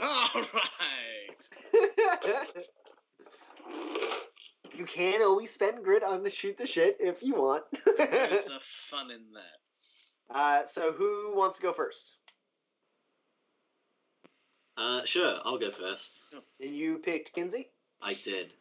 All 0.00 0.28
right. 0.34 1.48
you 4.74 4.84
can 4.84 5.20
always 5.22 5.50
spend 5.50 5.84
grit 5.84 6.02
on 6.02 6.22
the 6.22 6.30
shoot 6.30 6.56
the 6.56 6.66
shit 6.66 6.96
if 7.00 7.22
you 7.22 7.34
want. 7.34 7.64
There's 7.84 8.44
the 8.44 8.58
fun 8.62 9.10
in 9.10 9.24
that. 9.34 9.58
uh, 10.34 10.64
so 10.64 10.92
who 10.92 11.34
wants 11.36 11.56
to 11.56 11.62
go 11.62 11.72
first? 11.72 12.17
Uh, 14.78 15.04
sure, 15.04 15.40
I'll 15.44 15.58
go 15.58 15.72
first. 15.72 16.26
And 16.60 16.74
you 16.74 16.98
picked 16.98 17.32
Kinsey. 17.32 17.68
I 18.00 18.14
did. 18.14 18.54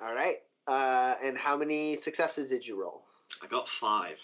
All 0.00 0.14
right. 0.14 0.38
Uh, 0.66 1.14
and 1.22 1.36
how 1.36 1.56
many 1.56 1.96
successes 1.96 2.48
did 2.48 2.66
you 2.66 2.80
roll? 2.80 3.02
I 3.42 3.46
got 3.46 3.68
five. 3.68 4.20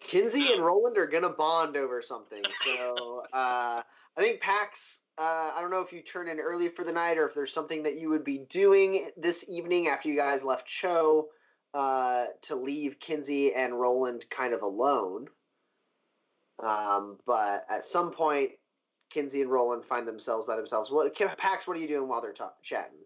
Kinsey 0.00 0.54
and 0.54 0.64
Roland 0.64 0.96
are 0.96 1.06
gonna 1.06 1.28
bond 1.28 1.76
over 1.76 2.00
something. 2.00 2.42
So 2.64 3.24
uh, 3.32 3.82
I 4.16 4.20
think 4.20 4.40
Pax. 4.40 5.00
Uh, 5.18 5.52
I 5.54 5.60
don't 5.60 5.72
know 5.72 5.80
if 5.80 5.92
you 5.92 6.00
turn 6.00 6.28
in 6.28 6.38
early 6.38 6.68
for 6.68 6.84
the 6.84 6.92
night 6.92 7.18
or 7.18 7.26
if 7.26 7.34
there's 7.34 7.52
something 7.52 7.82
that 7.82 7.96
you 7.96 8.08
would 8.08 8.22
be 8.22 8.38
doing 8.48 9.10
this 9.16 9.44
evening 9.48 9.88
after 9.88 10.08
you 10.08 10.14
guys 10.14 10.44
left 10.44 10.66
Cho 10.66 11.26
uh, 11.74 12.26
to 12.42 12.54
leave 12.54 13.00
Kinsey 13.00 13.52
and 13.52 13.78
Roland 13.78 14.26
kind 14.30 14.54
of 14.54 14.62
alone. 14.62 15.26
Um, 16.60 17.18
but 17.26 17.66
at 17.68 17.84
some 17.84 18.12
point, 18.12 18.52
Kinsey 19.10 19.40
and 19.42 19.50
Roland 19.50 19.84
find 19.84 20.06
themselves 20.06 20.46
by 20.46 20.56
themselves. 20.56 20.90
What 20.90 21.14
Pax? 21.38 21.66
What 21.66 21.76
are 21.76 21.80
you 21.80 21.88
doing 21.88 22.08
while 22.08 22.20
they're 22.20 22.32
talk- 22.32 22.62
chatting? 22.62 22.98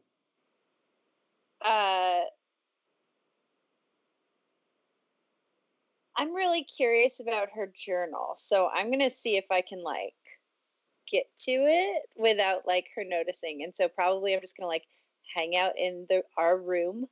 Uh, 1.64 2.22
I'm 6.16 6.34
really 6.34 6.64
curious 6.64 7.20
about 7.20 7.48
her 7.55 7.72
journal, 7.74 8.34
so 8.36 8.68
I'm 8.72 8.90
gonna 8.90 9.11
see 9.11 9.36
if 9.36 9.46
I 9.50 9.62
can 9.62 9.82
like 9.82 10.14
get 11.11 11.24
to 11.40 11.53
it 11.53 12.03
without 12.16 12.66
like 12.66 12.88
her 12.96 13.05
noticing. 13.05 13.62
And 13.62 13.74
so 13.74 13.88
probably 13.88 14.34
I'm 14.34 14.40
just 14.40 14.57
gonna 14.57 14.68
like 14.68 14.84
hang 15.34 15.57
out 15.57 15.72
in 15.78 16.07
the 16.09 16.22
our 16.36 16.59
room 16.59 17.07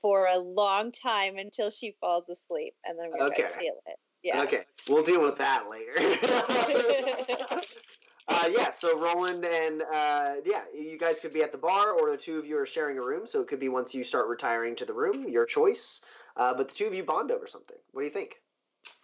for 0.00 0.26
a 0.26 0.38
long 0.38 0.92
time 0.92 1.36
until 1.38 1.70
she 1.70 1.96
falls 2.00 2.28
asleep, 2.28 2.74
and 2.84 2.98
then 2.98 3.06
I'm 3.06 3.12
gonna 3.12 3.30
try 3.34 3.44
Okay. 3.44 3.48
to 3.48 3.54
steal 3.54 3.80
it. 3.86 3.96
Yeah. 4.22 4.42
Okay, 4.42 4.64
we'll 4.88 5.02
deal 5.04 5.22
with 5.22 5.36
that 5.36 5.68
later. 5.68 5.94
uh, 8.28 8.48
yeah, 8.50 8.70
so 8.70 8.98
Roland 8.98 9.44
and 9.44 9.82
uh, 9.82 10.34
yeah, 10.44 10.62
you 10.74 10.98
guys 10.98 11.20
could 11.20 11.32
be 11.32 11.42
at 11.42 11.52
the 11.52 11.58
bar, 11.58 11.92
or 11.92 12.10
the 12.10 12.16
two 12.16 12.38
of 12.38 12.46
you 12.46 12.58
are 12.58 12.66
sharing 12.66 12.98
a 12.98 13.02
room. 13.02 13.26
So 13.26 13.40
it 13.40 13.48
could 13.48 13.60
be 13.60 13.68
once 13.68 13.94
you 13.94 14.02
start 14.02 14.26
retiring 14.26 14.74
to 14.76 14.84
the 14.84 14.92
room, 14.92 15.28
your 15.28 15.46
choice. 15.46 16.02
Uh, 16.36 16.52
but 16.52 16.68
the 16.68 16.74
two 16.74 16.86
of 16.86 16.94
you 16.94 17.04
bond 17.04 17.30
over 17.30 17.46
something. 17.46 17.76
What 17.92 18.02
do 18.02 18.06
you 18.06 18.12
think? 18.12 18.40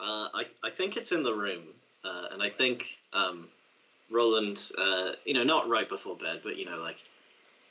Uh, 0.00 0.28
I, 0.34 0.44
I 0.64 0.70
think 0.70 0.96
it's 0.96 1.12
in 1.12 1.22
the 1.22 1.34
room, 1.34 1.62
uh, 2.04 2.28
and 2.32 2.42
I 2.42 2.48
think 2.48 2.98
um, 3.12 3.46
Roland, 4.10 4.70
uh, 4.76 5.12
you 5.24 5.34
know, 5.34 5.44
not 5.44 5.68
right 5.68 5.88
before 5.88 6.16
bed, 6.16 6.40
but 6.42 6.56
you 6.56 6.64
know, 6.64 6.80
like 6.80 6.98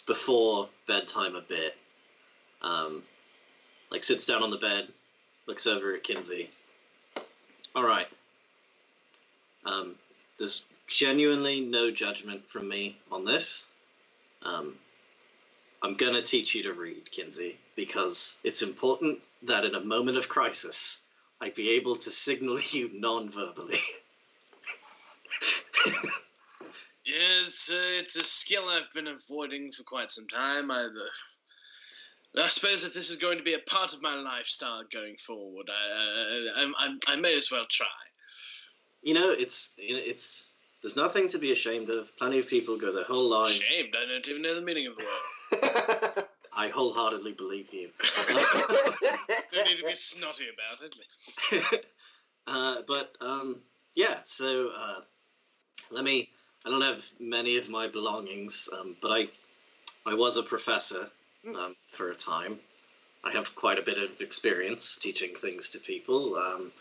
before 0.06 0.70
bedtime 0.88 1.36
a 1.36 1.42
bit, 1.42 1.76
um, 2.62 3.04
like 3.92 4.04
sits 4.04 4.26
down 4.26 4.42
on 4.42 4.52
the 4.52 4.58
bed, 4.58 4.88
looks 5.48 5.68
over 5.68 5.94
at 5.94 6.04
Kinsey. 6.04 6.50
All 7.76 7.84
right. 7.84 8.08
Um, 9.66 9.96
there's 10.38 10.66
genuinely 10.92 11.62
no 11.62 11.90
judgment 11.90 12.48
from 12.48 12.68
me 12.68 12.98
on 13.12 13.26
this. 13.26 13.74
Um, 14.44 14.76
I'm 15.82 15.96
gonna 15.96 16.22
teach 16.22 16.54
you 16.54 16.62
to 16.64 16.74
read, 16.74 17.10
Kinsey, 17.12 17.58
because 17.76 18.40
it's 18.44 18.62
important 18.62 19.20
that 19.44 19.66
in 19.66 19.76
a 19.76 19.80
moment 19.84 20.18
of 20.18 20.30
crisis, 20.30 21.02
I'd 21.40 21.56
be 21.56 21.70
able 21.72 21.96
to 21.96 22.12
signal 22.12 22.60
you 22.70 22.92
non-verbally. 22.94 23.80
Yes, 27.04 27.72
uh, 27.74 27.98
it's 28.00 28.16
a 28.16 28.24
skill 28.24 28.70
I've 28.70 28.94
been 28.94 29.08
avoiding 29.08 29.72
for 29.72 29.84
quite 29.84 30.12
some 30.12 30.28
time. 30.28 30.70
I, 30.70 30.84
uh, 30.84 32.42
I 32.42 32.48
suppose 32.48 32.84
if 32.84 32.94
this 32.94 33.10
is 33.10 33.16
going 33.16 33.38
to 33.38 33.44
be 33.44 33.56
a 33.56 33.60
part 33.60 33.94
of 33.94 34.04
my 34.04 34.16
lifestyle 34.16 34.84
going 34.94 35.16
forward, 35.18 35.68
I, 35.70 36.62
I, 36.64 36.72
I, 36.78 37.14
I 37.14 37.16
may 37.16 37.36
as 37.36 37.50
well 37.50 37.66
try. 37.70 37.88
you 39.02 39.16
know, 39.16 39.32
it's 39.32 39.74
it's 39.78 40.51
there's 40.82 40.96
nothing 40.96 41.28
to 41.30 41.38
be 41.38 41.52
ashamed 41.52 41.90
of. 41.90 42.16
Plenty 42.18 42.40
of 42.40 42.48
people 42.48 42.78
go 42.78 42.92
their 42.92 43.04
whole 43.04 43.30
lives. 43.30 43.54
Shamed, 43.54 43.96
I 43.96 44.08
don't 44.08 44.28
even 44.28 44.42
know 44.42 44.56
the 44.56 44.62
meaning 44.62 44.88
of 44.88 44.96
the 44.98 45.06
word. 45.06 46.26
I 46.56 46.68
wholeheartedly 46.68 47.34
believe 47.34 47.74
you. 47.74 47.90
Don't 49.54 49.68
need 49.68 49.78
to 49.78 49.86
be 49.86 49.96
snotty 49.96 50.46
about 50.54 50.82
it. 50.82 51.86
uh, 52.48 52.82
but 52.88 53.14
um, 53.22 53.58
yeah, 53.96 54.18
so 54.24 54.72
uh, 54.78 55.02
let 55.92 56.04
me. 56.04 56.30
I 56.66 56.70
don't 56.70 56.82
have 56.84 57.04
many 57.20 57.58
of 57.58 57.70
my 57.70 57.88
belongings, 57.88 58.70
um, 58.80 58.96
but 59.02 59.12
I 59.12 59.30
I 60.06 60.14
was 60.14 60.38
a 60.38 60.44
professor 60.44 61.10
um, 61.48 61.76
for 61.92 62.12
a 62.12 62.16
time. 62.16 62.60
I 63.24 63.32
have 63.32 63.56
quite 63.56 63.80
a 63.80 63.82
bit 63.82 63.98
of 63.98 64.20
experience 64.20 64.98
teaching 64.98 65.36
things 65.36 65.70
to 65.70 65.80
people. 65.80 66.36
Um, 66.36 66.72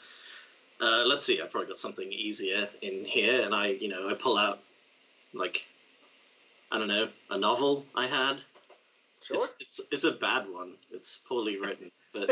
uh, 0.80 1.04
let's 1.06 1.24
see, 1.24 1.40
I 1.42 1.46
probably 1.46 1.68
got 1.68 1.78
something 1.78 2.10
easier 2.12 2.68
in 2.82 3.04
here, 3.04 3.42
and 3.42 3.54
I, 3.54 3.68
you 3.68 3.88
know, 3.88 4.08
I 4.08 4.14
pull 4.14 4.36
out 4.38 4.60
like 5.34 5.64
I 6.72 6.78
don't 6.78 6.88
know 6.88 7.08
a 7.30 7.38
novel 7.38 7.84
I 7.94 8.06
had. 8.06 8.40
sure. 9.22 9.36
It's, 9.36 9.54
it's 9.60 9.80
it's 9.92 10.04
a 10.04 10.12
bad 10.12 10.48
one. 10.48 10.74
It's 10.90 11.18
poorly 11.18 11.58
written, 11.58 11.90
but 12.12 12.28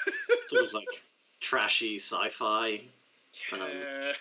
sort 0.46 0.64
of 0.66 0.72
like 0.74 1.02
trashy 1.40 1.96
sci-fi. 1.98 2.82
Um, 3.52 3.60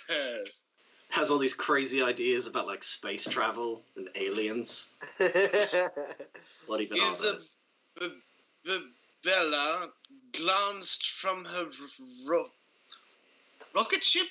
Yes. 0.07 0.63
has 1.09 1.31
all 1.31 1.39
these 1.39 1.55
crazy 1.55 2.01
ideas 2.03 2.45
about 2.47 2.67
like 2.67 2.83
space 2.83 3.27
travel 3.27 3.81
and 3.97 4.07
aliens. 4.15 4.93
What 6.67 6.81
even 6.81 6.99
are 6.99 7.07
Is 7.07 7.19
a- 7.21 7.31
those? 7.31 7.57
B- 7.99 8.13
B- 8.63 8.91
Bella 9.23 9.89
glanced 10.33 11.09
from 11.11 11.43
her 11.45 11.67
ro- 12.25 12.51
rocket 13.75 14.03
ship 14.03 14.27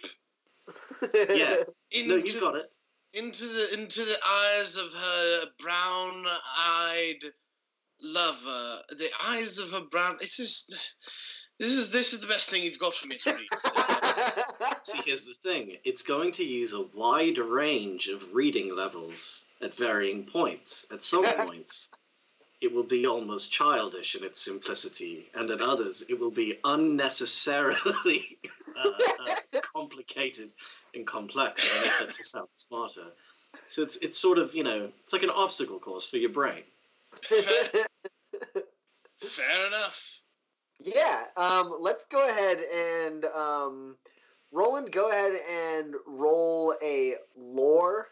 Yeah. 1.14 1.62
into 1.90 2.08
No, 2.08 2.16
you 2.16 2.40
got 2.40 2.56
it. 2.56 2.70
into 3.14 3.46
the 3.46 3.72
into 3.74 4.04
the 4.04 4.18
eyes 4.26 4.76
of 4.76 4.92
her 4.92 5.44
brown-eyed 5.58 7.24
lover. 8.02 8.82
The 8.96 9.10
eyes 9.24 9.58
of 9.58 9.70
her 9.70 9.82
brown. 9.90 10.16
This 10.20 10.38
is 10.38 10.66
this 11.58 11.70
is 11.70 11.90
this 11.90 12.12
is 12.12 12.20
the 12.20 12.26
best 12.26 12.50
thing 12.50 12.62
you've 12.62 12.78
got 12.78 12.94
for 12.94 13.08
me 13.08 13.16
to 13.18 13.32
read. 13.34 13.48
See, 14.84 15.00
here's 15.04 15.24
the 15.24 15.34
thing. 15.42 15.76
It's 15.84 16.02
going 16.02 16.32
to 16.32 16.44
use 16.44 16.72
a 16.72 16.82
wide 16.94 17.38
range 17.38 18.08
of 18.08 18.34
reading 18.34 18.74
levels 18.76 19.46
at 19.62 19.74
varying 19.74 20.24
points. 20.24 20.86
At 20.92 21.02
some 21.02 21.24
points, 21.46 21.90
it 22.60 22.72
will 22.72 22.84
be 22.84 23.06
almost 23.06 23.50
childish 23.52 24.14
in 24.16 24.22
its 24.24 24.40
simplicity, 24.40 25.30
and 25.34 25.50
at 25.50 25.60
others, 25.60 26.04
it 26.08 26.18
will 26.18 26.30
be 26.30 26.58
unnecessarily 26.64 28.38
uh, 28.76 28.90
uh, 29.54 29.60
complicated 29.62 30.52
and 30.94 31.06
complex 31.06 31.64
in 31.64 31.82
an 31.82 31.88
effort 31.88 32.14
to 32.14 32.24
sound 32.24 32.48
smarter. 32.54 33.06
So 33.66 33.82
it's 33.82 33.96
it's 33.98 34.18
sort 34.18 34.38
of 34.38 34.54
you 34.54 34.64
know 34.64 34.90
it's 35.02 35.12
like 35.12 35.22
an 35.22 35.30
obstacle 35.30 35.78
course 35.78 36.08
for 36.08 36.18
your 36.18 36.30
brain. 36.30 36.62
Fair, 37.22 37.86
fair 39.20 39.66
enough. 39.66 40.20
Yeah, 40.80 41.24
um, 41.36 41.76
let's 41.80 42.04
go 42.04 42.28
ahead 42.28 42.58
and 42.58 43.24
um, 43.24 43.96
Roland, 44.52 44.92
go 44.92 45.10
ahead 45.10 45.32
and 45.76 45.94
roll 46.06 46.74
a 46.82 47.16
lore 47.36 48.08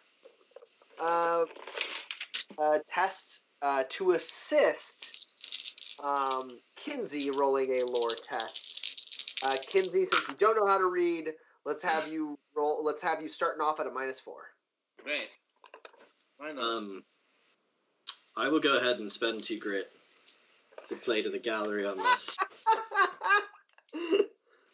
uh, 1.01 1.45
uh, 2.59 2.79
test 2.87 3.41
uh, 3.63 3.85
to 3.91 4.13
assist 4.13 5.27
um, 6.03 6.51
Kinsey 6.77 7.31
rolling 7.31 7.81
a 7.81 7.85
lore 7.85 8.11
test. 8.23 8.66
Uh, 9.43 9.57
Kinsey, 9.69 10.05
since 10.05 10.29
you 10.29 10.35
don't 10.39 10.57
know 10.57 10.67
how 10.67 10.79
to 10.79 10.87
read, 10.87 11.33
let's 11.65 11.83
have 11.83 12.09
you 12.13 12.39
roll. 12.55 12.83
Let's 12.85 13.03
have 13.03 13.23
you 13.23 13.29
starting 13.29 13.63
off 13.63 13.81
at 13.81 13.87
a 13.87 13.91
minus 13.91 14.21
four. 14.21 14.43
Great. 15.03 15.29
Why 16.39 16.53
not? 16.53 16.65
Um, 16.65 17.05
I 18.37 18.49
will 18.49 18.61
go 18.61 18.77
ahead 18.77 19.01
and 19.01 19.11
spend 19.11 19.43
two 19.43 19.59
grit 19.59 19.91
to 20.89 20.97
play 20.97 21.23
to 21.23 21.31
the 21.31 21.39
gallery 21.39 21.87
on 21.87 21.97
this. 21.97 22.37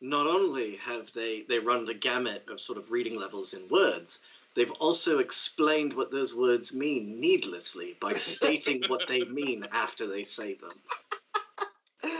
Not 0.00 0.26
only 0.26 0.76
have 0.76 1.12
they 1.12 1.42
they 1.42 1.58
run 1.58 1.84
the 1.84 1.94
gamut 1.94 2.48
of 2.50 2.60
sort 2.60 2.78
of 2.78 2.90
reading 2.90 3.18
levels 3.18 3.54
in 3.54 3.66
words, 3.68 4.20
they've 4.54 4.70
also 4.72 5.18
explained 5.20 5.94
what 5.94 6.10
those 6.10 6.34
words 6.34 6.74
mean 6.74 7.18
needlessly 7.18 7.96
by 8.00 8.12
stating 8.34 8.82
what 8.88 9.08
they 9.08 9.24
mean 9.24 9.66
after 9.72 10.06
they 10.06 10.22
say 10.22 10.54
them. 10.54 10.78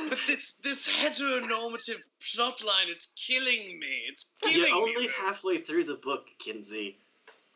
But 0.09 0.19
this 0.27 0.55
this 0.55 0.87
heteronormative 0.87 2.03
plotline, 2.21 2.89
it's 2.89 3.09
killing 3.17 3.79
me. 3.79 4.05
It's 4.09 4.33
killing 4.41 4.57
You're 4.59 4.87
me. 4.87 4.95
only 4.95 5.09
halfway 5.09 5.59
through 5.59 5.85
the 5.85 5.97
book, 5.97 6.27
Kinsey. 6.39 6.99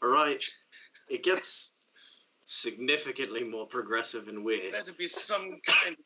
All 0.02 0.10
right, 0.10 0.42
it 1.08 1.22
gets 1.22 1.74
significantly 2.44 3.44
more 3.44 3.66
progressive 3.66 4.28
and 4.28 4.44
weird. 4.44 4.74
There 4.74 4.80
better 4.80 4.92
be 4.92 5.06
some 5.06 5.60
kind 5.66 5.96
of 5.96 6.04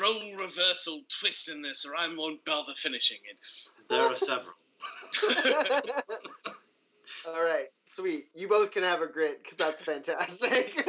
role 0.00 0.34
reversal 0.36 1.02
twist 1.20 1.48
in 1.48 1.62
this, 1.62 1.84
or 1.84 1.94
I 1.96 2.08
won't 2.14 2.44
bother 2.44 2.72
finishing 2.74 3.18
it. 3.30 3.38
There 3.88 4.02
are 4.02 4.16
several. 4.16 4.54
all 7.26 7.42
right, 7.42 7.68
sweet. 7.84 8.26
You 8.34 8.48
both 8.48 8.70
can 8.72 8.82
have 8.82 9.00
a 9.02 9.06
grit 9.06 9.42
because 9.42 9.56
that's 9.56 9.82
fantastic. 9.82 10.88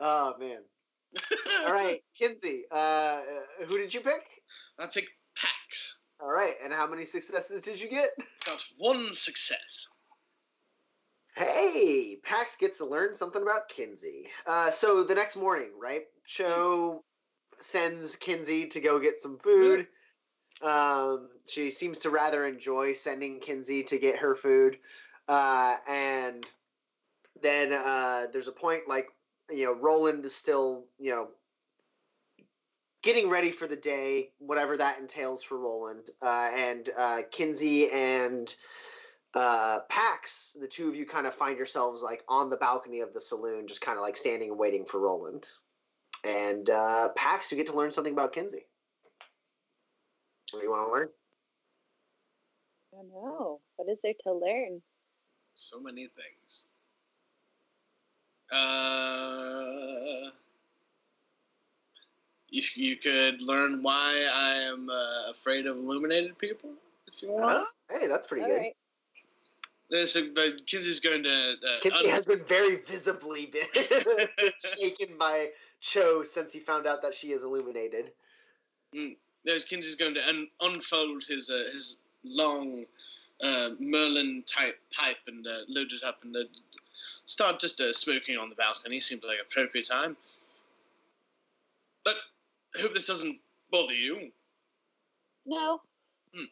oh 0.00 0.34
man. 0.38 0.60
All 1.64 1.72
right, 1.72 2.02
Kinsey. 2.18 2.64
Uh, 2.70 3.20
who 3.66 3.78
did 3.78 3.92
you 3.94 4.00
pick? 4.00 4.42
I 4.78 4.86
picked 4.86 5.10
Pax. 5.36 5.98
All 6.20 6.30
right, 6.30 6.54
and 6.62 6.72
how 6.72 6.86
many 6.86 7.04
successes 7.04 7.62
did 7.62 7.80
you 7.80 7.88
get? 7.88 8.10
Got 8.44 8.64
one 8.78 9.12
success. 9.12 9.86
Hey, 11.36 12.18
Pax 12.38 12.54
gets 12.54 12.78
to 12.78 12.84
learn 12.84 13.16
something 13.16 13.42
about 13.42 13.68
Kinsey. 13.68 14.28
Uh, 14.46 14.70
so 14.70 15.02
the 15.02 15.14
next 15.14 15.36
morning, 15.36 15.70
right? 15.80 16.04
Cho 16.24 17.02
sends 17.58 18.14
Kinsey 18.14 18.66
to 18.66 18.80
go 18.80 19.00
get 19.00 19.18
some 19.18 19.38
food. 19.38 19.88
Um, 20.62 21.30
she 21.48 21.70
seems 21.70 21.98
to 22.00 22.10
rather 22.10 22.46
enjoy 22.46 22.92
sending 22.92 23.40
Kinsey 23.40 23.82
to 23.84 23.98
get 23.98 24.18
her 24.18 24.36
food. 24.36 24.78
Uh, 25.26 25.76
and 25.88 26.46
then 27.42 27.72
uh, 27.72 28.26
there's 28.32 28.48
a 28.48 28.52
point 28.52 28.82
like, 28.88 29.08
you 29.50 29.64
know, 29.64 29.72
Roland 29.72 30.24
is 30.24 30.34
still, 30.34 30.84
you 31.00 31.10
know, 31.10 31.28
getting 33.02 33.28
ready 33.28 33.50
for 33.50 33.66
the 33.66 33.76
day, 33.76 34.30
whatever 34.38 34.76
that 34.76 35.00
entails 35.00 35.42
for 35.42 35.58
Roland. 35.58 36.10
Uh, 36.22 36.50
and 36.54 36.90
uh, 36.96 37.22
Kinsey 37.32 37.90
and 37.90 38.54
uh, 39.34 39.80
Pax, 39.88 40.56
the 40.60 40.66
two 40.66 40.88
of 40.88 40.96
you 40.96 41.06
kind 41.06 41.26
of 41.26 41.34
find 41.34 41.56
yourselves 41.56 42.02
like 42.02 42.24
on 42.28 42.50
the 42.50 42.56
balcony 42.56 43.00
of 43.00 43.12
the 43.12 43.20
saloon, 43.20 43.66
just 43.66 43.80
kind 43.80 43.98
of 43.98 44.02
like 44.02 44.16
standing 44.16 44.50
and 44.50 44.58
waiting 44.58 44.84
for 44.84 44.98
Roland. 45.00 45.46
And 46.24 46.68
uh, 46.70 47.08
Pax, 47.10 47.50
you 47.50 47.56
get 47.56 47.66
to 47.66 47.76
learn 47.76 47.92
something 47.92 48.12
about 48.12 48.32
Kinsey. 48.32 48.66
What 50.50 50.60
do 50.60 50.64
you 50.64 50.70
want 50.70 50.88
to 50.88 50.92
learn? 50.92 51.08
I 52.92 52.96
don't 52.96 53.08
know. 53.10 53.60
What 53.76 53.88
is 53.90 53.98
there 54.02 54.14
to 54.24 54.32
learn? 54.32 54.82
So 55.54 55.78
many 55.80 56.08
things. 56.08 56.66
Uh, 58.50 60.30
you, 62.48 62.62
you 62.74 62.96
could 62.96 63.42
learn 63.42 63.82
why 63.82 64.26
I 64.34 64.54
am 64.54 64.88
uh, 64.88 65.30
afraid 65.30 65.66
of 65.66 65.76
illuminated 65.76 66.38
people, 66.38 66.70
if 67.06 67.22
you 67.22 67.30
want. 67.30 67.44
Huh? 67.44 67.98
Hey, 67.98 68.06
that's 68.06 68.26
pretty 68.26 68.44
All 68.44 68.48
good. 68.48 68.56
right. 68.58 68.76
There's 69.90 70.16
a, 70.16 70.28
but 70.34 70.66
Kinsey's 70.66 71.00
going 71.00 71.22
to. 71.22 71.30
Uh, 71.52 71.80
Kinsey 71.80 72.06
un- 72.06 72.10
has 72.10 72.26
been 72.26 72.44
very 72.44 72.76
visibly 72.76 73.46
been 73.46 73.66
shaken 74.78 75.16
by 75.18 75.48
Cho 75.80 76.22
since 76.22 76.52
he 76.52 76.60
found 76.60 76.86
out 76.86 77.00
that 77.02 77.14
she 77.14 77.32
is 77.32 77.42
illuminated. 77.42 78.12
there's 79.44 79.64
Kinsey's 79.64 79.94
going 79.94 80.14
to 80.14 80.28
un- 80.28 80.48
unfold 80.60 81.24
his 81.24 81.48
uh, 81.48 81.72
his 81.72 82.00
long 82.22 82.84
uh, 83.42 83.70
Merlin 83.78 84.42
type 84.46 84.78
pipe 84.92 85.16
and 85.26 85.46
uh, 85.46 85.60
load 85.68 85.92
it 85.92 86.02
up 86.04 86.18
and 86.22 86.36
uh, 86.36 86.40
start 87.24 87.58
just 87.58 87.80
uh, 87.80 87.92
smoking 87.92 88.36
on 88.36 88.50
the 88.50 88.56
balcony. 88.56 89.00
Seems 89.00 89.22
like 89.24 89.38
appropriate 89.40 89.86
time. 89.88 90.16
But 92.04 92.16
I 92.76 92.82
hope 92.82 92.92
this 92.92 93.06
doesn't 93.06 93.38
bother 93.70 93.94
you. 93.94 94.30
No. 95.46 95.80
Hmm. 96.34 96.44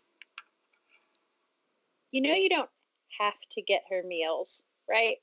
You 2.12 2.22
know 2.22 2.34
you 2.34 2.49
don't 2.49 2.70
have 3.18 3.40
to 3.50 3.62
get 3.62 3.84
her 3.90 4.02
meals, 4.02 4.64
right? 4.88 5.16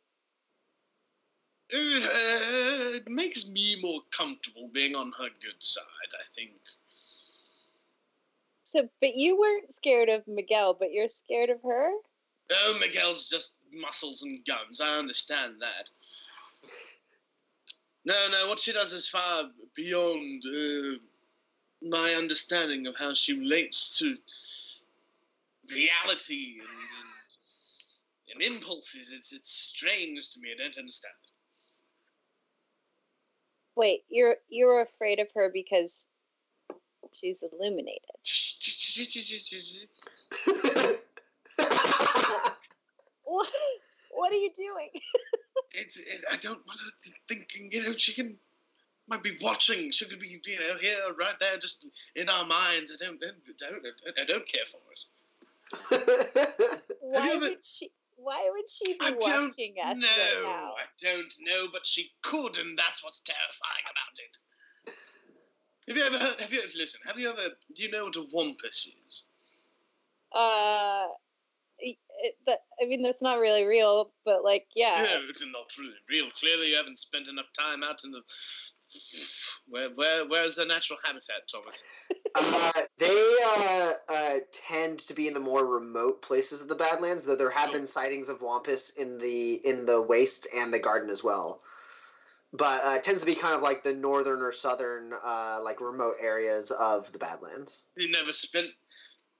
Uh, 1.73 2.95
it 2.95 3.07
makes 3.07 3.47
me 3.47 3.77
more 3.81 4.01
comfortable 4.11 4.69
being 4.73 4.95
on 4.95 5.11
her 5.17 5.29
good 5.41 5.61
side. 5.61 5.83
I 6.13 6.25
think. 6.35 6.51
So, 8.63 8.89
but 9.01 9.15
you 9.15 9.39
weren't 9.39 9.73
scared 9.73 10.09
of 10.09 10.27
Miguel, 10.27 10.73
but 10.73 10.91
you're 10.91 11.07
scared 11.07 11.49
of 11.49 11.61
her? 11.63 11.91
Oh, 12.51 12.77
Miguel's 12.79 13.29
just 13.29 13.57
muscles 13.71 14.23
and 14.23 14.43
guns. 14.45 14.81
I 14.81 14.97
understand 14.97 15.55
that. 15.61 15.89
No, 18.05 18.15
no, 18.31 18.47
what 18.47 18.59
she 18.59 18.73
does 18.73 18.93
is 18.93 19.07
far 19.07 19.43
beyond 19.75 20.43
uh, 20.45 20.97
my 21.81 22.15
understanding 22.15 22.87
of 22.87 22.97
how 22.97 23.13
she 23.13 23.37
relates 23.37 23.97
to 23.99 24.17
reality 25.73 26.59
and, 26.59 26.67
and, 26.67 27.12
and 28.33 28.41
impulses. 28.41 29.11
It's 29.13 29.33
it's 29.33 29.51
strange 29.51 30.31
to 30.31 30.39
me. 30.39 30.49
I 30.53 30.57
don't 30.57 30.77
understand 30.77 31.13
it. 31.23 31.29
Wait, 33.75 34.03
you're 34.09 34.35
you're 34.49 34.81
afraid 34.81 35.19
of 35.19 35.27
her 35.35 35.49
because 35.53 36.07
she's 37.11 37.43
illuminated. 37.43 38.01
What? 43.23 43.49
What 44.11 44.31
are 44.31 44.37
you 44.37 44.51
doing? 44.55 44.89
it's 45.71 45.97
it, 45.97 46.23
I 46.31 46.37
don't 46.37 46.65
want 46.67 46.79
her 46.79 47.11
thinking. 47.27 47.69
You 47.71 47.83
know, 47.83 47.93
she 47.93 48.13
can 48.13 48.37
might 49.07 49.23
be 49.23 49.37
watching. 49.41 49.91
She 49.91 50.05
could 50.05 50.19
be 50.19 50.27
you 50.27 50.59
know 50.59 50.77
here, 50.79 50.97
right 51.17 51.33
there, 51.39 51.57
just 51.57 51.87
in 52.15 52.29
our 52.29 52.45
minds. 52.45 52.91
I 52.91 53.03
don't 53.03 53.21
I 53.23 53.71
don't 53.71 53.85
I 54.21 54.25
don't 54.25 54.47
care 54.47 54.65
for 54.65 54.77
it. 54.91 56.81
Why 57.01 57.29
ever- 57.29 57.39
would 57.39 57.65
she? 57.65 57.91
Why 58.15 58.49
would 58.51 58.69
she 58.69 58.93
be 58.93 58.99
I 59.01 59.11
watching 59.11 59.75
us 59.83 59.97
No, 59.97 60.07
right 60.07 60.43
now? 60.43 60.73
I 60.73 60.85
don't 61.01 61.33
know, 61.41 61.67
but 61.71 61.85
she 61.85 62.11
could, 62.21 62.57
and 62.57 62.77
that's 62.77 63.03
what's 63.03 63.21
terrifying 63.21 63.83
about 63.89 64.19
it. 64.19 64.37
Have 65.87 65.97
you 65.97 66.03
ever 66.05 66.17
heard? 66.17 66.39
Have 66.39 66.53
you 66.53 66.61
listen? 66.77 67.01
Have 67.05 67.19
you 67.19 67.29
ever? 67.29 67.49
Do 67.75 67.83
you 67.83 67.91
know 67.91 68.05
what 68.05 68.15
a 68.15 68.25
wampus 68.31 68.89
is? 69.05 69.23
Uh, 70.31 71.07
it, 71.77 71.97
it, 72.23 72.35
that, 72.47 72.59
I 72.81 72.85
mean 72.85 73.01
that's 73.01 73.21
not 73.21 73.39
really 73.39 73.65
real, 73.65 74.13
but 74.25 74.43
like 74.43 74.65
yeah, 74.75 75.05
No, 75.11 75.19
it's 75.29 75.41
not 75.41 75.77
really 75.77 75.93
real. 76.09 76.31
Clearly, 76.39 76.69
you 76.69 76.77
haven't 76.77 76.99
spent 76.99 77.27
enough 77.27 77.51
time 77.57 77.83
out 77.83 78.03
in 78.03 78.11
the. 78.11 78.21
Where, 79.67 79.89
where, 79.89 80.27
where's 80.27 80.55
their 80.55 80.67
natural 80.67 80.99
habitat, 81.03 81.47
Thomas? 81.47 81.81
uh, 82.35 82.81
they 82.97 83.35
uh, 83.45 83.91
uh, 84.09 84.35
tend 84.51 84.99
to 84.99 85.13
be 85.13 85.27
in 85.27 85.33
the 85.33 85.39
more 85.39 85.65
remote 85.65 86.21
places 86.21 86.61
of 86.61 86.67
the 86.67 86.75
Badlands, 86.75 87.23
though 87.23 87.35
there 87.35 87.49
have 87.49 87.71
been 87.71 87.87
sightings 87.87 88.29
of 88.29 88.41
wampus 88.41 88.91
in 88.91 89.17
the 89.17 89.53
in 89.65 89.85
the 89.85 90.01
waste 90.01 90.47
and 90.55 90.73
the 90.73 90.79
garden 90.79 91.09
as 91.09 91.23
well. 91.23 91.61
But 92.51 92.85
uh, 92.85 92.91
it 92.91 93.03
tends 93.03 93.21
to 93.21 93.25
be 93.25 93.33
kind 93.33 93.55
of 93.55 93.61
like 93.61 93.83
the 93.83 93.93
northern 93.93 94.41
or 94.41 94.51
southern, 94.51 95.13
uh, 95.23 95.59
like 95.63 95.81
remote 95.81 96.17
areas 96.21 96.69
of 96.69 97.11
the 97.11 97.17
Badlands. 97.17 97.81
You 97.97 98.11
never 98.11 98.31
spent 98.31 98.67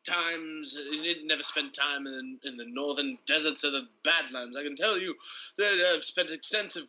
times. 0.04 0.76
You 0.76 1.26
never 1.28 1.44
spend 1.44 1.74
time 1.74 2.08
in 2.08 2.40
in 2.44 2.58
the 2.58 2.66
northern 2.68 3.18
deserts 3.26 3.64
of 3.64 3.74
the 3.74 3.88
Badlands. 4.04 4.58
I 4.58 4.64
can 4.64 4.76
tell 4.76 4.98
you 4.98 5.16
that 5.58 5.94
I've 5.94 6.04
spent 6.04 6.32
extensive 6.32 6.88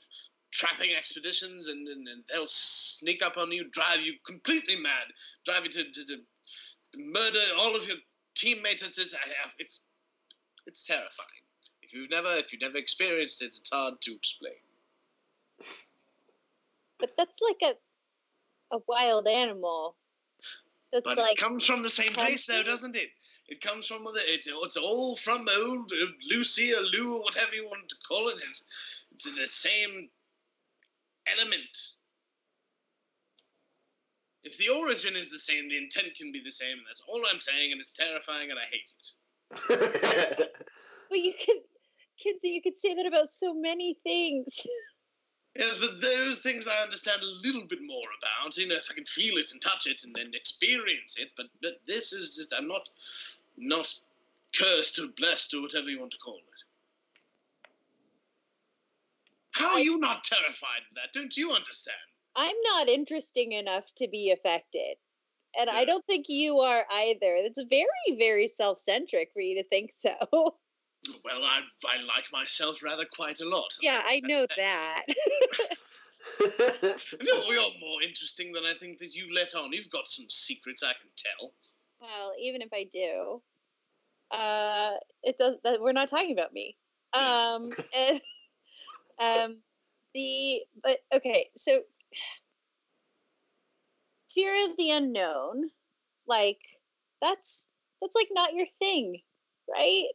trapping 0.54 0.94
expeditions, 0.96 1.68
and, 1.68 1.86
and, 1.88 2.06
and 2.08 2.22
they'll 2.32 2.46
sneak 2.46 3.24
up 3.24 3.36
on 3.36 3.50
you, 3.50 3.68
drive 3.70 4.00
you 4.00 4.14
completely 4.24 4.76
mad, 4.76 5.06
drive 5.44 5.64
you 5.64 5.70
to, 5.70 5.84
to, 5.84 6.04
to 6.04 6.16
murder 6.96 7.40
all 7.58 7.76
of 7.76 7.86
your 7.86 7.96
teammates. 8.36 8.82
It's, 8.82 8.98
it's 8.98 9.14
it's 9.58 9.80
it's 10.66 10.86
terrifying. 10.86 11.42
If 11.82 11.92
you've 11.92 12.10
never 12.10 12.36
if 12.36 12.52
you've 12.52 12.62
never 12.62 12.78
experienced 12.78 13.42
it, 13.42 13.52
it's 13.58 13.70
hard 13.70 14.00
to 14.00 14.14
explain. 14.14 14.52
but 16.98 17.10
that's 17.18 17.40
like 17.42 17.72
a 17.72 18.76
a 18.76 18.78
wild 18.88 19.26
animal. 19.26 19.96
That's 20.92 21.04
But 21.04 21.18
like 21.18 21.32
it 21.32 21.38
comes 21.38 21.66
from 21.66 21.82
the 21.82 21.90
same 21.90 22.12
place, 22.12 22.46
though, 22.46 22.62
doesn't 22.62 22.94
it? 22.94 23.08
It 23.48 23.60
comes 23.60 23.86
from 23.86 24.04
the. 24.04 24.20
It's, 24.26 24.46
it's 24.48 24.76
all 24.76 25.16
from 25.16 25.46
old 25.58 25.92
uh, 25.92 26.06
Lucy 26.30 26.72
or 26.72 26.80
Lou 26.92 27.16
or 27.16 27.22
whatever 27.22 27.54
you 27.54 27.66
want 27.66 27.88
to 27.88 27.96
call 28.08 28.28
it. 28.28 28.40
It's, 28.48 28.62
it's 29.12 29.24
the 29.24 29.46
same 29.46 30.08
element. 31.32 31.92
If 34.42 34.58
the 34.58 34.68
origin 34.68 35.16
is 35.16 35.30
the 35.30 35.38
same, 35.38 35.68
the 35.68 35.78
intent 35.78 36.14
can 36.16 36.30
be 36.30 36.40
the 36.40 36.52
same, 36.52 36.78
and 36.78 36.86
that's 36.86 37.02
all 37.08 37.22
I'm 37.32 37.40
saying, 37.40 37.72
and 37.72 37.80
it's 37.80 37.94
terrifying, 37.94 38.50
and 38.50 38.58
I 38.58 38.64
hate 38.70 38.92
it. 38.98 40.50
But 41.10 41.18
you 41.18 41.32
could, 41.32 41.58
kids, 42.18 42.40
you 42.42 42.60
could 42.60 42.76
say 42.76 42.94
that 42.94 43.06
about 43.06 43.30
so 43.30 43.54
many 43.54 43.96
things. 44.02 44.46
Yes, 45.56 45.76
but 45.76 46.00
those 46.00 46.40
things 46.40 46.66
I 46.66 46.82
understand 46.82 47.22
a 47.22 47.46
little 47.46 47.62
bit 47.62 47.78
more 47.80 48.02
about. 48.18 48.56
You 48.56 48.66
know, 48.66 48.74
if 48.74 48.88
I 48.90 48.94
can 48.94 49.04
feel 49.04 49.36
it 49.38 49.52
and 49.52 49.62
touch 49.62 49.86
it 49.86 50.02
and, 50.02 50.16
and 50.16 50.34
experience 50.34 51.16
it. 51.16 51.30
But 51.36 51.46
but 51.62 51.80
this 51.86 52.12
is 52.12 52.34
just, 52.34 52.52
I'm 52.52 52.66
not 52.66 52.90
not 53.56 53.86
cursed 54.52 54.98
or 54.98 55.06
blessed 55.16 55.54
or 55.54 55.62
whatever 55.62 55.88
you 55.88 56.00
want 56.00 56.10
to 56.10 56.18
call 56.18 56.34
it. 56.34 56.53
How 59.54 59.74
are 59.74 59.80
you 59.80 59.98
not 59.98 60.24
terrified 60.24 60.82
of 60.90 60.94
that? 60.96 61.12
Don't 61.12 61.36
you 61.36 61.50
understand? 61.52 61.96
I'm 62.36 62.56
not 62.64 62.88
interesting 62.88 63.52
enough 63.52 63.84
to 63.96 64.08
be 64.08 64.32
affected. 64.32 64.96
And 65.58 65.70
I 65.70 65.84
don't 65.84 66.04
think 66.06 66.26
you 66.28 66.58
are 66.58 66.84
either. 66.92 67.36
It's 67.36 67.62
very, 67.70 68.18
very 68.18 68.48
self 68.48 68.80
centric 68.80 69.30
for 69.32 69.40
you 69.40 69.56
to 69.62 69.68
think 69.68 69.90
so. 69.98 70.16
Well, 71.22 71.44
I 71.44 71.60
I 71.86 72.00
like 72.02 72.24
myself 72.32 72.82
rather 72.82 73.04
quite 73.14 73.42
a 73.42 73.46
lot. 73.46 73.68
yeah, 73.82 74.00
I 74.06 74.20
know 74.24 74.46
that. 74.56 75.02
No, 76.40 77.42
you're 77.44 77.78
more 77.78 78.02
interesting 78.02 78.52
than 78.54 78.64
I 78.64 78.72
think 78.80 78.96
that 79.00 79.14
you 79.14 79.26
let 79.34 79.54
on. 79.54 79.70
You've 79.74 79.90
got 79.90 80.06
some 80.06 80.24
secrets 80.30 80.82
I 80.82 80.92
can 80.94 81.10
tell. 81.14 81.52
well, 82.00 82.32
even 82.40 82.62
if 82.62 82.70
I 82.72 82.84
do, 82.90 83.42
uh, 84.30 84.92
it 85.22 85.36
does. 85.38 85.56
That, 85.62 85.82
we're 85.82 85.92
not 85.92 86.08
talking 86.08 86.32
about 86.32 86.54
me. 86.54 86.74
Um, 87.12 87.70
and, 87.94 88.20
um, 89.20 89.62
the 90.14 90.62
but 90.82 90.98
okay, 91.12 91.50
so 91.56 91.82
fear 94.34 94.70
of 94.70 94.76
the 94.76 94.90
unknown, 94.90 95.70
like 96.26 96.58
that's 97.20 97.68
that's 98.00 98.14
like 98.14 98.28
not 98.32 98.54
your 98.54 98.66
thing, 98.66 99.20
right? 99.70 100.06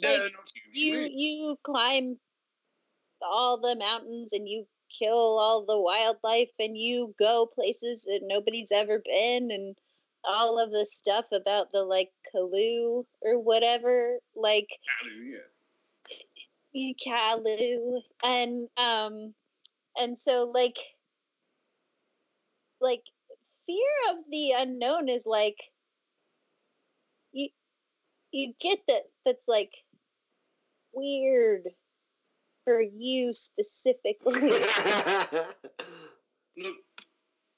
No, 0.00 0.12
Like, 0.12 0.32
not 0.32 0.52
you 0.72 1.08
you 1.10 1.58
climb 1.62 2.18
all 3.22 3.58
the 3.58 3.76
mountains 3.76 4.32
and 4.32 4.48
you 4.48 4.66
kill 4.88 5.38
all 5.38 5.64
the 5.64 5.80
wildlife 5.80 6.50
and 6.58 6.76
you 6.76 7.14
go 7.18 7.46
places 7.46 8.04
that 8.04 8.20
nobody's 8.22 8.72
ever 8.72 9.00
been 9.04 9.50
and 9.50 9.76
all 10.24 10.58
of 10.58 10.70
the 10.72 10.86
stuff 10.86 11.26
about 11.32 11.70
the 11.70 11.82
like 11.82 12.10
Kalu 12.34 13.04
or 13.22 13.38
whatever 13.38 14.18
like 14.34 14.68
Hallelujah. 15.00 15.36
yeah, 15.36 15.38
Kalu 16.76 18.00
and 18.24 18.68
um 18.76 19.34
and 19.98 20.18
so 20.18 20.50
like 20.54 20.78
like 22.80 23.02
fear 23.66 23.92
of 24.10 24.16
the 24.30 24.52
unknown 24.56 25.08
is 25.08 25.26
like 25.26 25.58
you 27.32 27.48
you 28.32 28.52
get 28.60 28.78
that 28.88 29.02
that's 29.24 29.48
like 29.48 29.72
weird 30.92 31.62
for 32.64 32.80
you 32.80 33.32
specifically 33.34 34.50
Look, 36.58 36.74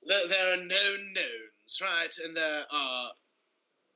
there, 0.02 0.28
there 0.28 0.54
are 0.54 0.56
known 0.58 1.14
knowns, 1.14 1.80
right? 1.80 2.14
And 2.24 2.36
there 2.36 2.64
are 2.70 3.10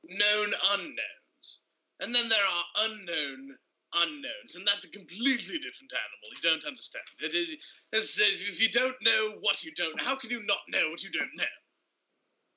known 0.03 0.53
unknowns. 0.71 1.59
And 1.99 2.13
then 2.13 2.27
there 2.27 2.39
are 2.45 2.85
unknown 2.85 3.57
unknowns. 3.95 4.55
And 4.55 4.67
that's 4.67 4.85
a 4.85 4.89
completely 4.89 5.57
different 5.59 5.91
animal. 5.91 6.29
You 6.35 6.49
don't 6.49 6.65
understand. 6.65 7.05
It, 7.21 7.33
it, 7.33 7.59
it's, 7.93 8.19
if 8.19 8.61
you 8.61 8.69
don't 8.69 8.95
know 9.03 9.37
what 9.41 9.63
you 9.63 9.71
don't 9.75 9.95
know, 9.97 10.03
how 10.03 10.15
can 10.15 10.29
you 10.29 10.45
not 10.45 10.59
know 10.69 10.89
what 10.89 11.03
you 11.03 11.11
don't 11.11 11.35
know? 11.35 11.43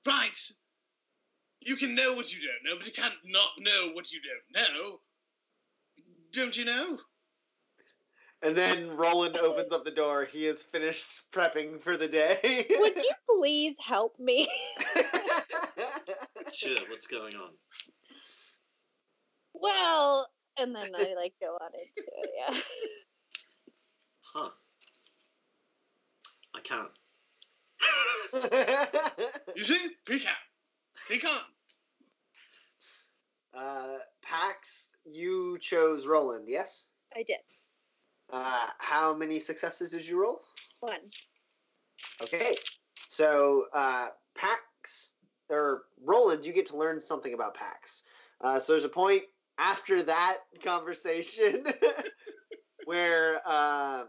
Right? 0.06 0.38
You 1.60 1.76
can 1.76 1.94
know 1.94 2.14
what 2.14 2.32
you 2.32 2.40
don't 2.40 2.64
know, 2.70 2.76
but 2.78 2.86
you 2.86 2.92
can't 2.92 3.14
not 3.24 3.50
know 3.58 3.90
what 3.92 4.10
you 4.12 4.20
don't 4.20 4.64
know. 4.64 5.00
Don't 6.32 6.56
you 6.56 6.64
know? 6.64 6.98
and 8.42 8.56
then 8.56 8.96
Roland 8.96 9.36
opens 9.36 9.72
up 9.72 9.84
the 9.84 9.90
door. 9.90 10.24
He 10.24 10.46
is 10.46 10.62
finished 10.62 11.22
prepping 11.32 11.80
for 11.80 11.96
the 11.96 12.06
day. 12.06 12.66
would 12.78 12.96
you 12.96 13.10
please 13.30 13.74
help 13.84 14.18
me 14.18 14.48
Sure, 16.52 16.78
what's 16.88 17.06
going 17.06 17.34
on? 17.34 17.50
well 19.54 20.28
and 20.60 20.74
then 20.74 20.90
i 20.96 21.14
like 21.14 21.32
go 21.40 21.56
on 21.60 21.70
into 21.74 22.08
it 22.22 22.30
yeah 22.38 22.58
Huh. 24.34 24.50
I 26.54 26.60
can't. 26.60 26.90
You 29.56 29.64
see? 29.64 29.88
He 30.06 30.18
can. 30.18 30.34
He 31.08 31.18
can. 31.18 31.30
uh, 33.56 33.96
Pax, 34.22 34.90
you 35.04 35.58
chose 35.60 36.06
Roland, 36.06 36.44
yes? 36.48 36.88
i 37.16 37.22
did 37.22 37.38
Uh, 38.30 38.66
how 38.78 39.14
many 39.14 39.40
successes 39.40 39.90
did 39.90 40.06
you 40.06 40.20
roll? 40.20 40.42
one 40.80 41.00
Okay, 42.22 42.56
so 43.08 43.64
uh, 43.72 44.08
Pax 44.34 45.14
or 45.48 45.84
Roland, 46.04 46.44
you 46.44 46.52
get 46.52 46.66
to 46.66 46.76
learn 46.76 47.00
something 47.00 47.32
about 47.32 47.54
Pax. 47.54 48.02
Uh, 48.42 48.58
so 48.60 48.72
there's 48.74 48.84
a 48.84 48.88
point 48.88 49.22
after 49.58 50.02
that 50.04 50.38
conversation 50.62 51.66
where 52.84 53.40
uh, 53.44 54.04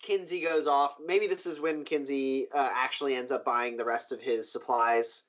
Kinsey 0.00 0.40
goes 0.40 0.66
off. 0.66 0.96
Maybe 1.04 1.26
this 1.26 1.46
is 1.46 1.60
when 1.60 1.84
Kinsey 1.84 2.46
uh, 2.52 2.70
actually 2.74 3.14
ends 3.14 3.32
up 3.32 3.44
buying 3.44 3.76
the 3.76 3.84
rest 3.84 4.12
of 4.12 4.20
his 4.20 4.50
supplies 4.50 5.24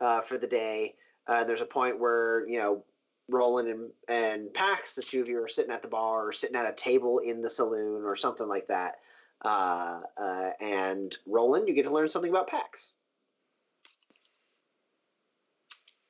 uh, 0.00 0.20
for 0.20 0.38
the 0.38 0.46
day. 0.46 0.94
Uh, 1.26 1.44
there's 1.44 1.60
a 1.60 1.66
point 1.66 2.00
where 2.00 2.46
you 2.48 2.58
know 2.58 2.84
Roland 3.28 3.68
and, 3.68 3.90
and 4.08 4.54
Pax, 4.54 4.94
the 4.94 5.02
two 5.02 5.20
of 5.20 5.28
you 5.28 5.42
are 5.42 5.48
sitting 5.48 5.72
at 5.72 5.82
the 5.82 5.88
bar 5.88 6.28
or 6.28 6.32
sitting 6.32 6.56
at 6.56 6.68
a 6.68 6.74
table 6.74 7.18
in 7.18 7.42
the 7.42 7.50
saloon 7.50 8.04
or 8.04 8.16
something 8.16 8.48
like 8.48 8.68
that. 8.68 8.96
Uh, 9.42 10.00
uh, 10.16 10.50
and 10.60 11.16
Roland, 11.26 11.68
you 11.68 11.74
get 11.74 11.84
to 11.84 11.92
learn 11.92 12.08
something 12.08 12.30
about 12.30 12.48
Pax. 12.48 12.92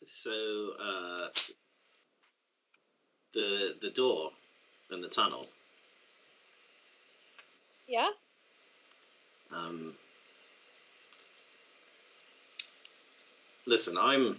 So 0.04 0.72
the 3.34 3.74
the 3.80 3.90
door 3.90 4.30
and 4.90 5.02
the 5.02 5.08
tunnel. 5.08 5.46
Yeah. 7.86 8.10
Um, 9.52 9.94
listen, 13.66 13.96
I'm. 13.98 14.38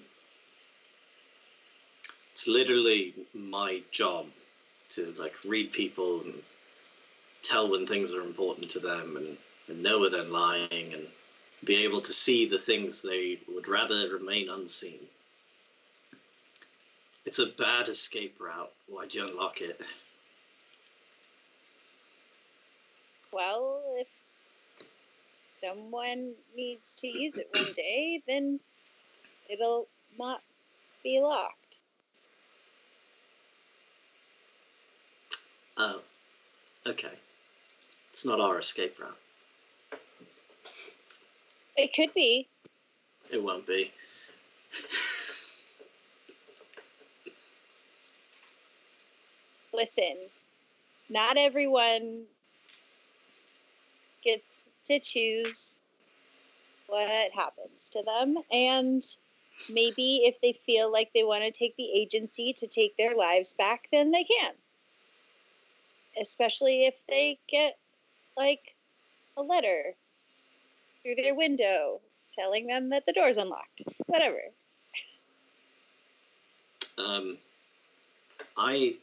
It's 2.32 2.48
literally 2.48 3.14
my 3.34 3.82
job 3.92 4.26
to 4.90 5.14
like 5.18 5.34
read 5.46 5.72
people 5.72 6.22
and 6.22 6.34
tell 7.44 7.70
when 7.70 7.86
things 7.88 8.14
are 8.14 8.22
important 8.22 8.70
to 8.72 8.80
them 8.80 9.16
and, 9.16 9.38
and 9.68 9.84
know 9.84 10.00
when 10.00 10.12
they're 10.12 10.24
lying 10.24 10.94
and 10.94 11.08
be 11.64 11.76
able 11.78 12.02
to 12.02 12.12
see 12.12 12.46
the 12.46 12.60
things 12.60 13.02
they 13.02 13.40
would 13.48 13.68
rather 13.68 14.10
remain 14.10 14.50
unseen. 14.50 15.00
It's 17.26 17.40
a 17.40 17.48
bad 17.48 17.90
escape 17.90 18.38
route. 18.40 18.72
Why'd 18.88 19.14
you 19.14 19.28
unlock 19.28 19.62
it? 19.62 19.82
Well, 23.34 23.82
if 23.98 24.08
someone 25.60 26.34
needs 26.56 26.96
to 27.02 27.08
use 27.08 27.38
it 27.38 27.50
one 27.52 27.74
day, 27.76 28.22
then 28.28 28.60
it'll 29.50 29.88
not 30.18 30.42
be 31.04 31.20
locked. 31.20 31.80
Oh, 35.78 36.02
okay. 36.86 37.12
It's 38.12 38.26
not 38.26 38.40
our 38.40 38.60
escape 38.60 38.98
route. 39.00 40.00
It 41.76 41.94
could 41.94 42.14
be. 42.14 42.48
It 43.32 43.44
won't 43.44 43.68
be. 43.68 43.92
Listen, 49.76 50.16
not 51.10 51.38
everyone 51.38 52.24
gets 54.24 54.68
to 54.86 55.00
choose 55.00 55.80
what 56.88 57.32
happens 57.34 57.90
to 57.90 58.04
them. 58.04 58.38
And 58.52 59.04
maybe 59.72 60.24
if 60.26 60.40
they 60.42 60.54
feel 60.54 60.92
like 60.92 61.12
they 61.14 61.24
want 61.24 61.44
to 61.44 61.52
take 61.52 61.76
the 61.76 61.92
agency 61.92 62.54
to 62.54 62.68
take 62.68 62.96
their 62.96 63.16
lives 63.16 63.54
back, 63.54 63.88
then 63.92 64.12
they 64.12 64.24
can. 64.24 64.54
Especially 66.22 66.86
if 66.86 67.06
they 67.08 67.40
get 67.50 67.78
like 68.38 68.76
a 69.38 69.42
letter 69.42 69.96
through 71.04 71.16
their 71.16 71.36
window 71.36 72.00
telling 72.34 72.68
them 72.68 72.90
that 72.90 73.06
the 73.06 73.14
door's 73.14 73.38
unlocked. 73.38 73.84
Whatever. 74.08 74.42
Um, 76.98 77.38
I 78.58 78.96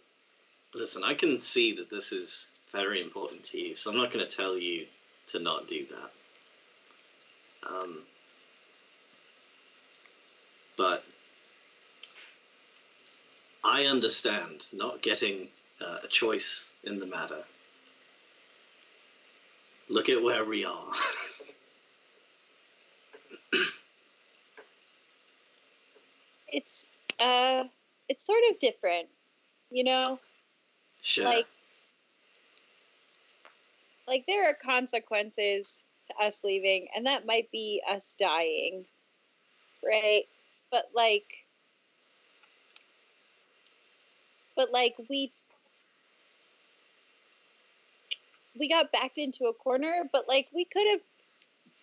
listen. 0.74 1.02
I 1.04 1.14
can 1.14 1.38
see 1.38 1.72
that 1.76 1.90
this 1.90 2.12
is 2.12 2.52
very 2.70 3.00
important 3.00 3.44
to 3.44 3.60
you, 3.60 3.74
so 3.74 3.90
I'm 3.90 3.96
not 3.96 4.10
going 4.10 4.26
to 4.26 4.36
tell 4.36 4.56
you 4.56 4.86
to 5.28 5.38
not 5.38 5.68
do 5.68 5.86
that. 5.86 6.10
Um, 7.70 7.98
but 10.76 11.04
I 13.64 13.84
understand 13.84 14.66
not 14.72 15.02
getting 15.02 15.48
uh, 15.80 15.98
a 16.02 16.08
choice 16.08 16.72
in 16.84 16.98
the 16.98 17.06
matter. 17.06 17.44
Look 19.88 20.08
at 20.08 20.22
where 20.22 20.44
we 20.44 20.64
are. 20.64 20.92
It's 26.52 26.86
uh 27.18 27.64
it's 28.08 28.26
sort 28.26 28.42
of 28.50 28.58
different, 28.58 29.08
you 29.70 29.84
know? 29.84 30.18
Sure. 31.02 31.24
Like 31.24 31.46
like 34.08 34.24
there 34.26 34.48
are 34.48 34.54
consequences 34.54 35.82
to 36.08 36.24
us 36.24 36.42
leaving 36.42 36.88
and 36.96 37.06
that 37.06 37.26
might 37.26 37.50
be 37.50 37.82
us 37.88 38.16
dying. 38.18 38.84
Right? 39.84 40.24
But 40.70 40.90
like 40.94 41.44
but 44.56 44.72
like 44.72 44.94
we 45.10 45.32
we 48.58 48.68
got 48.68 48.92
backed 48.92 49.18
into 49.18 49.46
a 49.46 49.52
corner, 49.52 50.04
but 50.12 50.28
like 50.28 50.48
we 50.54 50.64
could 50.64 50.86
have 50.90 51.00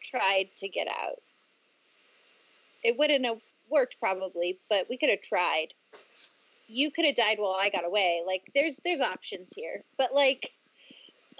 tried 0.01 0.49
to 0.57 0.67
get 0.67 0.87
out. 0.87 1.21
It 2.83 2.97
wouldn't 2.97 3.25
have 3.25 3.41
worked 3.69 3.97
probably, 3.99 4.59
but 4.69 4.87
we 4.89 4.97
could 4.97 5.09
have 5.09 5.21
tried. 5.21 5.67
You 6.69 6.91
could 6.91 7.05
have 7.05 7.15
died 7.15 7.37
while 7.39 7.57
I 7.59 7.69
got 7.69 7.85
away. 7.85 8.21
Like 8.25 8.43
there's 8.53 8.79
there's 8.85 9.01
options 9.01 9.53
here. 9.55 9.83
But 9.97 10.13
like 10.13 10.51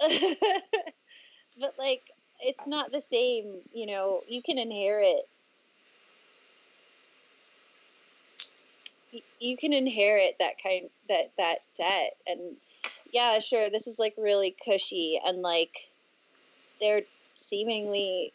but 0.00 1.74
like 1.78 2.02
it's 2.40 2.66
not 2.66 2.92
the 2.92 3.00
same, 3.00 3.60
you 3.72 3.86
know, 3.86 4.22
you 4.28 4.42
can 4.42 4.58
inherit 4.58 5.26
you 9.40 9.56
can 9.56 9.72
inherit 9.72 10.36
that 10.38 10.54
kind 10.62 10.88
that 11.08 11.32
that 11.36 11.58
debt 11.76 12.16
and 12.26 12.56
yeah, 13.12 13.40
sure, 13.40 13.70
this 13.70 13.86
is 13.86 13.98
like 13.98 14.14
really 14.16 14.54
cushy 14.64 15.20
and 15.24 15.42
like 15.42 15.88
they're 16.80 17.02
seemingly 17.34 18.32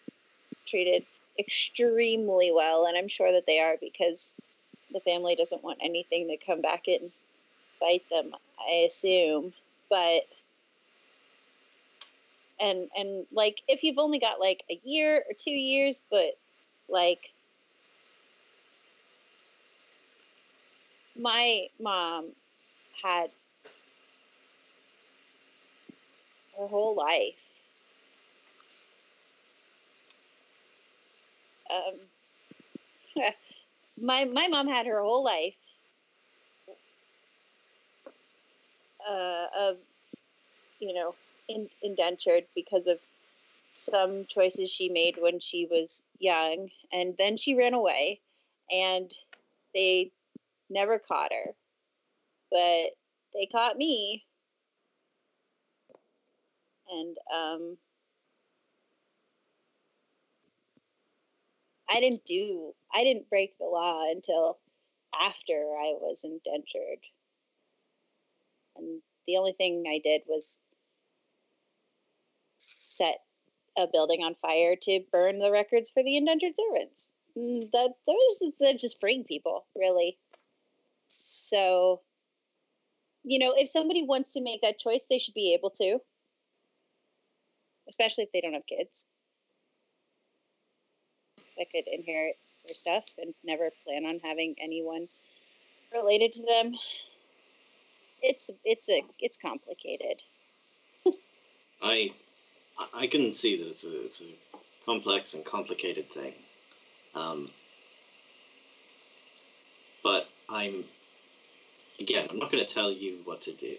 treated 0.66 1.06
extremely 1.40 2.52
well 2.54 2.86
and 2.86 2.98
I'm 2.98 3.08
sure 3.08 3.32
that 3.32 3.46
they 3.46 3.60
are 3.60 3.76
because 3.80 4.36
the 4.96 5.02
family 5.02 5.36
doesn't 5.36 5.64
want 5.64 5.78
anything 5.84 6.30
to 6.30 6.38
come 6.38 6.62
back 6.62 6.88
and 6.88 7.12
bite 7.82 8.10
them, 8.10 8.32
I 8.58 8.86
assume. 8.86 9.54
But 9.90 10.24
and 12.62 12.88
and 12.98 13.26
like 13.34 13.62
if 13.68 13.84
you've 13.84 13.98
only 13.98 14.20
got 14.20 14.40
like 14.40 14.64
a 14.72 14.80
year 14.84 15.18
or 15.18 15.36
two 15.38 15.52
years, 15.52 16.02
but 16.10 16.38
like 16.88 17.20
my 21.20 21.68
mom 21.80 22.30
had 23.04 23.30
her 26.58 26.68
whole 26.68 26.96
life. 26.96 27.70
Um, 31.70 33.24
my 34.00 34.26
my 34.26 34.48
mom 34.48 34.68
had 34.68 34.86
her 34.88 35.02
whole 35.02 35.24
life 35.24 35.56
uh, 39.08 39.46
of 39.58 39.78
you 40.80 40.94
know 40.94 41.16
in, 41.48 41.70
indentured 41.84 42.46
because 42.56 42.88
of 42.88 43.00
some 43.74 44.26
choices 44.28 44.72
she 44.72 44.90
made 44.90 45.18
when 45.20 45.40
she 45.40 45.68
was 45.70 46.04
young, 46.20 46.70
and 46.94 47.16
then 47.18 47.38
she 47.38 47.56
ran 47.56 47.74
away, 47.74 48.22
and 48.72 49.12
they 49.74 50.12
never 50.70 51.00
caught 51.00 51.34
her, 51.34 51.54
but 52.52 52.92
they 53.34 53.48
caught 53.52 53.78
me. 53.78 54.24
And 56.90 57.18
um, 57.36 57.78
I 61.90 62.00
didn't 62.00 62.26
do 62.26 62.74
I 62.94 63.04
didn't 63.04 63.30
break 63.30 63.58
the 63.58 63.66
law 63.66 64.06
until 64.10 64.60
after 65.20 65.54
I 65.54 65.94
was 66.00 66.24
indentured, 66.24 67.00
and 68.76 69.02
the 69.28 69.38
only 69.38 69.54
thing 69.54 69.86
I 69.88 70.00
did 70.00 70.22
was 70.28 70.60
set 72.58 73.20
a 73.78 73.88
building 73.88 74.24
on 74.24 74.36
fire 74.36 74.76
to 74.76 75.02
burn 75.12 75.40
the 75.40 75.52
records 75.52 75.90
for 75.92 76.04
the 76.04 76.18
indentured 76.18 76.56
servants. 76.56 77.12
Mm, 77.38 77.72
That 77.72 77.94
those 78.08 78.52
they're 78.60 78.74
just 78.74 79.00
freeing 79.00 79.24
people, 79.26 79.66
really. 79.76 80.18
So, 81.08 82.02
you 83.24 83.40
know, 83.40 83.54
if 83.58 83.70
somebody 83.70 84.04
wants 84.04 84.34
to 84.34 84.42
make 84.42 84.62
that 84.62 84.80
choice, 84.80 85.06
they 85.10 85.20
should 85.20 85.34
be 85.34 85.54
able 85.54 85.72
to 85.72 86.00
especially 87.90 88.24
if 88.24 88.32
they 88.32 88.42
don't 88.42 88.54
have 88.54 88.66
kids 88.66 89.06
that 91.58 91.72
could 91.72 91.88
inherit 91.88 92.38
their 92.66 92.76
stuff 92.76 93.06
and 93.18 93.34
never 93.44 93.70
plan 93.86 94.06
on 94.06 94.20
having 94.24 94.56
anyone 94.60 95.08
related 95.94 96.32
to 96.34 96.44
them. 96.44 96.74
It's 98.22 98.50
it's 98.64 98.90
a 98.90 99.04
it's 99.20 99.38
complicated. 99.38 100.24
I 101.82 102.12
I 102.94 103.08
can 103.08 103.32
see 103.32 103.58
that 103.58 103.68
it's 103.68 103.86
a, 103.86 104.06
it's 104.06 104.22
a 104.22 104.26
complex 104.86 105.34
and 105.34 105.46
complicated 105.46 106.10
thing. 106.10 106.34
Um, 107.14 107.50
but 110.04 110.28
I'm 110.50 110.84
again, 112.00 112.28
I'm 112.30 112.40
not 112.40 112.52
going 112.52 112.66
to 112.66 112.74
tell 112.74 112.92
you 112.92 113.20
what 113.26 113.42
to 113.44 113.54
do. 113.54 113.76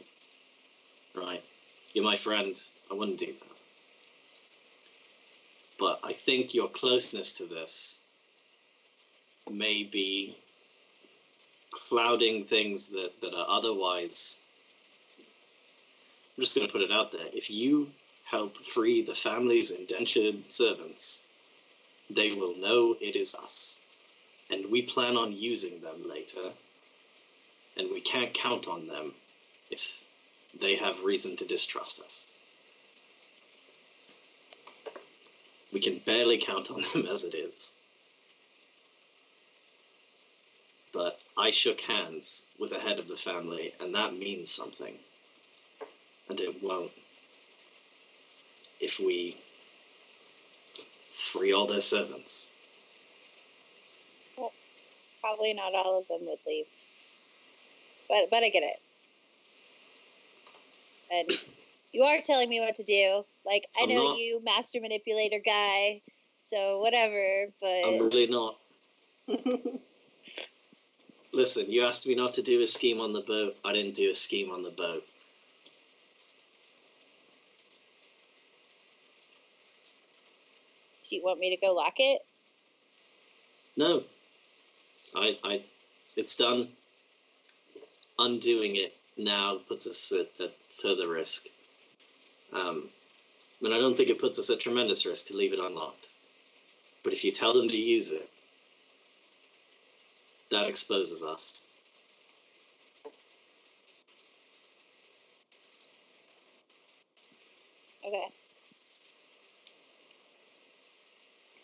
Right? 1.14 1.42
You're 1.94 2.04
my 2.04 2.16
friend. 2.16 2.60
I 2.90 2.94
wouldn't 2.94 3.18
do 3.18 3.26
that. 3.26 3.55
But 5.78 6.00
I 6.02 6.12
think 6.12 6.54
your 6.54 6.68
closeness 6.68 7.34
to 7.34 7.44
this 7.44 8.00
may 9.50 9.84
be 9.84 10.36
clouding 11.70 12.44
things 12.44 12.88
that, 12.90 13.20
that 13.20 13.34
are 13.34 13.46
otherwise. 13.48 14.40
I'm 15.18 16.42
just 16.42 16.56
going 16.56 16.66
to 16.66 16.72
put 16.72 16.82
it 16.82 16.92
out 16.92 17.12
there. 17.12 17.26
If 17.32 17.50
you 17.50 17.90
help 18.24 18.56
free 18.56 19.02
the 19.02 19.14
family's 19.14 19.70
indentured 19.70 20.50
servants, 20.50 21.22
they 22.10 22.32
will 22.32 22.56
know 22.56 22.96
it 23.00 23.16
is 23.16 23.34
us. 23.34 23.80
And 24.50 24.70
we 24.70 24.82
plan 24.82 25.16
on 25.16 25.32
using 25.32 25.80
them 25.80 26.08
later. 26.08 26.52
And 27.76 27.90
we 27.90 28.00
can't 28.00 28.32
count 28.32 28.68
on 28.68 28.86
them 28.86 29.12
if 29.70 30.04
they 30.58 30.76
have 30.76 31.04
reason 31.04 31.36
to 31.36 31.44
distrust 31.44 32.00
us. 32.00 32.30
We 35.76 35.82
can 35.82 35.98
barely 36.06 36.38
count 36.38 36.70
on 36.70 36.80
them 36.80 37.06
as 37.12 37.24
it 37.24 37.34
is. 37.34 37.74
But 40.90 41.20
I 41.36 41.50
shook 41.50 41.82
hands 41.82 42.46
with 42.58 42.70
the 42.70 42.78
head 42.78 42.98
of 42.98 43.08
the 43.08 43.16
family, 43.16 43.74
and 43.78 43.94
that 43.94 44.16
means 44.16 44.50
something. 44.50 44.94
And 46.30 46.40
it 46.40 46.62
won't 46.62 46.92
if 48.80 48.98
we 48.98 49.36
free 51.12 51.52
all 51.52 51.66
their 51.66 51.82
servants. 51.82 52.48
Probably 55.20 55.52
not 55.52 55.74
all 55.74 55.98
of 55.98 56.08
them 56.08 56.20
would 56.22 56.38
leave. 56.46 56.64
But 58.08 58.30
but 58.30 58.42
I 58.42 58.48
get 58.48 58.62
it. 58.62 58.80
And 61.12 61.38
you 61.96 62.02
are 62.02 62.20
telling 62.20 62.50
me 62.50 62.60
what 62.60 62.74
to 62.74 62.82
do. 62.82 63.24
Like 63.46 63.66
I 63.78 63.84
I'm 63.84 63.88
know 63.88 64.04
not. 64.10 64.18
you, 64.18 64.42
master 64.44 64.80
manipulator 64.80 65.40
guy. 65.44 66.02
So 66.40 66.78
whatever, 66.80 67.46
but 67.60 67.84
I'm 67.84 68.02
really 68.02 68.26
not. 68.26 68.58
Listen, 71.32 71.64
you 71.68 71.84
asked 71.84 72.06
me 72.06 72.14
not 72.14 72.34
to 72.34 72.42
do 72.42 72.62
a 72.62 72.66
scheme 72.66 73.00
on 73.00 73.12
the 73.12 73.22
boat. 73.22 73.56
I 73.64 73.72
didn't 73.72 73.94
do 73.94 74.10
a 74.10 74.14
scheme 74.14 74.50
on 74.50 74.62
the 74.62 74.70
boat. 74.70 75.04
do 81.08 81.16
you 81.16 81.22
want 81.22 81.38
me 81.38 81.54
to 81.54 81.56
go 81.56 81.72
lock 81.72 81.94
it? 81.98 82.20
No. 83.76 84.02
I, 85.14 85.38
I, 85.44 85.62
it's 86.16 86.36
done. 86.36 86.68
Undoing 88.18 88.76
it 88.76 88.96
now 89.16 89.58
puts 89.68 89.86
us 89.86 90.12
at, 90.12 90.28
at 90.42 90.54
further 90.80 91.08
risk. 91.08 91.46
Um, 92.56 92.88
and 93.62 93.74
I 93.74 93.78
don't 93.78 93.96
think 93.96 94.08
it 94.08 94.18
puts 94.18 94.38
us 94.38 94.50
at 94.50 94.60
tremendous 94.60 95.04
risk 95.04 95.26
to 95.26 95.36
leave 95.36 95.52
it 95.52 95.58
unlocked. 95.58 96.14
But 97.02 97.12
if 97.12 97.24
you 97.24 97.30
tell 97.30 97.52
them 97.52 97.68
to 97.68 97.76
use 97.76 98.10
it, 98.10 98.28
that 100.50 100.68
exposes 100.68 101.22
us. 101.22 101.62
Okay. 108.06 108.26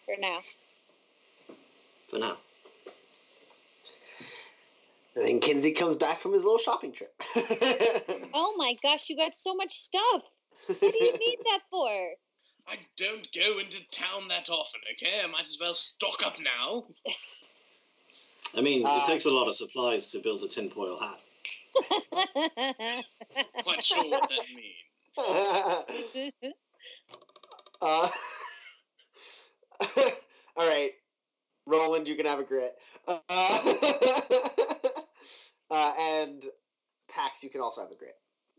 For 0.05 0.15
now. 0.21 0.39
For 2.09 2.19
now. 2.19 2.37
And 5.15 5.27
then 5.27 5.41
Kinsey 5.41 5.73
comes 5.73 5.97
back 5.97 6.21
from 6.21 6.33
his 6.33 6.43
little 6.43 6.59
shopping 6.59 6.93
trip. 6.93 7.15
Oh 8.35 8.55
my 8.57 8.75
gosh, 8.83 9.11
you 9.11 9.17
got 9.17 9.37
so 9.37 9.55
much 9.55 9.79
stuff. 9.79 10.25
What 10.67 10.81
do 10.81 10.87
you 10.87 11.13
need 11.19 11.39
that 11.45 11.61
for? 11.71 11.89
I 12.69 12.77
don't 12.97 13.27
go 13.35 13.59
into 13.59 13.81
town 13.91 14.29
that 14.29 14.49
often, 14.49 14.81
okay? 14.93 15.21
I 15.23 15.27
might 15.27 15.41
as 15.41 15.59
well 15.61 15.75
stock 15.75 16.25
up 16.25 16.37
now. 16.41 16.85
I 18.57 18.61
mean, 18.61 18.87
Uh, 18.87 19.01
it 19.03 19.07
takes 19.07 19.25
a 19.25 19.31
lot 19.31 19.49
of 19.49 19.55
supplies 19.55 20.11
to 20.13 20.21
build 20.21 20.43
a 20.45 20.49
tinfoil 20.49 20.99
hat. 20.99 21.21
Quite 23.65 23.85
sure 23.85 24.09
what 24.09 24.29
that 24.31 24.47
means. 26.25 26.45
uh, 27.83 28.09
all 30.57 30.69
right, 30.69 30.93
Roland, 31.67 32.07
you 32.07 32.15
can 32.15 32.27
have 32.27 32.39
a 32.39 32.45
grit. 32.45 32.77
Uh, 33.09 33.19
uh, 35.71 35.95
and 35.99 36.45
Pax, 37.11 37.43
you 37.43 37.51
can 37.51 37.61
also 37.61 37.81
have 37.81 37.91
a 37.91 37.97
grit 37.97 38.15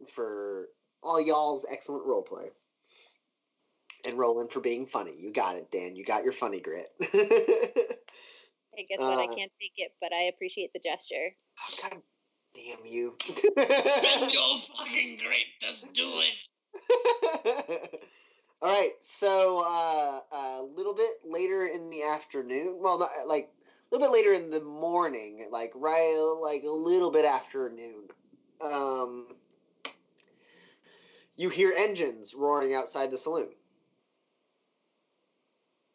for 0.10 0.68
all 1.04 1.22
y'all's 1.22 1.66
excellent 1.70 2.06
role 2.06 2.24
play. 2.24 2.50
And 4.06 4.18
Roland 4.18 4.52
for 4.52 4.60
being 4.60 4.86
funny. 4.86 5.14
You 5.18 5.32
got 5.32 5.56
it, 5.56 5.72
Dan. 5.72 5.96
You 5.96 6.04
got 6.04 6.24
your 6.24 6.34
funny 6.34 6.60
grit. 6.60 6.90
I 7.02 8.82
guess 8.90 9.00
what 9.00 9.20
I 9.20 9.26
Uh, 9.26 9.36
can't 9.36 9.52
take 9.62 9.74
it, 9.78 9.94
but 10.02 10.14
I 10.14 10.24
appreciate 10.24 10.74
the 10.74 10.80
gesture. 10.80 11.36
God 11.82 12.02
damn 12.54 12.86
you. 12.86 13.16
Spend 13.22 14.32
your 14.34 14.58
fucking 14.58 15.18
grit. 15.18 15.46
Just 15.62 15.94
do 15.94 16.12
it. 16.16 18.00
All 18.62 18.72
right, 18.72 18.94
so 19.02 19.60
uh, 19.66 20.22
a 20.32 20.64
little 20.64 20.94
bit 20.94 21.12
later 21.26 21.66
in 21.66 21.90
the 21.90 22.04
afternoon, 22.04 22.78
well, 22.80 22.98
not 22.98 23.10
like 23.28 23.52
a 23.62 23.96
little 23.96 24.08
bit 24.08 24.14
later 24.14 24.34
in 24.34 24.50
the 24.50 24.62
morning, 24.62 25.48
like 25.52 25.72
right, 25.76 26.38
like 26.42 26.64
a 26.64 26.72
little 26.72 27.12
bit 27.12 27.26
after 27.26 27.70
noon. 27.70 28.08
Um, 28.62 29.28
you 31.36 31.50
hear 31.50 31.74
engines 31.76 32.34
roaring 32.36 32.74
outside 32.74 33.12
the 33.12 33.18
saloon, 33.18 33.50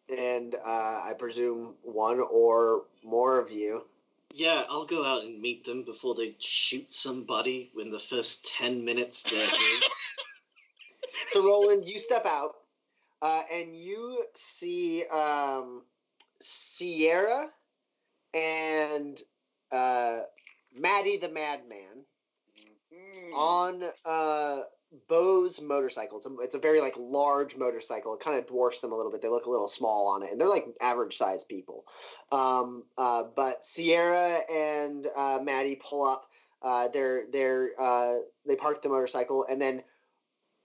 and 0.08 0.54
uh, 0.54 1.02
I 1.04 1.14
presume 1.18 1.74
one 1.82 2.20
or 2.20 2.84
more 3.04 3.38
of 3.38 3.50
you 3.50 3.84
Yeah, 4.34 4.64
I'll 4.68 4.84
go 4.86 5.04
out 5.04 5.24
and 5.24 5.40
meet 5.40 5.64
them 5.64 5.82
before 5.84 6.14
they 6.14 6.34
shoot 6.38 6.92
somebody 6.92 7.70
in 7.80 7.90
the 7.90 7.98
first 7.98 8.46
10 8.56 8.84
minutes 8.84 9.22
they're 9.22 9.46
here. 9.58 9.80
so 11.28 11.44
Roland, 11.44 11.84
you 11.84 11.98
step 11.98 12.26
out, 12.26 12.56
uh, 13.22 13.42
and 13.52 13.74
you 13.76 14.24
see 14.34 15.04
um, 15.06 15.82
Sierra 16.40 17.50
and 18.34 19.20
uh, 19.72 20.20
Maddie 20.74 21.16
the 21.18 21.28
Madman 21.28 22.04
Mm. 22.94 23.34
on 23.34 23.84
uh, 24.06 24.62
Bo's 25.08 25.60
motorcycle. 25.60 26.16
It's 26.16 26.26
a, 26.26 26.34
it's 26.40 26.54
a 26.54 26.58
very 26.58 26.80
like 26.80 26.94
large 26.98 27.56
motorcycle. 27.56 28.14
It 28.14 28.20
kind 28.20 28.38
of 28.38 28.46
dwarfs 28.46 28.80
them 28.80 28.92
a 28.92 28.96
little 28.96 29.12
bit. 29.12 29.20
They 29.20 29.28
look 29.28 29.46
a 29.46 29.50
little 29.50 29.68
small 29.68 30.08
on 30.08 30.22
it, 30.22 30.32
and 30.32 30.40
they're 30.40 30.48
like 30.48 30.66
average 30.80 31.16
sized 31.16 31.48
people. 31.48 31.84
Um, 32.32 32.84
uh, 32.96 33.24
but 33.36 33.64
Sierra 33.64 34.38
and 34.50 35.06
uh, 35.14 35.40
Maddie 35.42 35.76
pull 35.82 36.04
up. 36.04 36.26
Uh, 36.62 36.88
they're 36.88 37.24
they're 37.30 37.70
uh, 37.78 38.16
they 38.46 38.56
park 38.56 38.82
the 38.82 38.88
motorcycle, 38.88 39.46
and 39.48 39.60
then 39.60 39.82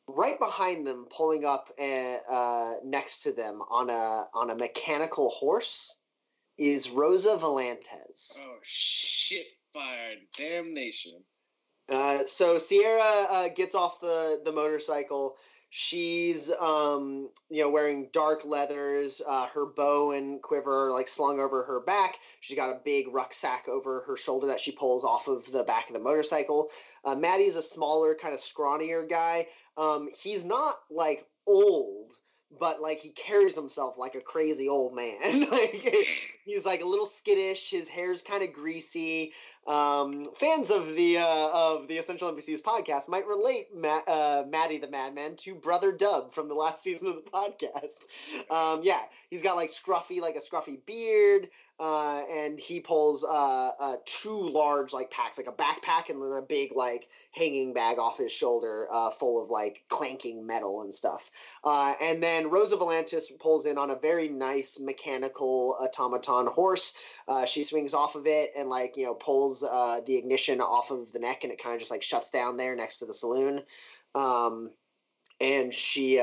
right 0.08 0.40
behind 0.40 0.88
them, 0.88 1.06
pulling 1.10 1.46
up 1.46 1.70
uh, 1.80 2.18
uh, 2.30 2.74
next 2.84 3.24
to 3.24 3.32
them 3.32 3.62
on 3.70 3.90
a 3.90 4.26
on 4.34 4.50
a 4.50 4.56
mechanical 4.56 5.30
horse, 5.30 6.00
is 6.58 6.90
Rosa 6.90 7.38
Volantes. 7.38 8.40
Oh 8.40 8.58
shit! 8.64 9.48
Fire! 9.74 10.16
Damnation! 10.38 11.24
Uh, 11.90 12.26
so 12.26 12.58
Sierra 12.58 13.28
uh, 13.30 13.48
gets 13.50 13.76
off 13.76 14.00
the 14.00 14.42
the 14.44 14.52
motorcycle. 14.52 15.36
She's 15.70 16.52
um, 16.52 17.30
you 17.50 17.64
know 17.64 17.70
wearing 17.70 18.10
dark 18.14 18.46
leathers. 18.46 19.22
Uh, 19.26 19.48
her 19.48 19.66
bow 19.66 20.12
and 20.12 20.42
quiver 20.42 20.88
are, 20.88 20.92
like 20.92 21.08
slung 21.08 21.40
over 21.40 21.64
her 21.64 21.80
back. 21.82 22.18
She's 22.42 22.56
got 22.56 22.70
a 22.70 22.80
big 22.86 23.08
rucksack 23.12 23.68
over 23.68 24.02
her 24.08 24.16
shoulder 24.16 24.48
that 24.48 24.62
she 24.62 24.72
pulls 24.72 25.04
off 25.04 25.28
of 25.28 25.52
the 25.52 25.64
back 25.64 25.88
of 25.88 25.94
the 25.94 26.00
motorcycle. 26.00 26.70
Uh, 27.04 27.16
Maddie's 27.16 27.56
a 27.56 27.62
smaller, 27.62 28.16
kind 28.16 28.34
of 28.34 28.40
scrawnier 28.40 29.10
guy. 29.10 29.48
Um, 29.76 30.10
he's 30.16 30.46
not 30.46 30.76
like 30.92 31.28
old, 31.48 32.14
but 32.60 32.82
like 32.82 33.00
he 33.00 33.10
carries 33.10 33.56
himself 33.56 33.98
like 33.98 34.16
a 34.16 34.22
crazy 34.22 34.70
old 34.70 34.96
man. 34.96 35.42
like 35.50 35.96
he's 36.46 36.66
like 36.66 36.82
a 36.82 36.88
little 36.88 37.08
skittish. 37.08 37.72
His 37.72 37.88
hair's 37.88 38.22
kind 38.22 38.44
of 38.44 38.54
greasy 38.54 39.34
um, 39.68 40.26
fans 40.36 40.72
of 40.72 40.96
the 40.96 41.18
uh, 41.18 41.50
of 41.54 41.88
the 41.88 41.98
Essential 41.98 42.32
NPCs 42.32 42.62
podcast 42.62 43.08
might 43.08 43.26
relate 43.28 43.68
Ma- 43.76 44.02
uh, 44.08 44.44
Maddie 44.48 44.78
the 44.78 44.90
Madman 44.90 45.36
to 45.38 45.56
Brother 45.56 45.92
Dub 45.92 46.34
from 46.34 46.48
the 46.48 46.54
last 46.54 46.84
season 46.84 47.08
of 47.08 47.16
the 47.16 47.30
podcast. 47.30 48.08
Um, 48.52 48.82
yeah, 48.84 49.02
he's 49.30 49.42
got 49.42 49.56
like 49.56 49.70
scruffy, 49.70 50.20
like 50.20 50.36
a 50.36 50.40
scruffy 50.40 50.80
beard. 50.86 51.50
Uh, 51.80 52.22
and 52.32 52.60
he 52.60 52.80
pulls 52.80 53.24
uh, 53.24 53.72
uh, 53.80 53.96
two 54.06 54.50
large 54.50 54.94
like 54.94 55.10
packs, 55.10 55.38
like 55.38 55.48
a 55.48 55.52
backpack 55.52 56.10
and 56.10 56.22
then 56.22 56.32
a 56.32 56.42
big 56.42 56.72
like 56.76 57.10
hanging 57.32 57.74
bag 57.74 57.98
off 57.98 58.18
his 58.18 58.32
shoulder, 58.32 58.88
uh, 58.92 59.10
full 59.10 59.44
of 59.44 59.50
like 59.50 59.84
clanking 59.90 60.46
metal 60.46 60.84
and 60.84 60.94
stuff. 60.94 61.32
Uh, 61.64 61.96
and 62.00 62.22
then 62.22 62.50
Rosa 62.50 62.78
Volantis 62.78 63.38
pulls 63.40 63.66
in 63.66 63.80
on 63.80 63.90
a 63.90 63.96
very 63.96 64.30
nice 64.30 64.80
mechanical 64.80 65.76
automaton 65.82 66.46
horse. 66.48 66.94
She 67.48 67.64
swings 67.64 67.96
off 67.96 68.16
of 68.16 68.28
it 68.28 68.52
and 68.56 68.70
like 68.70 68.96
you 68.96 69.06
know 69.06 69.16
pulls 69.16 69.62
the 69.62 70.16
ignition 70.16 70.62
off 70.62 70.92
of 70.92 71.12
the 71.12 71.20
neck, 71.20 71.44
and 71.44 71.52
it 71.52 71.62
kind 71.62 71.74
of 71.74 71.80
just 71.80 71.92
like 71.92 72.04
shuts 72.04 72.30
down 72.30 72.56
there 72.56 72.76
next 72.76 73.00
to 73.00 73.06
the 73.06 73.14
saloon. 73.14 73.62
Um, 74.14 74.70
and 75.42 75.74
she 75.74 76.22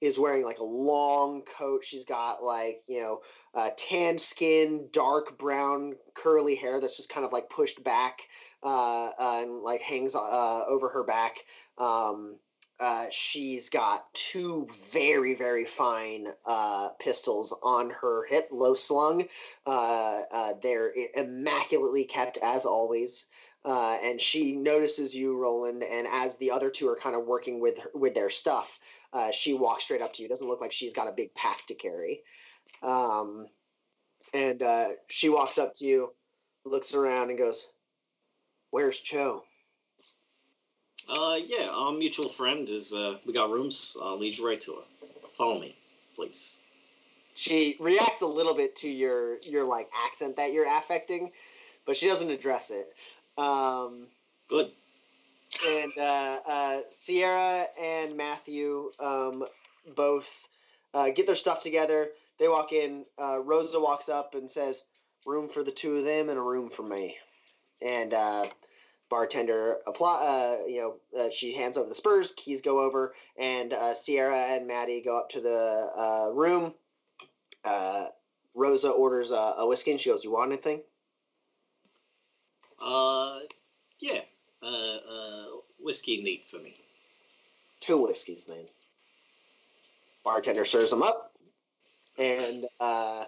is 0.00 0.18
wearing 0.18 0.44
like 0.44 0.58
a 0.58 0.64
long 0.64 1.42
coat. 1.42 1.84
She's 1.84 2.04
got 2.04 2.42
like 2.42 2.82
you 2.86 3.00
know 3.00 3.20
uh, 3.54 3.70
tanned 3.76 4.20
skin, 4.20 4.88
dark 4.92 5.38
brown 5.38 5.94
curly 6.14 6.54
hair 6.54 6.80
that's 6.80 6.96
just 6.96 7.08
kind 7.08 7.26
of 7.26 7.32
like 7.32 7.50
pushed 7.50 7.82
back 7.84 8.22
uh, 8.62 9.10
uh, 9.18 9.40
and 9.42 9.62
like 9.62 9.82
hangs 9.82 10.14
uh, 10.14 10.64
over 10.66 10.88
her 10.88 11.04
back. 11.04 11.44
Um, 11.78 12.38
uh, 12.80 13.06
she's 13.10 13.68
got 13.68 14.12
two 14.12 14.66
very 14.90 15.34
very 15.34 15.64
fine 15.64 16.28
pistols 16.98 17.54
on 17.62 17.90
her 17.90 18.24
hip, 18.28 18.48
low 18.50 18.74
slung. 18.74 19.24
They're 19.66 20.92
immaculately 21.14 22.04
kept 22.04 22.38
as 22.42 22.64
always. 22.64 23.26
Uh, 23.64 23.96
and 24.02 24.20
she 24.20 24.56
notices 24.56 25.14
you, 25.14 25.36
Roland, 25.36 25.84
and 25.84 26.08
as 26.10 26.36
the 26.36 26.50
other 26.50 26.68
two 26.68 26.88
are 26.88 26.96
kind 26.96 27.14
of 27.14 27.26
working 27.26 27.60
with 27.60 27.78
with 27.94 28.12
their 28.12 28.30
stuff, 28.30 28.80
uh, 29.12 29.30
she 29.30 29.54
walks 29.54 29.84
straight 29.84 30.02
up 30.02 30.12
to 30.14 30.22
you. 30.22 30.28
Doesn't 30.28 30.48
look 30.48 30.60
like 30.60 30.72
she's 30.72 30.92
got 30.92 31.08
a 31.08 31.12
big 31.12 31.32
pack 31.34 31.64
to 31.66 31.74
carry. 31.74 32.22
Um, 32.82 33.46
and 34.34 34.62
uh, 34.62 34.88
she 35.08 35.28
walks 35.28 35.58
up 35.58 35.74
to 35.76 35.84
you, 35.84 36.12
looks 36.64 36.94
around, 36.94 37.30
and 37.30 37.38
goes, 37.38 37.66
"Where's 38.70 38.98
Cho?" 38.98 39.44
Uh, 41.08 41.38
yeah, 41.44 41.68
our 41.68 41.92
mutual 41.92 42.28
friend 42.28 42.68
is. 42.70 42.92
Uh, 42.94 43.18
we 43.26 43.32
got 43.32 43.50
rooms. 43.50 43.96
I'll 44.02 44.18
lead 44.18 44.36
you 44.36 44.46
right 44.46 44.60
to 44.62 44.72
her. 44.72 45.08
Follow 45.34 45.60
me, 45.60 45.76
please. 46.14 46.58
She 47.34 47.76
reacts 47.80 48.22
a 48.22 48.26
little 48.26 48.54
bit 48.54 48.76
to 48.76 48.88
your 48.88 49.38
your 49.40 49.64
like 49.64 49.90
accent 50.06 50.36
that 50.36 50.52
you're 50.52 50.66
affecting, 50.66 51.30
but 51.86 51.96
she 51.96 52.06
doesn't 52.06 52.30
address 52.30 52.70
it. 52.70 52.92
Um, 53.38 54.06
Good. 54.48 54.70
and 55.66 55.92
uh, 55.98 56.38
uh, 56.46 56.80
Sierra 56.90 57.66
and 57.80 58.16
Matthew 58.16 58.90
um, 59.00 59.44
both 59.96 60.48
uh, 60.94 61.10
get 61.10 61.26
their 61.26 61.34
stuff 61.34 61.60
together. 61.60 62.08
They 62.42 62.48
walk 62.48 62.72
in. 62.72 63.04
Uh, 63.16 63.38
Rosa 63.38 63.78
walks 63.78 64.08
up 64.08 64.34
and 64.34 64.50
says, 64.50 64.82
"Room 65.24 65.48
for 65.48 65.62
the 65.62 65.70
two 65.70 65.98
of 65.98 66.04
them 66.04 66.28
and 66.28 66.36
a 66.36 66.42
room 66.42 66.70
for 66.70 66.82
me." 66.82 67.16
And 67.80 68.12
uh, 68.12 68.46
bartender 69.08 69.76
apply. 69.86 70.16
Uh, 70.16 70.66
you 70.66 70.80
know, 70.80 71.20
uh, 71.20 71.30
she 71.30 71.54
hands 71.54 71.76
over 71.76 71.88
the 71.88 71.94
spurs. 71.94 72.32
Keys 72.36 72.60
go 72.60 72.80
over, 72.80 73.14
and 73.36 73.72
uh, 73.72 73.94
Sierra 73.94 74.36
and 74.36 74.66
Maddie 74.66 75.02
go 75.02 75.16
up 75.16 75.28
to 75.30 75.40
the 75.40 75.92
uh, 75.96 76.30
room. 76.32 76.74
Uh, 77.64 78.08
Rosa 78.56 78.90
orders 78.90 79.30
a, 79.30 79.54
a 79.58 79.66
whiskey, 79.68 79.92
and 79.92 80.00
she 80.00 80.10
goes, 80.10 80.24
"You 80.24 80.32
want 80.32 80.50
anything?" 80.50 80.82
Uh, 82.80 83.38
yeah. 84.00 84.22
Uh, 84.60 84.66
uh, 84.66 85.44
whiskey 85.78 86.22
neat 86.24 86.48
for 86.48 86.56
me. 86.56 86.74
two 87.78 87.98
whiskeys 88.02 88.46
then. 88.46 88.66
Bartender 90.24 90.64
serves 90.64 90.90
them 90.90 91.02
up, 91.04 91.31
and 92.22 92.66
uh, 92.78 93.24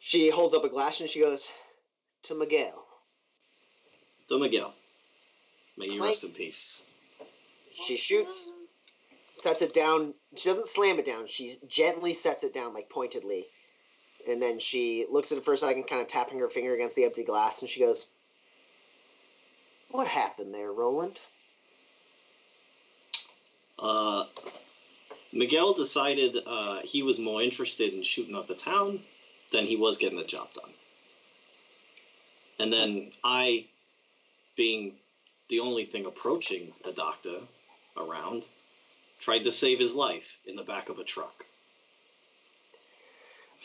she 0.00 0.28
holds 0.28 0.54
up 0.54 0.64
a 0.64 0.68
glass 0.68 1.00
and 1.00 1.08
she 1.08 1.20
goes 1.20 1.48
to 2.24 2.34
Miguel. 2.34 2.84
To 4.28 4.38
Miguel. 4.38 4.74
May 5.76 5.86
you 5.86 5.98
Clank. 5.98 6.10
rest 6.10 6.24
in 6.24 6.30
peace. 6.30 6.86
She 7.86 7.96
shoots, 7.96 8.50
sets 9.32 9.62
it 9.62 9.72
down. 9.72 10.14
She 10.34 10.48
doesn't 10.48 10.66
slam 10.66 10.98
it 10.98 11.04
down. 11.04 11.26
She 11.26 11.56
gently 11.68 12.12
sets 12.12 12.42
it 12.42 12.54
down, 12.54 12.74
like 12.74 12.88
pointedly, 12.88 13.44
and 14.28 14.40
then 14.42 14.58
she 14.58 15.06
looks 15.10 15.30
at 15.30 15.38
it 15.38 15.44
for 15.44 15.52
a 15.52 15.58
second, 15.58 15.84
kind 15.84 16.00
of 16.00 16.08
tapping 16.08 16.38
her 16.38 16.48
finger 16.48 16.74
against 16.74 16.96
the 16.96 17.04
empty 17.04 17.22
glass, 17.22 17.60
and 17.60 17.68
she 17.68 17.80
goes, 17.80 18.06
"What 19.90 20.08
happened 20.08 20.54
there, 20.54 20.72
Roland?" 20.72 21.20
Uh, 23.78 24.24
Miguel 25.36 25.74
decided 25.74 26.38
uh, 26.46 26.80
he 26.82 27.02
was 27.02 27.18
more 27.18 27.42
interested 27.42 27.92
in 27.92 28.02
shooting 28.02 28.34
up 28.34 28.48
a 28.50 28.54
town 28.54 29.00
than 29.52 29.64
he 29.64 29.76
was 29.76 29.98
getting 29.98 30.18
the 30.18 30.24
job 30.24 30.52
done. 30.54 30.70
And 32.58 32.72
then 32.72 33.12
I, 33.22 33.66
being 34.56 34.94
the 35.48 35.60
only 35.60 35.84
thing 35.84 36.06
approaching 36.06 36.72
a 36.84 36.92
doctor 36.92 37.38
around, 37.96 38.48
tried 39.18 39.44
to 39.44 39.52
save 39.52 39.78
his 39.78 39.94
life 39.94 40.38
in 40.46 40.56
the 40.56 40.62
back 40.62 40.88
of 40.88 40.98
a 40.98 41.04
truck. 41.04 41.44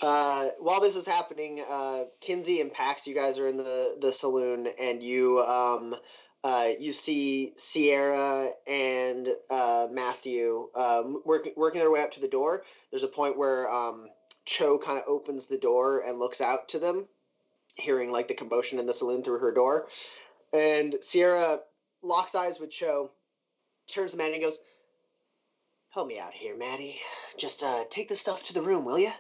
Uh, 0.02 0.50
while 0.60 0.80
this 0.80 0.96
is 0.96 1.06
happening, 1.06 1.64
uh, 1.70 2.06
Kinsey 2.22 2.62
and 2.62 2.72
Pax, 2.72 3.06
you 3.08 3.14
guys 3.14 3.38
are 3.38 3.48
in 3.48 3.58
the, 3.58 3.98
the 4.00 4.14
saloon, 4.14 4.68
and 4.80 5.04
you 5.04 5.40
um, 5.44 5.96
uh, 6.44 6.70
you 6.80 6.92
see 6.92 7.54
Sierra 7.56 8.50
and 8.66 9.28
uh, 9.50 9.88
Matthew 9.92 10.70
um, 10.76 11.22
working 11.24 11.54
working 11.56 11.80
their 11.80 11.92
way 11.92 12.02
up 12.02 12.12
to 12.12 12.20
the 12.20 12.28
door. 12.28 12.64
There's 12.90 13.04
a 13.04 13.08
point 13.08 13.38
where 13.38 13.72
um, 13.72 14.10
Cho 14.46 14.80
kind 14.80 14.98
of 14.98 15.04
opens 15.08 15.46
the 15.46 15.58
door 15.58 16.04
and 16.06 16.18
looks 16.18 16.42
out 16.42 16.68
to 16.70 16.80
them, 16.80 17.08
hearing 17.76 18.12
like 18.12 18.28
the 18.28 18.34
commotion 18.34 18.80
in 18.80 18.88
the 18.88 18.94
saloon 18.94 19.24
through 19.24 19.40
her 19.40 19.52
door, 19.52 19.88
and 20.52 20.96
Sierra 21.02 21.60
locks 22.02 22.34
eyes 22.34 22.60
with 22.60 22.72
Cho, 22.72 23.12
turns 23.88 24.12
to 24.12 24.18
Maddie 24.18 24.34
and 24.34 24.42
goes, 24.42 24.58
"Help 25.92 26.08
me 26.08 26.18
out 26.18 26.34
here, 26.34 26.56
Maddie. 26.56 27.00
Just 27.38 27.62
uh, 27.62 27.84
take 27.92 28.10
the 28.10 28.16
stuff 28.16 28.42
to 28.44 28.54
the 28.54 28.64
room, 28.64 28.84
will 28.84 29.00
you?" 29.00 29.12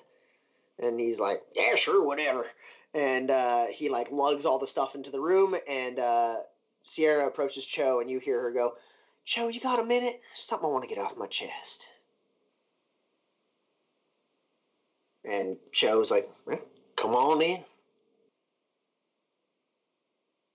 And 0.79 0.99
he's 0.99 1.19
like, 1.19 1.41
"Yeah, 1.55 1.75
sure, 1.75 2.03
whatever." 2.03 2.47
And 2.95 3.29
uh, 3.29 3.67
he 3.67 3.89
like 3.89 4.11
lugs 4.11 4.45
all 4.45 4.57
the 4.57 4.67
stuff 4.67 4.95
into 4.95 5.11
the 5.11 5.21
room, 5.21 5.55
and 5.67 5.99
uh, 5.99 6.37
Sierra 6.83 7.27
approaches 7.27 7.65
Cho, 7.65 7.99
and 7.99 8.09
you 8.09 8.19
hear 8.19 8.41
her 8.41 8.51
go, 8.51 8.75
"Cho, 9.25 9.47
you 9.47 9.59
got 9.59 9.79
a 9.79 9.83
minute? 9.83 10.21
Something 10.35 10.67
I 10.67 10.71
want 10.71 10.83
to 10.83 10.89
get 10.89 10.97
off 10.97 11.17
my 11.17 11.27
chest." 11.27 11.87
And 15.23 15.57
Cho's 15.71 16.11
like, 16.11 16.27
"Well, 16.45 16.59
"Come 16.95 17.15
on 17.15 17.41
in." 17.41 17.63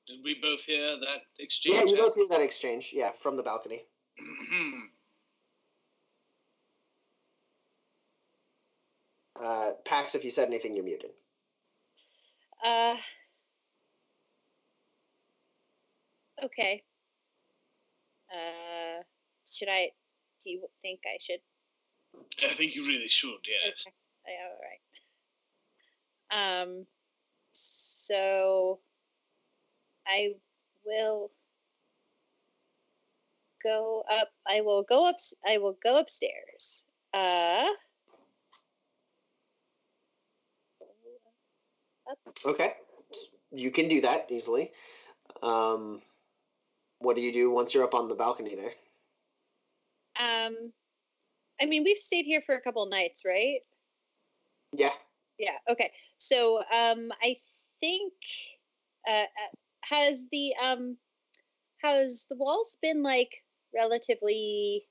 Did 0.06 0.22
we 0.22 0.34
both 0.34 0.64
hear 0.64 0.98
that 0.98 1.22
exchange? 1.38 1.74
Yeah, 1.74 1.82
exchange? 1.82 1.90
you 1.90 1.96
both 1.96 2.14
hear 2.14 2.28
that 2.28 2.40
exchange. 2.40 2.90
Yeah, 2.92 3.12
from 3.12 3.36
the 3.36 3.42
balcony. 3.42 3.84
Uh, 9.38 9.72
Pax, 9.84 10.14
if 10.14 10.24
you 10.24 10.30
said 10.30 10.48
anything, 10.48 10.74
you're 10.74 10.82
muted. 10.82 11.10
Uh. 12.64 12.96
Okay. 16.44 16.82
Uh, 18.32 19.02
should 19.50 19.68
I? 19.70 19.90
Do 20.42 20.50
you 20.50 20.66
think 20.82 21.00
I 21.06 21.18
should? 21.20 21.40
I 22.44 22.52
think 22.54 22.74
you 22.74 22.86
really 22.86 23.08
should, 23.08 23.46
yes. 23.46 23.86
Okay. 23.86 23.94
Yeah, 24.26 24.48
all 24.50 24.60
right. 26.52 26.62
Um. 26.62 26.86
So. 27.52 28.80
I 30.08 30.34
will 30.84 31.32
go 33.62 34.04
up. 34.08 34.30
I 34.46 34.60
will 34.60 34.84
go 34.84 35.08
up. 35.08 35.16
I 35.44 35.58
will 35.58 35.76
go 35.82 35.98
upstairs. 35.98 36.84
Uh. 37.12 37.66
Up. 42.08 42.18
Okay, 42.44 42.74
you 43.50 43.72
can 43.72 43.88
do 43.88 44.00
that 44.02 44.30
easily. 44.30 44.70
Um, 45.42 46.00
what 46.98 47.16
do 47.16 47.23
you 47.23 47.32
do 47.32 47.51
once 47.51 47.74
you're 47.74 47.85
up 47.85 47.94
on 47.94 48.09
the 48.09 48.14
balcony 48.14 48.55
there? 48.55 48.73
Um, 50.18 50.73
I 51.60 51.66
mean, 51.66 51.85
we've 51.85 51.98
stayed 51.98 52.24
here 52.24 52.40
for 52.40 52.55
a 52.55 52.60
couple 52.60 52.86
nights, 52.86 53.23
right? 53.24 53.60
Yeah. 54.73 54.93
Yeah. 55.39 55.56
Okay. 55.70 55.90
So, 56.18 56.59
um, 56.59 57.12
I 57.23 57.36
think, 57.81 58.12
uh, 59.09 59.12
uh, 59.23 59.56
has 59.82 60.24
the 60.32 60.55
um, 60.64 60.97
has 61.78 62.27
the 62.28 62.36
walls 62.36 62.77
been 62.82 63.02
like 63.02 63.44
relatively, 63.74 64.86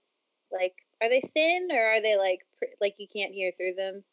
like, 0.51 0.75
are 1.01 1.09
they 1.09 1.21
thin 1.21 1.69
or 1.71 1.81
are 1.81 2.01
they 2.01 2.17
like 2.17 2.45
pr- 2.57 2.75
like 2.79 2.95
you 2.97 3.07
can't 3.13 3.33
hear 3.33 3.51
through 3.57 3.73
them? 3.75 4.03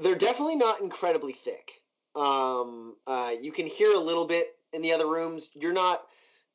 They're 0.00 0.14
definitely 0.14 0.56
not 0.56 0.80
incredibly 0.80 1.32
thick. 1.32 1.72
Um, 2.14 2.96
uh, 3.06 3.32
you 3.40 3.52
can 3.52 3.66
hear 3.66 3.92
a 3.94 3.98
little 3.98 4.24
bit 4.24 4.56
in 4.72 4.82
the 4.82 4.92
other 4.92 5.08
rooms. 5.08 5.48
You're 5.54 5.72
not, 5.72 6.06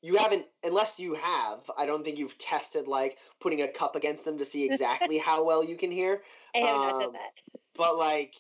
you 0.06 0.18
haven't, 0.18 0.46
unless 0.64 1.00
you 1.00 1.16
have, 1.16 1.60
I 1.76 1.88
don't 1.88 2.04
think 2.06 2.20
you've 2.20 2.38
tested 2.38 2.88
like 2.88 3.18
putting 3.40 3.64
a 3.64 3.68
cup 3.68 3.96
against 3.96 4.24
them 4.24 4.38
to 4.38 4.46
see 4.46 4.64
exactly 4.70 5.18
how 5.18 5.44
well 5.44 5.64
you 5.64 5.76
can 5.76 5.90
hear. 5.90 6.22
I 6.54 6.60
have 6.60 6.76
not 6.76 6.94
Um, 6.94 7.00
done 7.02 7.14
that. 7.14 7.32
But 7.76 7.98
like, 7.98 8.36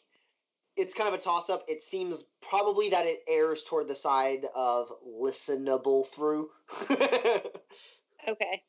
it's 0.78 0.94
kind 0.94 1.08
of 1.08 1.16
a 1.16 1.18
toss 1.18 1.50
up. 1.50 1.64
It 1.68 1.82
seems 1.82 2.24
probably 2.42 2.90
that 2.90 3.08
it 3.08 3.22
errs 3.28 3.64
toward 3.64 3.88
the 3.88 3.96
side 3.96 4.46
of 4.54 4.92
listenable 5.04 6.08
through. 6.08 6.52
Okay. 8.28 8.64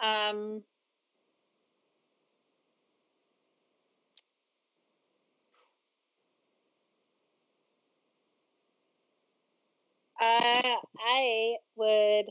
Um. 0.00 0.64
Uh, 10.22 10.76
I 11.00 11.54
would 11.74 12.26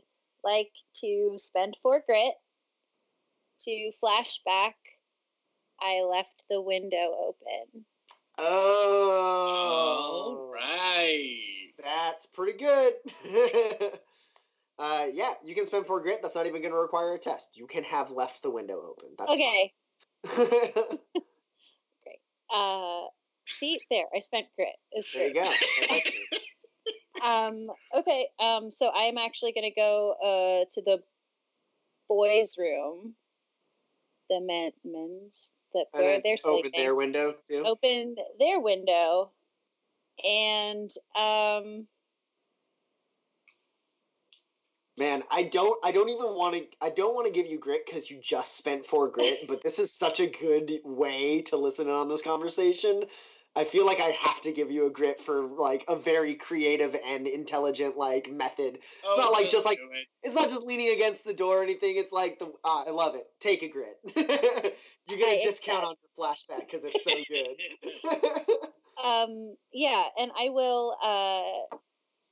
like 0.46 0.72
to 1.02 1.34
spend 1.36 1.76
four 1.84 2.02
grit 2.06 2.34
to 3.66 3.92
flashback. 4.02 4.76
I 5.82 6.02
left 6.10 6.46
the 6.50 6.62
window 6.62 7.14
open. 7.28 7.84
oh, 8.38 10.38
All 10.40 10.52
right. 10.54 11.74
That's 11.84 12.28
pretty 12.28 12.58
good. 12.58 12.94
uh, 14.80 15.08
yeah, 15.12 15.34
you 15.44 15.54
can 15.54 15.66
spend 15.66 15.86
four 15.86 16.00
grit. 16.00 16.20
That's 16.22 16.36
not 16.36 16.46
even 16.48 16.62
going 16.62 16.74
to 16.74 16.80
require 16.80 17.14
a 17.16 17.20
test. 17.20 17.50
You 17.56 17.68
can 17.68 17.84
have 17.84 18.10
left 18.12 18.42
the 18.42 18.52
window 18.52 18.82
open. 18.90 19.10
That's 19.18 19.32
Okay. 19.34 19.74
fine. 20.28 21.00
Uh, 22.54 23.08
see 23.48 23.80
there, 23.90 24.06
I 24.16 24.20
spent 24.20 24.46
grit. 24.56 24.70
It's 24.94 25.12
there 25.14 25.28
you 25.28 25.34
go. 25.34 25.44
Um, 27.24 27.68
okay. 27.96 28.28
Um, 28.40 28.72
so 28.72 28.92
I'm 28.94 29.18
actually 29.18 29.54
gonna 29.54 29.72
go 29.76 30.14
uh 30.14 30.66
to 30.74 30.82
the 30.82 31.04
boys' 32.08 32.56
room, 32.58 33.16
the 34.30 34.42
men 34.42 34.72
men's 34.84 35.52
that 35.74 35.86
where 35.92 36.20
they're 36.22 36.38
sleeping. 36.38 36.72
open 36.72 36.84
their 36.84 36.96
window 36.96 37.36
too. 37.48 37.64
Open 37.66 38.16
their 38.40 38.60
window, 38.60 39.32
and 40.24 40.92
um, 41.16 41.88
Man, 44.98 45.24
I 45.32 45.44
don't. 45.44 45.84
I 45.84 45.92
don't 45.92 46.10
even 46.10 46.36
want 46.36 46.56
to. 46.56 46.68
I 46.82 46.90
don't 46.90 47.16
want 47.16 47.26
to 47.26 47.34
give 47.34 47.48
you 47.48 47.58
grit 47.58 47.86
because 47.86 48.12
you 48.12 48.20
just 48.22 48.58
spent 48.58 48.86
four 48.86 49.08
grit. 49.08 49.40
but 49.48 49.64
this 49.64 49.80
is 49.80 49.92
such 49.92 50.20
a 50.20 50.28
good 50.28 50.80
way 50.84 51.42
to 51.44 51.58
listen 51.58 51.88
in 51.88 51.94
on 51.94 52.10
this 52.10 52.22
conversation. 52.22 53.06
I 53.56 53.66
feel 53.66 53.86
like 53.86 54.00
I 54.00 54.12
have 54.12 54.40
to 54.42 54.52
give 54.52 54.72
you 54.72 54.86
a 54.86 54.90
grit 54.90 55.20
for 55.20 55.44
like 55.44 55.84
a 55.90 55.96
very 55.96 56.36
creative 56.36 56.96
and 57.06 57.28
intelligent 57.28 57.98
like 57.98 58.32
method. 58.32 58.80
Oh, 59.04 59.16
not 59.18 59.34
like 59.34 59.50
just 59.50 59.66
like- 59.66 59.80
it. 59.80 60.08
It's 60.24 60.36
not 60.36 60.50
just 60.50 60.66
leaning 60.66 60.90
against 60.94 61.26
the 61.26 61.34
door 61.34 61.60
or 61.60 61.64
anything. 61.64 61.98
It's 61.98 62.12
like 62.12 62.40
the. 62.40 62.46
Uh, 62.64 62.84
I 62.88 62.92
love 62.92 63.16
it. 63.16 63.28
Take 63.40 63.64
a 63.64 63.68
grit. 63.68 63.98
you 64.06 65.18
get 65.18 65.28
a 65.28 65.42
I 65.42 65.44
discount 65.44 65.84
accept. 65.84 65.88
on 65.88 65.96
your 66.02 66.28
flashback 66.28 66.60
because 66.60 66.84
it's 66.86 67.04
so 67.04 67.16
good. 67.28 68.68
um, 69.04 69.56
yeah, 69.74 70.04
and 70.20 70.32
I 70.38 70.50
will. 70.50 70.96
Uh, 71.04 71.76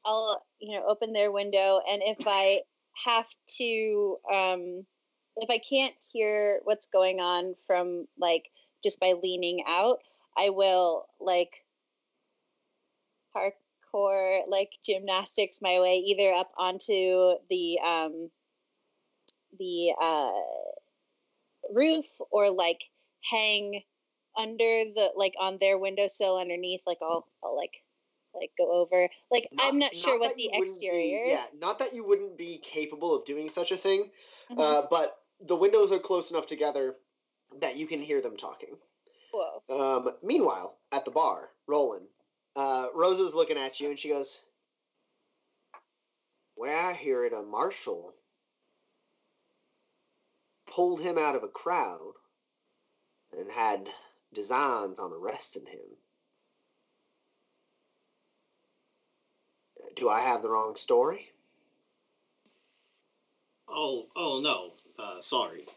I'll 0.06 0.42
you 0.60 0.80
know 0.80 0.86
open 0.88 1.14
their 1.14 1.32
window, 1.32 1.82
and 1.90 2.02
if 2.06 2.26
I 2.28 2.62
have 3.06 3.28
to, 3.58 4.18
um, 4.32 4.86
if 5.38 5.50
I 5.50 5.58
can't 5.58 5.96
hear 6.12 6.60
what's 6.64 6.88
going 6.88 7.20
on 7.20 7.56
from 7.66 8.06
like 8.20 8.52
just 8.84 9.00
by 9.00 9.14
leaning 9.22 9.64
out, 9.68 9.98
I 10.40 10.50
will 10.50 11.06
like 11.20 11.66
parkour 13.36 14.42
like 14.48 14.72
gymnastics 14.84 15.60
my 15.62 15.80
way 15.80 15.98
either 15.98 16.32
up 16.34 16.52
onto 16.58 17.36
the 17.50 17.80
um 17.86 18.32
the 19.60 19.94
uh 20.00 20.32
roof 21.74 22.06
or 22.32 22.52
like 22.52 22.82
hang 23.30 23.84
under 24.38 24.64
the 24.96 25.12
like 25.16 25.34
on 25.40 25.58
their 25.60 25.78
windowsill 25.78 26.38
underneath 26.38 26.82
like 26.86 27.00
I'll 27.02 27.28
I'll 27.44 27.56
like 27.56 27.84
like 28.34 28.52
go 28.58 28.72
over 28.72 29.10
like 29.32 29.50
I'm 29.60 29.80
not 29.80 29.96
sure 29.96 30.20
what 30.20 30.36
the 30.36 30.50
wouldn't 30.54 30.80
be- 30.80 30.86
exterior 30.88 31.24
yeah, 31.26 31.46
not 31.60 31.80
that 31.80 31.94
you 31.94 32.04
wouldn't 32.04 32.38
be 32.38 32.60
capable 32.60 33.16
of 33.16 33.26
doing 33.26 33.50
such 33.50 33.72
a 33.72 33.78
thing, 33.78 34.12
Mhm. 34.52 34.60
uh, 34.60 34.88
but 34.90 35.18
the 35.40 35.56
windows 35.56 35.92
are 35.92 36.00
close 36.00 36.32
enough 36.32 36.48
together 36.48 36.96
that 37.58 37.76
you 37.76 37.88
can 37.88 38.02
hear 38.02 38.22
them 38.22 38.38
talking. 38.38 38.78
Whoa. 39.32 39.62
Um, 39.70 40.16
meanwhile, 40.24 40.78
at 40.92 41.06
the 41.06 41.12
bar, 41.12 41.50
Roland, 41.68 42.08
uh, 42.56 42.88
Rosa's 42.94 43.34
looking 43.34 43.58
at 43.58 43.80
you 43.80 43.90
and 43.90 44.00
she 44.00 44.10
goes, 44.10 44.42
"Well, 46.56 46.88
I 46.88 46.94
hear 46.94 47.26
it. 47.26 47.34
A 47.34 47.44
marshal 47.44 48.14
pulled 50.66 51.02
him 51.02 51.18
out 51.18 51.36
of 51.36 51.44
a 51.44 51.48
crowd 51.48 52.14
and 53.32 53.52
had 53.52 53.90
designs 54.34 55.00
on 55.00 55.14
arresting 55.14 55.66
him. 55.66 55.98
Do 59.96 60.10
I 60.10 60.22
have 60.22 60.42
the 60.42 60.50
wrong 60.50 60.76
story?" 60.76 61.32
Oh, 63.68 64.08
oh 64.16 64.40
no. 64.42 64.74
Uh, 64.98 65.22
sorry. 65.22 65.68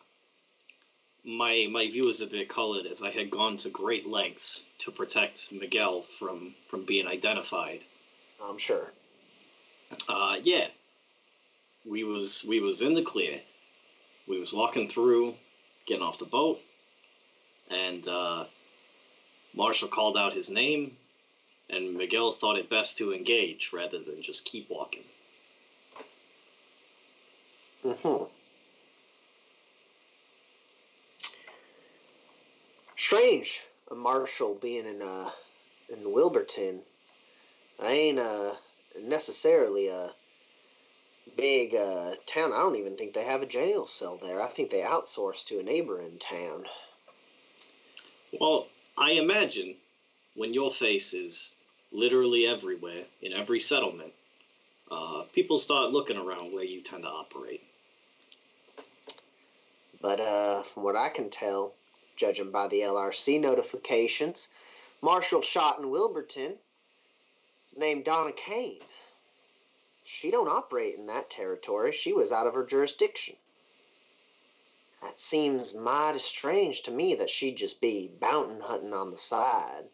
My 1.25 1.69
my 1.71 1.89
view 1.89 2.09
is 2.09 2.21
a 2.21 2.27
bit 2.27 2.49
colored 2.49 2.87
as 2.87 3.03
I 3.03 3.11
had 3.11 3.31
gone 3.31 3.57
to 3.59 3.69
great 3.71 4.07
lengths 4.07 4.67
to 4.79 4.91
protect 4.91 5.53
Miguel 5.53 6.03
from 6.03 6.55
from 6.69 6.85
being 6.85 7.07
identified. 7.07 7.85
I'm 8.43 8.59
sure. 8.59 8.93
Uh, 10.09 10.39
yeah. 10.43 10.69
We 11.85 12.05
was 12.05 12.45
we 12.45 12.61
was 12.61 12.83
in 12.83 12.95
the 12.95 13.03
clear. 13.03 13.41
We 14.27 14.39
was 14.39 14.53
walking 14.53 14.89
through, 14.89 15.37
getting 15.87 16.03
off 16.03 16.19
the 16.19 16.25
boat, 16.25 16.61
and 17.69 18.07
uh, 18.07 18.45
marshal 19.55 19.89
called 19.89 20.17
out 20.17 20.33
his 20.33 20.49
name, 20.51 20.97
and 21.69 21.95
Miguel 21.95 22.33
thought 22.33 22.57
it 22.57 22.69
best 22.69 22.99
to 22.99 23.13
engage 23.13 23.71
rather 23.73 23.99
than 23.99 24.23
just 24.23 24.45
keep 24.45 24.69
walking. 24.71 25.05
hmm 27.83 28.25
Strange, 33.03 33.63
a 33.91 33.97
marshal 33.97 34.55
being 34.55 34.87
in 34.87 35.03
uh 35.03 35.29
in 35.89 36.13
Wilburton. 36.13 36.83
I 37.81 37.91
ain't 37.91 38.21
uh 38.21 38.55
necessarily 38.97 39.89
a 39.89 40.13
big 41.37 41.75
uh 41.75 42.15
town. 42.27 42.53
I 42.53 42.59
don't 42.59 42.77
even 42.77 42.97
think 42.97 43.13
they 43.13 43.25
have 43.25 43.43
a 43.43 43.47
jail 43.47 43.89
cell 43.89 44.21
there. 44.23 44.41
I 44.41 44.47
think 44.47 44.71
they 44.71 44.83
outsource 44.83 45.45
to 45.47 45.59
a 45.59 45.65
neighboring 45.65 46.19
town. 46.21 46.67
Well, 48.41 48.69
I 48.97 49.11
imagine 49.15 49.75
when 50.35 50.55
your 50.55 50.71
face 50.71 51.13
is 51.13 51.57
literally 51.91 52.47
everywhere 52.47 53.03
in 53.21 53.33
every 53.33 53.59
settlement, 53.59 54.13
uh, 54.93 55.25
people 55.33 55.59
start 55.59 55.91
looking 55.91 56.17
around 56.17 56.53
where 56.53 56.65
you 56.65 56.81
tend 56.81 57.03
to 57.03 57.09
operate. 57.11 57.65
But 60.01 60.21
uh 60.21 60.63
from 60.63 60.85
what 60.85 60.95
I 60.95 61.09
can 61.09 61.29
tell, 61.29 61.75
judging 62.17 62.51
by 62.51 62.69
the 62.69 62.81
LRC 62.81 63.41
notifications, 63.41 64.49
marshal 65.01 65.43
shot 65.43 65.79
in 65.79 65.91
Wilburton 65.91 66.57
named 67.77 68.05
Donna 68.05 68.33
Kane. 68.33 68.81
She 70.05 70.31
don't 70.31 70.49
operate 70.49 70.97
in 70.97 71.07
that 71.07 71.31
territory. 71.31 71.93
She 71.93 72.13
was 72.13 72.33
out 72.33 72.47
of 72.47 72.55
her 72.55 72.65
jurisdiction. 72.65 73.37
That 75.03 75.19
seems 75.19 75.75
mighty 75.75 76.21
strange 76.21 76.83
to 76.83 76.91
me 76.91 77.17
that 77.17 77.31
she'd 77.31 77.57
just 77.57 77.81
be 77.81 78.11
bounty 78.21 78.61
hunting 78.61 78.93
on 78.93 79.11
the 79.11 79.17
side. 79.17 79.85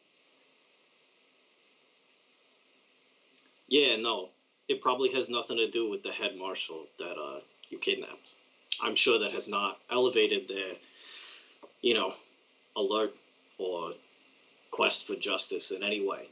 Yeah, 3.68 3.96
no, 3.96 4.30
it 4.68 4.80
probably 4.80 5.12
has 5.12 5.28
nothing 5.28 5.56
to 5.58 5.70
do 5.70 5.88
with 5.88 6.02
the 6.02 6.12
head 6.12 6.36
marshal 6.36 6.86
that 6.98 7.18
uh, 7.18 7.40
you 7.70 7.78
kidnapped. 7.78 8.34
I'm 8.80 8.94
sure 8.94 9.18
that 9.18 9.32
has 9.32 9.48
not 9.48 9.80
elevated 9.90 10.46
their, 10.48 10.74
you 11.82 11.94
know, 11.94 12.12
alert 12.76 13.14
or 13.58 13.92
quest 14.70 15.06
for 15.06 15.14
justice 15.16 15.70
in 15.70 15.82
any 15.82 16.06
way. 16.06 16.28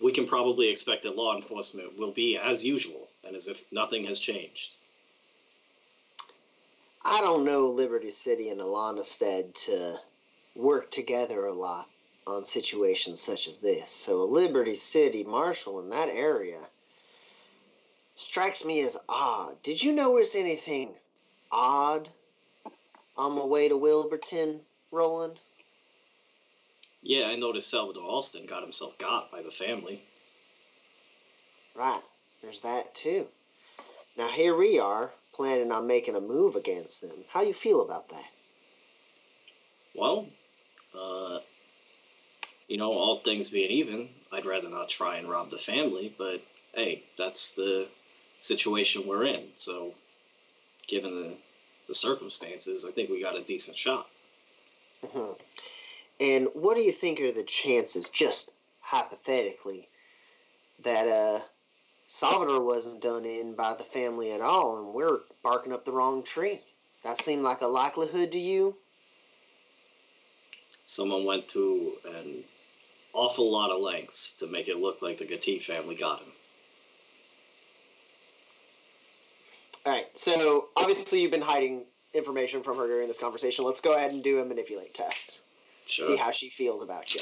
We 0.00 0.12
can 0.12 0.26
probably 0.26 0.68
expect 0.68 1.02
that 1.04 1.16
law 1.16 1.36
enforcement 1.36 1.98
will 1.98 2.12
be 2.12 2.36
as 2.36 2.64
usual 2.64 3.08
and 3.24 3.34
as 3.34 3.48
if 3.48 3.64
nothing 3.72 4.04
has 4.04 4.20
changed. 4.20 4.76
I 7.04 7.20
don't 7.20 7.44
know 7.44 7.66
Liberty 7.66 8.10
City 8.10 8.48
and 8.50 8.60
Alanastead 8.60 9.54
to 9.66 10.00
work 10.54 10.90
together 10.90 11.46
a 11.46 11.52
lot 11.52 11.88
on 12.26 12.44
situations 12.44 13.20
such 13.20 13.46
as 13.46 13.58
this. 13.58 13.90
So 13.90 14.22
a 14.22 14.24
Liberty 14.24 14.74
City 14.74 15.22
marshal 15.24 15.80
in 15.80 15.90
that 15.90 16.08
area 16.08 16.60
strikes 18.16 18.64
me 18.64 18.80
as 18.80 18.96
odd. 19.08 19.62
Did 19.62 19.82
you 19.82 19.92
notice 19.92 20.34
anything 20.34 20.94
odd 21.50 22.08
on 23.16 23.32
my 23.32 23.44
way 23.44 23.68
to 23.68 23.76
Wilburton, 23.76 24.60
Roland? 24.90 25.38
Yeah, 27.02 27.26
I 27.26 27.36
noticed 27.36 27.70
Salvador 27.70 28.04
Alston 28.04 28.46
got 28.46 28.62
himself 28.62 28.96
got 28.98 29.30
by 29.30 29.42
the 29.42 29.50
family. 29.50 30.02
Right, 31.76 32.02
there's 32.42 32.60
that 32.60 32.94
too. 32.94 33.26
Now 34.16 34.28
here 34.28 34.56
we 34.56 34.78
are, 34.78 35.10
planning 35.34 35.72
on 35.72 35.86
making 35.86 36.16
a 36.16 36.20
move 36.20 36.56
against 36.56 37.00
them. 37.00 37.24
How 37.28 37.42
you 37.42 37.52
feel 37.52 37.82
about 37.82 38.08
that? 38.10 38.24
Well, 39.94 40.28
uh, 40.96 41.40
you 42.68 42.78
know, 42.78 42.92
all 42.92 43.16
things 43.16 43.50
being 43.50 43.70
even, 43.70 44.08
I'd 44.32 44.46
rather 44.46 44.70
not 44.70 44.88
try 44.88 45.16
and 45.16 45.28
rob 45.28 45.50
the 45.50 45.58
family, 45.58 46.14
but 46.16 46.40
hey, 46.74 47.02
that's 47.18 47.52
the 47.52 47.86
situation 48.40 49.06
we're 49.06 49.24
in. 49.24 49.44
So, 49.56 49.94
given 50.86 51.14
the, 51.14 51.34
the 51.86 51.94
circumstances, 51.94 52.84
I 52.84 52.90
think 52.90 53.10
we 53.10 53.20
got 53.20 53.36
a 53.36 53.42
decent 53.42 53.76
shot. 53.76 54.08
Mhm. 55.04 55.38
And 56.20 56.48
what 56.54 56.76
do 56.76 56.82
you 56.82 56.92
think 56.92 57.20
are 57.20 57.32
the 57.32 57.42
chances, 57.42 58.08
just 58.08 58.50
hypothetically, 58.80 59.88
that 60.80 61.08
uh, 61.08 61.40
Salvador 62.06 62.60
wasn't 62.60 63.00
done 63.00 63.24
in 63.24 63.54
by 63.54 63.74
the 63.74 63.84
family 63.84 64.32
at 64.32 64.40
all, 64.40 64.78
and 64.78 64.94
we're 64.94 65.20
barking 65.42 65.72
up 65.72 65.84
the 65.84 65.92
wrong 65.92 66.22
tree? 66.22 66.60
That 67.02 67.22
seemed 67.22 67.42
like 67.42 67.60
a 67.60 67.66
likelihood 67.66 68.32
to 68.32 68.38
you? 68.38 68.76
Someone 70.86 71.24
went 71.24 71.48
to 71.48 71.98
an 72.04 72.44
awful 73.12 73.50
lot 73.50 73.70
of 73.70 73.80
lengths 73.80 74.36
to 74.36 74.46
make 74.46 74.68
it 74.68 74.78
look 74.78 75.02
like 75.02 75.18
the 75.18 75.24
Gatti 75.24 75.58
family 75.58 75.94
got 75.94 76.20
him. 76.20 76.32
All 79.86 79.92
right. 79.92 80.06
So 80.16 80.68
obviously 80.76 81.20
you've 81.20 81.30
been 81.30 81.42
hiding 81.42 81.84
information 82.14 82.62
from 82.62 82.76
her 82.78 82.86
during 82.86 83.08
this 83.08 83.18
conversation. 83.18 83.64
Let's 83.64 83.80
go 83.80 83.94
ahead 83.94 84.12
and 84.12 84.22
do 84.22 84.40
a 84.40 84.44
manipulate 84.44 84.94
test. 84.94 85.40
Sure. 85.86 86.06
See 86.06 86.16
how 86.16 86.30
she 86.30 86.48
feels 86.48 86.82
about 86.82 87.14
you. 87.14 87.20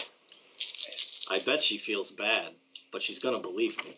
I 1.31 1.39
bet 1.41 1.63
she 1.63 1.79
feels 1.79 2.13
bad, 2.13 2.53
but 2.93 3.03
she's 3.03 3.19
gonna 3.19 3.39
believe 3.39 3.77
me. 3.85 3.95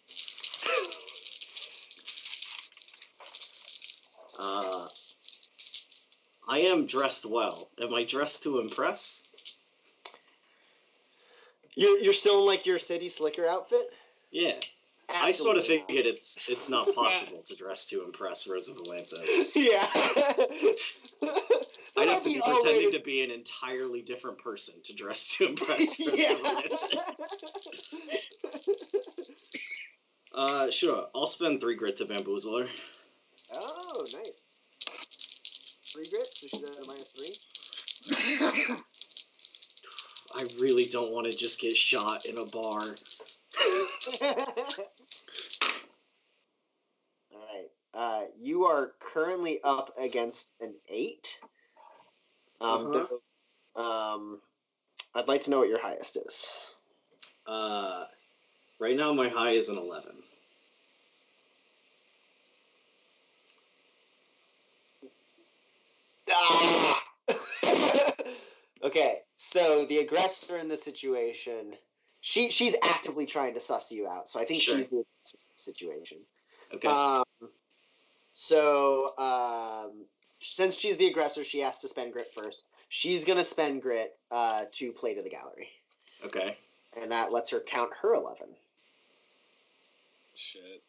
Uh, 4.41 4.87
I 6.49 6.59
am 6.59 6.87
dressed 6.87 7.27
well. 7.27 7.71
Am 7.81 7.95
I 7.95 8.05
dressed 8.05 8.43
to 8.45 8.61
impress? 8.61 9.29
You're 11.75 11.99
you're 11.99 12.13
still 12.13 12.41
in 12.41 12.47
like 12.47 12.67
your 12.67 12.79
city 12.79 13.09
slicker 13.09 13.47
outfit. 13.47 13.93
Yeah. 14.31 14.55
I 15.15 15.33
sort 15.33 15.57
of 15.57 15.63
Absolutely 15.63 15.87
figured 15.87 16.07
it's 16.07 16.39
it's 16.49 16.69
not 16.69 16.95
possible 16.95 17.41
to 17.43 17.57
dress 17.57 17.87
to 17.91 18.05
impress 18.05 18.49
Rosa 18.49 18.73
Valantes. 18.73 19.57
yeah. 19.57 19.89
I'd 21.97 22.09
have 22.09 22.25
to 22.25 22.29
be 22.29 22.41
pretending 22.45 22.91
to 22.93 23.01
be 23.01 23.23
an 23.23 23.31
entirely 23.31 24.03
different 24.03 24.39
person 24.39 24.75
to 24.85 24.95
dress 24.95 25.37
to 25.37 25.47
impress 25.47 26.01
Rosa 26.01 26.17
yeah. 26.17 26.35
Valantes. 26.35 26.83
Uh, 30.35 30.69
sure. 30.69 31.07
I'll 31.15 31.29
spend 31.29 31.61
three 31.61 31.77
grit 31.77 31.99
to 31.99 32.07
bamboozle 32.07 32.59
her. 32.59 32.67
oh, 33.55 34.05
nice. 34.13 34.59
Three 35.93 36.09
grit, 36.11 36.27
so 36.27 36.49
she's 36.49 36.61
at 36.61 36.71
a 36.85 36.89
minus 36.89 37.09
three. 37.15 37.33
I 40.35 40.49
really 40.61 40.87
don't 40.87 41.13
want 41.13 41.31
to 41.31 41.39
just 41.39 41.61
get 41.61 41.77
shot 41.77 42.27
in 42.27 42.37
a 42.39 42.47
bar. 42.47 42.83
Uh, 47.95 48.23
you 48.37 48.65
are 48.65 48.93
currently 48.99 49.61
up 49.63 49.93
against 49.99 50.53
an 50.61 50.75
eight. 50.89 51.39
Um, 52.61 52.87
Uh-huh. 52.87 53.07
though, 53.77 53.81
um, 53.81 54.41
I'd 55.15 55.29
like 55.29 55.43
to 55.43 55.51
know 55.51 55.59
what 55.61 55.69
your 55.69 55.81
highest 55.81 56.17
is. 56.17 56.53
Uh, 57.47 58.05
right 58.81 58.97
now 58.97 59.13
my 59.13 59.29
high 59.29 59.51
is 59.53 59.69
an 59.69 59.77
eleven. 59.79 60.17
Ah! 66.31 67.03
okay, 68.83 69.19
so 69.37 69.85
the 69.87 69.99
aggressor 69.99 70.59
in 70.59 70.69
this 70.69 70.83
situation, 70.83 71.75
she 72.21 72.51
she's 72.51 72.75
actively 72.83 73.27
trying 73.27 73.55
to 73.55 73.61
suss 73.61 73.93
you 73.93 74.09
out. 74.09 74.29
So 74.29 74.41
I 74.41 74.45
think 74.45 74.63
Sure. 74.63 74.77
she's 74.77 74.89
the 74.89 74.97
aggressor 74.97 75.37
in 75.37 75.53
this 75.55 75.65
situation. 75.65 76.19
Okay. 76.75 76.89
Um, 76.89 77.25
so 78.35 79.17
um, 79.17 80.05
since 80.41 80.77
she's 80.77 80.97
the 80.97 81.07
aggressor, 81.07 81.45
she 81.45 81.61
has 81.61 81.79
to 81.79 81.89
spend 81.89 82.13
grit 82.13 82.33
first. 82.37 82.65
She's 82.89 83.25
gonna 83.25 83.45
spend 83.45 83.81
grit 83.81 84.19
uh, 84.31 84.65
to 84.73 84.93
play 84.93 85.15
to 85.15 85.23
the 85.23 85.31
gallery, 85.31 85.69
okay. 86.25 86.59
and 87.01 87.11
that 87.13 87.33
lets 87.33 87.49
her 87.51 87.61
count 87.61 87.91
her 88.03 88.15
eleven. 88.15 88.49
Shit. 90.35 90.83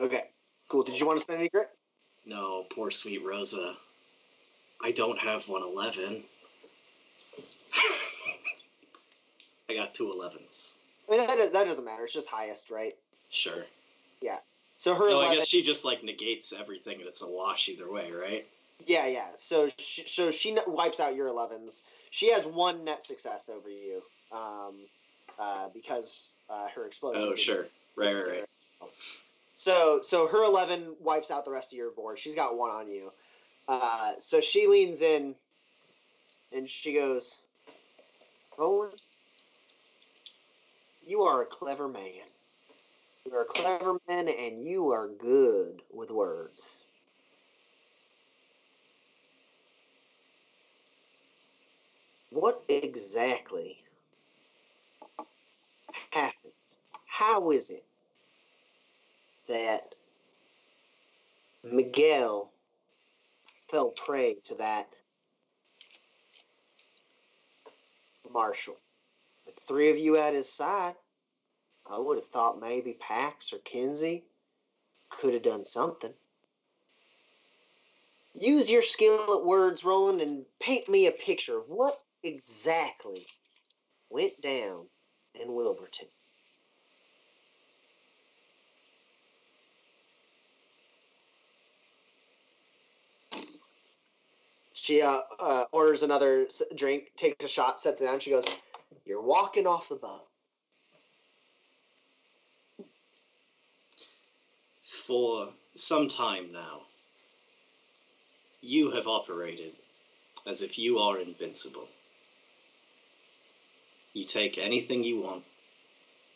Okay, 0.00 0.24
cool. 0.70 0.82
Did 0.82 0.98
you 0.98 1.06
want 1.06 1.18
to 1.18 1.22
spend 1.22 1.38
any 1.38 1.50
grit? 1.50 1.68
No, 2.24 2.64
poor 2.70 2.90
sweet 2.90 3.22
Rosa. 3.24 3.74
I 4.82 4.90
don't 4.90 5.18
have 5.18 5.46
one 5.48 5.62
eleven. 5.62 6.24
I 9.68 9.74
got 9.74 9.94
two 9.94 10.12
11s. 10.14 10.78
I 11.08 11.16
mean, 11.16 11.26
that, 11.26 11.52
that 11.52 11.64
doesn't 11.64 11.84
matter. 11.84 12.04
It's 12.04 12.12
just 12.12 12.28
highest, 12.28 12.70
right? 12.70 12.96
Sure. 13.30 13.64
Yeah. 14.20 14.38
So 14.76 14.94
her 14.94 15.04
So 15.04 15.12
11, 15.12 15.30
I 15.30 15.34
guess 15.34 15.46
she 15.46 15.62
just 15.62 15.84
like 15.84 16.02
negates 16.02 16.52
everything, 16.52 16.98
and 16.98 17.08
it's 17.08 17.22
a 17.22 17.28
wash 17.28 17.68
either 17.68 17.90
way, 17.90 18.10
right? 18.10 18.46
Yeah, 18.86 19.06
yeah. 19.06 19.28
So 19.36 19.68
she, 19.78 20.06
so 20.06 20.30
she 20.30 20.56
wipes 20.66 21.00
out 21.00 21.14
your 21.14 21.28
11s. 21.28 21.82
She 22.10 22.32
has 22.32 22.46
one 22.46 22.84
net 22.84 23.04
success 23.04 23.48
over 23.48 23.68
you, 23.68 24.02
um, 24.32 24.74
uh, 25.38 25.68
because 25.72 26.36
uh, 26.50 26.68
her 26.74 26.86
explosion. 26.86 27.22
Oh, 27.22 27.34
sure. 27.34 27.66
Right, 27.96 28.12
right, 28.12 28.26
right. 28.26 28.44
else. 28.80 29.14
So 29.54 30.00
so 30.02 30.26
her 30.26 30.44
11 30.44 30.96
wipes 31.00 31.30
out 31.30 31.44
the 31.44 31.50
rest 31.50 31.72
of 31.72 31.76
your 31.76 31.90
board. 31.90 32.18
She's 32.18 32.34
got 32.34 32.56
one 32.56 32.70
on 32.70 32.88
you. 32.88 33.12
Uh, 33.68 34.14
so 34.18 34.40
she 34.40 34.66
leans 34.66 35.02
in, 35.02 35.34
and 36.52 36.68
she 36.68 36.94
goes, 36.94 37.40
Roland, 38.58 39.00
you 41.06 41.22
are 41.22 41.42
a 41.42 41.46
clever 41.46 41.88
man. 41.88 42.28
You 43.24 43.34
are 43.34 43.42
a 43.42 43.46
clever 43.46 43.94
man, 44.08 44.28
and 44.28 44.58
you 44.58 44.90
are 44.90 45.08
good 45.08 45.82
with 45.92 46.10
words. 46.10 46.82
What 52.30 52.62
exactly 52.68 53.78
happened? 56.10 56.52
How 57.06 57.50
is 57.50 57.70
it 57.70 57.84
that 59.48 59.94
Miguel 61.62 62.50
fell 63.70 63.90
prey 63.90 64.36
to 64.44 64.54
that 64.56 64.88
marshal? 68.32 68.76
Three 69.66 69.90
of 69.90 69.98
you 69.98 70.16
at 70.16 70.34
his 70.34 70.52
side, 70.52 70.94
I 71.90 71.98
would 71.98 72.16
have 72.18 72.26
thought 72.26 72.60
maybe 72.60 72.94
Pax 72.94 73.52
or 73.52 73.58
Kinsey 73.58 74.24
could 75.08 75.34
have 75.34 75.42
done 75.42 75.64
something. 75.64 76.12
Use 78.34 78.70
your 78.70 78.82
skill 78.82 79.36
at 79.38 79.44
words, 79.44 79.84
Roland, 79.84 80.20
and 80.20 80.44
paint 80.58 80.88
me 80.88 81.06
a 81.06 81.12
picture 81.12 81.58
of 81.58 81.68
what 81.68 82.00
exactly 82.22 83.26
went 84.10 84.40
down 84.40 84.86
in 85.34 85.54
Wilburton. 85.54 86.08
She 94.72 95.00
uh, 95.00 95.20
uh, 95.38 95.64
orders 95.70 96.02
another 96.02 96.48
drink, 96.74 97.12
takes 97.16 97.44
a 97.44 97.48
shot, 97.48 97.80
sets 97.80 98.00
it 98.00 98.04
down. 98.06 98.18
She 98.18 98.30
goes, 98.30 98.46
"You're 99.04 99.22
walking 99.22 99.66
off 99.66 99.88
the 99.88 99.96
boat." 99.96 100.28
For 104.80 105.52
some 105.74 106.08
time 106.08 106.52
now, 106.52 106.86
you 108.60 108.90
have 108.90 109.06
operated 109.06 109.74
as 110.46 110.62
if 110.62 110.78
you 110.78 110.98
are 110.98 111.18
invincible. 111.18 111.88
You 114.12 114.24
take 114.24 114.58
anything 114.58 115.04
you 115.04 115.20
want. 115.20 115.44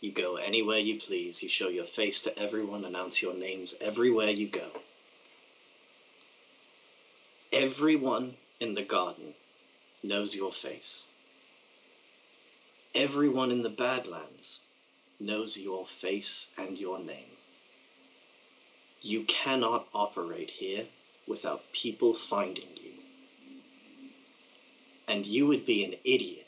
You 0.01 0.11
go 0.11 0.37
anywhere 0.37 0.79
you 0.79 0.99
please. 0.99 1.43
You 1.43 1.49
show 1.49 1.69
your 1.69 1.85
face 1.85 2.23
to 2.23 2.39
everyone, 2.39 2.85
announce 2.85 3.23
your 3.23 3.35
names 3.35 3.75
everywhere 3.81 4.31
you 4.31 4.47
go. 4.49 4.71
Everyone 7.53 8.37
in 8.61 8.75
the 8.75 8.83
garden 8.83 9.35
knows 10.03 10.35
your 10.35 10.53
face. 10.53 11.09
Everyone 12.99 13.51
in 13.51 13.61
the 13.61 13.69
Badlands 13.69 14.63
knows 15.21 15.59
your 15.59 15.85
face 15.85 16.51
and 16.57 16.79
your 16.79 16.99
name. 16.99 17.37
You 19.03 19.25
cannot 19.25 19.87
operate 19.93 20.51
here 20.51 20.87
without 21.27 21.71
people 21.75 22.15
finding 22.15 22.71
you. 22.83 22.93
And 25.07 25.27
you 25.27 25.47
would 25.47 25.67
be 25.67 25.85
an 25.85 25.97
idiot 26.05 26.47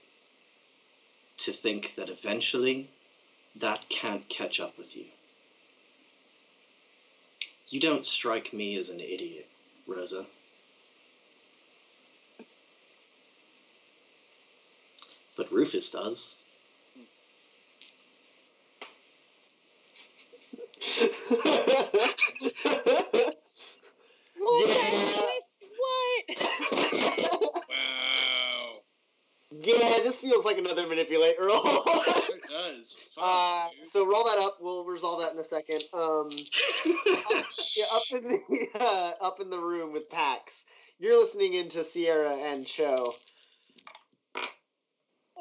to 1.37 1.53
think 1.53 1.95
that 1.97 2.09
eventually 2.09 2.89
that 3.57 3.87
can't 3.91 4.27
catch 4.31 4.59
up 4.59 4.79
with 4.79 4.97
you. 4.97 5.05
You 7.69 7.79
don't 7.79 8.07
strike 8.07 8.55
me 8.55 8.75
as 8.77 8.89
an 8.89 9.01
idiot, 9.01 9.47
Rosa. 9.87 10.25
But 15.39 15.53
Rufus 15.53 15.89
does. 15.91 16.41
Roll 24.41 24.67
Yeah. 24.67 25.21
What? 25.79 27.65
Wow. 27.69 28.71
yeah, 29.61 29.99
this 30.03 30.17
feels 30.19 30.45
like 30.45 30.59
another 30.59 30.89
manipulate 30.89 31.37
roll. 31.41 31.63
It 31.65 32.43
does. 32.51 33.09
Fuck, 33.15 33.25
uh, 33.25 33.69
so 33.85 34.05
roll 34.05 34.25
that 34.25 34.39
up. 34.39 34.59
We'll 34.61 34.85
resolve 34.85 35.21
that 35.21 35.33
in 35.33 35.39
a 35.39 35.45
second. 35.45 35.85
Um, 35.95 36.31
yeah, 37.77 37.85
up 37.93 38.03
in 38.11 38.25
the 38.25 38.69
uh, 38.81 39.13
up 39.21 39.41
in 39.41 39.51
the 39.51 39.61
room 39.61 39.93
with 39.93 40.11
Pax. 40.11 40.67
You're 40.99 41.17
listening 41.17 41.55
into 41.55 41.85
Sierra 41.85 42.35
and 42.35 42.67
Cho. 42.67 43.15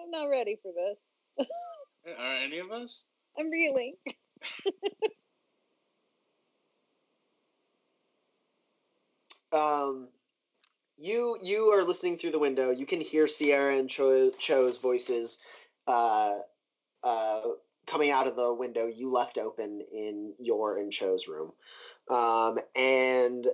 I'm 0.08 0.12
not 0.12 0.30
ready 0.30 0.58
for 0.62 0.72
this. 0.72 1.48
Are 2.18 2.36
any 2.36 2.60
of 2.60 2.72
us? 2.72 3.08
I'm 3.38 3.50
reeling. 3.50 3.96
Um, 9.54 10.10
you 10.98 11.38
you 11.42 11.72
are 11.72 11.84
listening 11.86 12.18
through 12.18 12.32
the 12.32 12.38
window. 12.38 12.70
You 12.70 12.86
can 12.86 13.00
hear 13.00 13.28
Sierra 13.28 13.78
and 13.78 13.90
Cho, 13.90 14.30
Cho's 14.32 14.78
voices, 14.78 15.40
uh, 15.88 16.40
uh, 17.02 17.42
coming 17.88 18.12
out 18.12 18.28
of 18.28 18.36
the 18.36 18.54
window 18.54 18.88
you 18.88 19.10
left 19.10 19.38
open 19.38 19.82
in 19.92 20.34
your 20.38 20.78
and 20.78 20.92
Cho's 20.92 21.30
room. 21.30 21.54
Um, 22.10 22.60
and 22.76 23.48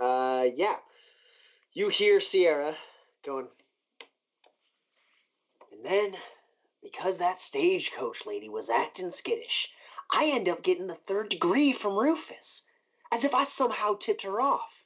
uh, 0.00 0.46
yeah, 0.56 0.74
you 1.72 1.88
hear 1.88 2.18
Sierra 2.18 2.76
going. 3.24 3.46
And 5.76 5.84
then, 5.84 6.16
because 6.82 7.18
that 7.18 7.38
stagecoach 7.38 8.26
lady 8.26 8.48
was 8.48 8.70
acting 8.70 9.10
skittish, 9.10 9.72
I 10.10 10.26
end 10.26 10.48
up 10.48 10.62
getting 10.62 10.88
the 10.88 10.94
third 10.94 11.28
degree 11.28 11.72
from 11.72 11.98
Rufus, 11.98 12.62
as 13.12 13.24
if 13.24 13.34
I 13.34 13.44
somehow 13.44 13.94
tipped 13.94 14.22
her 14.22 14.40
off 14.40 14.84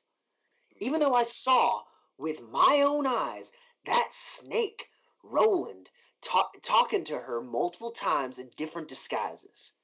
even 0.80 0.98
though 1.00 1.14
I 1.14 1.24
saw 1.24 1.82
with 2.16 2.40
my 2.40 2.82
own 2.84 3.06
eyes 3.06 3.52
that 3.84 4.08
snake, 4.12 4.88
Roland, 5.22 5.90
ta- 6.22 6.50
talking 6.62 7.04
to 7.04 7.18
her 7.18 7.42
multiple 7.42 7.92
times 7.92 8.38
in 8.38 8.48
different 8.56 8.88
disguises. 8.88 9.74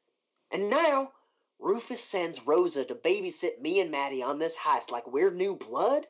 And 0.51 0.70
now, 0.70 1.12
Rufus 1.59 2.03
sends 2.03 2.47
Rosa 2.47 2.85
to 2.87 2.95
babysit 2.95 3.61
me 3.61 3.81
and 3.81 3.91
Maddie 3.91 4.23
on 4.23 4.39
this 4.39 4.57
heist 4.57 4.91
like 4.91 5.07
we're 5.07 5.31
new 5.31 5.55
blood? 5.55 6.07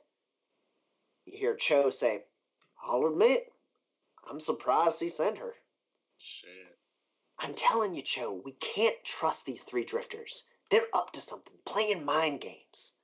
You 1.24 1.38
hear 1.38 1.56
Cho 1.56 1.90
say, 1.90 2.24
I'll 2.82 3.06
admit, 3.06 3.52
I'm 4.28 4.40
surprised 4.40 5.00
he 5.00 5.08
sent 5.08 5.38
her. 5.38 5.54
Shit. 6.18 6.78
I'm 7.38 7.54
telling 7.54 7.94
you, 7.94 8.02
Cho, 8.02 8.32
we 8.44 8.52
can't 8.52 8.96
trust 9.04 9.46
these 9.46 9.62
three 9.62 9.84
drifters. 9.84 10.44
They're 10.70 10.88
up 10.94 11.12
to 11.12 11.20
something, 11.20 11.54
playing 11.64 12.04
mind 12.04 12.40
games. 12.40 12.94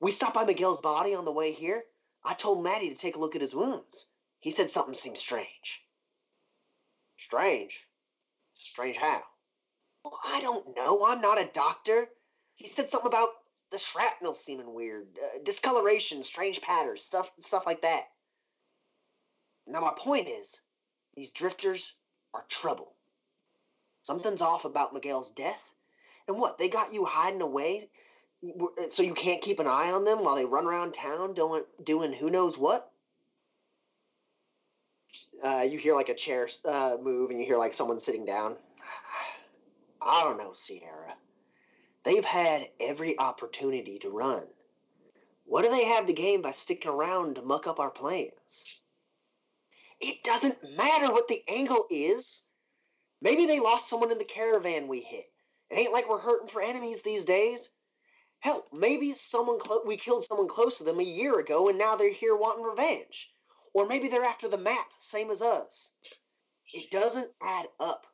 We 0.00 0.10
stopped 0.10 0.34
by 0.34 0.44
Miguel's 0.44 0.80
body 0.80 1.14
on 1.14 1.24
the 1.24 1.32
way 1.32 1.52
here. 1.52 1.84
I 2.24 2.34
told 2.34 2.62
Maddie 2.62 2.90
to 2.90 2.94
take 2.94 3.16
a 3.16 3.18
look 3.18 3.34
at 3.34 3.42
his 3.42 3.54
wounds. 3.54 4.06
He 4.38 4.50
said 4.50 4.70
something 4.70 4.94
seemed 4.94 5.18
strange. 5.18 5.84
Strange? 7.18 7.86
Strange 8.58 8.96
how? 8.96 9.22
Well, 10.04 10.18
I 10.24 10.40
don't 10.40 10.74
know. 10.74 11.04
I'm 11.04 11.20
not 11.20 11.40
a 11.40 11.50
doctor. 11.52 12.08
He 12.54 12.66
said 12.66 12.88
something 12.88 13.08
about 13.08 13.30
the 13.70 13.78
shrapnel 13.78 14.32
seeming 14.32 14.72
weird, 14.72 15.06
uh, 15.22 15.38
discoloration, 15.42 16.22
strange 16.22 16.60
patterns, 16.60 17.02
stuff, 17.02 17.30
stuff 17.40 17.66
like 17.66 17.82
that. 17.82 18.04
Now 19.70 19.80
my 19.80 19.92
point 19.96 20.28
is, 20.28 20.60
these 21.14 21.30
drifters 21.30 21.94
are 22.34 22.44
trouble. 22.48 22.92
Something's 24.02 24.42
off 24.42 24.64
about 24.64 24.94
Miguel's 24.94 25.30
death. 25.30 25.72
And 26.26 26.38
what, 26.38 26.58
they 26.58 26.68
got 26.68 26.92
you 26.92 27.04
hiding 27.04 27.42
away 27.42 27.90
so 28.88 29.02
you 29.02 29.14
can't 29.14 29.42
keep 29.42 29.58
an 29.58 29.66
eye 29.66 29.90
on 29.90 30.04
them 30.04 30.24
while 30.24 30.34
they 30.34 30.44
run 30.44 30.66
around 30.66 30.94
town 30.94 31.34
doing, 31.34 31.64
doing 31.82 32.12
who 32.12 32.30
knows 32.30 32.56
what? 32.56 32.90
Uh, 35.42 35.66
you 35.68 35.78
hear 35.78 35.94
like 35.94 36.08
a 36.08 36.14
chair 36.14 36.48
uh, 36.64 36.96
move 37.02 37.30
and 37.30 37.38
you 37.38 37.44
hear 37.44 37.58
like 37.58 37.74
someone 37.74 38.00
sitting 38.00 38.24
down. 38.24 38.56
I 40.02 40.22
don't 40.22 40.38
know, 40.38 40.52
Sierra. 40.54 41.14
They've 42.04 42.24
had 42.24 42.68
every 42.80 43.18
opportunity 43.18 43.98
to 43.98 44.08
run. 44.08 44.44
What 45.44 45.64
do 45.64 45.70
they 45.70 45.84
have 45.84 46.06
to 46.06 46.12
gain 46.12 46.40
by 46.40 46.52
sticking 46.52 46.90
around 46.90 47.34
to 47.34 47.42
muck 47.42 47.66
up 47.66 47.78
our 47.78 47.90
plans? 47.90 48.80
It 50.00 50.24
doesn't 50.24 50.76
matter 50.76 51.12
what 51.12 51.28
the 51.28 51.42
angle 51.48 51.86
is. 51.90 52.44
Maybe 53.20 53.46
they 53.46 53.60
lost 53.60 53.88
someone 53.88 54.10
in 54.10 54.18
the 54.18 54.24
caravan 54.24 54.88
we 54.88 55.00
hit. 55.00 55.26
It 55.70 55.78
ain't 55.78 55.92
like 55.92 56.08
we're 56.08 56.18
hurting 56.18 56.48
for 56.48 56.62
enemies 56.62 57.02
these 57.02 57.24
days. 57.24 57.70
Hell, 58.38 58.66
maybe 58.72 59.12
someone 59.12 59.58
clo- 59.58 59.84
we 59.84 59.98
killed 59.98 60.24
someone 60.24 60.48
close 60.48 60.78
to 60.78 60.84
them 60.84 61.00
a 61.00 61.04
year 61.04 61.38
ago 61.38 61.68
and 61.68 61.78
now 61.78 61.96
they're 61.96 62.10
here 62.10 62.34
wanting 62.34 62.64
revenge. 62.64 63.30
Or 63.74 63.86
maybe 63.86 64.08
they're 64.08 64.24
after 64.24 64.48
the 64.48 64.56
map, 64.56 64.86
same 64.98 65.30
as 65.30 65.42
us. 65.42 65.90
It 66.72 66.90
doesn't 66.90 67.30
add 67.42 67.68
up. 67.78 68.06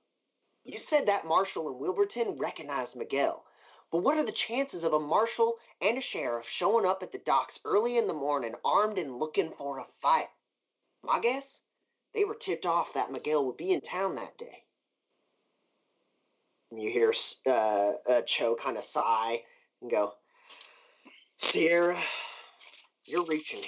You 0.64 0.78
said 0.78 1.06
that 1.06 1.26
Marshall 1.26 1.68
and 1.68 1.78
Wilburton 1.78 2.38
recognized 2.38 2.96
Miguel. 2.96 3.44
But 3.92 3.98
what 3.98 4.18
are 4.18 4.24
the 4.24 4.32
chances 4.32 4.82
of 4.82 4.92
a 4.92 4.98
marshal 4.98 5.58
and 5.80 5.96
a 5.96 6.00
sheriff 6.00 6.48
showing 6.48 6.84
up 6.84 7.04
at 7.04 7.12
the 7.12 7.18
docks 7.18 7.60
early 7.64 7.96
in 7.96 8.08
the 8.08 8.12
morning 8.12 8.56
armed 8.64 8.98
and 8.98 9.20
looking 9.20 9.52
for 9.52 9.78
a 9.78 9.86
fight? 10.02 10.28
My 11.04 11.20
guess? 11.20 11.62
They 12.14 12.24
were 12.24 12.34
tipped 12.34 12.66
off 12.66 12.94
that 12.94 13.12
Miguel 13.12 13.44
would 13.44 13.56
be 13.56 13.72
in 13.72 13.80
town 13.80 14.14
that 14.14 14.38
day. 14.38 14.64
And 16.70 16.80
you 16.80 16.90
hear 16.90 17.12
uh, 17.46 17.92
uh, 18.08 18.22
Cho 18.22 18.56
kind 18.56 18.76
of 18.76 18.84
sigh 18.84 19.42
and 19.80 19.90
go, 19.90 20.12
Sierra, 21.36 21.98
you're 23.04 23.26
reaching. 23.26 23.62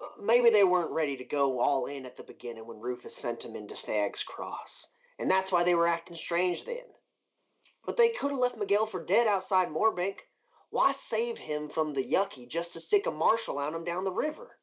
Uh, 0.00 0.22
Maybe 0.22 0.50
they 0.50 0.64
weren't 0.64 0.90
ready 0.90 1.16
to 1.16 1.24
go 1.24 1.60
all 1.60 1.86
in 1.86 2.06
at 2.06 2.16
the 2.16 2.24
beginning 2.24 2.66
when 2.66 2.80
Rufus 2.80 3.16
sent 3.16 3.40
them 3.40 3.54
into 3.54 3.76
Stag's 3.76 4.22
Cross, 4.22 4.88
and 5.18 5.30
that's 5.30 5.52
why 5.52 5.62
they 5.62 5.74
were 5.74 5.86
acting 5.86 6.16
strange 6.16 6.64
then. 6.64 6.84
But 7.84 7.96
they 7.96 8.08
could 8.08 8.30
have 8.32 8.40
left 8.40 8.56
Miguel 8.56 8.86
for 8.86 9.04
dead 9.04 9.28
outside 9.28 9.68
Moorbank. 9.68 10.18
Why 10.70 10.90
save 10.92 11.38
him 11.38 11.68
from 11.68 11.94
the 11.94 12.02
yucky 12.04 12.48
just 12.48 12.72
to 12.72 12.80
stick 12.80 13.06
a 13.06 13.12
marshal 13.12 13.58
on 13.58 13.74
him 13.74 13.84
down 13.84 14.04
the 14.04 14.12
river? 14.12 14.58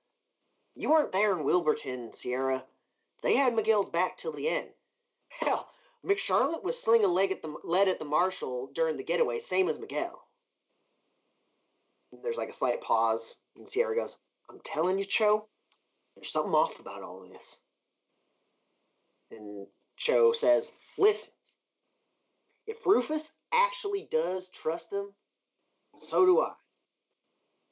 You 0.76 0.90
weren't 0.90 1.12
there 1.12 1.38
in 1.38 1.44
Wilburton, 1.44 2.14
Sierra. 2.14 2.66
They 3.22 3.36
had 3.36 3.56
Miguel's 3.56 3.90
back 3.90 4.18
till 4.18 4.32
the 4.32 4.50
end. 4.50 4.70
Hell, 5.30 5.70
McCharlotte 6.06 6.64
was 6.64 6.82
slinging 6.82 7.10
leg 7.10 7.32
at 7.32 7.42
the 7.42 7.56
lead 7.64 7.88
at 7.88 8.00
the 8.00 8.06
marshal 8.06 8.68
during 8.74 8.98
the 8.98 9.04
getaway, 9.04 9.40
same 9.40 9.70
as 9.70 9.80
Miguel. 9.80 10.28
There's 12.24 12.38
like 12.38 12.50
a 12.50 12.54
slight 12.54 12.82
pause, 12.82 13.38
and 13.56 13.68
Sierra 13.68 13.96
goes, 13.96 14.18
"I'm 14.50 14.60
telling 14.62 15.00
you, 15.00 15.06
Cho, 15.06 15.48
there's 16.16 16.32
something 16.32 16.54
off 16.54 16.80
about 16.80 17.04
all 17.04 17.22
this." 17.22 17.62
And 19.32 19.68
Cho 19.98 20.34
says, 20.34 20.74
"Listen, 20.98 21.34
if 22.68 22.86
Rufus 22.86 23.32
actually 23.52 24.08
does 24.10 24.50
trust 24.50 24.90
them, 24.90 25.14
so 25.96 26.26
do 26.26 26.42
I. 26.42 26.54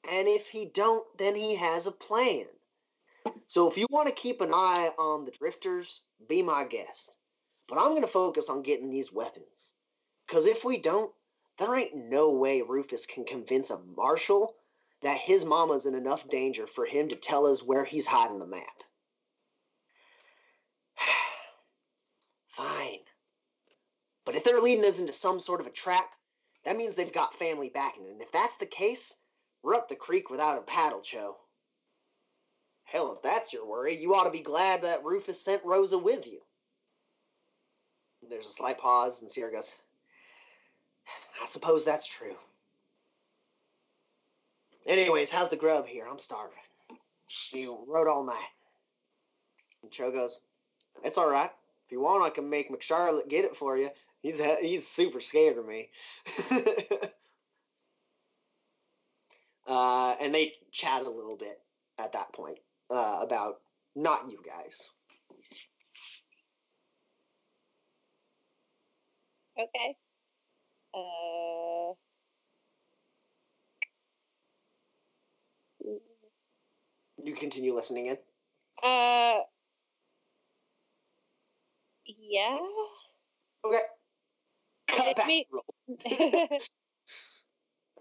And 0.10 0.28
if 0.28 0.50
he 0.50 0.66
don't, 0.66 1.06
then 1.18 1.36
he 1.36 1.56
has 1.56 1.88
a 1.88 1.92
plan. 1.92 2.48
So 3.48 3.70
if 3.70 3.78
you 3.78 3.88
want 3.90 4.08
to 4.08 4.14
keep 4.14 4.42
an 4.42 4.54
eye 4.54 4.92
on 4.98 5.26
the 5.26 5.32
drifters, 5.32 6.02
be 6.28 6.42
my 6.42 6.64
guest." 6.64 7.18
But 7.68 7.78
I'm 7.78 7.92
going 7.92 8.02
to 8.02 8.08
focus 8.08 8.50
on 8.50 8.64
getting 8.64 8.90
these 8.90 9.14
weapons. 9.14 9.74
Because 10.28 10.46
if 10.46 10.66
we 10.66 10.78
don't, 10.78 11.12
there 11.58 11.76
ain't 11.76 11.96
no 11.96 12.32
way 12.32 12.62
Rufus 12.62 13.06
can 13.06 13.24
convince 13.24 13.70
a 13.70 13.80
marshal 13.96 14.56
that 15.02 15.18
his 15.18 15.46
mama's 15.46 15.86
in 15.86 15.96
enough 15.96 16.28
danger 16.28 16.68
for 16.68 16.86
him 16.86 17.10
to 17.10 17.16
tell 17.16 17.46
us 17.46 17.64
where 17.64 17.84
he's 17.84 18.08
hiding 18.08 18.40
the 18.40 18.48
map. 18.48 18.84
Fine. 22.48 23.00
But 24.26 24.36
if 24.36 24.44
they're 24.44 24.60
leading 24.60 24.86
us 24.86 25.00
into 25.00 25.14
some 25.14 25.40
sort 25.40 25.62
of 25.62 25.68
a 25.68 25.72
trap, 25.72 26.10
that 26.64 26.78
means 26.78 26.96
they've 26.96 27.12
got 27.12 27.34
family 27.34 27.70
backing. 27.70 28.08
And 28.08 28.22
if 28.22 28.32
that's 28.32 28.58
the 28.58 28.66
case, 28.66 29.16
we're 29.64 29.76
up 29.76 29.90
the 29.90 29.96
creek 29.96 30.30
without 30.30 30.58
a 30.58 30.62
paddle, 30.62 31.02
Cho. 31.02 31.38
Hell, 32.92 33.14
if 33.14 33.22
that's 33.22 33.54
your 33.54 33.66
worry, 33.66 33.96
you 33.96 34.14
ought 34.16 34.26
to 34.26 34.32
be 34.32 34.42
glad 34.42 34.82
that 34.82 35.06
Rufus 35.06 35.40
sent 35.40 35.64
Rosa 35.64 35.98
with 35.98 36.28
you. 36.28 36.40
There's 38.30 38.48
a 38.48 38.52
slight 38.52 38.78
pause, 38.78 39.22
and 39.22 39.32
Sierra 39.32 39.54
goes, 39.54 39.78
I 41.42 41.46
suppose 41.46 41.86
that's 41.86 42.06
true. 42.06 42.36
Anyways, 44.86 45.32
how's 45.32 45.48
the 45.48 45.56
grub 45.56 45.88
here? 45.88 46.06
I'm 46.10 46.20
starving. 46.20 46.58
You 47.54 47.82
rode 47.88 48.10
all 48.10 48.26
night. 48.26 48.36
And 49.84 49.92
Cho 49.92 50.12
goes, 50.12 50.42
It's 51.02 51.18
all 51.18 51.30
right. 51.30 51.50
If 51.86 51.94
you 51.94 52.02
want, 52.02 52.24
I 52.24 52.30
can 52.30 52.50
make 52.50 52.70
McCharlotte 52.70 53.30
get 53.30 53.46
it 53.46 53.56
for 53.56 53.78
you. 53.78 53.90
He's 54.22 54.42
he's 54.60 54.86
super 54.86 55.22
scared 55.22 55.58
of 55.58 55.66
me. 55.66 55.90
uh, 59.68 60.16
and 60.20 60.36
they 60.36 60.56
chat 60.74 61.04
a 61.04 61.10
little 61.10 61.38
bit 61.38 61.58
at 61.98 62.12
that 62.14 62.34
point 62.34 62.58
uh, 62.92 63.20
about 63.22 63.56
not 63.96 64.30
you 64.30 64.40
guys. 64.46 64.90
Okay. 69.58 69.96
Uh... 70.94 71.94
You 77.24 77.36
continue 77.36 77.74
listening 77.74 78.08
in? 78.08 78.18
Uh. 78.84 79.40
Yeah. 82.06 82.58
Okay. 83.64 83.80
Cut 84.88 85.16
back. 85.16 85.28
Me... 85.28 85.48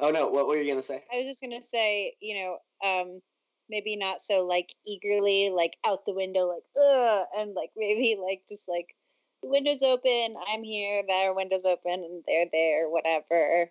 oh 0.01 0.11
no! 0.11 0.29
What 0.29 0.47
were 0.47 0.57
you 0.57 0.69
gonna 0.69 0.83
say? 0.83 1.05
I 1.13 1.19
was 1.19 1.27
just 1.27 1.43
gonna 1.43 1.61
say, 1.61 2.15
you 2.21 2.41
know, 2.41 2.59
um, 2.89 3.21
maybe 3.71 3.97
not 3.97 4.21
so 4.21 4.47
like 4.47 4.75
eagerly, 4.87 5.51
like 5.51 5.77
out 5.87 6.05
the 6.05 6.15
window, 6.15 6.49
like 6.49 6.65
ugh, 6.77 7.27
and 7.39 7.55
like 7.55 7.71
maybe 7.77 8.19
like 8.23 8.43
just 8.49 8.69
like 8.69 8.95
the 9.43 9.49
window's 9.49 9.83
open, 9.83 10.35
I'm 10.53 10.63
here, 10.63 11.03
their 11.09 11.33
window's 11.33 11.65
open, 11.65 12.05
and 12.05 12.23
they're 12.27 12.47
there, 12.53 12.91
whatever. 12.91 13.71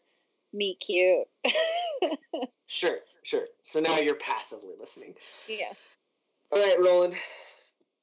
Me 0.53 0.75
cute. 0.75 1.27
Sure, 2.71 2.97
sure. 3.23 3.45
So 3.63 3.79
now 3.79 3.97
you're 3.97 4.13
passively 4.13 4.75
listening. 4.79 5.15
yeah. 5.47 5.71
All 6.51 6.59
right, 6.59 6.79
Roland. 6.79 7.15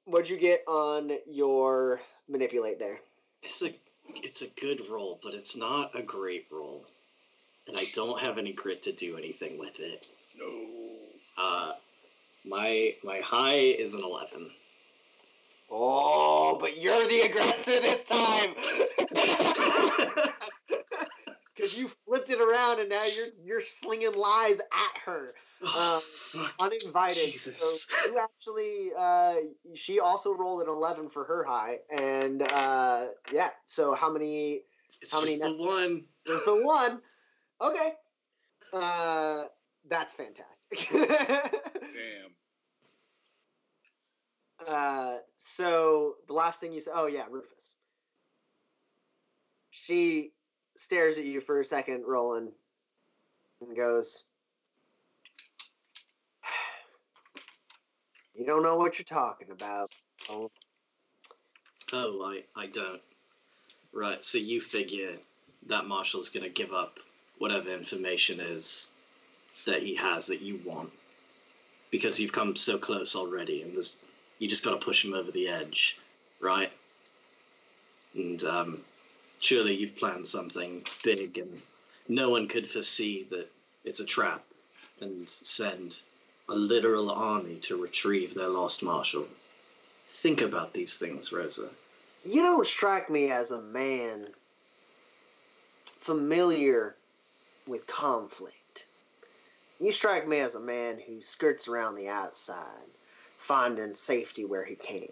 What'd 0.07 0.29
you 0.29 0.37
get 0.37 0.65
on 0.67 1.13
your 1.29 2.01
manipulate 2.29 2.81
there? 2.81 2.99
It's 3.45 3.63
a 3.63 3.73
it's 4.17 4.43
a 4.43 4.49
good 4.61 4.83
roll, 4.91 5.21
but 5.23 5.35
it's 5.35 5.57
not 5.57 5.97
a 5.97 6.03
great 6.03 6.47
roll, 6.51 6.85
and 7.69 7.77
I 7.77 7.85
don't 7.95 8.21
have 8.21 8.39
any 8.39 8.53
grit 8.53 8.83
to 8.83 8.93
do 8.93 9.17
anything 9.17 9.57
with 9.57 9.79
it. 9.79 10.05
No. 10.37 10.67
Uh, 11.39 11.73
my 12.47 12.95
my 13.05 13.21
high 13.21 13.57
is 13.59 13.95
an 13.95 14.03
eleven. 14.05 14.51
Oh, 15.71 16.57
but 16.61 16.79
you're 16.79 17.07
the 17.09 17.23
aggressor 17.23 17.81
this 17.81 18.05
time. 18.05 18.55
Because 21.55 21.77
you 21.79 21.89
flipped 22.07 22.29
it 22.29 22.39
around 22.39 22.81
and 22.81 22.91
now 22.91 23.05
you're 23.05 23.29
you're 23.43 23.61
slinging 23.63 24.13
lies 24.13 24.61
at 24.61 25.01
her 25.07 25.33
Oh, 25.65 26.03
Um, 26.35 26.47
uninvited. 26.61 27.17
Jesus. 27.17 27.85
So 27.87 28.11
you 28.13 28.19
actually, 28.19 28.91
uh, 28.97 29.37
she 29.75 29.99
also 30.01 30.35
rolled 30.35 30.61
an 30.63 30.69
eleven 30.69 31.09
for 31.09 31.25
her 31.25 31.45
high, 31.45 31.79
and 31.91 32.43
uh, 32.43 33.07
yeah. 33.33 33.51
So 33.67 33.95
how 33.95 34.13
many? 34.13 34.65
It's 35.01 35.13
how 35.13 35.21
many 35.21 35.33
just 35.33 35.43
the 35.45 35.51
net- 35.51 35.59
one. 35.59 36.05
There's 36.27 36.45
the 36.45 36.63
one. 36.63 37.01
Okay. 37.63 37.93
Uh, 38.73 39.45
that's 39.89 40.13
fantastic. 40.13 40.89
Damn. 40.93 42.36
Uh, 44.67 45.19
so 45.37 46.15
the 46.27 46.33
last 46.33 46.61
thing 46.61 46.73
you 46.73 46.81
said, 46.81 46.95
oh 46.97 47.07
yeah, 47.07 47.25
Rufus. 47.31 47.75
She 49.71 50.33
stares 50.77 51.19
at 51.19 51.25
you 51.25 51.41
for 51.41 51.61
a 51.61 51.65
second, 51.65 52.05
Roland, 52.07 52.51
and 53.61 53.77
goes, 53.77 54.25
"You 58.35 58.45
don't 58.45 58.63
know 58.63 58.77
what 58.77 58.99
you're 58.99 59.05
talking 59.05 59.51
about." 59.51 59.93
Oh, 60.29 60.51
Oh, 61.93 62.25
I 62.25 62.43
I 62.61 62.67
don't. 62.67 63.01
Right. 63.93 64.23
So 64.25 64.39
you 64.39 64.61
figure 64.61 65.19
that 65.67 65.87
marshal's 65.87 66.31
gonna 66.31 66.49
give 66.49 66.73
up 66.73 66.99
whatever 67.39 67.71
information 67.71 68.41
is 68.41 68.93
that 69.67 69.83
he 69.83 69.95
has 69.95 70.27
that 70.27 70.41
you 70.41 70.61
want 70.65 70.91
because 71.91 72.19
you've 72.19 72.33
come 72.33 72.57
so 72.57 72.79
close 72.79 73.15
already, 73.15 73.63
and 73.63 73.75
there's 73.75 74.01
you 74.39 74.49
just 74.49 74.65
got 74.65 74.79
to 74.79 74.85
push 74.85 75.05
them 75.05 75.15
over 75.15 75.31
the 75.31 75.49
edge, 75.49 75.99
right? 76.41 76.73
And 78.15 78.43
um, 78.45 78.81
surely 79.39 79.75
you've 79.75 79.97
planned 79.97 80.27
something 80.27 80.85
big, 81.03 81.39
and 81.39 81.61
no 82.09 82.31
one 82.31 82.49
could 82.49 82.67
foresee 82.67 83.25
that 83.31 83.51
it's 83.85 84.01
a 84.01 84.07
trap 84.07 84.45
and 85.01 85.29
send 85.29 86.03
a 86.49 86.55
literal 86.55 87.11
army 87.11 87.57
to 87.57 87.77
retrieve 87.81 88.35
their 88.35 88.49
lost 88.49 88.83
marshal. 88.83 89.27
Think 90.07 90.41
about 90.41 90.73
these 90.73 90.97
things, 90.97 91.33
Rosa. 91.33 91.71
you 92.25 92.43
don't 92.43 92.67
strike 92.67 93.11
me 93.11 93.31
as 93.31 93.51
a 93.51 93.61
man 93.61 94.29
familiar 95.99 96.95
with 97.67 97.87
conflict. 97.87 98.87
You 99.81 99.93
strike 99.93 100.27
me 100.27 100.39
as 100.39 100.55
a 100.55 100.61
man 100.61 101.01
who 101.05 101.21
skirts 101.21 101.69
around 101.69 101.97
the 101.97 102.09
outside, 102.09 102.87
finding 103.47 103.93
safety 103.93 104.45
where 104.45 104.65
he 104.65 104.75
can. 104.75 105.09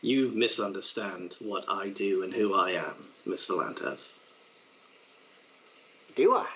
You 0.00 0.30
misunderstand 0.32 1.36
what 1.40 1.64
I 1.68 1.88
do 1.88 2.22
and 2.22 2.32
who 2.32 2.54
I 2.54 2.70
am, 2.70 2.94
Miss 3.26 3.48
Volantes. 3.48 4.18
Do 6.14 6.36
I? 6.36 6.46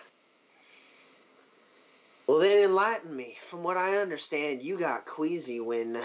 Well, 2.29 2.39
then 2.39 2.59
enlighten 2.59 3.15
me. 3.15 3.37
From 3.49 3.65
what 3.65 3.77
I 3.77 3.99
understand, 3.99 4.63
you 4.63 4.79
got 4.79 5.07
queasy 5.07 5.61
when 5.61 6.01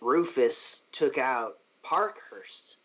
Rufus 0.00 0.82
took 0.90 1.18
out 1.18 1.58
Parkhurst. 1.82 2.76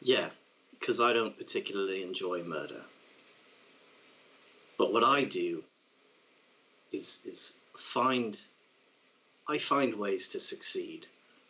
Yeah, 0.00 0.30
because 0.78 1.00
I 1.00 1.12
don't 1.12 1.36
particularly 1.36 2.02
enjoy 2.02 2.42
murder. 2.42 2.82
But 4.78 4.92
what 4.92 5.04
I 5.04 5.24
do 5.24 5.62
is 6.94 7.20
is 7.24 7.54
find 7.76 8.40
I 9.46 9.58
find 9.58 9.94
ways 9.96 10.28
to 10.28 10.40
succeed 10.40 11.06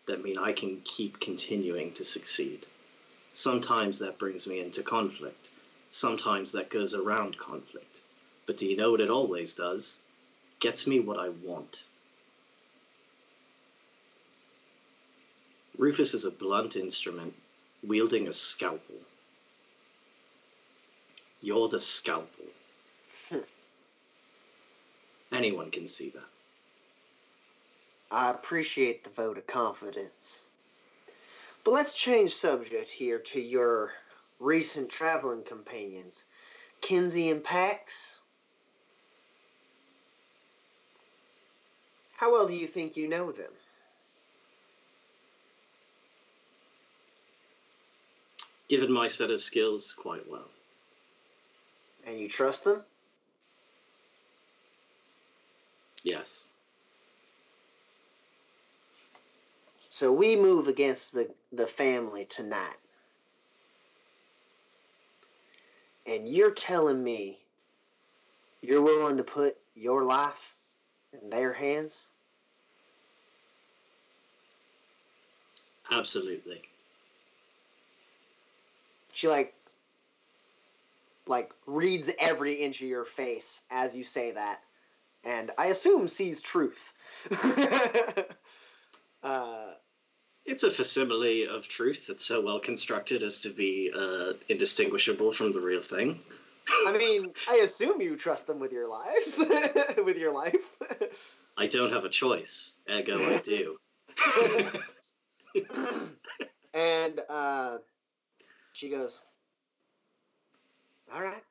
that 0.07 0.25
mean 0.25 0.39
I 0.39 0.53
can 0.53 0.81
keep 0.85 1.21
continuing 1.21 1.93
to 1.93 2.05
succeed. 2.05 2.67
Sometimes 3.35 3.99
that 3.99 4.19
brings 4.19 4.47
me 4.47 4.61
into 4.61 4.83
conflict. 4.83 5.51
Sometimes 5.91 6.53
that 6.53 6.71
goes 6.71 6.95
around 6.95 7.39
conflict. 7.39 8.01
But 8.47 8.57
do 8.57 8.67
you 8.67 8.77
know 8.77 8.91
what 8.91 9.01
it 9.01 9.11
always 9.11 9.55
does? 9.55 10.01
Gets 10.61 10.87
me 10.87 11.01
what 11.01 11.19
I 11.19 11.29
want. 11.29 11.85
Rufus 15.79 16.15
is 16.15 16.25
a 16.25 16.31
blunt 16.31 16.77
instrument 16.77 17.35
wielding 17.83 18.29
a 18.29 18.33
scalpel. 18.33 19.01
You're 21.41 21.69
the 21.69 21.81
scalpel. 21.81 22.47
Anyone 25.35 25.71
can 25.71 25.87
see 25.87 26.11
that. 26.11 26.29
I 28.11 28.31
appreciate 28.31 29.03
the 29.03 29.11
vote 29.11 29.37
of 29.37 29.47
confidence. 29.47 30.47
But 31.65 31.73
let's 31.73 31.95
change 31.95 32.33
subject 32.33 32.91
here 32.91 33.19
to 33.19 33.41
your 33.41 33.93
recent 34.39 34.91
traveling 34.91 35.43
companions, 35.43 36.25
Kinsey 36.81 37.31
and 37.31 37.43
Pax. 37.43 38.19
How 42.17 42.31
well 42.31 42.47
do 42.47 42.55
you 42.55 42.69
think 42.69 42.97
you 42.97 43.09
know 43.09 43.33
them? 43.33 43.51
Given 48.69 48.93
my 48.93 49.09
set 49.09 49.31
of 49.31 49.43
skills, 49.43 49.93
quite 49.93 50.31
well. 50.31 50.49
And 52.07 52.19
you 52.21 52.29
trust 52.29 52.65
them? 52.65 52.83
Yes. 56.05 56.47
So 59.89 60.13
we 60.13 60.37
move 60.37 60.69
against 60.69 61.15
the, 61.15 61.29
the 61.53 61.67
family 61.67 62.27
tonight. 62.27 62.77
And 66.07 66.29
you're 66.29 66.51
telling 66.51 67.03
me 67.03 67.39
you're 68.61 68.83
willing 68.83 69.17
to 69.17 69.25
put 69.25 69.57
your 69.75 70.05
life 70.05 70.55
in 71.21 71.31
their 71.31 71.53
hands? 71.53 72.05
Absolutely. 75.91 76.63
She 79.13 79.29
like 79.29 79.55
like 81.27 81.53
reads 81.67 82.11
every 82.19 82.55
inch 82.55 82.83
of 82.83 82.89
your 82.89 83.05
face 83.05 83.63
as 83.71 83.95
you 83.95 84.05
say 84.05 84.33
that. 84.33 84.61
And 85.25 85.51
I 85.57 85.67
assume 85.67 86.09
sees 86.09 86.43
truth. 86.43 86.93
uh 89.23 89.73
It's 90.45 90.63
a 90.63 90.71
facsimile 90.71 91.47
of 91.47 91.67
truth 91.69 92.07
that's 92.07 92.25
so 92.25 92.41
well 92.43 92.61
constructed 92.61 93.23
as 93.23 93.41
to 93.41 93.51
be 93.51 93.91
uh, 93.97 94.35
indistinguishable 94.49 95.31
from 95.31 95.53
the 95.53 95.61
real 95.61 95.81
thing. 95.81 96.21
I 96.87 96.97
mean, 96.97 97.33
I 97.49 97.57
assume 97.57 98.01
you 98.01 98.17
trust 98.17 98.47
them 98.47 98.59
with 98.59 98.73
your 98.73 98.89
lives, 98.89 99.39
with 100.05 100.17
your 100.19 100.33
life. 100.33 100.55
I 101.57 101.67
don't 101.67 101.93
have 101.93 102.05
a 102.05 102.09
choice, 102.09 102.77
ergo 102.91 103.17
I 103.17 103.39
do. 103.39 103.77
and 106.75 107.21
uh, 107.29 107.79
she 108.73 108.89
goes, 108.91 109.21
"All 111.13 111.23
right, 111.23 111.43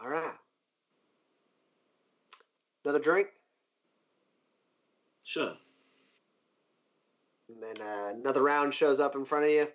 all 0.00 0.08
right. 0.08 0.34
Another 2.88 3.04
drink." 3.04 3.28
Sure. 5.22 5.52
And 7.50 7.62
then 7.62 7.86
uh, 7.86 8.14
another 8.14 8.42
round 8.42 8.72
shows 8.72 8.98
up 8.98 9.14
in 9.14 9.26
front 9.26 9.44
of 9.44 9.50
you, 9.50 9.68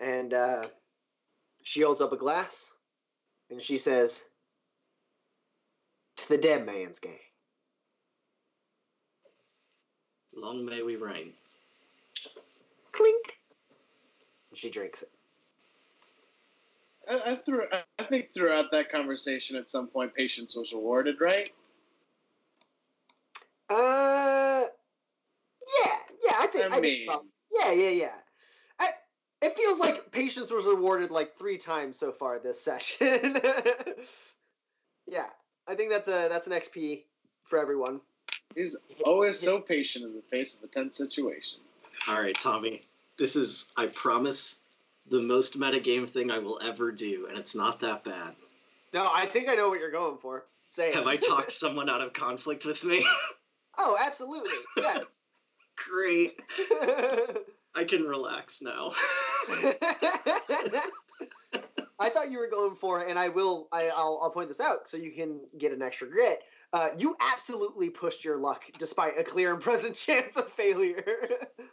and 0.00 0.34
uh, 0.34 0.66
she 1.62 1.82
holds 1.82 2.00
up 2.00 2.12
a 2.12 2.16
glass, 2.16 2.74
and 3.48 3.62
she 3.62 3.78
says, 3.78 4.24
"To 6.16 6.28
the 6.28 6.36
dead 6.36 6.66
man's 6.66 6.98
gang." 6.98 7.12
Long 10.34 10.64
may 10.64 10.82
we 10.82 10.96
reign. 10.96 11.32
Clink. 12.90 13.38
And 14.50 14.58
she 14.58 14.68
drinks 14.68 15.02
it. 15.02 15.10
I, 17.08 17.34
I, 17.34 17.36
threw, 17.36 17.66
I 18.00 18.02
think 18.02 18.34
throughout 18.34 18.72
that 18.72 18.90
conversation, 18.90 19.56
at 19.56 19.70
some 19.70 19.86
point, 19.86 20.12
patience 20.12 20.56
was 20.56 20.72
rewarded, 20.72 21.20
right? 21.20 21.52
Uh, 23.68 24.64
yeah, 25.82 25.96
yeah. 26.24 26.36
I 26.38 26.46
think. 26.46 26.64
I 26.64 26.76
I, 26.76 26.80
mean- 26.80 26.82
think 26.82 27.08
prob- 27.08 27.24
yeah, 27.50 27.72
yeah, 27.72 27.90
yeah. 27.90 28.14
I, 28.80 28.88
it 29.42 29.56
feels 29.56 29.78
like 29.78 30.10
patience 30.10 30.50
was 30.50 30.64
rewarded 30.64 31.10
like 31.10 31.38
three 31.38 31.56
times 31.58 31.98
so 31.98 32.12
far 32.12 32.38
this 32.38 32.60
session. 32.60 33.38
yeah, 35.06 35.26
I 35.68 35.74
think 35.74 35.90
that's 35.90 36.08
a 36.08 36.28
that's 36.28 36.46
an 36.46 36.52
XP 36.52 37.04
for 37.44 37.58
everyone. 37.58 38.00
He's 38.54 38.76
always 39.04 39.38
so 39.38 39.60
patient 39.60 40.04
in 40.04 40.14
the 40.14 40.22
face 40.22 40.56
of 40.56 40.62
a 40.62 40.66
tense 40.68 40.96
situation. 40.96 41.58
All 42.08 42.20
right, 42.20 42.38
Tommy. 42.38 42.82
This 43.16 43.36
is, 43.36 43.72
I 43.76 43.86
promise, 43.86 44.60
the 45.10 45.20
most 45.20 45.58
metagame 45.58 46.08
thing 46.08 46.30
I 46.30 46.38
will 46.38 46.60
ever 46.62 46.92
do, 46.92 47.26
and 47.28 47.38
it's 47.38 47.54
not 47.54 47.80
that 47.80 48.04
bad. 48.04 48.34
No, 48.92 49.08
I 49.12 49.26
think 49.26 49.48
I 49.48 49.54
know 49.54 49.68
what 49.68 49.80
you're 49.80 49.90
going 49.90 50.18
for. 50.18 50.46
Say 50.70 50.90
it. 50.90 50.94
Have 50.94 51.06
I 51.06 51.16
talked 51.16 51.52
someone 51.64 51.88
out 51.88 52.00
of 52.00 52.12
conflict 52.12 52.64
with 52.64 52.84
me? 52.84 53.04
oh, 53.78 53.96
absolutely. 54.00 54.50
Yes. 54.76 55.04
Great. 55.76 56.40
I 57.74 57.84
can 57.84 58.04
relax 58.04 58.62
now. 58.62 58.92
I 61.98 62.10
thought 62.10 62.30
you 62.30 62.38
were 62.38 62.48
going 62.48 62.76
for, 62.76 63.06
and 63.06 63.18
I 63.18 63.28
will. 63.28 63.68
I, 63.72 63.88
I'll, 63.88 64.20
I'll 64.22 64.30
point 64.30 64.48
this 64.48 64.60
out 64.60 64.88
so 64.88 64.96
you 64.96 65.10
can 65.10 65.40
get 65.58 65.72
an 65.72 65.82
extra 65.82 66.08
grit. 66.08 66.42
Uh, 66.72 66.90
you 66.98 67.16
absolutely 67.20 67.90
pushed 67.90 68.24
your 68.24 68.36
luck 68.36 68.64
despite 68.78 69.18
a 69.18 69.24
clear 69.24 69.52
and 69.52 69.62
present 69.62 69.94
chance 69.96 70.36
of 70.36 70.48
failure. 70.52 71.04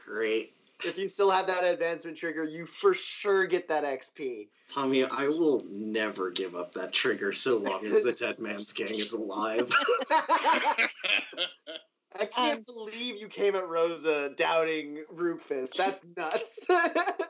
Great. 0.05 0.53
if 0.85 0.97
you 0.97 1.09
still 1.09 1.31
have 1.31 1.47
that 1.47 1.63
advancement 1.63 2.17
trigger, 2.17 2.43
you 2.43 2.65
for 2.65 2.93
sure 2.93 3.45
get 3.45 3.67
that 3.67 3.83
XP. 3.83 4.49
Tommy, 4.71 5.03
I 5.03 5.27
will 5.27 5.63
never 5.69 6.29
give 6.29 6.55
up 6.55 6.71
that 6.73 6.93
trigger 6.93 7.31
so 7.31 7.57
long 7.57 7.85
as 7.85 8.03
the 8.03 8.13
Dead 8.13 8.39
Man's 8.39 8.71
Gang 8.73 8.89
is 8.89 9.13
alive. 9.13 9.71
I 12.19 12.25
can't 12.25 12.59
Um, 12.59 12.63
believe 12.63 13.17
you 13.17 13.27
came 13.27 13.55
at 13.55 13.67
Rosa 13.67 14.29
doubting 14.35 15.03
Rufus. 15.09 15.71
That's 15.77 16.01
nuts. 16.17 16.65
Yeah. 16.69 16.87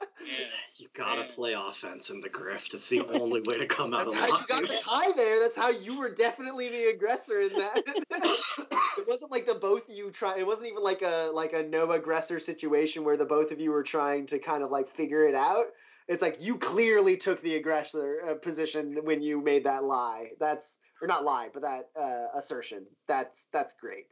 You 0.77 0.87
gotta 0.93 1.21
Yeah. 1.21 1.27
play 1.29 1.53
offense 1.53 2.09
in 2.09 2.21
the 2.21 2.29
grift. 2.29 2.73
It's 2.73 2.89
the 2.89 3.01
only 3.09 3.41
way 3.41 3.57
to 3.57 3.65
come 3.65 3.93
out 3.93 4.05
That's 4.05 4.17
how 4.17 4.39
you 4.39 4.47
got 4.47 4.61
the 4.61 4.81
tie 4.83 5.11
there. 5.13 5.39
That's 5.39 5.55
how 5.57 5.69
you 5.69 5.97
were 5.99 6.09
definitely 6.13 6.69
the 6.69 6.85
aggressor 6.89 7.41
in 7.41 7.53
that. 7.57 7.83
it 8.11 9.07
wasn't 9.07 9.31
like 9.31 9.45
the 9.45 9.55
both 9.55 9.89
of 9.89 9.95
you 9.95 10.09
try. 10.11 10.37
It 10.37 10.45
wasn't 10.45 10.67
even 10.69 10.83
like 10.83 11.01
a 11.01 11.31
like 11.33 11.53
a 11.53 11.63
no 11.63 11.91
aggressor 11.91 12.39
situation 12.39 13.03
where 13.03 13.17
the 13.17 13.25
both 13.25 13.51
of 13.51 13.59
you 13.59 13.71
were 13.71 13.83
trying 13.83 14.25
to 14.27 14.39
kind 14.39 14.63
of 14.63 14.71
like 14.71 14.87
figure 14.89 15.25
it 15.25 15.35
out. 15.35 15.65
It's 16.07 16.21
like 16.21 16.37
you 16.39 16.57
clearly 16.57 17.17
took 17.17 17.41
the 17.41 17.55
aggressor 17.55 18.21
uh, 18.27 18.33
position 18.35 18.97
when 19.03 19.21
you 19.21 19.41
made 19.41 19.65
that 19.65 19.83
lie. 19.83 20.31
That's 20.39 20.77
or 21.01 21.07
not 21.07 21.23
lie, 21.25 21.49
but 21.53 21.63
that 21.63 21.89
uh, 21.99 22.27
assertion. 22.37 22.85
That's 23.07 23.47
that's 23.51 23.73
great. 23.73 24.05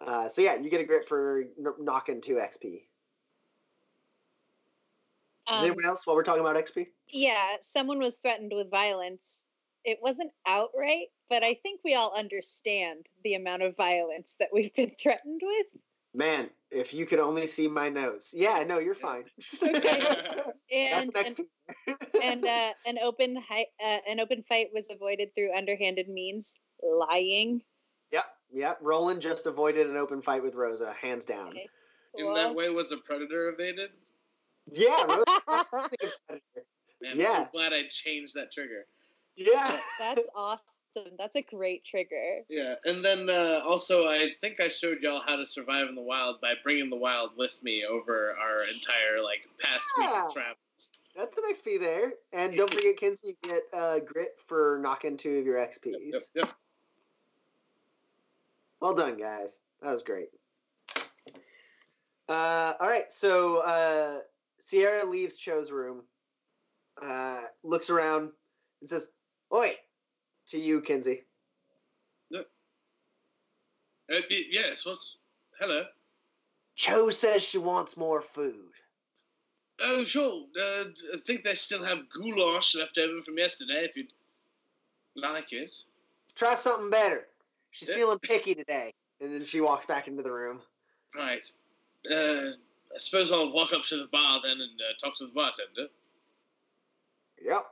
Uh, 0.00 0.28
so 0.28 0.42
yeah, 0.42 0.56
you 0.56 0.70
get 0.70 0.80
a 0.80 0.84
grit 0.84 1.06
for 1.08 1.40
n- 1.58 1.74
knocking 1.78 2.20
two 2.20 2.36
XP. 2.36 2.86
Does 5.46 5.58
Um, 5.58 5.66
anyone 5.66 5.84
else 5.84 6.06
while 6.06 6.16
we're 6.16 6.22
talking 6.22 6.40
about 6.40 6.56
XP? 6.56 6.86
yeah, 7.08 7.56
someone 7.60 7.98
was 7.98 8.16
threatened 8.16 8.52
with 8.54 8.70
violence. 8.70 9.44
It 9.84 9.98
wasn't 10.00 10.32
outright, 10.46 11.08
but 11.28 11.42
I 11.42 11.54
think 11.54 11.80
we 11.84 11.94
all 11.94 12.14
understand 12.16 13.06
the 13.24 13.34
amount 13.34 13.62
of 13.62 13.76
violence 13.76 14.36
that 14.38 14.50
we've 14.52 14.72
been 14.74 14.90
threatened 14.90 15.40
with. 15.42 15.66
Man, 16.14 16.50
if 16.70 16.92
you 16.94 17.06
could 17.06 17.18
only 17.18 17.46
see 17.46 17.68
my 17.68 17.88
nose. 17.88 18.30
Yeah, 18.34 18.64
no, 18.64 18.78
you're 18.78 18.94
fine. 18.94 19.24
Okay. 19.62 20.00
That's 20.36 20.66
And 20.72 21.14
an 21.14 21.26
and, 21.26 21.36
XP. 21.36 21.46
and 22.22 22.46
uh, 22.46 22.72
an 22.86 22.98
open 22.98 23.36
hi- 23.36 23.66
uh, 23.84 23.98
an 24.08 24.20
open 24.20 24.42
fight 24.48 24.68
was 24.72 24.90
avoided 24.90 25.34
through 25.34 25.54
underhanded 25.56 26.08
means, 26.08 26.54
lying. 26.82 27.62
Yep, 28.52 28.60
yep. 28.60 28.78
Roland 28.80 29.20
just 29.20 29.46
avoided 29.46 29.88
an 29.88 29.96
open 29.96 30.22
fight 30.22 30.42
with 30.42 30.54
Rosa, 30.54 30.92
hands 30.92 31.24
down. 31.24 31.48
Okay. 31.48 31.68
In 32.18 32.34
that 32.34 32.54
way, 32.54 32.68
was 32.68 32.90
a 32.92 32.96
predator 32.96 33.50
evaded? 33.50 33.90
Yeah, 34.70 35.04
Rosa. 35.04 35.24
absolutely 35.48 35.98
a 36.08 36.12
predator. 36.28 36.66
Man, 37.02 37.12
I'm 37.12 37.20
Yeah. 37.20 37.32
so 37.44 37.48
glad 37.52 37.72
I 37.72 37.84
changed 37.88 38.34
that 38.34 38.52
trigger. 38.52 38.86
yeah. 39.36 39.78
That's 39.98 40.20
awesome. 40.34 41.12
That's 41.16 41.36
a 41.36 41.42
great 41.42 41.84
trigger. 41.84 42.40
Yeah, 42.48 42.74
and 42.84 43.02
then 43.04 43.30
uh, 43.30 43.62
also 43.64 44.08
I 44.08 44.30
think 44.40 44.58
I 44.60 44.66
showed 44.68 45.02
y'all 45.02 45.20
how 45.20 45.36
to 45.36 45.46
survive 45.46 45.88
in 45.88 45.94
the 45.94 46.02
wild 46.02 46.40
by 46.40 46.54
bringing 46.64 46.90
the 46.90 46.96
wild 46.96 47.30
with 47.36 47.62
me 47.62 47.84
over 47.84 48.36
our 48.36 48.64
entire 48.64 49.22
like 49.22 49.48
past 49.60 49.86
week 49.98 50.08
Yeah. 50.10 50.26
of 50.26 50.34
travels. 50.34 50.56
That's 51.16 51.36
an 51.38 51.44
XP 51.54 51.80
there. 51.80 52.12
And 52.32 52.52
don't 52.56 52.72
forget, 52.72 52.96
Kinsey, 52.96 53.28
you 53.28 53.36
get 53.48 53.62
uh, 53.72 54.00
grit 54.00 54.30
for 54.48 54.80
knocking 54.82 55.16
two 55.16 55.38
of 55.38 55.46
your 55.46 55.58
XPs. 55.58 55.84
Yep, 55.84 56.02
yep, 56.12 56.22
yep. 56.34 56.54
Well 58.80 58.94
done, 58.94 59.16
guys. 59.18 59.60
That 59.82 59.92
was 59.92 60.02
great. 60.02 60.28
Uh, 62.28 62.74
all 62.80 62.88
right, 62.88 63.10
so 63.10 63.58
uh, 63.58 64.20
Sierra 64.60 65.04
leaves 65.04 65.36
Cho's 65.36 65.72
room, 65.72 66.02
uh, 67.02 67.42
looks 67.64 67.90
around, 67.90 68.30
and 68.80 68.88
says, 68.88 69.08
"Oi!" 69.52 69.74
to 70.48 70.58
you, 70.58 70.80
Kinsey. 70.80 71.24
Uh, 74.10 74.20
yes, 74.28 74.84
what's 74.84 75.16
hello? 75.60 75.84
Cho 76.74 77.10
says 77.10 77.42
she 77.42 77.58
wants 77.58 77.96
more 77.96 78.20
food. 78.22 78.72
Oh, 79.82 80.04
sure. 80.04 80.46
Uh, 80.60 80.84
I 81.14 81.18
think 81.24 81.42
they 81.42 81.54
still 81.54 81.84
have 81.84 82.08
goulash 82.10 82.74
left 82.74 82.98
over 82.98 83.22
from 83.22 83.38
yesterday. 83.38 83.84
If 83.84 83.96
you'd 83.96 84.12
like 85.16 85.52
it. 85.52 85.84
Try 86.34 86.54
something 86.54 86.90
better. 86.90 87.26
She's 87.70 87.88
feeling 87.88 88.18
picky 88.18 88.54
today. 88.54 88.92
And 89.20 89.32
then 89.32 89.44
she 89.44 89.60
walks 89.60 89.86
back 89.86 90.08
into 90.08 90.22
the 90.22 90.32
room. 90.32 90.60
Right. 91.14 91.44
Uh, 92.10 92.52
I 92.94 92.98
suppose 92.98 93.30
I'll 93.30 93.52
walk 93.52 93.72
up 93.72 93.82
to 93.84 93.96
the 93.96 94.06
bar 94.06 94.40
then 94.42 94.52
and 94.52 94.80
uh, 94.80 94.96
talk 94.98 95.16
to 95.18 95.26
the 95.26 95.32
bartender. 95.32 95.88
Yep. 97.44 97.66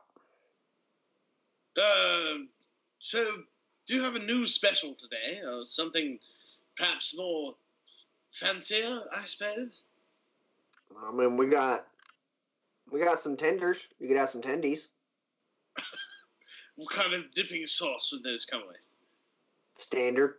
Um, 1.78 2.48
so, 2.98 3.24
do 3.86 3.94
you 3.94 4.02
have 4.02 4.16
a 4.16 4.20
new 4.20 4.46
special 4.46 4.94
today, 4.94 5.40
or 5.46 5.64
something 5.64 6.18
perhaps 6.76 7.16
more 7.16 7.54
fancier? 8.30 9.00
I 9.16 9.24
suppose. 9.24 9.82
I 11.06 11.12
mean, 11.12 11.36
we 11.36 11.46
got 11.46 11.86
we 12.90 13.00
got 13.00 13.20
some 13.20 13.36
tenders. 13.36 13.86
You 14.00 14.08
could 14.08 14.16
have 14.16 14.30
some 14.30 14.42
tendies. 14.42 14.88
What 16.76 16.90
kind 16.90 17.12
of 17.12 17.32
dipping 17.34 17.66
sauce 17.66 18.12
would 18.12 18.22
those 18.22 18.44
come 18.44 18.62
with? 18.68 18.76
Standard. 19.78 20.34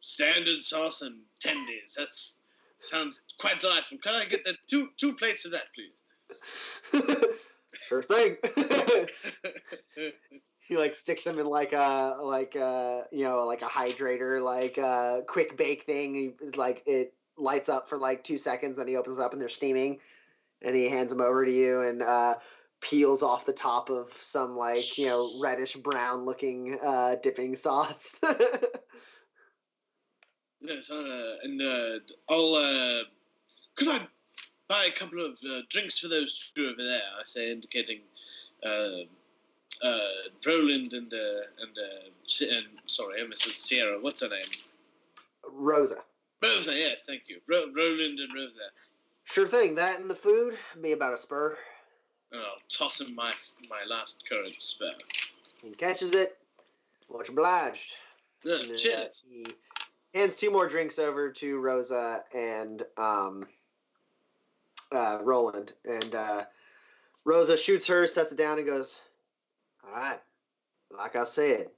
Standard 0.00 0.60
sauce 0.60 1.02
and 1.02 1.20
tendies. 1.40 1.94
That's 1.96 2.38
sounds 2.78 3.22
quite 3.38 3.60
delightful. 3.60 3.98
Can 3.98 4.14
I 4.14 4.24
get 4.24 4.44
the 4.44 4.54
two 4.66 4.88
two 4.96 5.14
plates 5.14 5.44
of 5.44 5.52
that, 5.52 5.68
please? 5.74 6.02
sure 7.88 8.02
thing. 8.02 8.36
he 10.60 10.76
like 10.76 10.94
sticks 10.94 11.24
them 11.24 11.38
in 11.38 11.46
like 11.46 11.72
a 11.72 12.16
like 12.22 12.54
a 12.54 13.04
you 13.10 13.24
know 13.24 13.44
like 13.44 13.62
a 13.62 13.66
hydrator 13.66 14.42
like 14.42 14.78
a 14.78 15.22
quick 15.26 15.56
bake 15.56 15.84
thing. 15.84 16.14
He 16.14 16.34
is 16.40 16.56
like 16.56 16.82
it 16.86 17.14
lights 17.36 17.68
up 17.68 17.88
for 17.88 17.98
like 17.98 18.22
two 18.22 18.38
seconds, 18.38 18.76
then 18.76 18.88
he 18.88 18.96
opens 18.96 19.18
it 19.18 19.22
up 19.22 19.32
and 19.32 19.40
they're 19.40 19.48
steaming, 19.48 19.98
and 20.62 20.76
he 20.76 20.88
hands 20.88 21.10
them 21.10 21.20
over 21.20 21.44
to 21.44 21.52
you 21.52 21.82
and 21.82 22.02
uh, 22.02 22.36
peels 22.84 23.22
off 23.22 23.46
the 23.46 23.52
top 23.52 23.88
of 23.88 24.12
some 24.18 24.56
like 24.56 24.98
you 24.98 25.06
know 25.06 25.30
reddish 25.40 25.74
brown 25.74 26.24
looking 26.24 26.78
uh, 26.82 27.16
dipping 27.22 27.56
sauce. 27.56 28.20
yes, 30.60 30.90
uh, 30.90 31.36
and 31.42 31.62
uh, 31.62 31.98
I'll. 32.28 32.54
Uh, 32.54 33.04
could 33.76 33.88
I 33.88 34.06
buy 34.68 34.84
a 34.84 34.92
couple 34.92 35.24
of 35.24 35.38
uh, 35.50 35.62
drinks 35.70 35.98
for 35.98 36.08
those 36.08 36.52
two 36.54 36.66
over 36.66 36.84
there? 36.84 37.00
I 37.18 37.24
say, 37.24 37.50
indicating 37.50 38.00
uh, 38.62 39.00
uh, 39.82 39.98
Roland 40.46 40.92
and 40.92 41.12
uh, 41.12 41.42
and, 41.60 41.78
uh, 41.78 42.10
and 42.56 42.66
sorry, 42.86 43.22
I 43.22 43.26
missed 43.26 43.58
Sierra. 43.58 43.98
What's 44.00 44.20
her 44.20 44.28
name? 44.28 44.42
Rosa. 45.50 46.04
Rosa. 46.42 46.74
Yes, 46.74 47.02
thank 47.06 47.22
you. 47.28 47.40
Ro- 47.48 47.72
Roland 47.74 48.20
and 48.20 48.34
Rosa. 48.34 48.60
Sure 49.24 49.46
thing. 49.46 49.74
That 49.74 50.00
and 50.00 50.10
the 50.10 50.14
food 50.14 50.58
be 50.82 50.92
about 50.92 51.14
a 51.14 51.18
spur. 51.18 51.56
And 52.34 52.42
I'll 52.42 52.58
toss 52.68 53.00
him 53.00 53.14
my 53.14 53.32
my 53.70 53.84
last 53.88 54.24
current 54.28 54.60
spur. 54.60 54.90
He 55.62 55.70
catches 55.70 56.14
it. 56.14 56.36
Much 57.12 57.28
obliged. 57.28 57.94
Yeah, 58.42 58.56
then, 58.60 58.72
uh, 58.72 58.76
cheers. 58.76 59.22
he 59.28 59.46
hands 60.12 60.34
two 60.34 60.50
more 60.50 60.68
drinks 60.68 60.98
over 60.98 61.30
to 61.30 61.58
Rosa 61.58 62.24
and 62.34 62.82
um, 62.96 63.46
uh, 64.90 65.18
Roland, 65.22 65.74
and 65.84 66.12
uh, 66.14 66.44
Rosa 67.24 67.56
shoots 67.56 67.86
her, 67.86 68.04
sets 68.06 68.32
it 68.32 68.38
down, 68.38 68.58
and 68.58 68.66
goes, 68.66 69.00
"All 69.86 69.92
right, 69.92 70.20
like 70.90 71.14
I 71.14 71.22
said, 71.22 71.68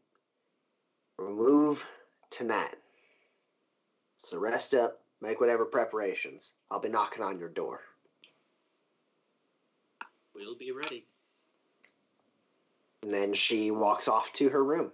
we'll 1.18 1.76
tonight. 2.30 2.76
So 4.16 4.38
rest 4.38 4.74
up, 4.74 5.02
make 5.20 5.38
whatever 5.38 5.66
preparations. 5.66 6.54
I'll 6.70 6.80
be 6.80 6.88
knocking 6.88 7.22
on 7.22 7.38
your 7.38 7.50
door." 7.50 7.82
We'll 10.36 10.54
be 10.54 10.70
ready. 10.70 11.06
And 13.02 13.10
then 13.10 13.32
she 13.32 13.70
walks 13.70 14.06
off 14.06 14.32
to 14.34 14.50
her 14.50 14.62
room. 14.62 14.90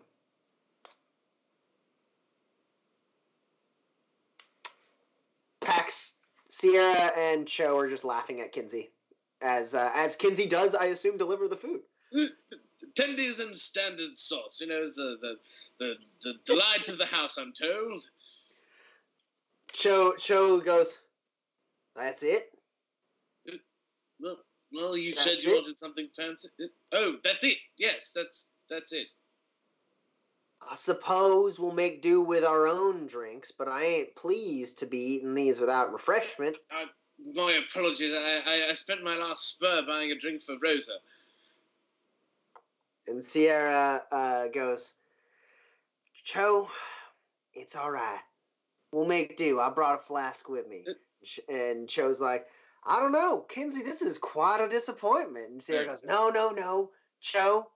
Pax, 5.61 6.13
Sierra, 6.49 7.11
and 7.17 7.47
Cho 7.47 7.77
are 7.77 7.89
just 7.89 8.05
laughing 8.05 8.41
at 8.41 8.53
Kinsey. 8.53 8.91
As 9.41 9.75
uh, 9.75 9.91
as 9.95 10.15
Kinsey 10.15 10.47
does, 10.47 10.75
I 10.75 10.87
assume, 10.87 11.19
deliver 11.19 11.49
the 11.49 11.57
food. 11.57 11.81
Tendies 12.95 13.41
and 13.41 13.57
standard 13.57 14.17
sauce, 14.17 14.61
you 14.61 14.69
know, 14.69 14.87
the 14.89 15.17
the, 15.21 15.35
the, 15.79 15.95
the 16.23 16.35
delight 16.45 16.89
of 16.89 16.99
the 16.99 17.07
house, 17.07 17.39
I'm 17.39 17.53
told. 17.53 18.09
Cho 19.73 20.15
Cho 20.19 20.61
goes, 20.61 20.99
That's 21.97 22.23
it? 22.23 22.51
Well, 24.21 24.39
well, 24.75 24.97
you 24.97 25.15
That's 25.15 25.25
said 25.25 25.39
you 25.43 25.53
it? 25.53 25.55
wanted 25.63 25.77
something 25.79 26.09
fancy. 26.17 26.49
Oh, 26.93 27.17
that's 27.23 27.45
it. 27.45 27.57
Yes, 27.77 28.13
that's 28.15 28.49
that's 28.69 28.93
it. 28.93 29.09
I 30.71 30.77
suppose 30.77 31.59
we'll 31.59 31.73
make 31.73 32.03
do 32.03 32.21
with 32.21 32.45
our 32.45 32.69
own 32.69 33.07
drinks, 33.07 33.51
but 33.51 33.69
I 33.69 33.85
ain't 33.85 34.15
pleased 34.15 34.79
to 34.79 34.87
be 34.87 34.99
eating 34.99 35.35
these 35.35 35.61
without 35.61 35.93
refreshment. 35.93 36.57
My 37.35 37.53
apologies. 37.53 38.15
I, 38.15 38.41
I, 38.47 38.71
I 38.71 38.75
spent 38.75 39.03
my 39.03 39.17
last 39.17 39.49
spur 39.49 39.83
buying 39.87 40.13
a 40.13 40.17
drink 40.17 40.43
for 40.43 40.55
Rosa. 40.63 40.93
And 43.09 43.25
Sierra 43.25 44.03
uh, 44.13 44.49
goes, 44.49 44.95
Cho, 46.25 46.69
it's 47.55 47.75
all 47.75 47.91
right. 47.91 48.21
We'll 48.93 49.07
make 49.07 49.37
do. 49.37 49.59
I 49.59 49.69
brought 49.69 50.01
a 50.01 50.03
flask 50.07 50.49
with 50.49 50.69
me. 50.69 50.85
Uh, 50.89 51.53
And 51.53 51.89
Cho's 51.89 52.21
like, 52.21 52.47
I 52.85 53.01
don't 53.01 53.13
know, 53.13 53.41
Kinsey, 53.41 53.83
this 53.83 54.03
is 54.03 54.19
quite 54.19 54.61
a 54.61 54.69
disappointment. 54.69 55.51
And 55.51 55.63
Sarah 55.63 55.87
goes, 55.87 56.03
No, 56.05 56.31
no, 56.31 56.51
no, 56.51 56.91
Cho, 57.21 57.69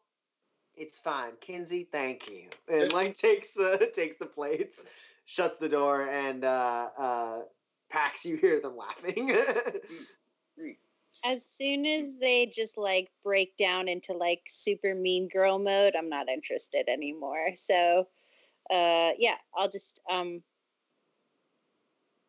it's 0.77 0.99
fine. 0.99 1.33
Kinsey, 1.41 1.85
thank 1.91 2.28
you. 2.28 2.49
And 2.69 2.93
like 2.93 3.16
takes 3.19 3.53
the 3.53 3.91
takes 3.95 4.16
the 4.16 4.27
plates, 4.27 4.85
shuts 5.24 5.59
the 5.59 5.69
door, 5.69 6.09
and 6.09 6.45
uh, 6.45 6.91
uh, 6.99 7.39
Pax, 7.89 8.27
you 8.27 8.37
hear 8.37 8.61
them 8.61 8.77
laughing. 8.77 9.33
As 11.24 11.45
soon 11.45 11.87
as 11.87 12.19
they 12.19 12.47
just 12.47 12.77
like 12.77 13.11
break 13.24 13.57
down 13.57 13.89
into 13.89 14.12
like 14.12 14.43
super 14.47 14.95
mean 14.95 15.28
girl 15.28 15.59
mode, 15.59 15.97
I'm 15.97 16.11
not 16.11 16.28
interested 16.28 16.89
anymore. 16.89 17.53
So, 17.55 18.07
uh, 18.70 19.12
yeah, 19.19 19.37
I'll 19.57 19.69
just 19.69 20.01
um 20.11 20.43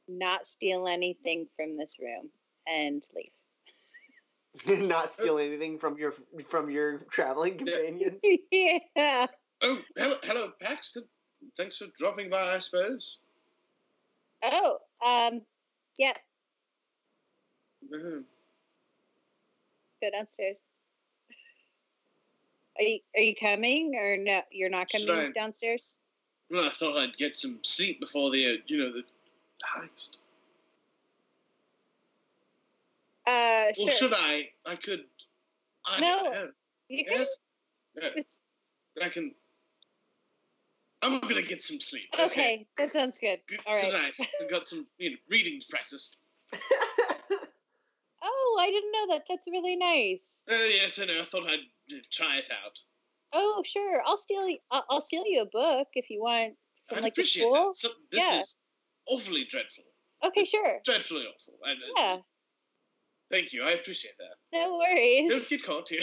not 0.08 0.48
steal 0.48 0.88
anything 0.88 1.48
from 1.58 1.76
this 1.76 1.98
room 2.00 2.30
and 2.72 3.04
leave. 3.16 3.32
Not 4.88 5.12
steal 5.14 5.38
anything 5.38 5.78
from 5.78 5.98
your 5.98 6.14
from 6.50 6.70
your 6.70 7.00
traveling 7.12 7.58
companions. 7.58 8.20
yeah. 8.52 9.28
Oh, 9.62 9.80
hello, 9.96 10.16
hello, 10.24 10.52
Paxton. 10.62 11.04
Thanks 11.56 11.78
for 11.78 11.86
dropping 11.98 12.30
by, 12.30 12.56
I 12.56 12.60
suppose. 12.60 13.20
Oh, 14.44 14.78
um, 15.06 15.42
yeah. 15.98 16.14
Mhm. 17.94 18.24
Go 20.02 20.10
downstairs. 20.12 20.60
Are 22.80 22.84
you 22.84 23.00
are 23.16 23.22
you 23.22 23.36
coming 23.36 23.96
or 23.96 24.18
no? 24.18 24.42
You're 24.52 24.70
not 24.70 24.92
Should 24.92 25.08
coming 25.08 25.28
I- 25.28 25.32
downstairs. 25.32 25.98
Well, 26.50 26.66
I 26.66 26.70
thought 26.70 26.98
I'd 26.98 27.18
get 27.18 27.36
some 27.36 27.60
sleep 27.62 28.00
before 28.00 28.32
the, 28.32 28.54
uh, 28.54 28.58
you 28.68 28.78
know, 28.78 28.90
the 28.94 29.04
heist. 29.66 30.20
Uh, 33.28 33.74
sure. 33.74 33.88
Or 33.88 33.92
should 33.92 34.14
I? 34.14 34.50
I 34.66 34.76
could. 34.78 35.04
I 35.86 36.00
No. 36.00 36.24
don't 36.24 36.34
know. 36.34 36.48
you 36.90 37.06
can. 37.06 37.26
Yes. 38.02 38.40
I 39.04 39.10
can. 39.10 39.34
I'm 41.04 41.20
gonna 41.20 41.42
get 41.44 41.62
some 41.62 41.80
sleep. 41.80 42.08
okay, 42.20 42.68
that 42.78 42.92
sounds 42.94 43.20
good. 43.20 43.40
Good, 43.48 43.60
All 43.68 43.76
right. 43.76 43.92
good 43.92 43.94
night. 43.94 44.18
I've 44.42 44.50
got 44.50 44.66
some, 44.68 44.88
you 44.98 45.12
know, 45.12 45.18
readings 45.30 45.66
practiced. 45.66 46.18
Oh, 48.24 48.58
I 48.60 48.70
didn't 48.72 48.92
know 48.92 49.14
that. 49.14 49.24
That's 49.30 49.48
really 49.48 49.76
nice. 49.76 50.42
Uh, 50.50 50.56
yes, 50.74 51.00
I 51.00 51.06
know. 51.06 51.22
I 51.22 51.24
thought 51.24 51.48
I'd 51.48 51.60
try 52.12 52.38
it 52.38 52.50
out. 52.52 52.78
Oh, 53.32 53.62
sure. 53.66 54.02
I'll 54.06 54.18
steal. 54.18 54.42
y- 54.42 54.58
I'll, 54.72 54.86
I'll 54.90 55.02
steal 55.02 55.24
you 55.26 55.44
a 55.44 55.46
book 55.46 55.88
if 55.94 56.10
you 56.10 56.22
want 56.22 56.56
from 56.90 56.98
I'd 56.98 57.04
like 57.04 57.14
appreciate 57.14 57.44
that. 57.44 57.72
So, 57.76 57.90
this 58.12 58.20
Yeah. 58.20 58.40
is 58.42 58.58
awfully 59.08 59.46
dreadful. 59.46 59.84
Okay, 60.26 60.46
sure. 60.46 60.80
Dreadfully 60.84 61.26
awful. 61.28 61.54
I, 61.64 61.76
Yeah. 61.96 62.18
Thank 63.30 63.54
you. 63.54 63.64
I 63.64 63.72
appreciate 63.72 64.14
that. 64.20 64.58
No 64.58 64.78
worries. 64.78 65.30
Don't 65.30 65.38
worries. 65.38 65.48
get 65.50 65.64
caught 65.64 65.90
here. 65.90 66.02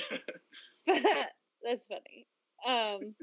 That's 0.86 1.86
funny. 1.86 2.26
Um, 2.66 3.14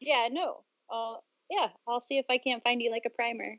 yeah. 0.00 0.28
No. 0.30 0.64
I'll. 0.90 1.24
Yeah. 1.50 1.68
I'll 1.88 2.00
see 2.00 2.18
if 2.18 2.26
I 2.28 2.38
can't 2.38 2.62
find 2.62 2.82
you 2.82 2.90
like 2.90 3.04
a 3.06 3.10
primer. 3.10 3.56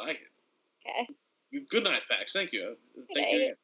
I 0.00 0.06
like 0.06 0.16
it. 0.16 0.88
Okay. 0.88 1.64
Good 1.70 1.84
night, 1.84 2.02
Pax. 2.10 2.32
Thank 2.32 2.52
you. 2.52 2.76
Thank 3.14 3.26
night. 3.26 3.34
you. 3.34 3.54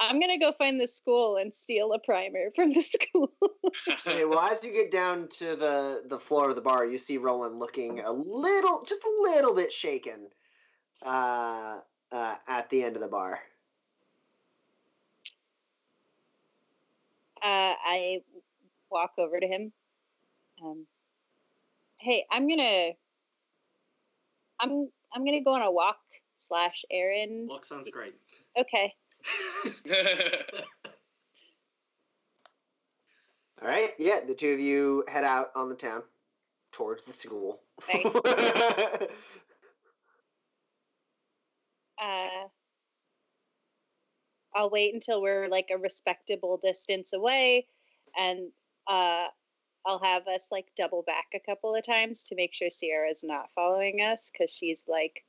I'm 0.00 0.18
gonna 0.18 0.38
go 0.38 0.52
find 0.52 0.80
the 0.80 0.88
school 0.88 1.36
and 1.36 1.52
steal 1.52 1.92
a 1.92 1.98
primer 1.98 2.50
from 2.56 2.72
the 2.72 2.80
school. 2.80 3.30
Okay, 3.88 4.24
well, 4.24 4.40
as 4.40 4.64
you 4.64 4.72
get 4.72 4.90
down 4.90 5.28
to 5.28 5.56
the 5.56 6.02
the 6.08 6.18
floor 6.18 6.48
of 6.48 6.56
the 6.56 6.62
bar, 6.62 6.86
you 6.86 6.96
see 6.96 7.18
Roland 7.18 7.58
looking 7.58 8.00
a 8.00 8.10
little, 8.10 8.82
just 8.84 9.02
a 9.04 9.22
little 9.22 9.54
bit 9.54 9.70
shaken, 9.70 10.28
uh, 11.02 11.80
uh, 12.12 12.36
at 12.48 12.68
the 12.70 12.82
end 12.82 12.96
of 12.96 13.02
the 13.02 13.08
bar. 13.08 13.40
uh, 17.42 17.74
I 17.82 18.22
walk 18.90 19.12
over 19.18 19.40
to 19.40 19.46
him. 19.46 19.72
Um, 20.62 20.86
hey, 22.00 22.26
I'm 22.30 22.48
gonna, 22.48 22.90
I'm 24.60 24.88
I'm 25.14 25.24
gonna 25.24 25.42
go 25.42 25.54
on 25.54 25.62
a 25.62 25.70
walk 25.70 26.00
slash 26.36 26.84
errand. 26.90 27.48
Walk 27.48 27.64
sounds 27.64 27.88
great. 27.90 28.14
Okay. 28.58 28.94
All 33.62 33.68
right, 33.68 33.92
yeah, 33.98 34.20
the 34.26 34.34
two 34.34 34.52
of 34.52 34.60
you 34.60 35.04
head 35.08 35.24
out 35.24 35.50
on 35.54 35.68
the 35.68 35.74
town 35.74 36.02
towards 36.72 37.04
the 37.04 37.12
school. 37.12 37.60
Nice. 37.92 38.06
Uh, 42.00 42.48
I'll 44.54 44.70
wait 44.70 44.94
until 44.94 45.22
we're 45.22 45.48
like 45.48 45.70
a 45.70 45.78
respectable 45.78 46.58
distance 46.62 47.12
away, 47.12 47.66
and 48.18 48.50
uh, 48.88 49.28
I'll 49.86 50.02
have 50.02 50.26
us 50.26 50.48
like 50.50 50.66
double 50.76 51.02
back 51.02 51.26
a 51.34 51.40
couple 51.40 51.74
of 51.74 51.84
times 51.84 52.24
to 52.24 52.34
make 52.34 52.54
sure 52.54 52.70
Sierra's 52.70 53.22
not 53.22 53.50
following 53.54 54.00
us 54.00 54.30
because 54.30 54.50
she's 54.50 54.84
like 54.88 55.24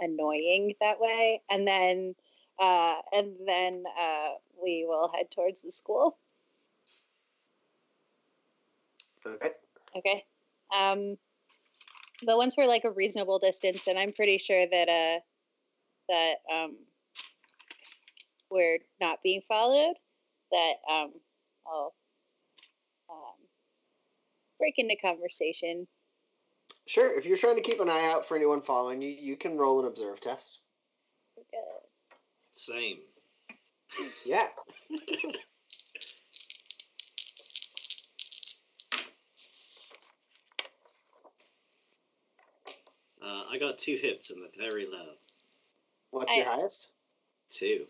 annoying 0.00 0.74
that 0.80 1.00
way. 1.00 1.42
And 1.50 1.66
then, 1.66 2.14
uh, 2.58 2.96
and 3.12 3.36
then 3.46 3.84
uh, 3.98 4.28
we 4.62 4.84
will 4.86 5.10
head 5.14 5.30
towards 5.30 5.62
the 5.62 5.72
school. 5.72 6.18
okay. 9.26 9.50
Okay. 9.96 10.24
Um, 10.78 11.16
but 12.22 12.36
once 12.36 12.56
we're 12.56 12.66
like 12.66 12.84
a 12.84 12.90
reasonable 12.90 13.38
distance, 13.38 13.86
and 13.86 13.98
I'm 13.98 14.12
pretty 14.12 14.38
sure 14.38 14.66
that 14.66 14.88
uh 14.88 15.20
that 16.10 16.34
um 16.52 16.76
we're 18.50 18.78
not 19.00 19.22
being 19.22 19.40
followed. 19.48 19.94
That 20.52 20.74
um 20.90 21.12
I'll 21.66 21.94
um 23.08 23.34
break 24.58 24.74
into 24.78 24.96
conversation. 25.00 25.86
Sure. 26.86 27.16
If 27.16 27.24
you're 27.24 27.36
trying 27.36 27.56
to 27.56 27.62
keep 27.62 27.80
an 27.80 27.88
eye 27.88 28.10
out 28.12 28.26
for 28.26 28.36
anyone 28.36 28.62
following 28.62 29.00
you, 29.00 29.10
you 29.10 29.36
can 29.36 29.56
roll 29.56 29.80
an 29.80 29.86
observe 29.86 30.20
test. 30.20 30.58
Uh, 31.38 31.78
Same. 32.50 32.98
Yeah. 34.24 34.48
Uh, 43.22 43.44
I 43.50 43.58
got 43.58 43.78
two 43.78 43.98
hits 44.00 44.30
and 44.30 44.42
they're 44.42 44.70
very 44.70 44.86
low. 44.86 45.12
What's 46.10 46.36
your 46.36 46.46
highest? 46.46 46.88
Two. 47.50 47.86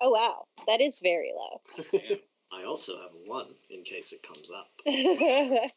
Oh 0.00 0.10
wow, 0.10 0.46
that 0.66 0.80
is 0.80 1.00
very 1.00 1.32
low. 1.34 1.60
I 2.52 2.64
also 2.64 2.96
have 2.96 3.12
a 3.12 3.28
one 3.28 3.48
in 3.70 3.82
case 3.82 4.12
it 4.12 4.22
comes 4.22 4.50
up. 4.50 4.68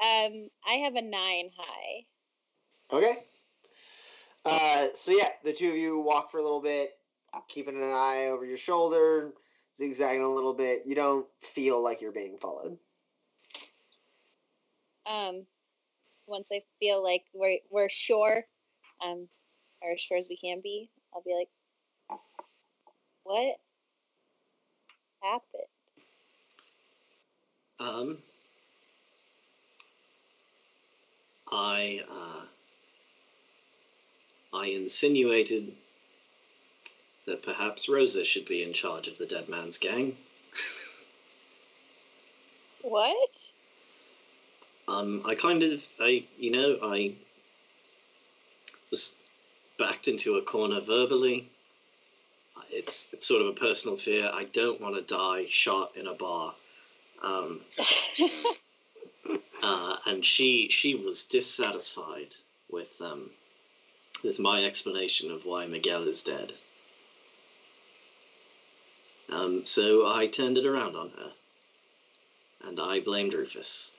Um, 0.00 0.48
I 0.66 0.74
have 0.84 0.94
a 0.94 1.02
nine 1.02 1.50
high. 1.58 2.06
Okay. 2.90 3.16
Uh, 4.46 4.86
so 4.94 5.12
yeah, 5.12 5.28
the 5.44 5.52
two 5.52 5.68
of 5.68 5.76
you 5.76 6.00
walk 6.00 6.30
for 6.30 6.38
a 6.38 6.42
little 6.42 6.62
bit, 6.62 6.96
keeping 7.48 7.76
an 7.76 7.82
eye 7.82 8.28
over 8.28 8.46
your 8.46 8.56
shoulder, 8.56 9.34
zigzagging 9.76 10.22
a 10.22 10.32
little 10.32 10.54
bit. 10.54 10.86
You 10.86 10.94
don't 10.94 11.26
feel 11.38 11.82
like 11.82 12.00
you're 12.00 12.12
being 12.12 12.38
followed. 12.38 12.78
Um, 15.04 15.44
once 16.26 16.48
I 16.50 16.62
feel 16.78 17.02
like 17.02 17.24
we're 17.34 17.58
we're 17.70 17.90
sure, 17.90 18.46
um, 19.04 19.28
or 19.82 19.92
as 19.92 20.00
sure 20.00 20.16
as 20.16 20.28
we 20.28 20.36
can 20.36 20.60
be, 20.60 20.88
I'll 21.14 21.22
be 21.22 21.34
like, 21.34 22.20
"What 23.24 23.56
happened?" 25.22 25.64
Um, 27.78 28.18
I 31.50 32.02
uh, 32.10 32.42
I 34.52 34.66
insinuated 34.66 35.72
that 37.26 37.42
perhaps 37.42 37.88
Rosa 37.88 38.24
should 38.24 38.46
be 38.46 38.62
in 38.62 38.72
charge 38.72 39.08
of 39.08 39.16
the 39.18 39.26
Dead 39.26 39.48
Man's 39.48 39.78
gang. 39.78 40.16
What? 42.82 43.52
Um, 44.88 45.22
I 45.24 45.34
kind 45.34 45.62
of, 45.62 45.86
I, 46.00 46.24
you 46.38 46.50
know, 46.50 46.78
I 46.82 47.12
was 48.90 49.16
backed 49.80 50.08
into 50.08 50.36
a 50.36 50.42
corner 50.42 50.78
verbally. 50.80 51.48
It's 52.70 53.12
it's 53.14 53.26
sort 53.26 53.40
of 53.40 53.48
a 53.48 53.52
personal 53.52 53.96
fear. 53.96 54.30
I 54.32 54.44
don't 54.44 54.80
want 54.80 54.94
to 54.94 55.02
die 55.02 55.46
shot 55.48 55.96
in 55.96 56.06
a 56.06 56.12
bar. 56.14 56.54
Um, 57.22 57.62
uh, 59.62 59.96
and 60.06 60.24
she 60.24 60.68
she 60.68 60.94
was 60.94 61.24
dissatisfied 61.24 62.34
with 62.70 63.00
um, 63.00 63.30
with 64.22 64.38
my 64.38 64.64
explanation 64.64 65.30
of 65.30 65.46
why 65.46 65.66
Miguel 65.66 66.06
is 66.06 66.22
dead. 66.22 66.52
Um, 69.30 69.64
so 69.64 70.12
I 70.12 70.26
turned 70.26 70.58
it 70.58 70.66
around 70.66 70.94
on 70.94 71.10
her, 71.10 71.32
and 72.66 72.78
I 72.78 73.00
blamed 73.00 73.32
Rufus. 73.32 73.94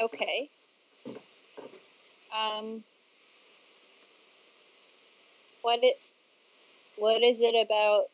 okay. 0.00 0.50
Um, 2.32 2.82
what 5.62 5.80
it, 5.82 5.98
what 6.96 7.22
is 7.22 7.40
it 7.40 7.54
about? 7.54 8.06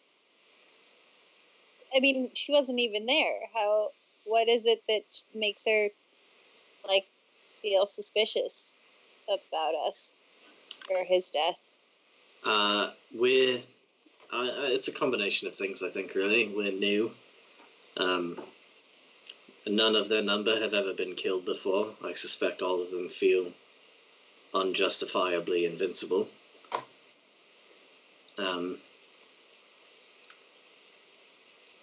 I 1.95 2.01
mean, 2.01 2.31
she 2.35 2.53
wasn't 2.53 2.81
even 2.81 3.07
there. 3.07 3.41
How? 3.55 3.91
What 4.25 4.49
is 4.49 4.67
it 4.67 4.83
that 4.89 5.05
makes 5.35 5.65
her 5.65 5.89
like 6.87 7.07
feel 7.63 7.87
suspicious 7.87 8.75
about 9.27 9.75
us 9.87 10.13
or 10.91 11.05
his 11.05 11.31
death? 11.31 11.57
Uh, 12.45 12.91
we're 13.15 13.61
uh, 14.33 14.51
it's 14.65 14.89
a 14.89 14.93
combination 14.93 15.49
of 15.49 15.55
things. 15.55 15.83
I 15.83 15.89
think 15.89 16.15
really 16.15 16.53
we're 16.55 16.73
new. 16.73 17.11
Um, 17.97 18.39
none 19.67 19.97
of 19.97 20.09
their 20.09 20.23
number 20.23 20.59
have 20.61 20.75
ever 20.75 20.93
been 20.93 21.15
killed 21.15 21.45
before. 21.45 21.89
I 22.05 22.13
suspect 22.13 22.63
all 22.63 22.83
of 22.83 22.91
them 22.91 23.09
feel 23.09 23.47
unjustifiably 24.55 25.65
invincible. 25.65 26.29
Um, 28.37 28.79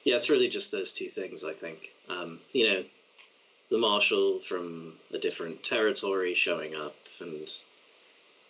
yeah, 0.04 0.16
it's 0.16 0.30
really 0.30 0.48
just 0.48 0.72
those 0.72 0.94
two 0.94 1.08
things. 1.08 1.44
I 1.44 1.54
think. 1.54 1.92
Um, 2.10 2.40
you 2.52 2.68
know, 2.68 2.84
the 3.70 3.78
marshal 3.78 4.40
from 4.40 4.94
a 5.14 5.18
different 5.18 5.64
territory 5.64 6.34
showing 6.34 6.76
up, 6.76 6.96
and 7.20 7.52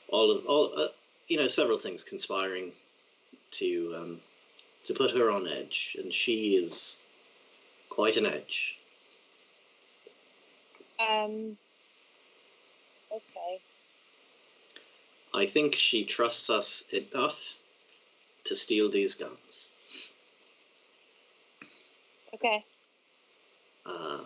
all 0.10 0.32
of 0.32 0.46
all. 0.46 0.72
Uh, 0.76 0.88
you 1.28 1.38
know, 1.38 1.48
several 1.48 1.78
things 1.78 2.04
conspiring 2.04 2.72
to 3.52 3.96
um, 3.98 4.22
to 4.84 4.94
put 4.94 5.12
her 5.12 5.32
on 5.32 5.48
edge, 5.48 5.98
and 6.00 6.14
she 6.14 6.56
is 6.56 7.02
quite 7.90 8.18
an 8.18 8.26
edge. 8.26 8.78
Um. 11.00 11.58
Okay. 13.12 13.60
I 15.36 15.46
think 15.46 15.76
she 15.76 16.06
trusts 16.06 16.50
us 16.50 16.88
enough 16.94 17.58
to 18.46 18.56
steal 18.56 18.90
these 18.90 19.16
guns. 19.16 19.70
Okay. 22.34 22.64
Uh, 23.86 24.20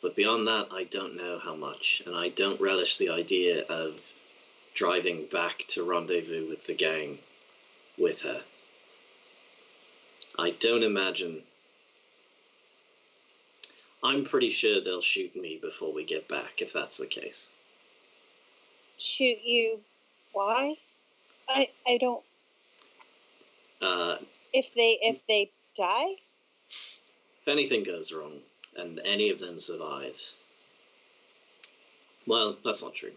but 0.00 0.16
beyond 0.16 0.46
that, 0.46 0.68
I 0.72 0.84
don't 0.84 1.16
know 1.16 1.38
how 1.38 1.54
much, 1.54 2.02
and 2.06 2.16
I 2.16 2.30
don't 2.30 2.58
relish 2.58 2.96
the 2.96 3.10
idea 3.10 3.64
of 3.66 4.00
driving 4.72 5.26
back 5.26 5.66
to 5.68 5.84
rendezvous 5.84 6.48
with 6.48 6.66
the 6.66 6.74
gang 6.74 7.18
with 7.98 8.22
her. 8.22 8.42
I 10.38 10.50
don't 10.50 10.82
imagine. 10.82 11.42
I'm 14.02 14.24
pretty 14.24 14.48
sure 14.48 14.80
they'll 14.80 15.02
shoot 15.02 15.36
me 15.36 15.58
before 15.60 15.92
we 15.92 16.04
get 16.04 16.28
back, 16.28 16.62
if 16.62 16.72
that's 16.72 16.96
the 16.96 17.06
case. 17.06 17.54
Shoot 19.02 19.38
you? 19.44 19.80
Why? 20.32 20.76
I 21.48 21.68
I 21.86 21.98
don't. 21.98 22.22
Uh, 23.80 24.18
If 24.52 24.74
they 24.74 24.98
if 25.02 25.26
they 25.26 25.50
die, 25.76 26.12
if 27.40 27.48
anything 27.48 27.82
goes 27.82 28.12
wrong 28.12 28.38
and 28.76 29.00
any 29.04 29.30
of 29.30 29.40
them 29.40 29.58
survives, 29.58 30.36
well, 32.28 32.56
that's 32.64 32.82
not 32.84 32.94
true. 32.94 33.10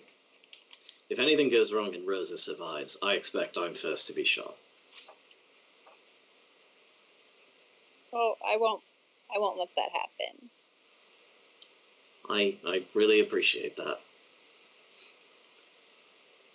If 1.12 1.20
anything 1.20 1.49
goes 1.52 1.72
wrong 1.72 1.94
and 1.94 2.07
Rosa 2.07 2.40
survives, 2.40 2.98
I 3.03 3.14
expect 3.14 3.56
I'm 3.60 3.76
first 3.76 4.07
to 4.07 4.14
be 4.14 4.24
shot. 4.24 4.56
oh, 8.12 8.36
I 8.44 8.57
won't. 8.57 8.82
I 9.34 9.38
won't 9.38 9.60
let 9.60 9.70
that 9.76 9.90
happen. 9.91 10.49
I 12.28 12.56
I 12.68 12.84
really 12.95 13.20
appreciate 13.20 13.76
that. 13.76 13.99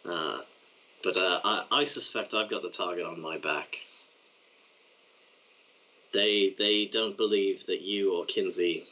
Uh, 0.09 0.40
but 1.02 1.16
uh, 1.16 1.40
I, 1.44 1.64
I 1.70 1.85
suspect 1.85 2.35
I've 2.35 2.51
got 2.51 2.62
the 2.62 2.70
target 2.70 3.06
on 3.06 3.20
my 3.20 3.39
back. 3.39 3.77
They 6.12 6.55
they 6.59 6.86
don't 6.86 7.16
believe 7.16 7.66
that 7.66 7.82
you 7.82 8.14
or 8.14 8.24
Kinsey 8.24 8.86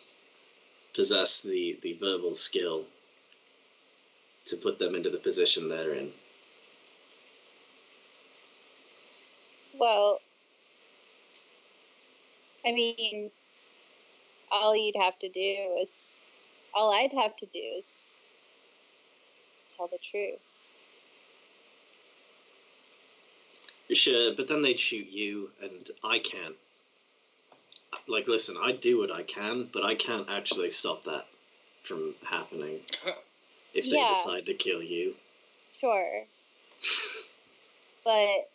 possess 0.94 1.42
the, 1.42 1.78
the 1.82 1.94
verbal 1.94 2.34
skill 2.34 2.84
to 4.46 4.56
put 4.56 4.78
them 4.78 4.94
into 4.94 5.10
the 5.10 5.18
position 5.18 5.68
they're 5.68 5.94
in. 5.94 6.10
Well, 9.78 10.20
I 12.66 12.72
mean, 12.72 13.30
all 14.50 14.76
you'd 14.76 15.00
have 15.00 15.18
to 15.20 15.28
do 15.28 15.76
is, 15.80 16.20
all 16.74 16.92
I'd 16.92 17.12
have 17.12 17.36
to 17.36 17.46
do 17.46 17.60
is 17.78 18.10
tell 19.76 19.86
the 19.86 19.98
truth. 19.98 20.40
Sure, 23.92 24.34
but 24.34 24.48
then 24.48 24.62
they'd 24.62 24.78
shoot 24.78 25.08
you, 25.08 25.50
and 25.62 25.90
I 26.04 26.18
can't. 26.18 26.54
Like, 28.06 28.28
listen, 28.28 28.56
I 28.62 28.72
do 28.72 28.98
what 28.98 29.10
I 29.10 29.22
can, 29.22 29.68
but 29.72 29.84
I 29.84 29.94
can't 29.94 30.28
actually 30.28 30.70
stop 30.70 31.04
that 31.04 31.26
from 31.82 32.14
happening 32.24 32.80
if 33.72 33.88
they 33.88 33.98
Yeah. 33.98 34.08
decide 34.08 34.46
to 34.46 34.54
kill 34.54 34.82
you. 34.82 35.16
Sure. 35.78 36.26
But 38.04 38.50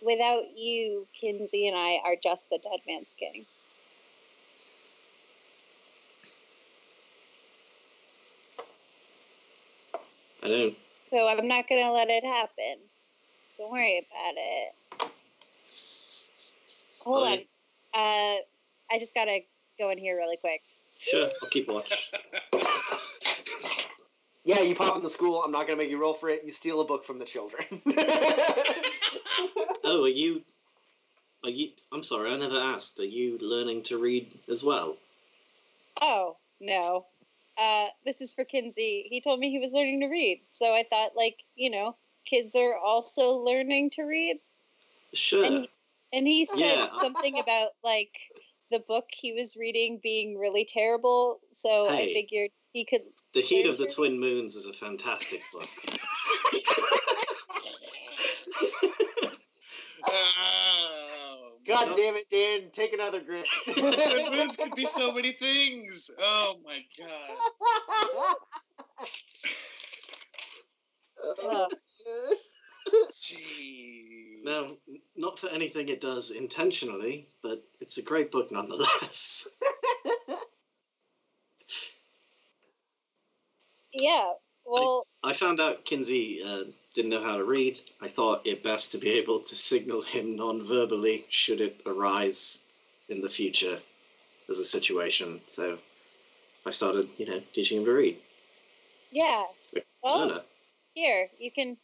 without 0.00 0.56
you, 0.56 1.06
Kinsey 1.12 1.68
and 1.68 1.76
I 1.76 2.00
are 2.04 2.16
just 2.16 2.48
the 2.48 2.58
dead 2.58 2.80
man's 2.86 3.14
gang. 3.18 3.46
I 10.42 10.48
don't. 10.48 10.78
So 11.10 11.28
I'm 11.28 11.46
not 11.46 11.68
going 11.68 11.82
to 11.82 11.90
let 11.90 12.08
it 12.08 12.24
happen. 12.24 12.78
Don't 13.56 13.70
worry 13.70 14.06
about 14.10 14.34
it. 14.36 15.10
Hold 17.04 17.26
I- 17.26 17.32
on. 17.32 17.38
Uh, 17.94 18.36
I 18.90 18.98
just 18.98 19.14
got 19.14 19.24
to 19.26 19.40
go 19.78 19.90
in 19.90 19.98
here 19.98 20.16
really 20.16 20.36
quick. 20.36 20.60
Sure, 20.98 21.28
I'll 21.42 21.48
keep 21.48 21.68
watch. 21.68 22.12
Yeah, 24.44 24.60
you 24.60 24.76
pop 24.76 24.94
in 24.96 25.02
the 25.02 25.10
school. 25.10 25.42
I'm 25.42 25.50
not 25.50 25.66
gonna 25.66 25.78
make 25.78 25.90
you 25.90 25.98
roll 26.00 26.14
for 26.14 26.28
it. 26.28 26.44
You 26.44 26.52
steal 26.52 26.80
a 26.80 26.84
book 26.84 27.04
from 27.04 27.18
the 27.18 27.24
children. 27.24 27.64
Oh, 29.84 30.04
are 30.04 30.08
you? 30.08 30.42
Are 31.44 31.50
you? 31.50 31.70
I'm 31.92 32.02
sorry, 32.02 32.32
I 32.32 32.36
never 32.36 32.58
asked. 32.58 32.98
Are 33.00 33.04
you 33.04 33.38
learning 33.40 33.82
to 33.84 33.98
read 33.98 34.38
as 34.48 34.64
well? 34.64 34.96
Oh, 36.00 36.36
no. 36.60 37.06
Uh, 37.56 37.86
this 38.04 38.20
is 38.20 38.34
for 38.34 38.44
Kinsey. 38.44 39.06
He 39.10 39.20
told 39.20 39.38
me 39.38 39.50
he 39.50 39.58
was 39.60 39.72
learning 39.72 40.00
to 40.00 40.08
read. 40.08 40.40
So 40.52 40.74
I 40.74 40.84
thought, 40.88 41.16
like, 41.16 41.42
you 41.54 41.70
know, 41.70 41.96
kids 42.26 42.54
are 42.54 42.76
also 42.76 43.36
learning 43.38 43.90
to 43.90 44.02
read. 44.02 44.36
Sure. 45.14 45.44
And, 45.44 45.68
and 46.12 46.26
he 46.26 46.44
said 46.46 46.58
Yeah. 46.58 46.92
something 47.00 47.38
about, 47.38 47.70
like, 47.82 48.14
the 48.70 48.80
book 48.80 49.06
he 49.12 49.32
was 49.32 49.56
reading 49.56 49.98
being 50.02 50.36
really 50.36 50.64
terrible, 50.64 51.40
so 51.52 51.88
I 51.88 52.12
figured 52.12 52.50
he 52.72 52.84
could. 52.84 53.02
The 53.32 53.40
Heat 53.40 53.66
of 53.66 53.78
the 53.78 53.84
There's- 53.84 53.94
Twin 53.94 54.18
Moons 54.20 54.54
is 54.56 54.66
a 54.66 54.72
fantastic 54.72 55.42
book. 55.52 55.68
Oh, 60.08 61.52
God 61.66 61.88
No. 61.88 61.94
damn 61.96 62.14
it, 62.14 62.28
Dan! 62.30 62.70
Take 62.70 62.92
another 62.92 63.20
grit. 63.20 63.44
Twin 63.64 64.30
moons 64.30 64.54
could 64.56 64.72
be 64.76 64.86
so 64.86 65.10
many 65.12 65.32
things. 65.32 66.08
Oh 66.18 66.60
my 66.64 66.78
god. 66.96 67.36
Uh, 71.44 71.66
Jeez. 73.10 74.44
now, 74.44 74.68
not 75.16 75.38
for 75.38 75.48
anything 75.48 75.88
it 75.88 76.00
does 76.00 76.30
intentionally, 76.30 77.28
but 77.42 77.64
it's 77.80 77.98
a 77.98 78.02
great 78.02 78.30
book 78.30 78.52
nonetheless. 78.52 79.48
yeah. 83.92 84.32
Well, 84.64 85.06
I 85.22 85.32
found 85.32 85.60
out 85.60 85.84
Kinsey 85.84 86.42
uh, 86.44 86.64
didn't 86.94 87.10
know 87.10 87.22
how 87.22 87.36
to 87.36 87.44
read. 87.44 87.78
I 88.00 88.08
thought 88.08 88.46
it 88.46 88.64
best 88.64 88.90
to 88.92 88.98
be 88.98 89.10
able 89.10 89.40
to 89.40 89.54
signal 89.54 90.02
him 90.02 90.34
non-verbally 90.36 91.26
should 91.28 91.60
it 91.60 91.82
arise 91.86 92.64
in 93.08 93.20
the 93.20 93.28
future 93.28 93.78
as 94.48 94.58
a 94.58 94.64
situation. 94.64 95.40
So 95.46 95.78
I 96.64 96.70
started, 96.70 97.08
you 97.16 97.26
know, 97.26 97.40
teaching 97.52 97.78
him 97.78 97.84
to 97.84 97.92
read. 97.92 98.18
yeah. 99.12 99.44
Well, 100.02 100.18
Learner. 100.20 100.42
here 100.94 101.28
you 101.38 101.50
can. 101.50 101.76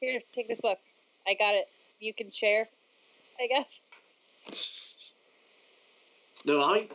Here, 0.00 0.20
take 0.32 0.48
this 0.48 0.60
book. 0.60 0.78
I 1.26 1.34
got 1.34 1.54
it. 1.54 1.68
You 2.00 2.14
can 2.14 2.30
share. 2.30 2.66
I 3.40 3.46
guess. 3.46 3.80
No, 6.44 6.60
I, 6.60 6.88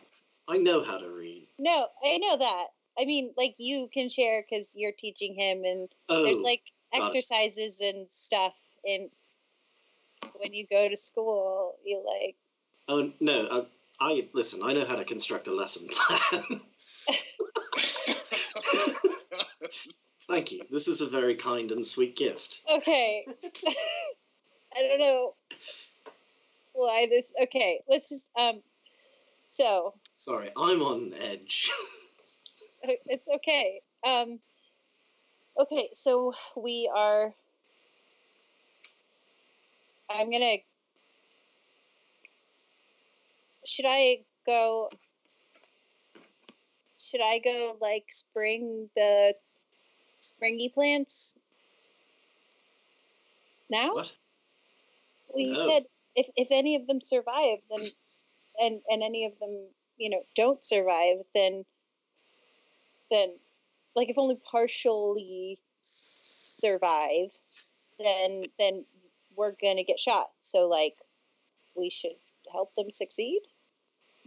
I 0.48 0.58
know 0.58 0.84
how 0.84 0.98
to 0.98 1.10
read. 1.10 1.48
No, 1.60 1.88
I 2.04 2.18
know 2.18 2.38
that. 2.38 2.68
I 3.00 3.06
mean, 3.06 3.34
like 3.38 3.56
you 3.58 3.90
can 3.94 4.10
share 4.10 4.44
because 4.48 4.74
you're 4.76 4.92
teaching 4.92 5.36
him, 5.36 5.64
and 5.66 5.90
Oh, 6.10 6.24
there's 6.24 6.42
like 6.42 6.62
it. 6.94 7.02
exercises 7.02 7.82
and 7.82 8.10
stuff. 8.10 8.56
And 8.86 9.10
when 10.36 10.54
you 10.54 10.66
go 10.70 10.88
to 10.90 10.96
school, 10.96 11.76
you 11.86 12.04
like. 12.06 12.36
oh 12.88 13.12
no, 13.20 13.48
uh, 13.48 13.66
I 14.00 14.28
listen. 14.34 14.62
I 14.64 14.74
know 14.74 14.86
how 14.86 14.96
to 14.96 15.06
construct 15.06 15.48
a 15.48 15.54
lesson 15.54 15.88
plan. 15.90 16.62
Thank 20.28 20.52
you. 20.52 20.62
This 20.72 20.88
is 20.88 21.02
a 21.02 21.08
very 21.08 21.36
kind 21.36 21.72
and 21.72 21.86
sweet 21.86 22.16
gift. 22.16 22.62
Okay. 22.72 23.26
I 24.76 24.82
don't 24.82 25.00
know 25.00 25.34
why 26.74 27.08
this. 27.10 27.32
Okay, 27.44 27.82
let's 27.90 28.10
just 28.10 28.32
um. 28.38 28.62
So 29.48 29.94
Sorry, 30.16 30.50
I'm 30.58 30.82
on 30.82 31.14
edge. 31.20 31.70
it's 32.84 33.28
okay. 33.28 33.82
Um. 34.08 34.40
Okay, 35.60 35.90
so 35.92 36.34
we 36.56 36.90
are. 36.94 37.34
I'm 40.10 40.32
gonna. 40.32 40.56
Should 43.66 43.86
I 43.88 44.22
go? 44.46 44.90
Should 47.00 47.22
I 47.24 47.40
go 47.44 47.78
like 47.80 48.06
spring 48.10 48.90
the 48.96 49.36
springy 50.24 50.70
plants 50.70 51.36
now? 53.70 53.94
what? 53.94 54.16
Well, 55.30 55.46
you 55.46 55.54
No. 55.54 55.68
said 55.68 55.84
if 56.16 56.28
if 56.36 56.48
any 56.52 56.76
of 56.76 56.88
them 56.88 57.02
survive, 57.02 57.60
then 57.70 57.92
and 58.60 58.82
and 58.90 59.04
any 59.04 59.26
of 59.26 59.38
them 59.40 59.68
you 59.98 60.10
know 60.10 60.24
don't 60.36 60.64
survive, 60.64 61.18
then 61.34 61.66
then 63.12 63.34
like 63.96 64.10
if 64.10 64.18
only 64.18 64.36
partially 64.36 65.60
survive, 65.82 67.34
then 68.00 68.46
then 68.58 68.86
we're 69.36 69.54
gonna 69.62 69.84
get 69.84 70.00
shot. 70.00 70.30
So 70.42 70.68
like 70.68 70.96
we 71.76 71.90
should 71.90 72.16
help 72.52 72.76
them 72.76 72.92
succeed 72.92 73.42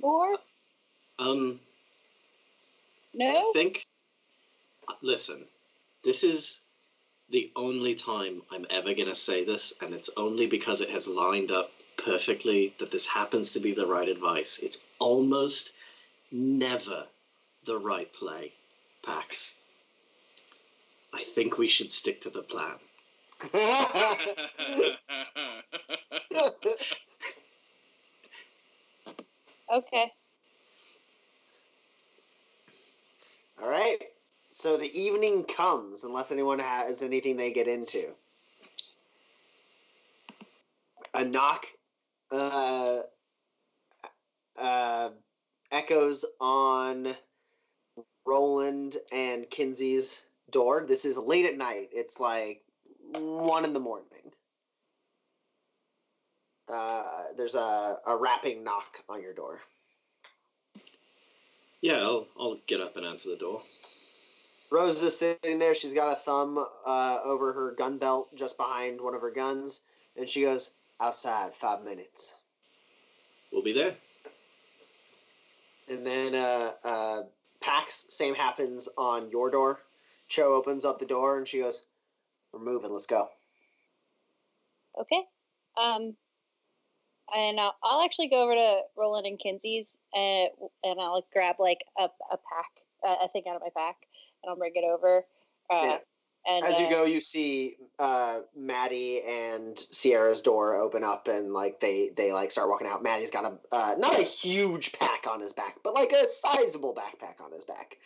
more. 0.01 0.37
Um, 1.19 1.61
I 3.15 3.15
No. 3.15 3.53
think. 3.53 3.87
uh, 4.89 4.95
Listen, 5.03 5.45
this 6.07 6.23
is 6.23 6.61
the 7.31 7.51
only 7.57 7.97
time 7.97 8.41
I'm 8.53 8.65
ever 8.71 8.95
going 8.95 9.09
to 9.09 9.15
say 9.15 9.45
this, 9.45 9.75
and 9.83 9.93
it's 9.93 10.09
only 10.17 10.47
because 10.47 10.81
it 10.81 10.89
has 10.91 11.09
lined 11.09 11.51
up 11.51 11.73
perfectly 11.97 12.73
that 12.79 12.93
this 12.93 13.09
happens 13.09 13.53
to 13.53 13.61
be 13.61 13.73
the 13.73 13.87
right 13.87 14.09
advice. 14.09 14.61
It's 14.61 14.87
almost 15.01 15.73
never 16.31 17.09
the 17.65 17.77
right 17.77 18.11
play, 18.13 18.53
Pax. 19.03 19.57
I 21.13 21.23
think 21.23 21.59
we 21.59 21.67
should 21.67 21.91
stick 21.91 22.21
to 22.21 22.31
the 22.31 22.43
plan. 22.43 22.79
Okay. 29.69 30.13
All 33.61 33.69
right. 33.69 33.99
So 34.59 34.79
the 34.79 34.99
evening 34.99 35.45
comes, 35.45 36.03
unless 36.03 36.33
anyone 36.33 36.61
has 36.61 37.03
anything 37.03 37.37
they 37.37 37.53
get 37.53 37.69
into. 37.69 38.15
A 41.13 41.23
knock 41.23 41.67
uh, 42.31 43.01
uh, 44.57 45.11
echoes 45.71 46.25
on 46.41 47.15
Roland 48.25 48.97
and 49.13 49.49
Kinsey's 49.51 50.23
door. 50.51 50.87
This 50.89 51.05
is 51.05 51.19
late 51.19 51.45
at 51.45 51.59
night. 51.59 51.91
It's 51.93 52.19
like 52.19 52.63
one 53.13 53.67
in 53.67 53.75
the 53.75 53.79
morning. 53.79 54.33
Uh, 56.67 57.25
there's 57.37 57.55
a, 57.55 57.99
a 58.07 58.17
rapping 58.17 58.65
knock 58.65 59.03
on 59.07 59.21
your 59.21 59.35
door. 59.35 59.61
Yeah, 61.83 61.99
I'll, 61.99 62.27
I'll 62.41 62.59
get 62.67 62.81
up 62.81 62.97
and 62.97 63.05
answer 63.05 63.29
the 63.29 63.37
door. 63.37 63.61
Rose 64.71 65.03
is 65.03 65.19
sitting 65.19 65.59
there. 65.59 65.75
She's 65.75 65.95
got 65.95 66.13
a 66.13 66.17
thumb 66.17 66.65
uh, 66.85 67.19
over 67.25 67.53
her 67.53 67.73
gun 67.73 67.99
belt 67.99 68.35
just 68.35 68.57
behind 68.57 69.01
one 69.01 69.15
of 69.15 69.21
her 69.21 69.31
guns. 69.31 69.83
And 70.17 70.29
she 70.29 70.43
goes, 70.43 70.71
Outside, 71.01 71.55
five 71.55 71.85
minutes. 71.85 72.35
We'll 73.53 73.63
be 73.63 73.73
there. 73.73 73.95
And 75.89 76.05
then 76.07 76.35
uh, 76.35 76.73
uh, 76.83 77.23
Pax, 77.61 78.07
same 78.09 78.35
happens 78.35 78.89
on 78.97 79.31
your 79.31 79.51
door. 79.51 79.81
Cho 80.29 80.55
opens 80.55 80.85
up 80.85 80.99
the 80.99 81.07
door 81.07 81.39
and 81.39 81.47
she 81.47 81.61
goes, 81.61 81.83
We're 82.53 82.61
moving, 82.61 82.93
let's 82.93 83.07
go. 83.07 83.29
Okay. 85.01 85.23
Um, 85.81 86.17
and 87.35 87.59
I'll, 87.59 87.77
I'll 87.83 88.05
actually 88.05 88.29
go 88.29 88.45
over 88.45 88.55
to 88.55 88.81
Roland 88.97 89.27
and 89.27 89.39
Kinsey's 89.39 89.99
and 90.15 90.49
and 90.85 91.01
I'll 91.01 91.27
grab 91.33 91.57
like 91.59 91.81
a, 91.99 92.05
a 92.05 92.37
pack, 92.37 92.71
a, 93.05 93.25
a 93.25 93.29
thing 93.29 93.45
out 93.49 93.57
of 93.57 93.63
my 93.63 93.71
pack, 93.77 93.97
and 94.36 94.36
I'll 94.47 94.57
bring 94.57 94.73
it 94.75 94.85
over. 94.85 95.25
Uh, 95.71 95.81
Yeah. 95.83 95.99
And 96.49 96.65
As 96.65 96.79
you 96.79 96.87
uh, 96.87 96.91
go, 96.91 97.05
you 97.05 97.19
see 97.19 97.77
uh, 97.99 98.43
Maddie 98.55 99.21
and 99.23 99.77
Sierra's 99.91 100.41
door 100.43 100.77
open 100.77 101.03
up, 101.03 101.27
and 101.27 101.53
like 101.53 101.81
they 101.81 102.11
they 102.11 102.33
like 102.33 102.53
start 102.53 102.69
walking 102.69 102.87
out. 102.87 103.03
Maddie's 103.03 103.33
got 103.33 103.45
a 103.45 103.59
uh, 103.75 103.95
not 103.99 104.17
a 104.17 104.23
huge 104.23 104.93
pack 104.93 105.27
on 105.29 105.41
his 105.41 105.53
back, 105.53 105.79
but 105.83 105.93
like 105.95 106.13
a 106.13 106.25
sizable 106.29 106.95
backpack 106.95 107.45
on 107.45 107.51
his 107.51 107.65
back. 107.65 107.99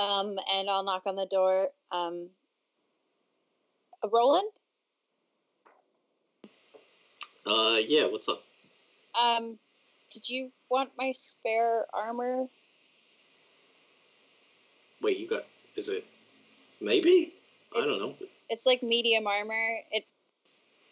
um, 0.00 0.38
and 0.54 0.70
I'll 0.70 0.82
knock 0.84 1.02
on 1.04 1.16
the 1.16 1.26
door. 1.26 1.68
Um, 1.92 2.30
Roland, 4.10 4.48
Uh, 7.46 7.78
yeah, 7.86 8.06
what's 8.06 8.28
up? 8.28 8.42
um, 9.22 9.58
did 10.10 10.28
you 10.28 10.50
want 10.70 10.90
my 10.96 11.12
spare 11.12 11.86
armor? 11.92 12.46
Wait, 15.04 15.18
you 15.18 15.28
got. 15.28 15.44
Is 15.76 15.90
it. 15.90 16.02
Maybe? 16.80 17.34
I 17.76 17.80
don't 17.80 17.98
know. 17.98 18.14
It's 18.48 18.64
like 18.64 18.82
medium 18.82 19.26
armor. 19.26 19.80
It, 19.92 20.06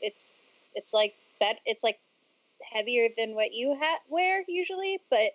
it's, 0.02 0.34
it's 0.74 0.92
like 0.92 1.14
bet. 1.40 1.60
It's 1.64 1.82
like 1.82 1.98
heavier 2.62 3.08
than 3.16 3.34
what 3.34 3.54
you 3.54 3.74
ha- 3.80 4.00
wear 4.10 4.44
usually, 4.46 5.00
but 5.08 5.30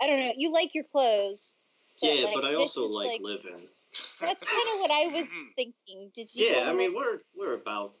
I, 0.00 0.06
don't 0.06 0.20
know. 0.20 0.32
You 0.38 0.54
like 0.54 0.74
your 0.74 0.84
clothes. 0.84 1.56
Yeah, 2.00 2.24
like, 2.24 2.34
but 2.34 2.44
I 2.46 2.54
also 2.54 2.86
is, 2.86 2.90
like, 2.92 3.20
living. 3.20 3.60
That's 4.22 4.44
kind 4.44 4.68
of 4.74 4.80
what 4.80 4.90
I 4.90 5.08
was 5.08 5.28
thinking. 5.56 6.10
Did 6.14 6.34
you? 6.34 6.46
Yeah, 6.46 6.70
I 6.70 6.72
mean 6.72 6.94
we're 6.94 7.18
we're 7.36 7.54
about 7.54 7.92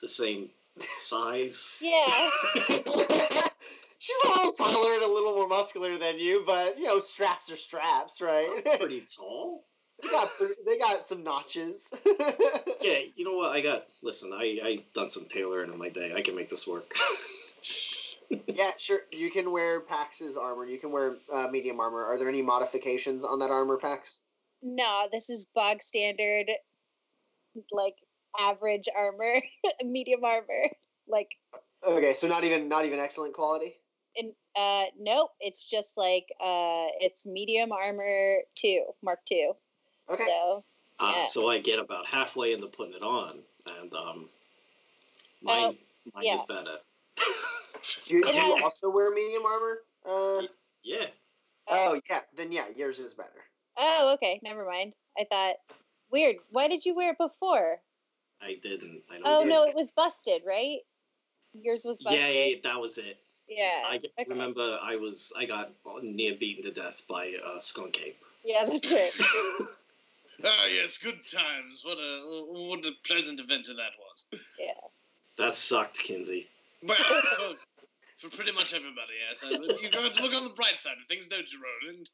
the 0.00 0.08
same 0.08 0.48
size. 0.78 1.80
Yeah. 1.80 2.30
She's 4.04 4.16
a 4.22 4.28
little 4.28 4.52
taller 4.52 4.92
and 4.92 5.02
a 5.02 5.08
little 5.08 5.34
more 5.34 5.48
muscular 5.48 5.96
than 5.96 6.18
you, 6.18 6.42
but 6.44 6.76
you 6.76 6.84
know, 6.84 7.00
straps 7.00 7.50
are 7.50 7.56
straps, 7.56 8.20
right? 8.20 8.62
Pretty 8.78 9.02
tall. 9.16 9.64
they 10.02 10.10
got 10.10 10.30
they 10.66 10.78
got 10.78 11.06
some 11.06 11.24
notches. 11.24 11.90
Yeah, 12.82 12.98
you 13.16 13.24
know 13.24 13.32
what? 13.32 13.52
I 13.52 13.62
got. 13.62 13.86
Listen, 14.02 14.30
I 14.34 14.60
I 14.62 14.78
done 14.92 15.08
some 15.08 15.24
tailoring 15.24 15.70
in 15.72 15.78
my 15.78 15.88
day. 15.88 16.12
I 16.14 16.20
can 16.20 16.36
make 16.36 16.50
this 16.50 16.68
work. 16.68 16.92
yeah, 18.46 18.72
sure. 18.76 19.00
You 19.10 19.30
can 19.30 19.50
wear 19.50 19.80
Pax's 19.80 20.36
armor. 20.36 20.66
You 20.66 20.76
can 20.78 20.92
wear 20.92 21.14
uh, 21.32 21.48
medium 21.50 21.80
armor. 21.80 22.04
Are 22.04 22.18
there 22.18 22.28
any 22.28 22.42
modifications 22.42 23.24
on 23.24 23.38
that 23.38 23.50
armor, 23.50 23.78
Pax? 23.78 24.20
No, 24.62 25.08
this 25.10 25.30
is 25.30 25.46
bog 25.54 25.80
standard, 25.80 26.50
like 27.72 27.96
average 28.38 28.90
armor, 28.94 29.40
medium 29.82 30.22
armor. 30.22 30.68
Like, 31.08 31.38
Okay, 31.86 32.12
so 32.12 32.28
not 32.28 32.44
even 32.44 32.68
not 32.68 32.84
even 32.84 32.98
excellent 32.98 33.32
quality. 33.32 33.76
In 34.56 34.62
uh, 34.62 34.84
nope, 34.98 35.30
it's 35.40 35.64
just 35.64 35.96
like 35.96 36.26
uh, 36.40 36.86
it's 37.00 37.26
medium 37.26 37.72
armor 37.72 38.38
two, 38.54 38.84
Mark 39.02 39.20
two. 39.26 39.52
Okay. 40.10 40.24
So 40.26 40.64
Uh, 41.00 41.24
So 41.24 41.48
I 41.50 41.58
get 41.58 41.78
about 41.78 42.06
halfway 42.06 42.52
into 42.52 42.66
putting 42.68 42.94
it 42.94 43.02
on, 43.02 43.40
and 43.66 43.92
um, 43.94 44.28
mine, 45.42 45.56
Oh, 45.58 45.74
mine 46.14 46.24
yeah. 46.24 46.34
is 46.34 46.42
better. 46.42 46.76
Do 47.16 47.22
you, 48.14 48.22
do 48.22 48.32
you 48.32 48.62
also 48.62 48.90
wear 48.90 49.10
medium 49.10 49.44
armor? 49.44 49.78
Uh, 50.08 50.42
yeah. 50.82 51.06
oh 51.68 52.00
yeah, 52.08 52.20
then 52.36 52.52
yeah, 52.52 52.66
yours 52.76 52.98
is 52.98 53.14
better. 53.14 53.30
Oh, 53.76 54.12
okay. 54.14 54.38
Never 54.42 54.64
mind. 54.66 54.94
I 55.18 55.24
thought 55.30 55.56
weird. 56.10 56.36
Why 56.50 56.68
did 56.68 56.84
you 56.84 56.94
wear 56.94 57.10
it 57.12 57.18
before? 57.18 57.80
I 58.40 58.56
didn't. 58.62 59.02
I 59.10 59.14
don't 59.14 59.22
Oh 59.24 59.40
get- 59.40 59.48
no, 59.48 59.64
it 59.64 59.74
was 59.74 59.90
busted, 59.92 60.42
right? 60.46 60.78
Yours 61.54 61.84
was 61.84 62.00
busted. 62.02 62.20
Yeah, 62.20 62.28
yeah, 62.28 62.56
that 62.64 62.80
was 62.80 62.98
it. 62.98 63.16
Yeah. 63.48 63.82
I 63.86 63.96
okay. 63.96 64.26
remember 64.28 64.78
I 64.82 64.96
was 64.96 65.32
I 65.36 65.44
got 65.44 65.72
near 66.02 66.34
beaten 66.34 66.62
to 66.64 66.70
death 66.70 67.02
by 67.08 67.34
uh, 67.46 67.58
skunk 67.58 68.00
ape. 68.04 68.22
Yeah, 68.44 68.66
that's 68.66 68.92
right. 68.92 69.12
Ah, 70.44 70.66
yes, 70.66 70.98
good 70.98 71.26
times. 71.26 71.84
What 71.84 71.96
a 71.96 72.44
what 72.50 72.84
a 72.84 72.92
pleasant 73.06 73.40
event 73.40 73.66
that 73.68 73.92
was. 73.98 74.26
Yeah. 74.58 74.72
That 75.38 75.54
sucked, 75.54 75.98
Kinsey. 75.98 76.48
Well, 76.82 76.96
for, 76.96 77.54
for 78.28 78.36
pretty 78.36 78.52
much 78.52 78.74
everybody, 78.74 79.14
yes. 79.28 79.44
I 79.46 79.50
mean, 79.50 79.70
you 79.80 79.90
got 79.90 80.14
to 80.14 80.22
look 80.22 80.34
on 80.34 80.44
the 80.44 80.54
bright 80.54 80.80
side 80.80 80.96
of 81.00 81.08
things, 81.08 81.28
don't 81.28 81.50
you, 81.50 81.60
Roland? 81.82 82.10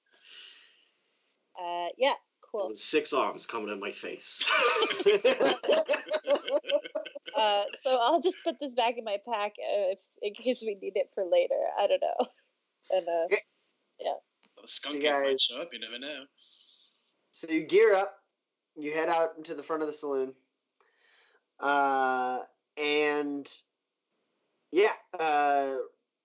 Uh, 1.59 1.89
yeah. 1.99 2.15
Cool. 2.53 2.75
six 2.75 3.13
arms 3.13 3.47
coming 3.47 3.69
in 3.73 3.79
my 3.79 3.93
face. 3.93 4.45
Uh, 7.41 7.65
so 7.83 7.99
I'll 8.01 8.21
just 8.21 8.37
put 8.45 8.61
this 8.61 8.75
back 8.75 8.95
in 8.99 9.05
my 9.05 9.19
pack 9.25 9.53
uh, 9.59 9.93
if, 9.93 9.99
in 10.23 10.35
case 10.35 10.63
we 10.63 10.75
need 10.81 10.93
it 10.97 11.11
for 11.15 11.25
later. 11.25 11.55
I 11.79 11.87
don't 11.87 12.03
know. 12.03 12.27
And 12.93 13.07
uh, 13.09 13.29
Well, 14.01 14.21
the 14.63 14.67
skunk 14.69 14.97
you 14.97 15.09
ape 15.09 15.15
might 15.15 15.25
guys- 15.31 15.43
show 15.43 15.61
up. 15.63 15.69
You 15.73 15.79
never 15.79 15.99
know. 15.99 16.25
So 17.31 17.47
you 17.49 17.65
gear 17.67 17.95
up, 17.95 18.17
you 18.77 18.93
head 18.93 19.09
out 19.09 19.31
into 19.37 19.55
the 19.55 19.63
front 19.63 19.83
of 19.83 19.87
the 19.89 19.95
saloon, 19.95 20.35
uh, 21.61 22.41
and 22.77 23.49
yeah, 24.73 24.93
uh, 25.19 25.75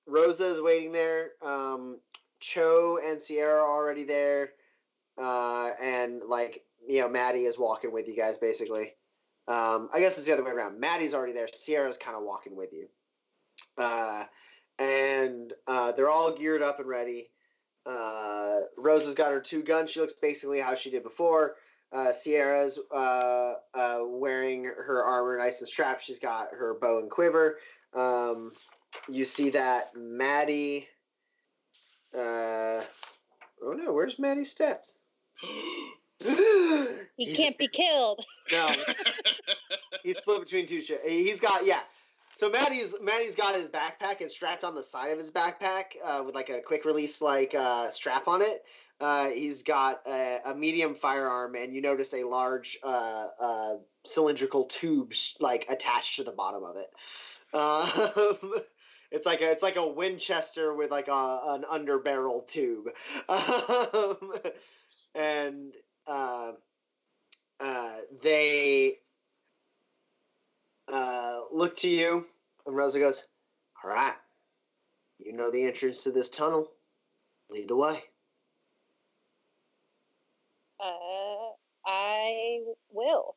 Rosa 0.07 0.47
is 0.47 0.59
waiting 0.59 0.91
there. 0.91 1.31
Um, 1.43 1.99
Cho 2.39 2.97
and 3.05 3.21
Sierra 3.21 3.61
are 3.61 3.67
already 3.71 4.03
there, 4.03 4.53
uh, 5.19 5.71
and 5.79 6.23
like 6.27 6.63
you 6.87 7.01
know, 7.01 7.09
Maddie 7.09 7.45
is 7.45 7.59
walking 7.59 7.91
with 7.91 8.07
you 8.07 8.15
guys 8.15 8.37
basically. 8.39 8.93
Um, 9.47 9.89
I 9.93 9.99
guess 9.99 10.17
it's 10.17 10.25
the 10.25 10.33
other 10.33 10.43
way 10.43 10.51
around. 10.51 10.79
Maddie's 10.79 11.13
already 11.13 11.33
there. 11.33 11.47
Sierra's 11.53 11.97
kind 11.97 12.17
of 12.17 12.23
walking 12.23 12.55
with 12.55 12.73
you, 12.73 12.87
uh, 13.77 14.23
and 14.79 15.53
uh, 15.67 15.91
they're 15.91 16.09
all 16.09 16.31
geared 16.31 16.63
up 16.63 16.79
and 16.79 16.87
ready. 16.87 17.29
Uh, 17.85 18.61
Rosa's 18.75 19.13
got 19.13 19.31
her 19.31 19.39
two 19.39 19.61
guns. 19.61 19.91
She 19.91 19.99
looks 19.99 20.13
basically 20.13 20.59
how 20.59 20.73
she 20.73 20.89
did 20.89 21.03
before. 21.03 21.55
Uh, 21.91 22.11
Sierra's 22.11 22.79
uh, 22.91 23.53
uh, 23.75 23.99
wearing 24.03 24.63
her 24.63 25.03
armor 25.03 25.37
nice 25.37 25.59
and 25.59 25.67
strapped. 25.67 26.03
She's 26.03 26.19
got 26.19 26.49
her 26.51 26.73
bow 26.81 26.97
and 26.97 27.11
quiver. 27.11 27.59
Um, 27.93 28.51
you 29.07 29.25
see 29.25 29.51
that 29.51 29.95
Maddie. 29.95 30.87
Uh, 32.13 32.81
oh 33.61 33.73
no, 33.73 33.93
where's 33.93 34.17
Maddie's 34.17 34.55
stats? 34.55 34.93
he 36.19 37.05
He's- 37.25 37.37
can't 37.37 37.57
be 37.57 37.67
killed. 37.67 38.23
No, 38.51 38.69
he's 40.03 40.17
split 40.17 40.41
between 40.41 40.65
two. 40.67 40.81
Sh- 40.81 40.91
he's 41.05 41.39
got 41.39 41.65
yeah. 41.65 41.81
So 42.33 42.49
Maddie's 42.49 42.93
Maddie's 43.01 43.35
got 43.35 43.55
his 43.55 43.69
backpack 43.69 44.19
and 44.21 44.29
strapped 44.29 44.63
on 44.63 44.75
the 44.75 44.83
side 44.83 45.11
of 45.11 45.17
his 45.17 45.31
backpack 45.31 45.95
uh, 46.03 46.21
with 46.25 46.35
like 46.35 46.49
a 46.49 46.59
quick 46.59 46.83
release 46.85 47.21
like 47.21 47.55
uh, 47.55 47.89
strap 47.89 48.27
on 48.27 48.41
it. 48.41 48.63
Uh, 49.01 49.27
he's 49.27 49.61
got 49.63 50.01
a, 50.07 50.39
a 50.45 50.55
medium 50.55 50.95
firearm, 50.95 51.55
and 51.55 51.73
you 51.73 51.81
notice 51.81 52.13
a 52.13 52.23
large 52.23 52.77
uh, 52.83 53.27
uh, 53.39 53.73
cylindrical 54.05 54.65
tube 54.65 55.13
like 55.39 55.65
attached 55.69 56.15
to 56.17 56.23
the 56.23 56.31
bottom 56.31 56.63
of 56.63 56.75
it. 56.77 56.91
Um, 57.53 58.53
it's 59.11 59.25
like 59.25 59.41
a 59.41 59.51
it's 59.51 59.63
like 59.63 59.75
a 59.77 59.87
Winchester 59.87 60.73
with 60.73 60.91
like 60.91 61.07
a 61.07 61.39
an 61.47 61.63
underbarrel 61.71 62.45
tube, 62.47 62.87
um, 63.29 64.33
and 65.13 65.73
uh, 66.07 66.51
uh, 67.59 67.97
they 68.21 68.97
uh, 70.91 71.41
look 71.51 71.75
to 71.77 71.87
you, 71.87 72.25
and 72.65 72.75
Rosa 72.75 72.99
goes, 72.99 73.23
"All 73.83 73.89
right, 73.89 74.15
you 75.19 75.33
know 75.33 75.51
the 75.51 75.63
entrance 75.63 76.03
to 76.03 76.11
this 76.11 76.29
tunnel. 76.29 76.71
Lead 77.49 77.69
the 77.69 77.75
way." 77.75 78.03
Uh, 80.79 81.51
I 81.85 82.59
will. 82.91 83.35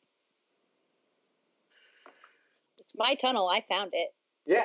It's 2.78 2.94
my 2.96 3.14
tunnel. 3.14 3.48
I 3.48 3.62
found 3.68 3.90
it. 3.92 4.08
Yeah. 4.46 4.64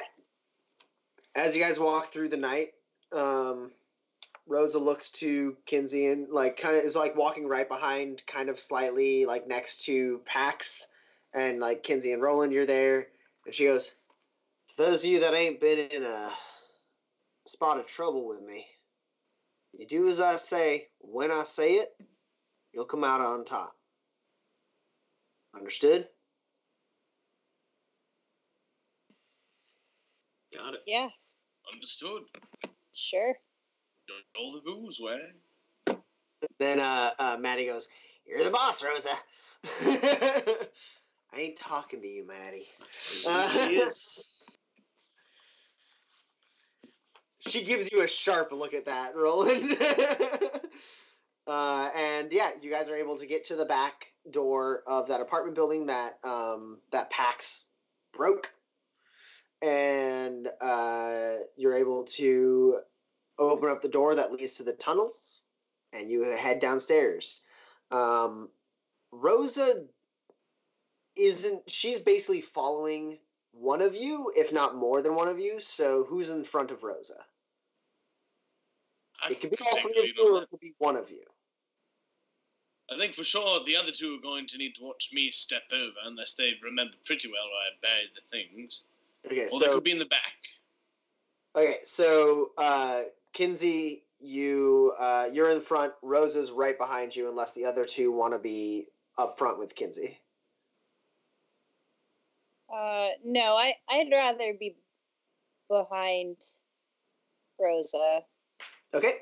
As 1.35 1.55
you 1.55 1.61
guys 1.61 1.79
walk 1.79 2.11
through 2.11 2.29
the 2.29 2.37
night, 2.37 2.69
um, 3.11 3.71
Rosa 4.47 4.77
looks 4.79 5.09
to 5.11 5.55
Kinsey 5.65 6.07
and 6.07 6.29
like 6.29 6.57
kind 6.57 6.75
of 6.77 6.83
is 6.83 6.95
like 6.95 7.15
walking 7.15 7.47
right 7.47 7.67
behind, 7.67 8.25
kind 8.27 8.49
of 8.49 8.59
slightly 8.59 9.25
like 9.25 9.47
next 9.47 9.85
to 9.85 10.21
Pax, 10.25 10.87
and 11.33 11.59
like 11.59 11.83
Kinsey 11.83 12.11
and 12.11 12.21
Roland, 12.21 12.51
you're 12.53 12.65
there, 12.65 13.07
and 13.45 13.55
she 13.55 13.65
goes, 13.65 13.91
"For 14.75 14.83
those 14.83 15.03
of 15.03 15.09
you 15.09 15.19
that 15.21 15.33
ain't 15.33 15.61
been 15.61 15.79
in 15.79 16.03
a 16.03 16.31
spot 17.47 17.79
of 17.79 17.87
trouble 17.87 18.27
with 18.27 18.41
me, 18.41 18.67
you 19.73 19.87
do 19.87 20.09
as 20.09 20.19
I 20.19 20.35
say. 20.35 20.89
When 20.99 21.31
I 21.31 21.43
say 21.43 21.75
it, 21.75 21.95
you'll 22.73 22.85
come 22.85 23.03
out 23.03 23.21
on 23.21 23.45
top. 23.45 23.75
Understood?" 25.55 26.09
Got 30.53 30.75
it. 30.75 30.81
Yeah, 30.85 31.09
Understood. 31.73 32.23
sure. 32.93 33.35
Don't 34.07 34.25
all 34.35 34.51
the 34.51 34.61
rules, 34.65 34.99
way. 34.99 35.19
Then 36.59 36.79
uh, 36.79 37.11
uh, 37.17 37.37
Maddie 37.39 37.65
goes, 37.65 37.87
"You're 38.25 38.43
the 38.43 38.51
boss, 38.51 38.83
Rosa." 38.83 39.09
I 41.33 41.39
ain't 41.39 41.55
talking 41.55 42.01
to 42.01 42.07
you, 42.07 42.27
Maddie. 42.27 42.67
Uh, 43.27 43.69
Yes. 43.71 44.29
She 47.45 47.61
gives 47.61 47.91
you 47.91 48.03
a 48.03 48.07
sharp 48.07 48.53
look 48.53 48.73
at 48.73 48.85
that, 48.85 49.17
Roland. 49.17 49.75
uh, 51.47 51.89
and 51.93 52.31
yeah, 52.31 52.51
you 52.61 52.71
guys 52.71 52.87
are 52.87 52.95
able 52.95 53.17
to 53.17 53.25
get 53.25 53.43
to 53.47 53.57
the 53.57 53.65
back 53.65 54.05
door 54.31 54.81
of 54.87 55.09
that 55.09 55.19
apartment 55.19 55.53
building 55.53 55.87
that 55.87 56.19
um, 56.23 56.77
that 56.91 57.09
Pax 57.09 57.65
broke, 58.13 58.49
and 59.61 60.47
uh, 60.61 61.33
you're 61.57 61.73
able 61.73 62.05
to 62.05 62.77
open 63.39 63.69
up 63.69 63.81
the 63.81 63.87
door 63.87 64.15
that 64.15 64.31
leads 64.31 64.53
to 64.55 64.63
the 64.63 64.73
tunnels, 64.73 65.41
and 65.91 66.09
you 66.09 66.23
head 66.23 66.59
downstairs. 66.59 67.41
Um, 67.91 68.49
Rosa 69.11 69.85
isn't. 71.15 71.69
She's 71.69 71.99
basically 71.99 72.41
following 72.41 73.19
one 73.51 73.81
of 73.81 73.95
you, 73.95 74.31
if 74.35 74.51
not 74.51 74.75
more 74.75 75.01
than 75.01 75.15
one 75.15 75.27
of 75.27 75.39
you. 75.39 75.59
So 75.59 76.05
who's 76.05 76.29
in 76.29 76.43
front 76.43 76.71
of 76.71 76.83
Rosa? 76.83 77.23
I 79.23 79.31
It 79.31 79.41
could 79.41 79.51
be 79.51 79.57
all 79.65 79.81
three 79.81 79.97
of 79.97 80.05
you, 80.05 80.35
or 80.35 80.43
it 80.43 80.49
could 80.49 80.59
be 80.59 80.73
one 80.79 80.95
of 80.95 81.09
you. 81.09 81.23
I 82.91 82.97
think 82.97 83.13
for 83.13 83.23
sure 83.23 83.63
the 83.65 83.77
other 83.77 83.91
two 83.91 84.15
are 84.15 84.21
going 84.21 84.45
to 84.47 84.57
need 84.57 84.75
to 84.75 84.83
watch 84.83 85.11
me 85.13 85.31
step 85.31 85.63
over 85.71 85.93
unless 86.05 86.33
they 86.33 86.53
remember 86.61 86.95
pretty 87.05 87.29
well 87.29 87.45
where 87.45 87.91
I 87.93 87.95
buried 87.95 88.09
the 88.15 88.21
things. 88.29 88.83
Okay, 89.25 89.47
Or 89.51 89.59
they 89.59 89.67
could 89.67 89.83
be 89.83 89.91
in 89.91 89.99
the 89.99 90.05
back. 90.05 90.19
okay, 91.55 91.77
so 91.83 92.51
uh, 92.57 93.03
Kinsey, 93.33 94.03
you 94.19 94.93
uh, 94.97 95.27
you're 95.31 95.49
in 95.49 95.61
front. 95.61 95.93
Rosa's 96.01 96.51
right 96.51 96.77
behind 96.77 97.15
you, 97.15 97.29
unless 97.29 97.53
the 97.53 97.65
other 97.65 97.85
two 97.85 98.11
want 98.11 98.33
to 98.33 98.39
be 98.39 98.87
up 99.17 99.37
front 99.37 99.59
with 99.59 99.75
Kinsey. 99.75 100.19
Uh, 102.73 103.09
no, 103.23 103.55
I 103.55 103.75
I'd 103.89 104.09
rather 104.11 104.53
be 104.59 104.77
behind 105.69 106.37
Rosa. 107.59 108.21
Okay, 108.93 109.13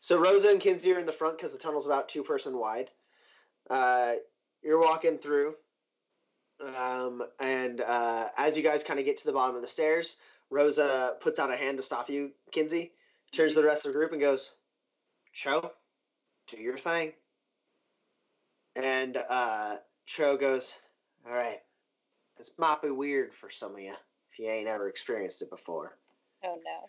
so 0.00 0.18
Rosa 0.18 0.48
and 0.50 0.60
Kinsey 0.60 0.92
are 0.92 0.98
in 0.98 1.06
the 1.06 1.12
front 1.12 1.38
because 1.38 1.52
the 1.52 1.58
tunnel's 1.58 1.86
about 1.86 2.08
two 2.08 2.22
person 2.22 2.58
wide. 2.58 2.90
Uh, 3.68 4.14
you're 4.62 4.80
walking 4.80 5.18
through, 5.18 5.54
um, 6.76 7.22
and 7.38 7.80
uh, 7.80 8.28
as 8.36 8.56
you 8.56 8.62
guys 8.62 8.84
kind 8.84 8.98
of 8.98 9.06
get 9.06 9.16
to 9.18 9.24
the 9.24 9.32
bottom 9.32 9.54
of 9.56 9.62
the 9.62 9.68
stairs, 9.68 10.16
Rosa 10.50 11.14
puts 11.20 11.38
out 11.38 11.52
a 11.52 11.56
hand 11.56 11.78
to 11.78 11.82
stop 11.82 12.10
you, 12.10 12.32
Kinsey, 12.50 12.92
turns 13.32 13.54
to 13.54 13.60
the 13.60 13.66
rest 13.66 13.86
of 13.86 13.92
the 13.92 13.98
group 13.98 14.12
and 14.12 14.20
goes, 14.20 14.52
Cho, 15.32 15.72
do 16.48 16.58
your 16.58 16.78
thing. 16.78 17.12
And 18.76 19.16
uh, 19.28 19.76
Cho 20.06 20.36
goes, 20.36 20.72
All 21.26 21.34
right, 21.34 21.60
this 22.38 22.52
might 22.58 22.82
be 22.82 22.90
weird 22.90 23.34
for 23.34 23.50
some 23.50 23.74
of 23.74 23.80
you 23.80 23.94
if 24.32 24.38
you 24.38 24.48
ain't 24.48 24.68
ever 24.68 24.88
experienced 24.88 25.42
it 25.42 25.50
before. 25.50 25.96
Oh 26.44 26.58
no. 26.64 26.88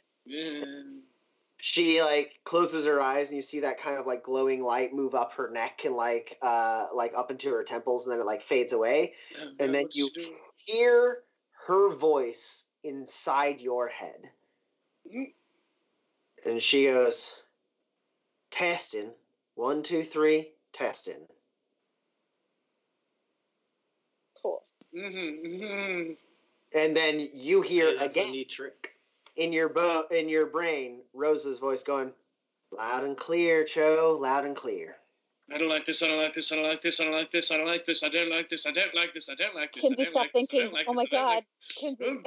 She 1.58 2.02
like 2.02 2.40
closes 2.44 2.86
her 2.86 3.02
eyes 3.02 3.28
and 3.28 3.36
you 3.36 3.42
see 3.42 3.60
that 3.60 3.80
kind 3.80 3.98
of 3.98 4.08
like 4.08 4.24
glowing 4.24 4.64
light 4.64 4.94
move 4.94 5.14
up 5.14 5.34
her 5.34 5.52
neck 5.52 5.82
and 5.86 5.96
like 5.96 6.38
uh 6.42 6.88
like 6.94 7.14
up 7.16 7.30
into 7.30 7.52
her 7.52 7.64
temples 7.64 8.06
and 8.06 8.14
then 8.14 8.20
it 8.20 8.26
like 8.26 8.42
fades 8.42 8.74
away. 8.74 9.14
And 9.60 9.74
then 9.74 9.88
you? 9.92 10.10
Hear 10.58 11.24
her 11.68 11.94
voice 11.94 12.66
inside 12.84 13.60
your 13.60 13.88
head. 13.88 14.30
Mm. 16.46 16.52
And 16.52 16.62
she 16.62 16.86
goes, 16.86 17.32
testing. 18.52 19.12
One, 19.56 19.84
two, 19.84 20.04
three, 20.04 20.50
testing. 20.74 21.28
Cool. 24.42 24.64
Mhm, 24.96 25.44
mhm. 25.62 26.18
And 26.74 26.96
then 26.96 27.30
you 27.34 27.62
hear 27.62 27.88
Hey, 27.92 27.98
that's 27.98 28.16
again 28.16 28.30
a 28.30 28.32
neat 28.32 28.50
trick. 28.50 28.96
in 29.36 29.52
your 29.54 29.70
bo- 29.70 30.08
in 30.10 30.30
your 30.30 30.46
brain 30.46 31.02
Rosa's 31.14 31.60
voice 31.60 31.84
going, 31.84 32.12
loud 32.72 33.04
and 33.04 33.18
clear, 33.18 33.64
Cho, 33.66 34.18
loud 34.20 34.46
and 34.46 34.56
clear. 34.56 34.98
I 35.54 35.58
don't 35.58 35.68
like 35.68 35.84
this. 35.84 36.02
I 36.02 36.08
don't 36.08 36.18
like 36.18 36.34
this. 36.34 36.52
I 36.52 36.56
don't 36.56 36.64
like 36.66 36.80
this. 36.82 37.00
I 37.02 37.04
don't 37.04 37.14
like 37.14 37.30
this. 37.30 37.52
I 37.52 37.58
don't 37.58 37.66
like 37.68 37.84
this. 37.84 38.04
I 38.04 38.08
don't 38.10 38.30
like 38.30 38.48
this. 38.50 38.66
I 38.66 38.72
don't 38.72 38.96
like 38.96 39.14
this. 39.14 39.30
I 39.30 39.36
don't 39.36 39.54
like 39.54 39.74
this. 39.74 39.84
I 39.84 39.88
Kinsey, 39.90 40.04
don't 40.04 40.12
stop 40.12 40.22
like 40.24 40.32
thinking. 40.32 40.62
don't 40.62 40.74
like 40.74 40.86
oh 40.88 40.94
my 40.94 41.02
I 41.02 41.06
don't 41.06 41.26
like- 41.26 41.36
god. 41.36 41.46
Kinsey. 41.76 42.24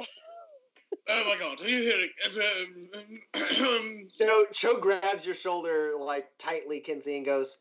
Um, 1.09 1.15
Oh 1.17 1.29
my 1.29 1.37
god, 1.37 1.61
are 1.61 1.67
you 1.69 1.81
hearing? 1.83 2.09
Um, 2.35 2.89
um, 3.33 4.07
Cho 4.17 4.45
Cho 4.51 4.77
grabs 4.79 5.25
your 5.25 5.35
shoulder 5.35 5.93
like 5.99 6.27
tightly, 6.37 6.79
Kinsey, 6.79 7.17
and 7.17 7.25
goes, 7.25 7.57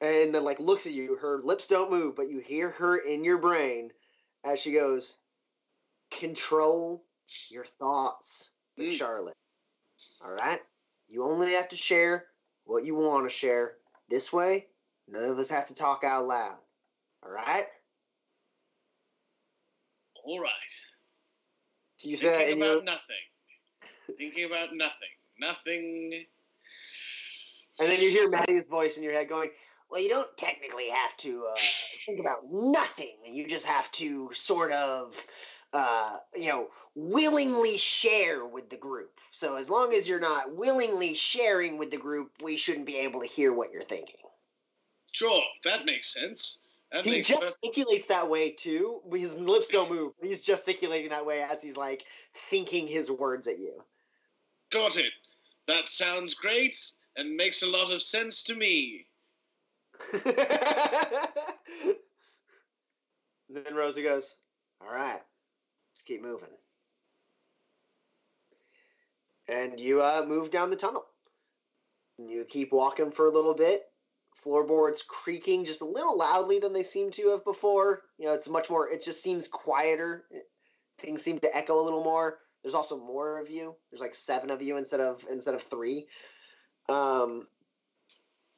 and 0.00 0.34
then 0.34 0.44
like 0.44 0.60
looks 0.60 0.86
at 0.86 0.92
you. 0.92 1.16
Her 1.16 1.40
lips 1.42 1.66
don't 1.66 1.90
move, 1.90 2.16
but 2.16 2.28
you 2.28 2.38
hear 2.38 2.70
her 2.70 2.98
in 2.98 3.24
your 3.24 3.38
brain 3.38 3.92
as 4.44 4.58
she 4.60 4.72
goes, 4.72 5.16
control 6.10 7.04
your 7.50 7.64
thoughts, 7.78 8.50
Mm. 8.78 8.92
Charlotte. 8.92 9.36
All 10.22 10.32
right, 10.32 10.60
you 11.08 11.24
only 11.24 11.52
have 11.52 11.68
to 11.68 11.76
share 11.76 12.26
what 12.64 12.84
you 12.84 12.94
want 12.94 13.24
to 13.28 13.30
share. 13.30 13.76
This 14.08 14.32
way, 14.32 14.66
none 15.06 15.24
of 15.24 15.38
us 15.38 15.50
have 15.50 15.68
to 15.68 15.74
talk 15.74 16.04
out 16.04 16.26
loud. 16.26 16.56
All 17.22 17.30
right. 17.30 17.66
all 20.24 20.40
right. 20.40 20.89
You 22.02 22.16
say 22.16 22.34
Thinking 22.34 22.62
about 22.62 22.74
your, 22.74 22.82
nothing. 22.82 24.16
Thinking 24.18 24.44
about 24.44 24.74
nothing. 24.74 25.08
Nothing. 25.38 26.24
and 27.78 27.88
then 27.88 28.00
you 28.00 28.10
hear 28.10 28.28
Maddie's 28.28 28.68
voice 28.68 28.96
in 28.96 29.02
your 29.02 29.12
head 29.12 29.28
going, 29.28 29.50
"Well, 29.90 30.00
you 30.00 30.08
don't 30.08 30.34
technically 30.36 30.88
have 30.88 31.16
to 31.18 31.46
uh, 31.46 31.56
think 32.06 32.20
about 32.20 32.40
nothing. 32.50 33.16
You 33.24 33.46
just 33.46 33.66
have 33.66 33.90
to 33.92 34.30
sort 34.32 34.72
of, 34.72 35.14
uh, 35.72 36.18
you 36.34 36.48
know, 36.48 36.68
willingly 36.94 37.78
share 37.78 38.44
with 38.46 38.70
the 38.70 38.76
group. 38.76 39.20
So 39.30 39.56
as 39.56 39.70
long 39.70 39.92
as 39.92 40.08
you're 40.08 40.20
not 40.20 40.54
willingly 40.54 41.14
sharing 41.14 41.78
with 41.78 41.90
the 41.90 41.98
group, 41.98 42.32
we 42.42 42.56
shouldn't 42.56 42.86
be 42.86 42.96
able 42.96 43.20
to 43.20 43.26
hear 43.26 43.52
what 43.52 43.72
you're 43.72 43.82
thinking." 43.82 44.20
Sure, 45.12 45.42
that 45.64 45.84
makes 45.84 46.12
sense. 46.12 46.60
That 46.92 47.04
He 47.04 47.20
gesticulates 47.20 48.06
that 48.08 48.28
way 48.28 48.50
too. 48.50 49.00
His 49.12 49.36
lips 49.36 49.68
don't 49.68 49.90
move. 49.94 50.12
He's 50.22 50.42
gesticulating 50.42 51.10
that 51.10 51.24
way 51.24 51.42
as 51.42 51.62
he's 51.62 51.76
like 51.76 52.04
thinking 52.34 52.86
his 52.86 53.10
words 53.10 53.46
at 53.46 53.58
you. 53.58 53.82
Got 54.70 54.96
it. 54.96 55.12
That 55.66 55.88
sounds 55.88 56.34
great 56.34 56.76
and 57.16 57.36
makes 57.36 57.62
a 57.62 57.66
lot 57.66 57.92
of 57.92 58.02
sense 58.02 58.42
to 58.44 58.56
me. 58.56 59.06
and 60.12 60.22
then 63.48 63.74
Rosa 63.74 64.02
goes, 64.02 64.36
All 64.80 64.92
right, 64.92 65.20
let's 65.90 66.02
keep 66.04 66.22
moving. 66.22 66.48
And 69.48 69.78
you 69.78 70.02
uh, 70.02 70.24
move 70.26 70.50
down 70.50 70.70
the 70.70 70.76
tunnel. 70.76 71.04
And 72.18 72.30
you 72.30 72.44
keep 72.48 72.72
walking 72.72 73.10
for 73.10 73.26
a 73.26 73.30
little 73.30 73.54
bit. 73.54 73.89
Floorboards 74.42 75.02
creaking 75.06 75.64
just 75.64 75.82
a 75.82 75.86
little 75.86 76.16
loudly 76.16 76.58
than 76.58 76.72
they 76.72 76.82
seem 76.82 77.10
to 77.12 77.30
have 77.30 77.44
before. 77.44 78.02
You 78.18 78.26
know, 78.26 78.32
it's 78.32 78.48
much 78.48 78.70
more, 78.70 78.88
it 78.88 79.04
just 79.04 79.22
seems 79.22 79.48
quieter. 79.48 80.24
Things 80.98 81.22
seem 81.22 81.38
to 81.40 81.56
echo 81.56 81.80
a 81.80 81.82
little 81.84 82.04
more. 82.04 82.38
There's 82.62 82.74
also 82.74 82.98
more 82.98 83.38
of 83.38 83.50
you. 83.50 83.74
There's 83.90 84.00
like 84.00 84.14
seven 84.14 84.50
of 84.50 84.62
you 84.62 84.76
instead 84.76 85.00
of 85.00 85.24
instead 85.30 85.54
of 85.54 85.62
three. 85.62 86.06
Um, 86.88 87.46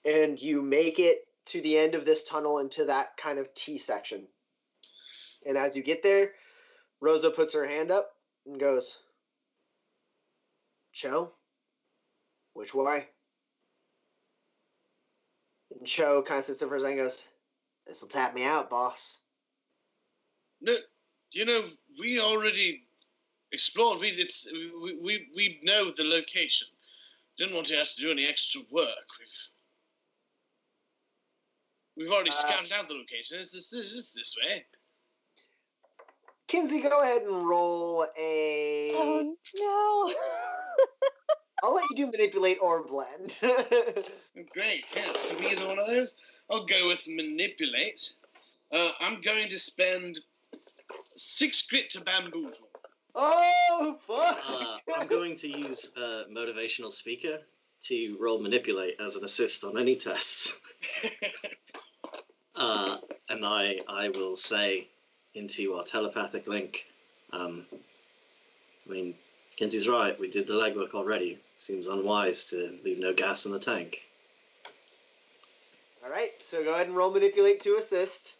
and 0.05 0.41
you 0.41 0.63
make 0.63 0.99
it 0.99 1.27
to 1.47 1.61
the 1.61 1.79
end 1.79 1.95
of 1.95 2.05
this 2.05 2.25
tunnel 2.25 2.59
into 2.59 2.87
that 2.87 3.17
kind 3.17 3.39
of 3.39 3.53
T 3.55 3.79
section. 3.79 4.27
And 5.47 5.57
as 5.57 5.77
you 5.77 5.83
get 5.83 6.03
there, 6.03 6.33
Rosa 7.01 7.31
puts 7.31 7.55
her 7.55 7.67
hand 7.67 7.91
up 7.91 8.11
and 8.47 8.59
goes, 8.59 8.99
Cho, 10.93 11.33
which 12.55 12.75
way? 12.75 13.07
And 15.79 15.87
Cho 15.87 16.23
kind 16.23 16.39
of 16.39 16.45
sits 16.45 16.61
there 16.61 16.69
for 16.69 16.77
a 16.77 16.81
second 16.81 16.99
and 16.99 17.09
goes, 17.09 17.25
This'll 17.87 18.09
tap 18.09 18.35
me 18.35 18.45
out, 18.45 18.71
boss. 18.71 19.19
No, 20.61 20.75
you 21.33 21.45
know, 21.45 21.65
we 21.99 22.21
already 22.21 22.85
explored. 23.51 24.01
We 24.01 24.09
it's 24.09 24.47
we 24.53 24.97
we, 25.03 25.29
we 25.35 25.61
know 25.63 25.91
the 25.91 26.05
location. 26.05 26.69
Didn't 27.39 27.55
want 27.55 27.67
to 27.69 27.77
have 27.77 27.93
to 27.93 28.01
do 28.01 28.11
any 28.11 28.27
extra 28.27 28.61
work. 28.71 28.89
We've 29.19 29.49
we've 31.97 32.13
already 32.13 32.31
Uh, 32.31 32.35
scouted 32.35 32.73
out 32.73 32.89
the 32.89 32.95
location. 32.95 33.39
Is 33.39 33.51
this 33.51 33.69
this 33.69 33.93
is 33.93 34.13
this 34.15 34.37
way? 34.45 34.65
Kinsey, 36.47 36.83
go 36.83 37.03
ahead 37.03 37.23
and 37.23 37.49
roll 37.49 38.07
a. 38.17 38.93
Oh 38.95 39.37
no. 39.57 40.15
I'll 41.63 41.75
let 41.75 41.85
you 41.91 41.97
do 41.97 42.07
manipulate 42.11 42.59
or 42.61 42.83
blend. 42.83 43.39
Great. 44.53 44.93
Yes. 44.95 45.31
Can 45.31 45.39
be 45.39 45.47
either 45.47 45.67
one 45.67 45.79
of 45.79 45.87
those. 45.87 46.15
I'll 46.51 46.65
go 46.65 46.89
with 46.89 47.07
manipulate. 47.09 48.15
Uh, 48.73 48.91
I'm 49.01 49.21
going 49.21 49.49
to 49.49 49.59
spend 49.59 50.21
six 51.17 51.63
grit 51.63 51.91
to 51.91 52.01
bamboozle. 52.01 52.69
oh, 53.15 53.99
fuck! 54.07 54.39
Uh, 54.49 54.79
I'm 54.97 55.07
going 55.07 55.37
to 55.37 55.49
use 55.49 55.93
uh, 55.97 56.25
motivational 56.33 56.91
speaker 56.91 57.39
to 57.85 58.17
roll 58.19 58.41
manipulate 58.41 58.97
as 59.01 59.17
an 59.17 59.25
assist 59.25 59.65
on 59.65 59.79
any 59.79 59.97
tests. 59.97 60.61
Uh, 62.55 62.99
and 63.31 63.45
I, 63.45 63.81
I 63.89 64.11
will 64.11 64.37
say 64.37 64.87
into 65.35 65.75
our 65.75 65.85
telepathic 65.85 66.47
link. 66.47 66.85
Um, 67.33 67.67
I 67.73 68.93
mean, 68.93 69.15
Kinsey's 69.57 69.89
right. 69.89 70.19
We 70.19 70.29
did 70.29 70.47
the 70.47 70.55
legwork 70.55 70.95
already. 70.95 71.39
Seems 71.59 71.87
unwise 71.87 72.51
to 72.51 72.79
leave 72.85 72.99
no 72.99 73.13
gas 73.13 73.47
in 73.47 73.53
the 73.53 73.59
tank. 73.59 74.03
All 76.05 76.11
right, 76.11 76.33
so 76.41 76.65
go 76.65 76.75
ahead 76.75 76.89
and 76.89 76.97
roll 76.97 77.13
manipulate 77.13 77.61
to 77.61 77.77
assist. 77.77 78.35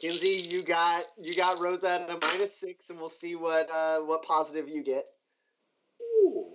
Kinsey, 0.00 0.48
you 0.48 0.62
got 0.62 1.04
you 1.16 1.34
got 1.34 1.60
Rosa 1.60 1.92
at 1.92 2.10
a 2.10 2.18
minus 2.26 2.52
six, 2.52 2.90
and 2.90 2.98
we'll 2.98 3.08
see 3.08 3.36
what 3.36 3.70
uh, 3.70 4.00
what 4.00 4.22
positive 4.22 4.68
you 4.68 4.82
get. 4.82 5.06
Ooh. 6.02 6.52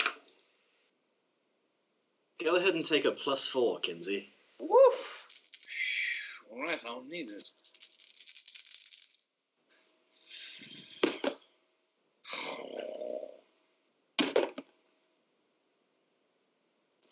Go 2.43 2.55
ahead 2.55 2.75
and 2.75 2.85
take 2.85 3.05
a 3.05 3.11
plus 3.11 3.47
four, 3.47 3.79
Kinsey. 3.79 4.29
Woof! 4.59 5.27
All 6.51 6.61
right, 6.61 6.83
I'll 6.85 7.03
need 7.09 7.29
it. 7.29 7.43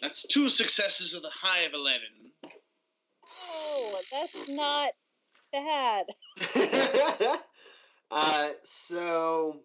That's 0.02 0.26
two 0.28 0.49
successes 0.49 1.14
with 1.14 1.24
a 1.24 1.30
high 1.30 1.61
of 1.61 1.74
11. 1.74 2.02
Oh, 3.49 4.02
that's 4.11 4.49
not 4.49 4.90
bad. 5.52 6.06
uh, 8.11 8.49
so 8.64 9.61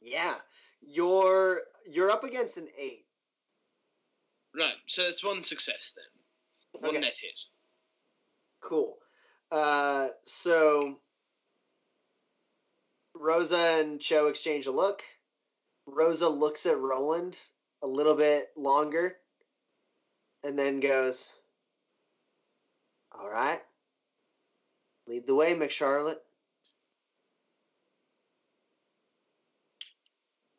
yeah, 0.00 0.36
you're 0.80 1.62
you're 1.90 2.10
up 2.10 2.24
against 2.24 2.56
an 2.56 2.68
eight. 2.78 3.06
Right, 4.56 4.74
so 4.86 5.02
it's 5.02 5.24
one 5.24 5.42
success 5.42 5.94
then. 5.96 6.80
One 6.82 6.90
Okay. 6.90 7.00
net 7.00 7.16
hit. 7.20 7.38
Cool. 8.60 8.96
Uh, 9.50 10.08
so 10.22 11.00
Rosa 13.14 13.58
and 13.80 14.00
Cho 14.00 14.28
exchange 14.28 14.66
a 14.66 14.70
look. 14.72 15.02
Rosa 15.86 16.28
looks 16.28 16.66
at 16.66 16.78
Roland 16.78 17.38
a 17.84 17.86
little 17.86 18.14
bit 18.14 18.48
longer 18.56 19.14
and 20.42 20.58
then 20.58 20.80
goes, 20.80 21.32
All 23.12 23.28
right. 23.28 23.60
Lead 25.06 25.26
the 25.26 25.34
way, 25.34 25.54
McCharlotte. 25.54 26.16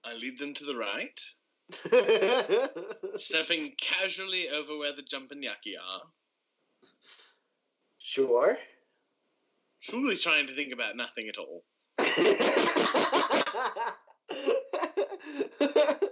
I 0.04 0.14
lead 0.14 0.38
them 0.38 0.54
to 0.54 0.66
the 0.66 0.76
right, 0.76 1.20
stepping 3.20 3.74
casually 3.76 4.50
over 4.50 4.78
where 4.78 4.96
the 4.96 5.02
jumping 5.02 5.42
yucky 5.42 5.74
are. 5.84 6.04
sure. 7.98 8.56
Truly 9.82 10.16
trying 10.16 10.46
to 10.46 10.54
think 10.54 10.72
about 10.72 10.96
nothing 10.96 11.28
at 11.28 11.40
all. 11.40 11.64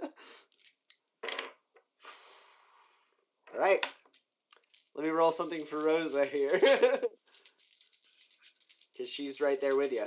All 3.54 3.60
right. 3.60 3.84
Let 4.96 5.04
me 5.04 5.10
roll 5.10 5.32
something 5.32 5.64
for 5.64 5.82
Rosa 5.82 6.24
here. 6.24 6.60
Because 8.92 9.10
she's 9.10 9.40
right 9.40 9.60
there 9.60 9.76
with 9.76 9.92
you. 9.92 10.04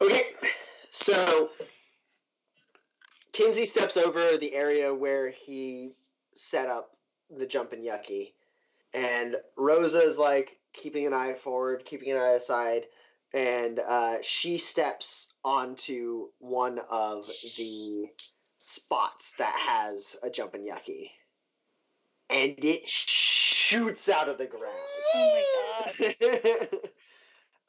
Okay, 0.00 0.22
so 0.90 1.50
Kinsey 3.62 3.78
steps 3.78 3.96
over 3.96 4.36
the 4.38 4.54
area 4.54 4.92
where 4.92 5.30
he 5.30 5.92
set 6.34 6.68
up 6.68 6.96
the 7.30 7.46
jumping 7.46 7.84
yucky, 7.84 8.32
and 8.92 9.36
Rosa 9.56 10.00
is 10.00 10.18
like 10.18 10.58
keeping 10.72 11.06
an 11.06 11.14
eye 11.14 11.34
forward, 11.34 11.84
keeping 11.84 12.10
an 12.10 12.18
eye 12.18 12.32
aside, 12.32 12.86
and 13.32 13.78
uh, 13.78 14.16
she 14.20 14.58
steps 14.58 15.28
onto 15.44 16.26
one 16.40 16.80
of 16.90 17.30
the 17.56 18.08
spots 18.58 19.34
that 19.38 19.54
has 19.54 20.16
a 20.24 20.30
jumping 20.30 20.66
yucky, 20.68 21.10
and 22.30 22.56
it 22.64 22.88
shoots 22.88 24.08
out 24.08 24.28
of 24.28 24.38
the 24.38 24.46
ground. 24.46 24.74
Oh 25.14 25.44
my 25.88 26.08
god. 26.10 26.68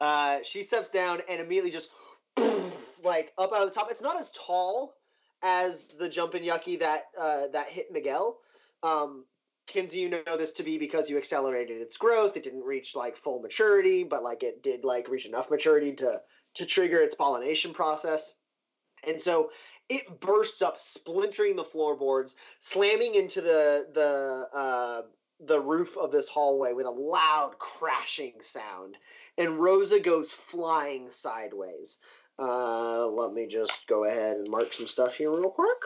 uh, 0.00 0.38
she 0.42 0.64
steps 0.64 0.90
down 0.90 1.20
and 1.28 1.40
immediately 1.40 1.70
just 1.70 1.88
like 3.04 3.32
up 3.38 3.52
out 3.52 3.62
of 3.62 3.68
the 3.68 3.74
top. 3.74 3.92
It's 3.92 4.02
not 4.02 4.18
as 4.18 4.32
tall 4.32 4.94
as 5.44 5.88
the 5.88 6.08
jumping 6.08 6.42
yucky 6.42 6.78
that 6.80 7.04
uh, 7.20 7.46
that 7.52 7.68
hit 7.68 7.92
Miguel. 7.92 8.38
Um, 8.82 9.24
Kinsey, 9.66 10.00
you 10.00 10.08
know 10.08 10.36
this 10.36 10.52
to 10.54 10.62
be 10.62 10.76
because 10.76 11.08
you 11.08 11.16
accelerated 11.16 11.80
its 11.80 11.96
growth. 11.96 12.36
It 12.36 12.42
didn't 12.42 12.64
reach 12.64 12.96
like 12.96 13.16
full 13.16 13.40
maturity, 13.40 14.04
but 14.04 14.22
like 14.22 14.42
it 14.42 14.62
did 14.62 14.84
like 14.84 15.08
reach 15.08 15.26
enough 15.26 15.50
maturity 15.50 15.92
to 15.96 16.20
to 16.54 16.66
trigger 16.66 17.00
its 17.00 17.14
pollination 17.14 17.72
process. 17.72 18.34
And 19.06 19.20
so 19.20 19.50
it 19.88 20.20
bursts 20.20 20.62
up, 20.62 20.78
splintering 20.78 21.56
the 21.56 21.64
floorboards, 21.64 22.36
slamming 22.60 23.14
into 23.14 23.40
the 23.40 23.86
the 23.92 24.48
uh, 24.56 25.02
the 25.40 25.60
roof 25.60 25.96
of 25.96 26.10
this 26.10 26.28
hallway 26.28 26.72
with 26.72 26.86
a 26.86 26.90
loud 26.90 27.58
crashing 27.58 28.34
sound. 28.40 28.96
And 29.36 29.58
Rosa 29.58 30.00
goes 30.00 30.30
flying 30.30 31.10
sideways. 31.10 31.98
Uh, 32.38 33.06
let 33.08 33.32
me 33.32 33.46
just 33.46 33.86
go 33.86 34.04
ahead 34.04 34.36
and 34.36 34.48
mark 34.48 34.72
some 34.72 34.88
stuff 34.88 35.14
here 35.14 35.30
real 35.30 35.50
quick. 35.50 35.78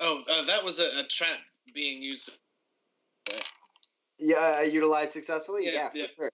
Oh, 0.00 0.22
uh, 0.28 0.44
that 0.46 0.64
was 0.64 0.78
a, 0.78 1.00
a 1.00 1.04
trap 1.08 1.38
being 1.74 2.02
used. 2.02 2.30
Yeah, 4.18 4.58
uh, 4.60 4.62
utilized 4.62 5.12
successfully. 5.12 5.66
Yeah, 5.66 5.90
Yeah, 5.94 6.06
for 6.08 6.30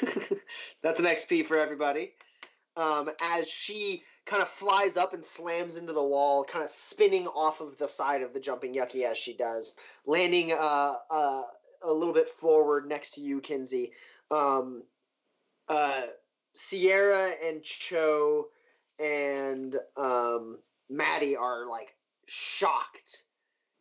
sure. 0.00 0.38
That's 0.82 1.00
an 1.00 1.06
XP 1.06 1.46
for 1.46 1.58
everybody. 1.58 2.12
Um, 2.76 3.10
as 3.20 3.48
she 3.48 4.02
kind 4.26 4.42
of 4.42 4.48
flies 4.48 4.96
up 4.96 5.14
and 5.14 5.24
slams 5.24 5.76
into 5.76 5.92
the 5.92 6.02
wall, 6.02 6.44
kind 6.44 6.64
of 6.64 6.70
spinning 6.70 7.26
off 7.28 7.60
of 7.60 7.78
the 7.78 7.88
side 7.88 8.22
of 8.22 8.34
the 8.34 8.40
jumping 8.40 8.74
yucky 8.74 9.04
as 9.04 9.16
she 9.16 9.32
does, 9.32 9.76
landing 10.04 10.52
uh, 10.52 10.94
uh, 11.10 11.42
a 11.82 11.92
little 11.92 12.12
bit 12.12 12.28
forward 12.28 12.88
next 12.88 13.12
to 13.12 13.20
you, 13.20 13.40
Kinsey. 13.40 13.92
Um, 14.30 14.82
uh, 15.68 16.02
Sierra 16.54 17.30
and 17.44 17.62
Cho 17.62 18.48
and 18.98 19.76
um, 19.96 20.58
Maddie 20.90 21.36
are 21.36 21.66
like 21.66 21.94
shocked, 22.26 23.22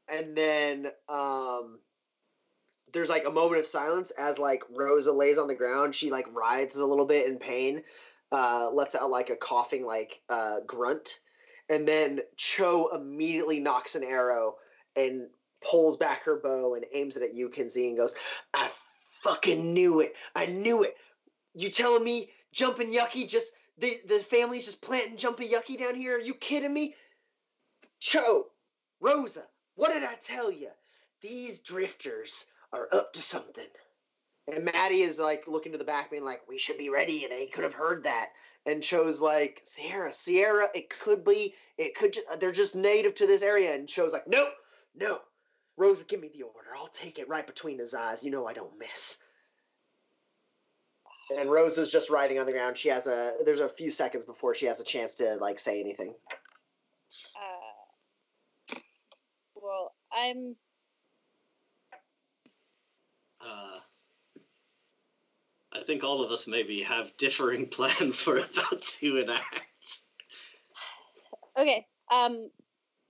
and 0.08 0.36
then 0.38 0.88
um, 1.10 1.80
there's 2.94 3.10
like 3.10 3.26
a 3.26 3.32
moment 3.32 3.60
of 3.60 3.66
silence 3.66 4.12
as 4.12 4.38
like 4.38 4.64
Rosa 4.70 5.12
lays 5.12 5.38
on 5.38 5.48
the 5.48 5.56
ground. 5.56 5.96
She 5.96 6.12
like 6.12 6.28
writhes 6.34 6.78
a 6.78 6.86
little 6.86 7.06
bit 7.06 7.28
in 7.28 7.38
pain, 7.38 7.82
uh, 8.32 8.70
lets 8.72 8.96
out 8.96 9.10
like 9.10 9.30
a 9.30 9.36
coughing 9.36 9.86
like 9.86 10.22
uh, 10.30 10.58
grunt, 10.66 11.20
and 11.70 11.88
then 11.88 12.22
Cho 12.38 12.90
immediately 12.94 13.60
knocks 13.60 13.96
an 13.96 14.04
arrow 14.04 14.56
and 14.96 15.28
pulls 15.62 15.98
back 15.98 16.24
her 16.24 16.40
bow 16.40 16.76
and 16.76 16.86
aims 16.94 17.18
it 17.18 17.24
at 17.24 17.34
you, 17.34 17.50
Kinsey, 17.50 17.88
and 17.88 17.98
goes, 17.98 18.16
"I 18.54 18.70
fucking 19.24 19.74
knew 19.74 20.02
it! 20.02 20.14
I 20.36 20.46
knew 20.48 20.84
it! 20.84 20.96
You 21.54 21.70
telling 21.70 22.04
me 22.04 22.30
jumping 22.52 22.92
yucky 22.92 23.28
just 23.28 23.52
the 23.78 24.00
the 24.08 24.20
family's 24.20 24.66
just 24.66 24.82
planting 24.82 25.18
jumping 25.18 25.50
yucky 25.50 25.78
down 25.78 25.96
here? 25.96 26.16
Are 26.16 26.20
you 26.20 26.34
kidding 26.34 26.74
me? 26.74 26.96
Cho, 28.00 28.48
Rosa, 29.00 29.44
what 29.76 29.94
did 29.94 30.04
I 30.04 30.16
tell 30.16 30.52
you? 30.52 30.70
These 31.22 31.60
drifters 31.60 32.46
are 32.72 32.88
up 32.92 33.14
to 33.14 33.22
something. 33.22 33.68
And 34.48 34.66
Maddie 34.66 35.02
is 35.02 35.20
like 35.20 35.48
looking 35.48 35.72
to 35.72 35.78
the 35.78 35.84
back, 35.84 36.12
being 36.12 36.24
like, 36.24 36.48
"We 36.48 36.58
should 36.60 36.78
be 36.78 36.90
ready. 36.90 37.24
And 37.24 37.32
they 37.32 37.48
could 37.48 37.64
have 37.64 37.74
heard 37.74 38.04
that." 38.04 38.32
And 38.66 38.82
Cho's 38.82 39.20
like, 39.22 39.62
"Sierra, 39.64 40.14
Sierra, 40.14 40.70
it 40.76 40.90
could 40.90 41.24
be. 41.24 41.56
It 41.78 41.96
could. 41.96 42.14
Ju- 42.14 42.24
they're 42.40 42.52
just 42.52 42.76
native 42.76 43.16
to 43.16 43.28
this 43.28 43.42
area." 43.42 43.74
And 43.74 43.90
Cho's 43.90 44.14
like, 44.14 44.28
"No, 44.28 44.52
no, 44.94 45.22
Rosa, 45.78 46.06
give 46.06 46.20
me 46.20 46.30
the 46.30 46.44
order. 46.44 46.76
I'll 46.76 46.88
take 46.90 47.18
it 47.18 47.28
right 47.28 47.46
between 47.46 47.80
his 47.80 47.94
eyes. 47.96 48.24
You 48.24 48.32
know 48.32 48.48
I 48.48 48.54
don't 48.54 48.78
miss." 48.78 49.18
And 51.36 51.50
Rosa's 51.50 51.92
just 51.92 52.12
writhing 52.12 52.38
on 52.38 52.46
the 52.46 52.52
ground. 52.52 52.78
She 52.78 52.90
has 52.90 53.08
a. 53.08 53.34
There's 53.44 53.60
a 53.62 53.70
few 53.70 53.92
seconds 53.92 54.26
before 54.26 54.54
she 54.54 54.68
has 54.68 54.80
a 54.80 54.84
chance 54.84 55.16
to 55.16 55.38
like 55.38 55.58
say 55.58 55.80
anything. 55.80 56.14
Uh, 57.36 58.76
well, 59.56 59.96
I'm 60.12 60.56
Uh, 63.46 63.46
I 63.46 63.75
think 65.86 66.04
all 66.04 66.22
of 66.22 66.32
us 66.32 66.48
maybe 66.48 66.82
have 66.82 67.16
differing 67.18 67.68
plans 67.70 68.26
we're 68.26 68.40
about 68.40 68.82
to 68.82 69.18
enact. 69.18 70.00
okay. 71.58 71.86
Um, 72.12 72.50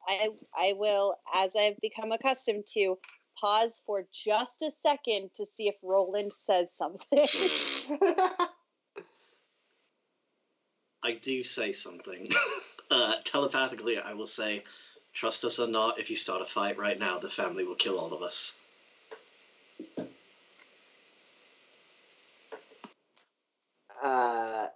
I 0.07 0.30
I 0.56 0.73
will, 0.77 1.15
as 1.34 1.56
I've 1.56 1.80
become 1.81 2.11
accustomed 2.11 2.65
to, 2.73 2.97
pause 3.39 3.81
for 3.85 4.06
just 4.14 4.61
a 4.61 4.72
second 4.72 5.31
to 5.35 5.45
see 5.45 5.68
if 5.68 5.76
Roland 5.84 6.31
says 6.31 6.72
something. 6.72 7.27
I 11.03 11.14
do 11.22 11.43
say 11.43 11.72
something. 11.72 12.27
uh, 12.91 13.14
telepathically, 13.23 13.99
I 13.99 14.14
will 14.14 14.27
say, 14.27 14.64
trust 15.14 15.43
us 15.43 15.60
or 15.60 15.68
not, 15.68 15.99
if 15.99 16.10
you 16.10 16.15
start 16.15 16.41
a 16.41 16.45
fight 16.45 16.77
right 16.77 16.97
now, 16.97 17.19
the 17.19 17.30
family 17.30 17.64
will 17.64 17.76
kill 17.76 17.99
all 17.99 18.14
of 18.14 18.23
us. 18.23 18.57
uh, 24.06 24.68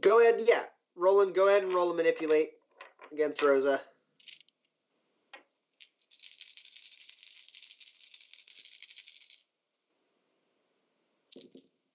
go 0.00 0.20
yeah. 0.40 0.64
Roland, 0.96 1.34
go 1.34 1.48
ahead 1.48 1.62
and 1.62 1.72
roll 1.74 1.90
a 1.90 1.94
manipulate 1.94 2.50
against 3.12 3.42
Rosa. 3.42 3.80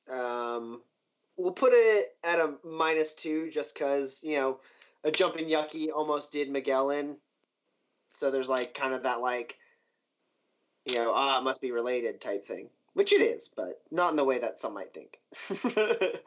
Um, 0.09 0.81
we'll 1.37 1.51
put 1.51 1.73
it 1.73 2.17
at 2.23 2.39
a 2.39 2.55
minus 2.63 3.13
two 3.13 3.49
just 3.51 3.73
because, 3.73 4.19
you 4.23 4.37
know, 4.37 4.59
a 5.03 5.11
jumping 5.11 5.47
yucky 5.47 5.89
almost 5.93 6.31
did 6.31 6.49
Miguel 6.49 6.91
in. 6.91 7.17
So 8.09 8.31
there's 8.31 8.49
like 8.49 8.73
kind 8.73 8.93
of 8.93 9.03
that, 9.03 9.21
like, 9.21 9.57
you 10.85 10.95
know, 10.95 11.11
ah, 11.13 11.39
it 11.39 11.43
must 11.43 11.61
be 11.61 11.71
related 11.71 12.21
type 12.21 12.47
thing. 12.47 12.69
Which 12.93 13.13
it 13.13 13.21
is, 13.21 13.47
but 13.55 13.81
not 13.91 14.09
in 14.09 14.15
the 14.15 14.23
way 14.23 14.39
that 14.39 14.57
some 14.59 14.73
might 14.73 14.91
think. 14.91 15.19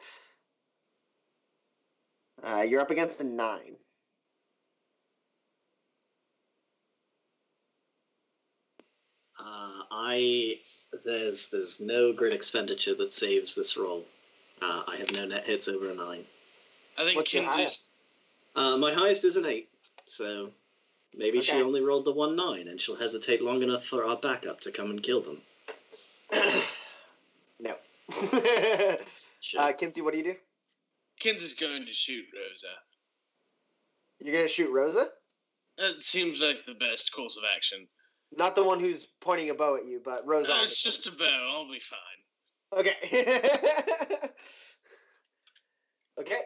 uh, 2.43 2.61
you're 2.61 2.81
up 2.81 2.91
against 2.91 3.21
a 3.21 3.23
nine. 3.23 3.75
Uh, 9.39 9.83
I 9.91 10.57
there's 11.03 11.49
there's 11.49 11.81
no 11.81 12.13
grit 12.13 12.33
expenditure 12.33 12.95
that 12.95 13.13
saves 13.13 13.55
this 13.55 13.77
roll. 13.77 14.05
Uh, 14.61 14.83
I 14.87 14.97
have 14.97 15.11
no 15.11 15.25
net 15.25 15.45
hits 15.45 15.67
over 15.67 15.89
a 15.89 15.95
nine. 15.95 16.25
I 16.97 17.03
think 17.03 17.17
What's 17.17 17.33
your 17.33 17.43
Kinsey's. 17.43 17.89
Uh, 18.55 18.77
my 18.77 18.91
highest 18.91 19.25
is 19.25 19.37
an 19.37 19.45
eight, 19.45 19.69
so 20.05 20.51
maybe 21.15 21.41
she 21.41 21.53
only 21.53 21.81
rolled 21.81 22.05
the 22.05 22.11
one 22.11 22.35
nine, 22.35 22.67
and 22.67 22.79
she'll 22.79 22.97
hesitate 22.97 23.41
long 23.41 23.63
enough 23.63 23.85
for 23.85 24.05
our 24.05 24.17
backup 24.17 24.59
to 24.61 24.71
come 24.71 24.91
and 24.91 25.01
kill 25.01 25.21
them. 25.21 25.41
no. 27.59 27.75
Sure. 29.43 29.61
uh, 29.61 29.71
Kinsey, 29.71 30.01
what 30.01 30.11
do 30.11 30.19
you 30.19 30.23
do? 30.23 30.35
Kinsey's 31.21 31.53
going 31.53 31.85
to 31.85 31.93
shoot 31.93 32.25
Rosa. 32.35 32.73
You're 34.19 34.35
gonna 34.35 34.47
shoot 34.47 34.71
Rosa, 34.71 35.09
That 35.77 36.01
seems 36.01 36.41
like 36.41 36.65
the 36.65 36.73
best 36.73 37.11
course 37.13 37.37
of 37.37 37.43
action. 37.55 37.87
not 38.35 38.55
the 38.55 38.63
one 38.63 38.79
who's 38.79 39.07
pointing 39.19 39.49
a 39.49 39.53
bow 39.53 39.75
at 39.75 39.85
you, 39.85 40.01
but 40.03 40.25
Rosa. 40.25 40.51
Oh, 40.53 40.63
it's 40.63 40.81
just 40.81 41.07
a 41.07 41.11
bow. 41.11 41.49
I'll 41.51 41.71
be 41.71 41.79
fine. 41.79 42.79
Okay. 42.79 43.49
okay. 46.19 46.39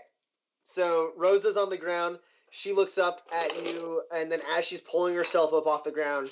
So 0.64 1.11
Rosa's 1.18 1.57
on 1.57 1.69
the 1.69 1.77
ground. 1.77 2.18
She 2.49 2.73
looks 2.73 2.97
up 2.97 3.27
at 3.34 3.56
you, 3.68 4.02
and 4.14 4.31
then 4.31 4.41
as 4.57 4.65
she's 4.65 4.81
pulling 4.81 5.14
herself 5.14 5.53
up 5.53 5.68
off 5.68 5.84
the 5.84 5.91
ground, 5.91 6.31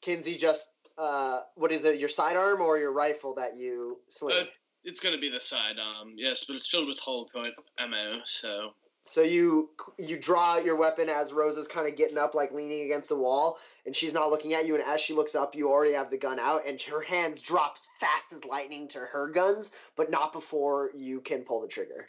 Kinsey 0.00 0.36
just 0.36 0.68
uh, 0.96 1.40
what 1.56 1.70
is 1.72 1.84
it? 1.84 1.98
Your 1.98 2.08
sidearm 2.08 2.60
or 2.60 2.78
your 2.78 2.92
rifle 2.92 3.34
that 3.34 3.56
you 3.56 3.98
sling? 4.08 4.36
Uh, 4.42 4.44
It's 4.84 5.00
going 5.00 5.14
to 5.14 5.20
be 5.20 5.30
the 5.30 5.40
sidearm, 5.40 5.96
um, 6.02 6.12
yes, 6.16 6.44
but 6.44 6.56
it's 6.56 6.68
filled 6.68 6.88
with 6.88 6.98
hollow 6.98 7.24
point 7.24 7.54
ammo, 7.78 8.20
so. 8.24 8.74
So 9.06 9.22
you 9.22 9.70
you 9.98 10.18
draw 10.18 10.56
your 10.56 10.76
weapon 10.76 11.08
as 11.10 11.32
Rosa's 11.32 11.68
kind 11.68 11.86
of 11.86 11.96
getting 11.96 12.16
up, 12.16 12.34
like 12.34 12.52
leaning 12.52 12.82
against 12.84 13.08
the 13.10 13.16
wall, 13.16 13.58
and 13.84 13.94
she's 13.94 14.14
not 14.14 14.30
looking 14.30 14.54
at 14.54 14.66
you. 14.66 14.74
And 14.74 14.84
as 14.84 15.00
she 15.00 15.12
looks 15.12 15.34
up, 15.34 15.54
you 15.54 15.68
already 15.68 15.92
have 15.92 16.10
the 16.10 16.16
gun 16.16 16.38
out, 16.38 16.66
and 16.66 16.80
her 16.82 17.02
hands 17.02 17.42
drop 17.42 17.76
fast 18.00 18.32
as 18.32 18.44
lightning 18.44 18.88
to 18.88 19.00
her 19.00 19.28
guns, 19.28 19.72
but 19.96 20.10
not 20.10 20.32
before 20.32 20.90
you 20.94 21.20
can 21.20 21.42
pull 21.42 21.60
the 21.60 21.68
trigger. 21.68 22.06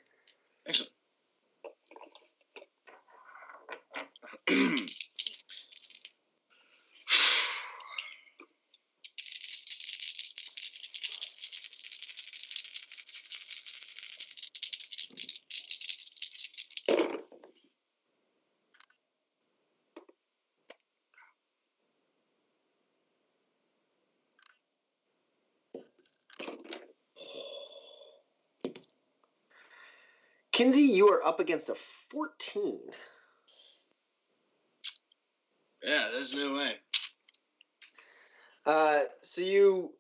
Excellent. 0.66 0.92
you 31.06 31.14
are 31.14 31.26
up 31.26 31.40
against 31.40 31.70
a 31.70 31.76
fourteen. 32.10 32.82
yeah, 35.84 36.10
there's 36.12 36.34
no 36.34 36.54
way. 36.54 36.74
Uh, 38.66 39.02
so 39.22 39.42
you 39.42 39.92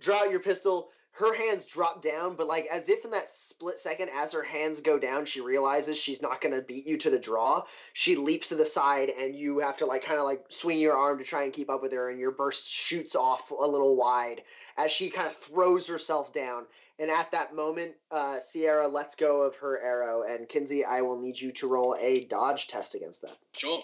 draw 0.00 0.20
out 0.20 0.30
your 0.30 0.40
pistol. 0.40 0.90
Her 1.12 1.32
hands 1.32 1.64
drop 1.64 2.02
down, 2.02 2.34
but 2.34 2.48
like 2.48 2.66
as 2.66 2.88
if 2.88 3.04
in 3.04 3.10
that 3.12 3.28
split 3.28 3.78
second, 3.78 4.10
as 4.12 4.32
her 4.32 4.42
hands 4.42 4.80
go 4.80 4.98
down, 4.98 5.26
she 5.26 5.40
realizes 5.40 5.96
she's 5.96 6.20
not 6.20 6.40
gonna 6.40 6.60
beat 6.60 6.86
you 6.86 6.96
to 6.98 7.10
the 7.10 7.18
draw. 7.18 7.62
She 7.92 8.16
leaps 8.16 8.48
to 8.48 8.56
the 8.56 8.64
side, 8.64 9.10
and 9.10 9.36
you 9.36 9.58
have 9.60 9.76
to 9.76 9.86
like 9.86 10.02
kind 10.02 10.18
of 10.18 10.24
like 10.24 10.44
swing 10.48 10.80
your 10.80 10.96
arm 10.96 11.18
to 11.18 11.24
try 11.24 11.44
and 11.44 11.52
keep 11.52 11.70
up 11.70 11.82
with 11.82 11.92
her, 11.92 12.10
and 12.10 12.18
your 12.18 12.32
burst 12.32 12.66
shoots 12.66 13.14
off 13.14 13.52
a 13.52 13.54
little 13.54 13.94
wide 13.94 14.42
as 14.76 14.90
she 14.90 15.08
kind 15.08 15.28
of 15.28 15.36
throws 15.36 15.86
herself 15.86 16.32
down. 16.32 16.64
And 16.98 17.10
at 17.10 17.32
that 17.32 17.54
moment, 17.54 17.94
uh, 18.10 18.38
Sierra 18.38 18.86
lets 18.86 19.16
go 19.16 19.42
of 19.42 19.56
her 19.56 19.80
arrow, 19.80 20.22
and 20.22 20.48
Kinsey, 20.48 20.84
I 20.84 21.00
will 21.00 21.18
need 21.18 21.40
you 21.40 21.50
to 21.52 21.66
roll 21.66 21.96
a 22.00 22.24
dodge 22.24 22.68
test 22.68 22.94
against 22.94 23.22
that. 23.22 23.36
Sure. 23.52 23.82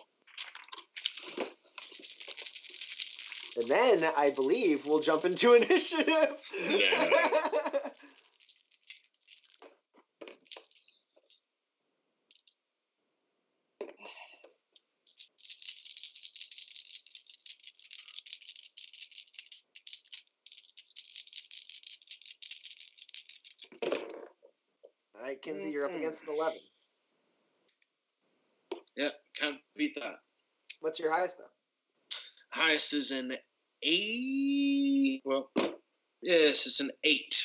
And 3.56 3.68
then 3.68 4.08
I 4.16 4.30
believe 4.30 4.86
we'll 4.86 5.00
jump 5.00 5.24
into 5.24 5.54
initiative. 5.56 6.06
All 6.08 7.69
up 25.90 25.96
Mhm. 25.96 25.98
against 25.98 26.22
an 26.22 26.28
11. 26.30 26.60
Yeah, 28.96 29.10
can't 29.34 29.60
beat 29.76 29.94
that. 29.96 30.22
What's 30.80 30.98
your 30.98 31.10
highest, 31.12 31.38
though? 31.38 31.50
Highest 32.50 32.94
is 32.94 33.10
an 33.10 33.36
eight. 33.82 35.22
Well, 35.24 35.50
yes, 36.22 36.66
it's 36.66 36.80
an 36.80 36.90
eight. 37.04 37.42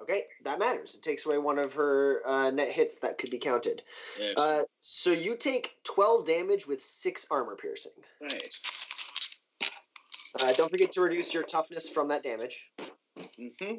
Okay, 0.00 0.28
that 0.44 0.60
matters. 0.60 0.94
It 0.94 1.02
takes 1.02 1.26
away 1.26 1.38
one 1.38 1.58
of 1.58 1.72
her 1.74 2.22
uh, 2.24 2.50
net 2.50 2.68
hits 2.70 3.00
that 3.00 3.18
could 3.18 3.30
be 3.30 3.38
counted. 3.38 3.82
Yes. 4.18 4.34
Uh, 4.36 4.64
so 4.80 5.10
you 5.10 5.36
take 5.36 5.82
12 5.82 6.24
damage 6.24 6.66
with 6.66 6.82
6 6.84 7.26
armor 7.30 7.56
piercing. 7.56 7.92
right. 8.20 8.54
Uh, 10.40 10.52
don't 10.52 10.70
forget 10.70 10.92
to 10.92 11.00
reduce 11.00 11.34
your 11.34 11.42
toughness 11.42 11.88
from 11.88 12.06
that 12.08 12.22
damage. 12.22 12.70
Mm-hmm. 13.18 13.76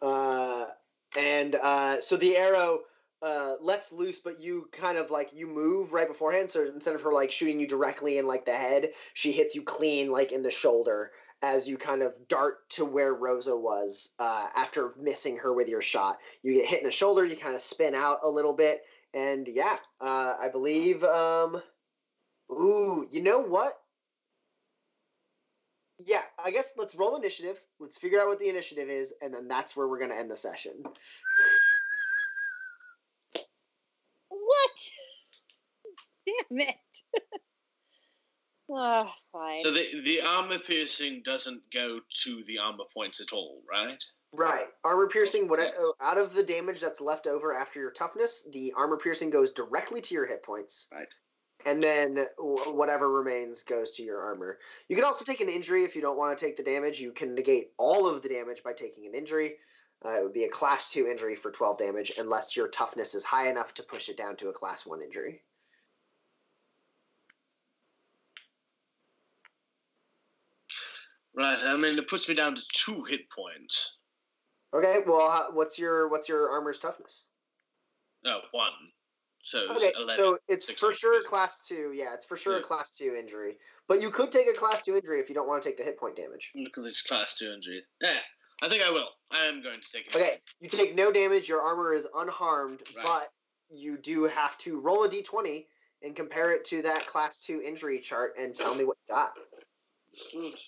Uh, 0.00 0.66
and 1.44 1.56
uh, 1.56 2.00
so 2.00 2.16
the 2.16 2.36
arrow 2.36 2.80
uh, 3.20 3.54
lets 3.60 3.92
loose, 3.92 4.18
but 4.20 4.40
you 4.40 4.68
kind 4.72 4.96
of 4.96 5.10
like 5.10 5.30
you 5.34 5.46
move 5.46 5.92
right 5.92 6.08
beforehand. 6.08 6.50
So 6.50 6.66
instead 6.66 6.94
of 6.94 7.02
her 7.02 7.12
like 7.12 7.30
shooting 7.30 7.60
you 7.60 7.66
directly 7.66 8.18
in 8.18 8.26
like 8.26 8.46
the 8.46 8.54
head, 8.54 8.90
she 9.12 9.30
hits 9.30 9.54
you 9.54 9.62
clean 9.62 10.10
like 10.10 10.32
in 10.32 10.42
the 10.42 10.50
shoulder 10.50 11.10
as 11.42 11.68
you 11.68 11.76
kind 11.76 12.02
of 12.02 12.14
dart 12.28 12.68
to 12.70 12.84
where 12.86 13.12
Rosa 13.12 13.54
was 13.54 14.10
uh, 14.18 14.46
after 14.56 14.94
missing 14.98 15.36
her 15.36 15.52
with 15.52 15.68
your 15.68 15.82
shot. 15.82 16.18
You 16.42 16.54
get 16.54 16.66
hit 16.66 16.78
in 16.80 16.86
the 16.86 16.90
shoulder. 16.90 17.24
You 17.24 17.36
kind 17.36 17.54
of 17.54 17.60
spin 17.60 17.94
out 17.94 18.20
a 18.22 18.30
little 18.30 18.54
bit, 18.54 18.82
and 19.12 19.46
yeah, 19.46 19.76
uh, 20.00 20.36
I 20.40 20.48
believe. 20.48 21.04
Um, 21.04 21.62
ooh, 22.50 23.06
you 23.10 23.22
know 23.22 23.40
what? 23.40 23.74
Yeah, 25.98 26.22
I 26.42 26.50
guess 26.50 26.72
let's 26.76 26.94
roll 26.94 27.16
initiative. 27.16 27.60
Let's 27.78 27.98
figure 27.98 28.20
out 28.20 28.28
what 28.28 28.38
the 28.38 28.48
initiative 28.48 28.88
is, 28.88 29.14
and 29.22 29.32
then 29.32 29.48
that's 29.48 29.76
where 29.76 29.88
we're 29.88 30.00
gonna 30.00 30.14
end 30.14 30.30
the 30.30 30.36
session. 30.36 30.72
What? 34.28 34.70
Damn 36.50 36.58
it. 36.60 36.76
Ah, 38.72 39.14
fine. 39.30 39.60
So 39.60 39.70
the 39.70 40.00
the 40.04 40.22
armor 40.22 40.58
piercing 40.58 41.20
doesn't 41.22 41.60
go 41.70 42.00
to 42.22 42.42
the 42.44 42.58
armor 42.58 42.84
points 42.94 43.20
at 43.20 43.32
all, 43.32 43.60
right? 43.70 44.02
Right, 44.32 44.66
armor 44.82 45.06
piercing. 45.06 45.48
What 45.48 45.60
out 46.00 46.18
of 46.18 46.34
the 46.34 46.42
damage 46.42 46.80
that's 46.80 47.00
left 47.00 47.26
over 47.26 47.54
after 47.54 47.78
your 47.78 47.90
toughness, 47.90 48.46
the 48.52 48.72
armor 48.76 48.96
piercing 48.96 49.30
goes 49.30 49.52
directly 49.52 50.00
to 50.00 50.14
your 50.14 50.26
hit 50.26 50.42
points. 50.42 50.88
Right. 50.92 51.06
And 51.66 51.82
then 51.82 52.26
whatever 52.38 53.10
remains 53.10 53.62
goes 53.62 53.90
to 53.92 54.02
your 54.02 54.20
armor. 54.20 54.58
You 54.88 54.96
can 54.96 55.04
also 55.04 55.24
take 55.24 55.40
an 55.40 55.48
injury 55.48 55.84
if 55.84 55.96
you 55.96 56.02
don't 56.02 56.18
want 56.18 56.36
to 56.36 56.44
take 56.44 56.56
the 56.56 56.62
damage. 56.62 57.00
You 57.00 57.10
can 57.12 57.34
negate 57.34 57.72
all 57.78 58.06
of 58.06 58.22
the 58.22 58.28
damage 58.28 58.62
by 58.62 58.72
taking 58.72 59.06
an 59.06 59.14
injury. 59.14 59.54
Uh, 60.04 60.18
it 60.18 60.22
would 60.22 60.34
be 60.34 60.44
a 60.44 60.50
class 60.50 60.92
two 60.92 61.06
injury 61.06 61.34
for 61.34 61.50
twelve 61.50 61.78
damage, 61.78 62.12
unless 62.18 62.54
your 62.54 62.68
toughness 62.68 63.14
is 63.14 63.24
high 63.24 63.48
enough 63.48 63.72
to 63.74 63.82
push 63.82 64.10
it 64.10 64.16
down 64.18 64.36
to 64.36 64.48
a 64.48 64.52
class 64.52 64.84
one 64.84 65.00
injury. 65.00 65.42
Right. 71.34 71.58
I 71.64 71.76
mean, 71.76 71.98
it 71.98 72.08
puts 72.08 72.28
me 72.28 72.34
down 72.34 72.54
to 72.54 72.62
two 72.74 73.04
hit 73.04 73.30
points. 73.30 73.96
Okay, 74.74 74.98
well, 75.06 75.48
what's 75.52 75.78
your 75.78 76.08
what's 76.08 76.28
your 76.28 76.50
armor's 76.50 76.78
toughness? 76.78 77.24
No, 78.24 78.40
one. 78.52 78.70
So 79.44 79.58
it's 79.58 79.70
Okay, 79.84 79.92
11. 79.94 80.16
so 80.16 80.38
it's 80.48 80.70
for 80.72 80.90
sure 80.92 81.14
pieces. 81.16 81.28
class 81.28 81.60
two. 81.68 81.92
Yeah, 81.94 82.14
it's 82.14 82.24
for 82.24 82.36
sure 82.36 82.56
a 82.56 82.62
class 82.62 82.90
two 82.90 83.14
injury. 83.18 83.58
But 83.86 84.00
you 84.00 84.10
could 84.10 84.32
take 84.32 84.48
a 84.48 84.54
class 84.54 84.82
two 84.82 84.96
injury 84.96 85.20
if 85.20 85.28
you 85.28 85.34
don't 85.34 85.46
want 85.46 85.62
to 85.62 85.68
take 85.68 85.76
the 85.76 85.84
hit 85.84 85.98
point 85.98 86.16
damage. 86.16 86.50
Look 86.54 86.78
at 86.78 86.82
this 86.84 87.02
class 87.02 87.36
two 87.38 87.52
injury. 87.52 87.82
Yeah, 88.00 88.16
I 88.62 88.68
think 88.70 88.82
I 88.82 88.90
will. 88.90 89.10
I 89.30 89.44
am 89.44 89.62
going 89.62 89.80
to 89.82 89.92
take 89.92 90.06
it. 90.06 90.16
Okay, 90.16 90.40
you 90.60 90.70
take 90.70 90.94
no 90.94 91.12
damage. 91.12 91.46
Your 91.46 91.60
armor 91.60 91.92
is 91.92 92.06
unharmed, 92.16 92.82
Right. 92.96 93.04
but 93.04 93.32
you 93.70 93.98
do 93.98 94.24
have 94.24 94.56
to 94.58 94.80
roll 94.80 95.04
a 95.04 95.08
d20 95.10 95.66
and 96.02 96.16
compare 96.16 96.52
it 96.52 96.64
to 96.66 96.80
that 96.82 97.06
class 97.06 97.40
two 97.42 97.60
injury 97.62 98.00
chart 98.00 98.34
and 98.38 98.56
tell 98.56 98.74
me 98.74 98.84
what 98.84 98.96
you 99.06 99.14
got. 99.14 99.32
Understood. 100.34 100.58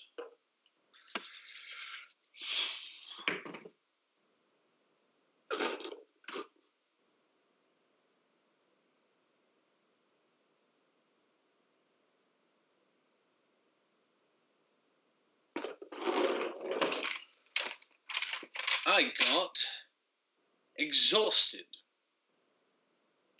I 18.85 19.11
got 19.31 19.57
exhausted. 21.07 21.65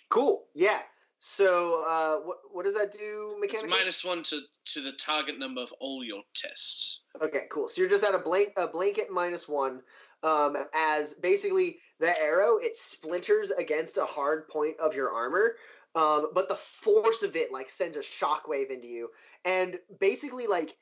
Cool. 0.09 0.45
Yeah. 0.55 0.79
So 1.19 1.83
uh, 1.87 2.17
what 2.17 2.37
what 2.51 2.65
does 2.65 2.75
that 2.75 2.93
do 2.93 3.35
It's 3.41 3.63
minus 3.67 4.05
one 4.05 4.23
to, 4.23 4.41
to 4.65 4.81
the 4.81 4.91
target 4.93 5.39
number 5.39 5.61
of 5.61 5.73
all 5.79 6.03
your 6.03 6.21
tests. 6.35 7.01
Okay, 7.21 7.45
cool. 7.51 7.69
So 7.69 7.81
you're 7.81 7.89
just 7.89 8.03
at 8.03 8.13
a 8.13 8.19
blank 8.19 8.49
a 8.55 8.67
blanket 8.67 9.07
minus 9.11 9.47
one. 9.47 9.81
Um, 10.23 10.57
as 10.73 11.13
basically 11.13 11.77
the 11.99 12.19
arrow 12.19 12.57
it 12.57 12.75
splinters 12.75 13.51
against 13.51 13.97
a 13.97 14.05
hard 14.05 14.47
point 14.47 14.75
of 14.79 14.95
your 14.95 15.11
armor, 15.11 15.55
um, 15.95 16.29
but 16.33 16.49
the 16.49 16.55
force 16.55 17.21
of 17.21 17.35
it 17.35 17.51
like 17.51 17.69
sends 17.69 17.97
a 17.97 18.01
shockwave 18.01 18.71
into 18.71 18.87
you, 18.87 19.09
and 19.45 19.77
basically 19.99 20.47
like 20.47 20.75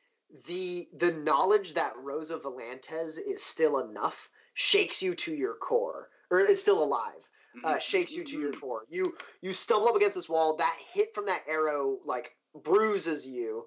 the 0.48 0.88
the 0.98 1.12
knowledge 1.12 1.74
that 1.74 1.94
Rosa 1.98 2.38
Valantes 2.38 3.20
is 3.26 3.44
still 3.44 3.80
enough 3.80 4.30
shakes 4.54 5.02
you 5.02 5.16
to 5.16 5.34
your 5.34 5.56
core, 5.56 6.10
or 6.32 6.40
is 6.40 6.62
still 6.62 6.84
alive 6.84 7.26
uh, 7.64 7.80
shakes 7.80 8.14
you 8.14 8.24
to 8.24 8.40
your 8.40 8.54
core. 8.54 8.86
You 8.90 9.16
you 9.42 9.54
stumble 9.54 9.90
up 9.90 9.96
against 9.96 10.16
this 10.16 10.30
wall. 10.30 10.58
That 10.58 10.78
hit 10.94 11.14
from 11.14 11.28
that 11.28 11.42
arrow 11.48 12.00
like 12.06 12.32
bruises 12.64 13.26
you, 13.26 13.66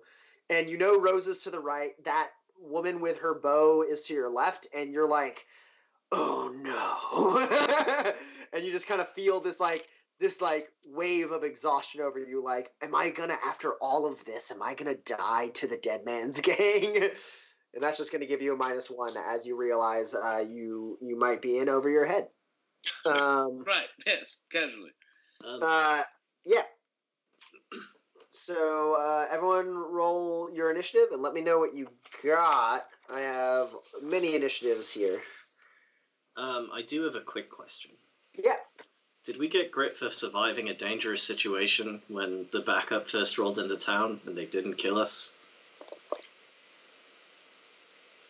and 0.51 0.69
you 0.69 0.77
know 0.77 1.01
Rosa's 1.01 1.41
to 1.41 1.51
the 1.51 1.61
right. 1.61 1.93
That 2.05 2.31
woman 2.61 3.01
with 3.01 3.19
her 3.19 3.35
bow 3.35 3.83
is 3.83 4.03
to 4.03 4.15
your 4.15 4.31
left, 4.31 4.67
and 4.75 4.93
you're 4.93 5.09
like, 5.09 5.45
oh 6.13 6.53
no, 6.55 8.15
and 8.53 8.65
you 8.65 8.73
just 8.73 8.89
kind 8.89 9.01
of 9.01 9.09
feel 9.11 9.41
this 9.41 9.61
like 9.61 9.87
this 10.21 10.41
like 10.41 10.69
wave 10.85 11.31
of 11.31 11.45
exhaustion 11.45 12.01
over 12.01 12.19
you. 12.19 12.43
Like, 12.45 12.71
am 12.83 12.95
I 12.95 13.11
gonna 13.11 13.39
after 13.47 13.75
all 13.81 14.07
of 14.07 14.25
this? 14.25 14.51
Am 14.51 14.63
I 14.63 14.75
gonna 14.75 14.97
die 15.07 15.49
to 15.55 15.67
the 15.67 15.77
dead 15.77 16.05
man's 16.05 16.41
gang? 16.43 17.11
And 17.75 17.83
that's 17.83 17.99
just 17.99 18.11
going 18.11 18.23
to 18.23 18.27
give 18.27 18.41
you 18.41 18.55
a 18.55 18.57
minus 18.57 18.91
one 18.91 19.15
as 19.19 19.47
you 19.47 19.55
realize 19.55 20.15
uh, 20.15 20.43
you 20.49 20.97
you 21.03 21.19
might 21.19 21.43
be 21.43 21.59
in 21.59 21.69
over 21.69 21.91
your 21.91 22.07
head. 22.07 22.29
Um, 23.05 23.65
Right, 23.67 23.89
yes, 24.07 24.39
casually. 24.51 24.91
Um, 25.45 25.61
uh, 25.63 26.03
yeah. 26.45 26.63
So 28.33 28.95
uh, 28.95 29.27
everyone, 29.31 29.75
roll 29.75 30.51
your 30.53 30.71
initiative 30.71 31.09
and 31.13 31.23
let 31.23 31.35
me 31.35 31.41
know 31.41 31.59
what 31.59 31.75
you 31.75 31.89
got. 32.25 32.87
I 33.13 33.21
have 33.21 33.71
many 34.03 34.35
initiatives 34.35 34.91
here. 34.91 35.21
um, 36.37 36.71
I 36.73 36.83
do 36.83 37.03
have 37.03 37.15
a 37.17 37.21
quick 37.21 37.51
question. 37.51 37.91
Yeah. 38.43 38.57
Did 39.25 39.39
we 39.39 39.49
get 39.49 39.71
grit 39.73 39.99
for 39.99 40.09
surviving 40.09 40.69
a 40.71 40.75
dangerous 40.75 41.23
situation 41.23 42.01
when 42.09 42.47
the 42.53 42.61
backup 42.61 43.09
first 43.09 43.37
rolled 43.37 43.59
into 43.59 43.77
town 43.77 44.21
and 44.25 44.37
they 44.37 44.47
didn't 44.47 44.75
kill 44.75 44.99
us? 44.99 45.35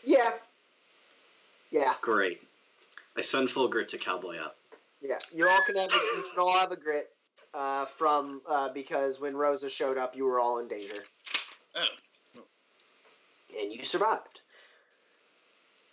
Yeah. 0.04 0.32
Yeah. 1.70 1.94
Great. 2.00 2.42
I 3.18 3.20
spend 3.20 3.50
full 3.50 3.66
grit 3.66 3.88
to 3.88 3.98
cowboy 3.98 4.36
up. 4.38 4.56
Yeah. 5.02 5.18
You 5.34 5.48
all 5.48 5.60
can 5.66 5.76
have 5.76 5.90
a, 5.90 5.94
you 6.16 6.24
can 6.32 6.40
all 6.40 6.56
have 6.56 6.70
a 6.70 6.76
grit 6.76 7.10
uh, 7.52 7.84
from 7.86 8.40
uh, 8.48 8.68
because 8.72 9.18
when 9.20 9.36
Rosa 9.36 9.68
showed 9.68 9.98
up, 9.98 10.14
you 10.16 10.24
were 10.24 10.38
all 10.38 10.60
in 10.60 10.68
danger. 10.68 11.02
Oh. 11.74 11.82
And 13.60 13.72
you 13.72 13.84
survived. 13.84 14.42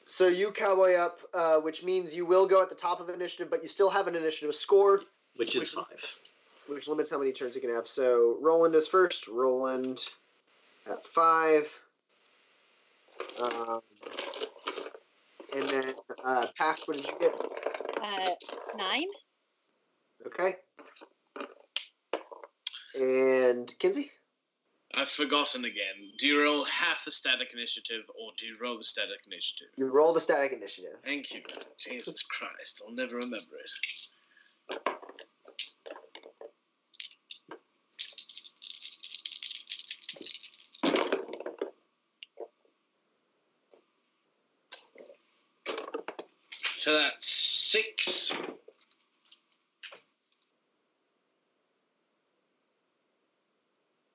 So 0.04 0.28
you 0.28 0.52
cowboy 0.52 0.94
up, 0.94 1.22
uh, 1.34 1.58
which 1.58 1.84
means 1.84 2.14
you 2.14 2.28
will 2.28 2.46
go 2.46 2.62
at 2.62 2.70
the 2.70 2.76
top 2.76 3.00
of 3.00 3.10
initiative, 3.10 3.50
but 3.50 3.64
you 3.64 3.68
still 3.68 3.90
have 3.90 4.08
an 4.08 4.16
initiative 4.16 4.54
score, 4.54 5.02
Which 5.36 5.56
is 5.56 5.76
Which- 5.76 5.88
five. 5.88 6.20
which 6.68 6.88
limits 6.88 7.10
how 7.10 7.18
many 7.18 7.32
turns 7.32 7.56
you 7.56 7.62
can 7.62 7.74
have. 7.74 7.88
So 7.88 8.38
Roland 8.40 8.76
is 8.76 8.88
first. 8.88 9.28
Roland 9.28 10.08
at 10.88 11.04
five. 11.04 11.68
Um, 13.40 13.82
and 15.56 15.68
then 15.70 15.96
uh, 16.26 16.48
Pax, 16.58 16.88
what 16.88 16.98
did 16.98 17.08
you 17.08 17.14
get? 17.20 17.34
Uh, 18.02 18.30
nine. 18.78 19.08
Okay. 20.26 20.56
And 22.96 23.74
Kinsey? 23.80 24.12
I've 24.94 25.10
forgotten 25.10 25.66
again. 25.66 26.14
Do 26.18 26.28
you 26.28 26.42
roll 26.42 26.64
half 26.66 27.04
the 27.04 27.12
static 27.12 27.54
initiative 27.54 28.04
or 28.18 28.32
do 28.38 28.46
you 28.46 28.56
roll 28.62 28.78
the 28.78 28.86
static 28.86 29.20
initiative? 29.28 29.68
You 29.76 29.88
roll 29.88 30.14
the 30.14 30.22
static 30.22 30.54
initiative. 30.54 30.94
Thank 31.04 31.34
you. 31.34 31.42
Jesus 31.78 32.24
Christ, 32.24 32.82
I'll 32.86 32.96
never 32.96 33.16
remember 33.16 33.58
it. 33.58 34.80
So 46.86 46.94
that's 46.94 47.26
six. 47.26 48.32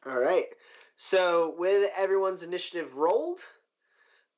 All 0.06 0.20
right. 0.20 0.46
So 0.96 1.56
with 1.58 1.90
everyone's 1.96 2.44
initiative 2.44 2.94
rolled, 2.94 3.40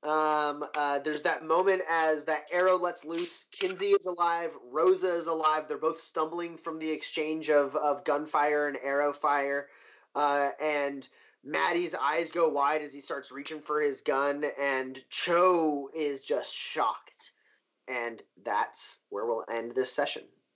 um, 0.02 0.64
uh, 0.74 1.00
there's 1.00 1.20
that 1.24 1.44
moment 1.44 1.82
as 1.90 2.24
that 2.24 2.46
arrow 2.50 2.78
lets 2.78 3.04
loose. 3.04 3.44
Kinsey 3.52 3.90
is 3.90 4.06
alive. 4.06 4.56
Rosa 4.64 5.14
is 5.14 5.26
alive. 5.26 5.68
They're 5.68 5.76
both 5.76 6.00
stumbling 6.00 6.56
from 6.56 6.78
the 6.78 6.90
exchange 6.90 7.50
of, 7.50 7.76
of 7.76 8.02
gunfire 8.06 8.66
and 8.66 8.78
arrow 8.82 9.12
fire. 9.12 9.68
Uh, 10.14 10.52
and 10.58 11.06
Maddie's 11.44 11.94
eyes 11.94 12.32
go 12.32 12.48
wide 12.48 12.80
as 12.80 12.94
he 12.94 13.00
starts 13.00 13.30
reaching 13.30 13.60
for 13.60 13.82
his 13.82 14.00
gun. 14.00 14.46
And 14.58 14.98
Cho 15.10 15.90
is 15.94 16.24
just 16.24 16.54
shocked. 16.54 17.11
And 17.88 18.22
that's 18.44 19.00
where 19.10 19.26
we'll 19.26 19.44
end 19.50 19.74
this 19.74 19.92
session. 19.92 20.22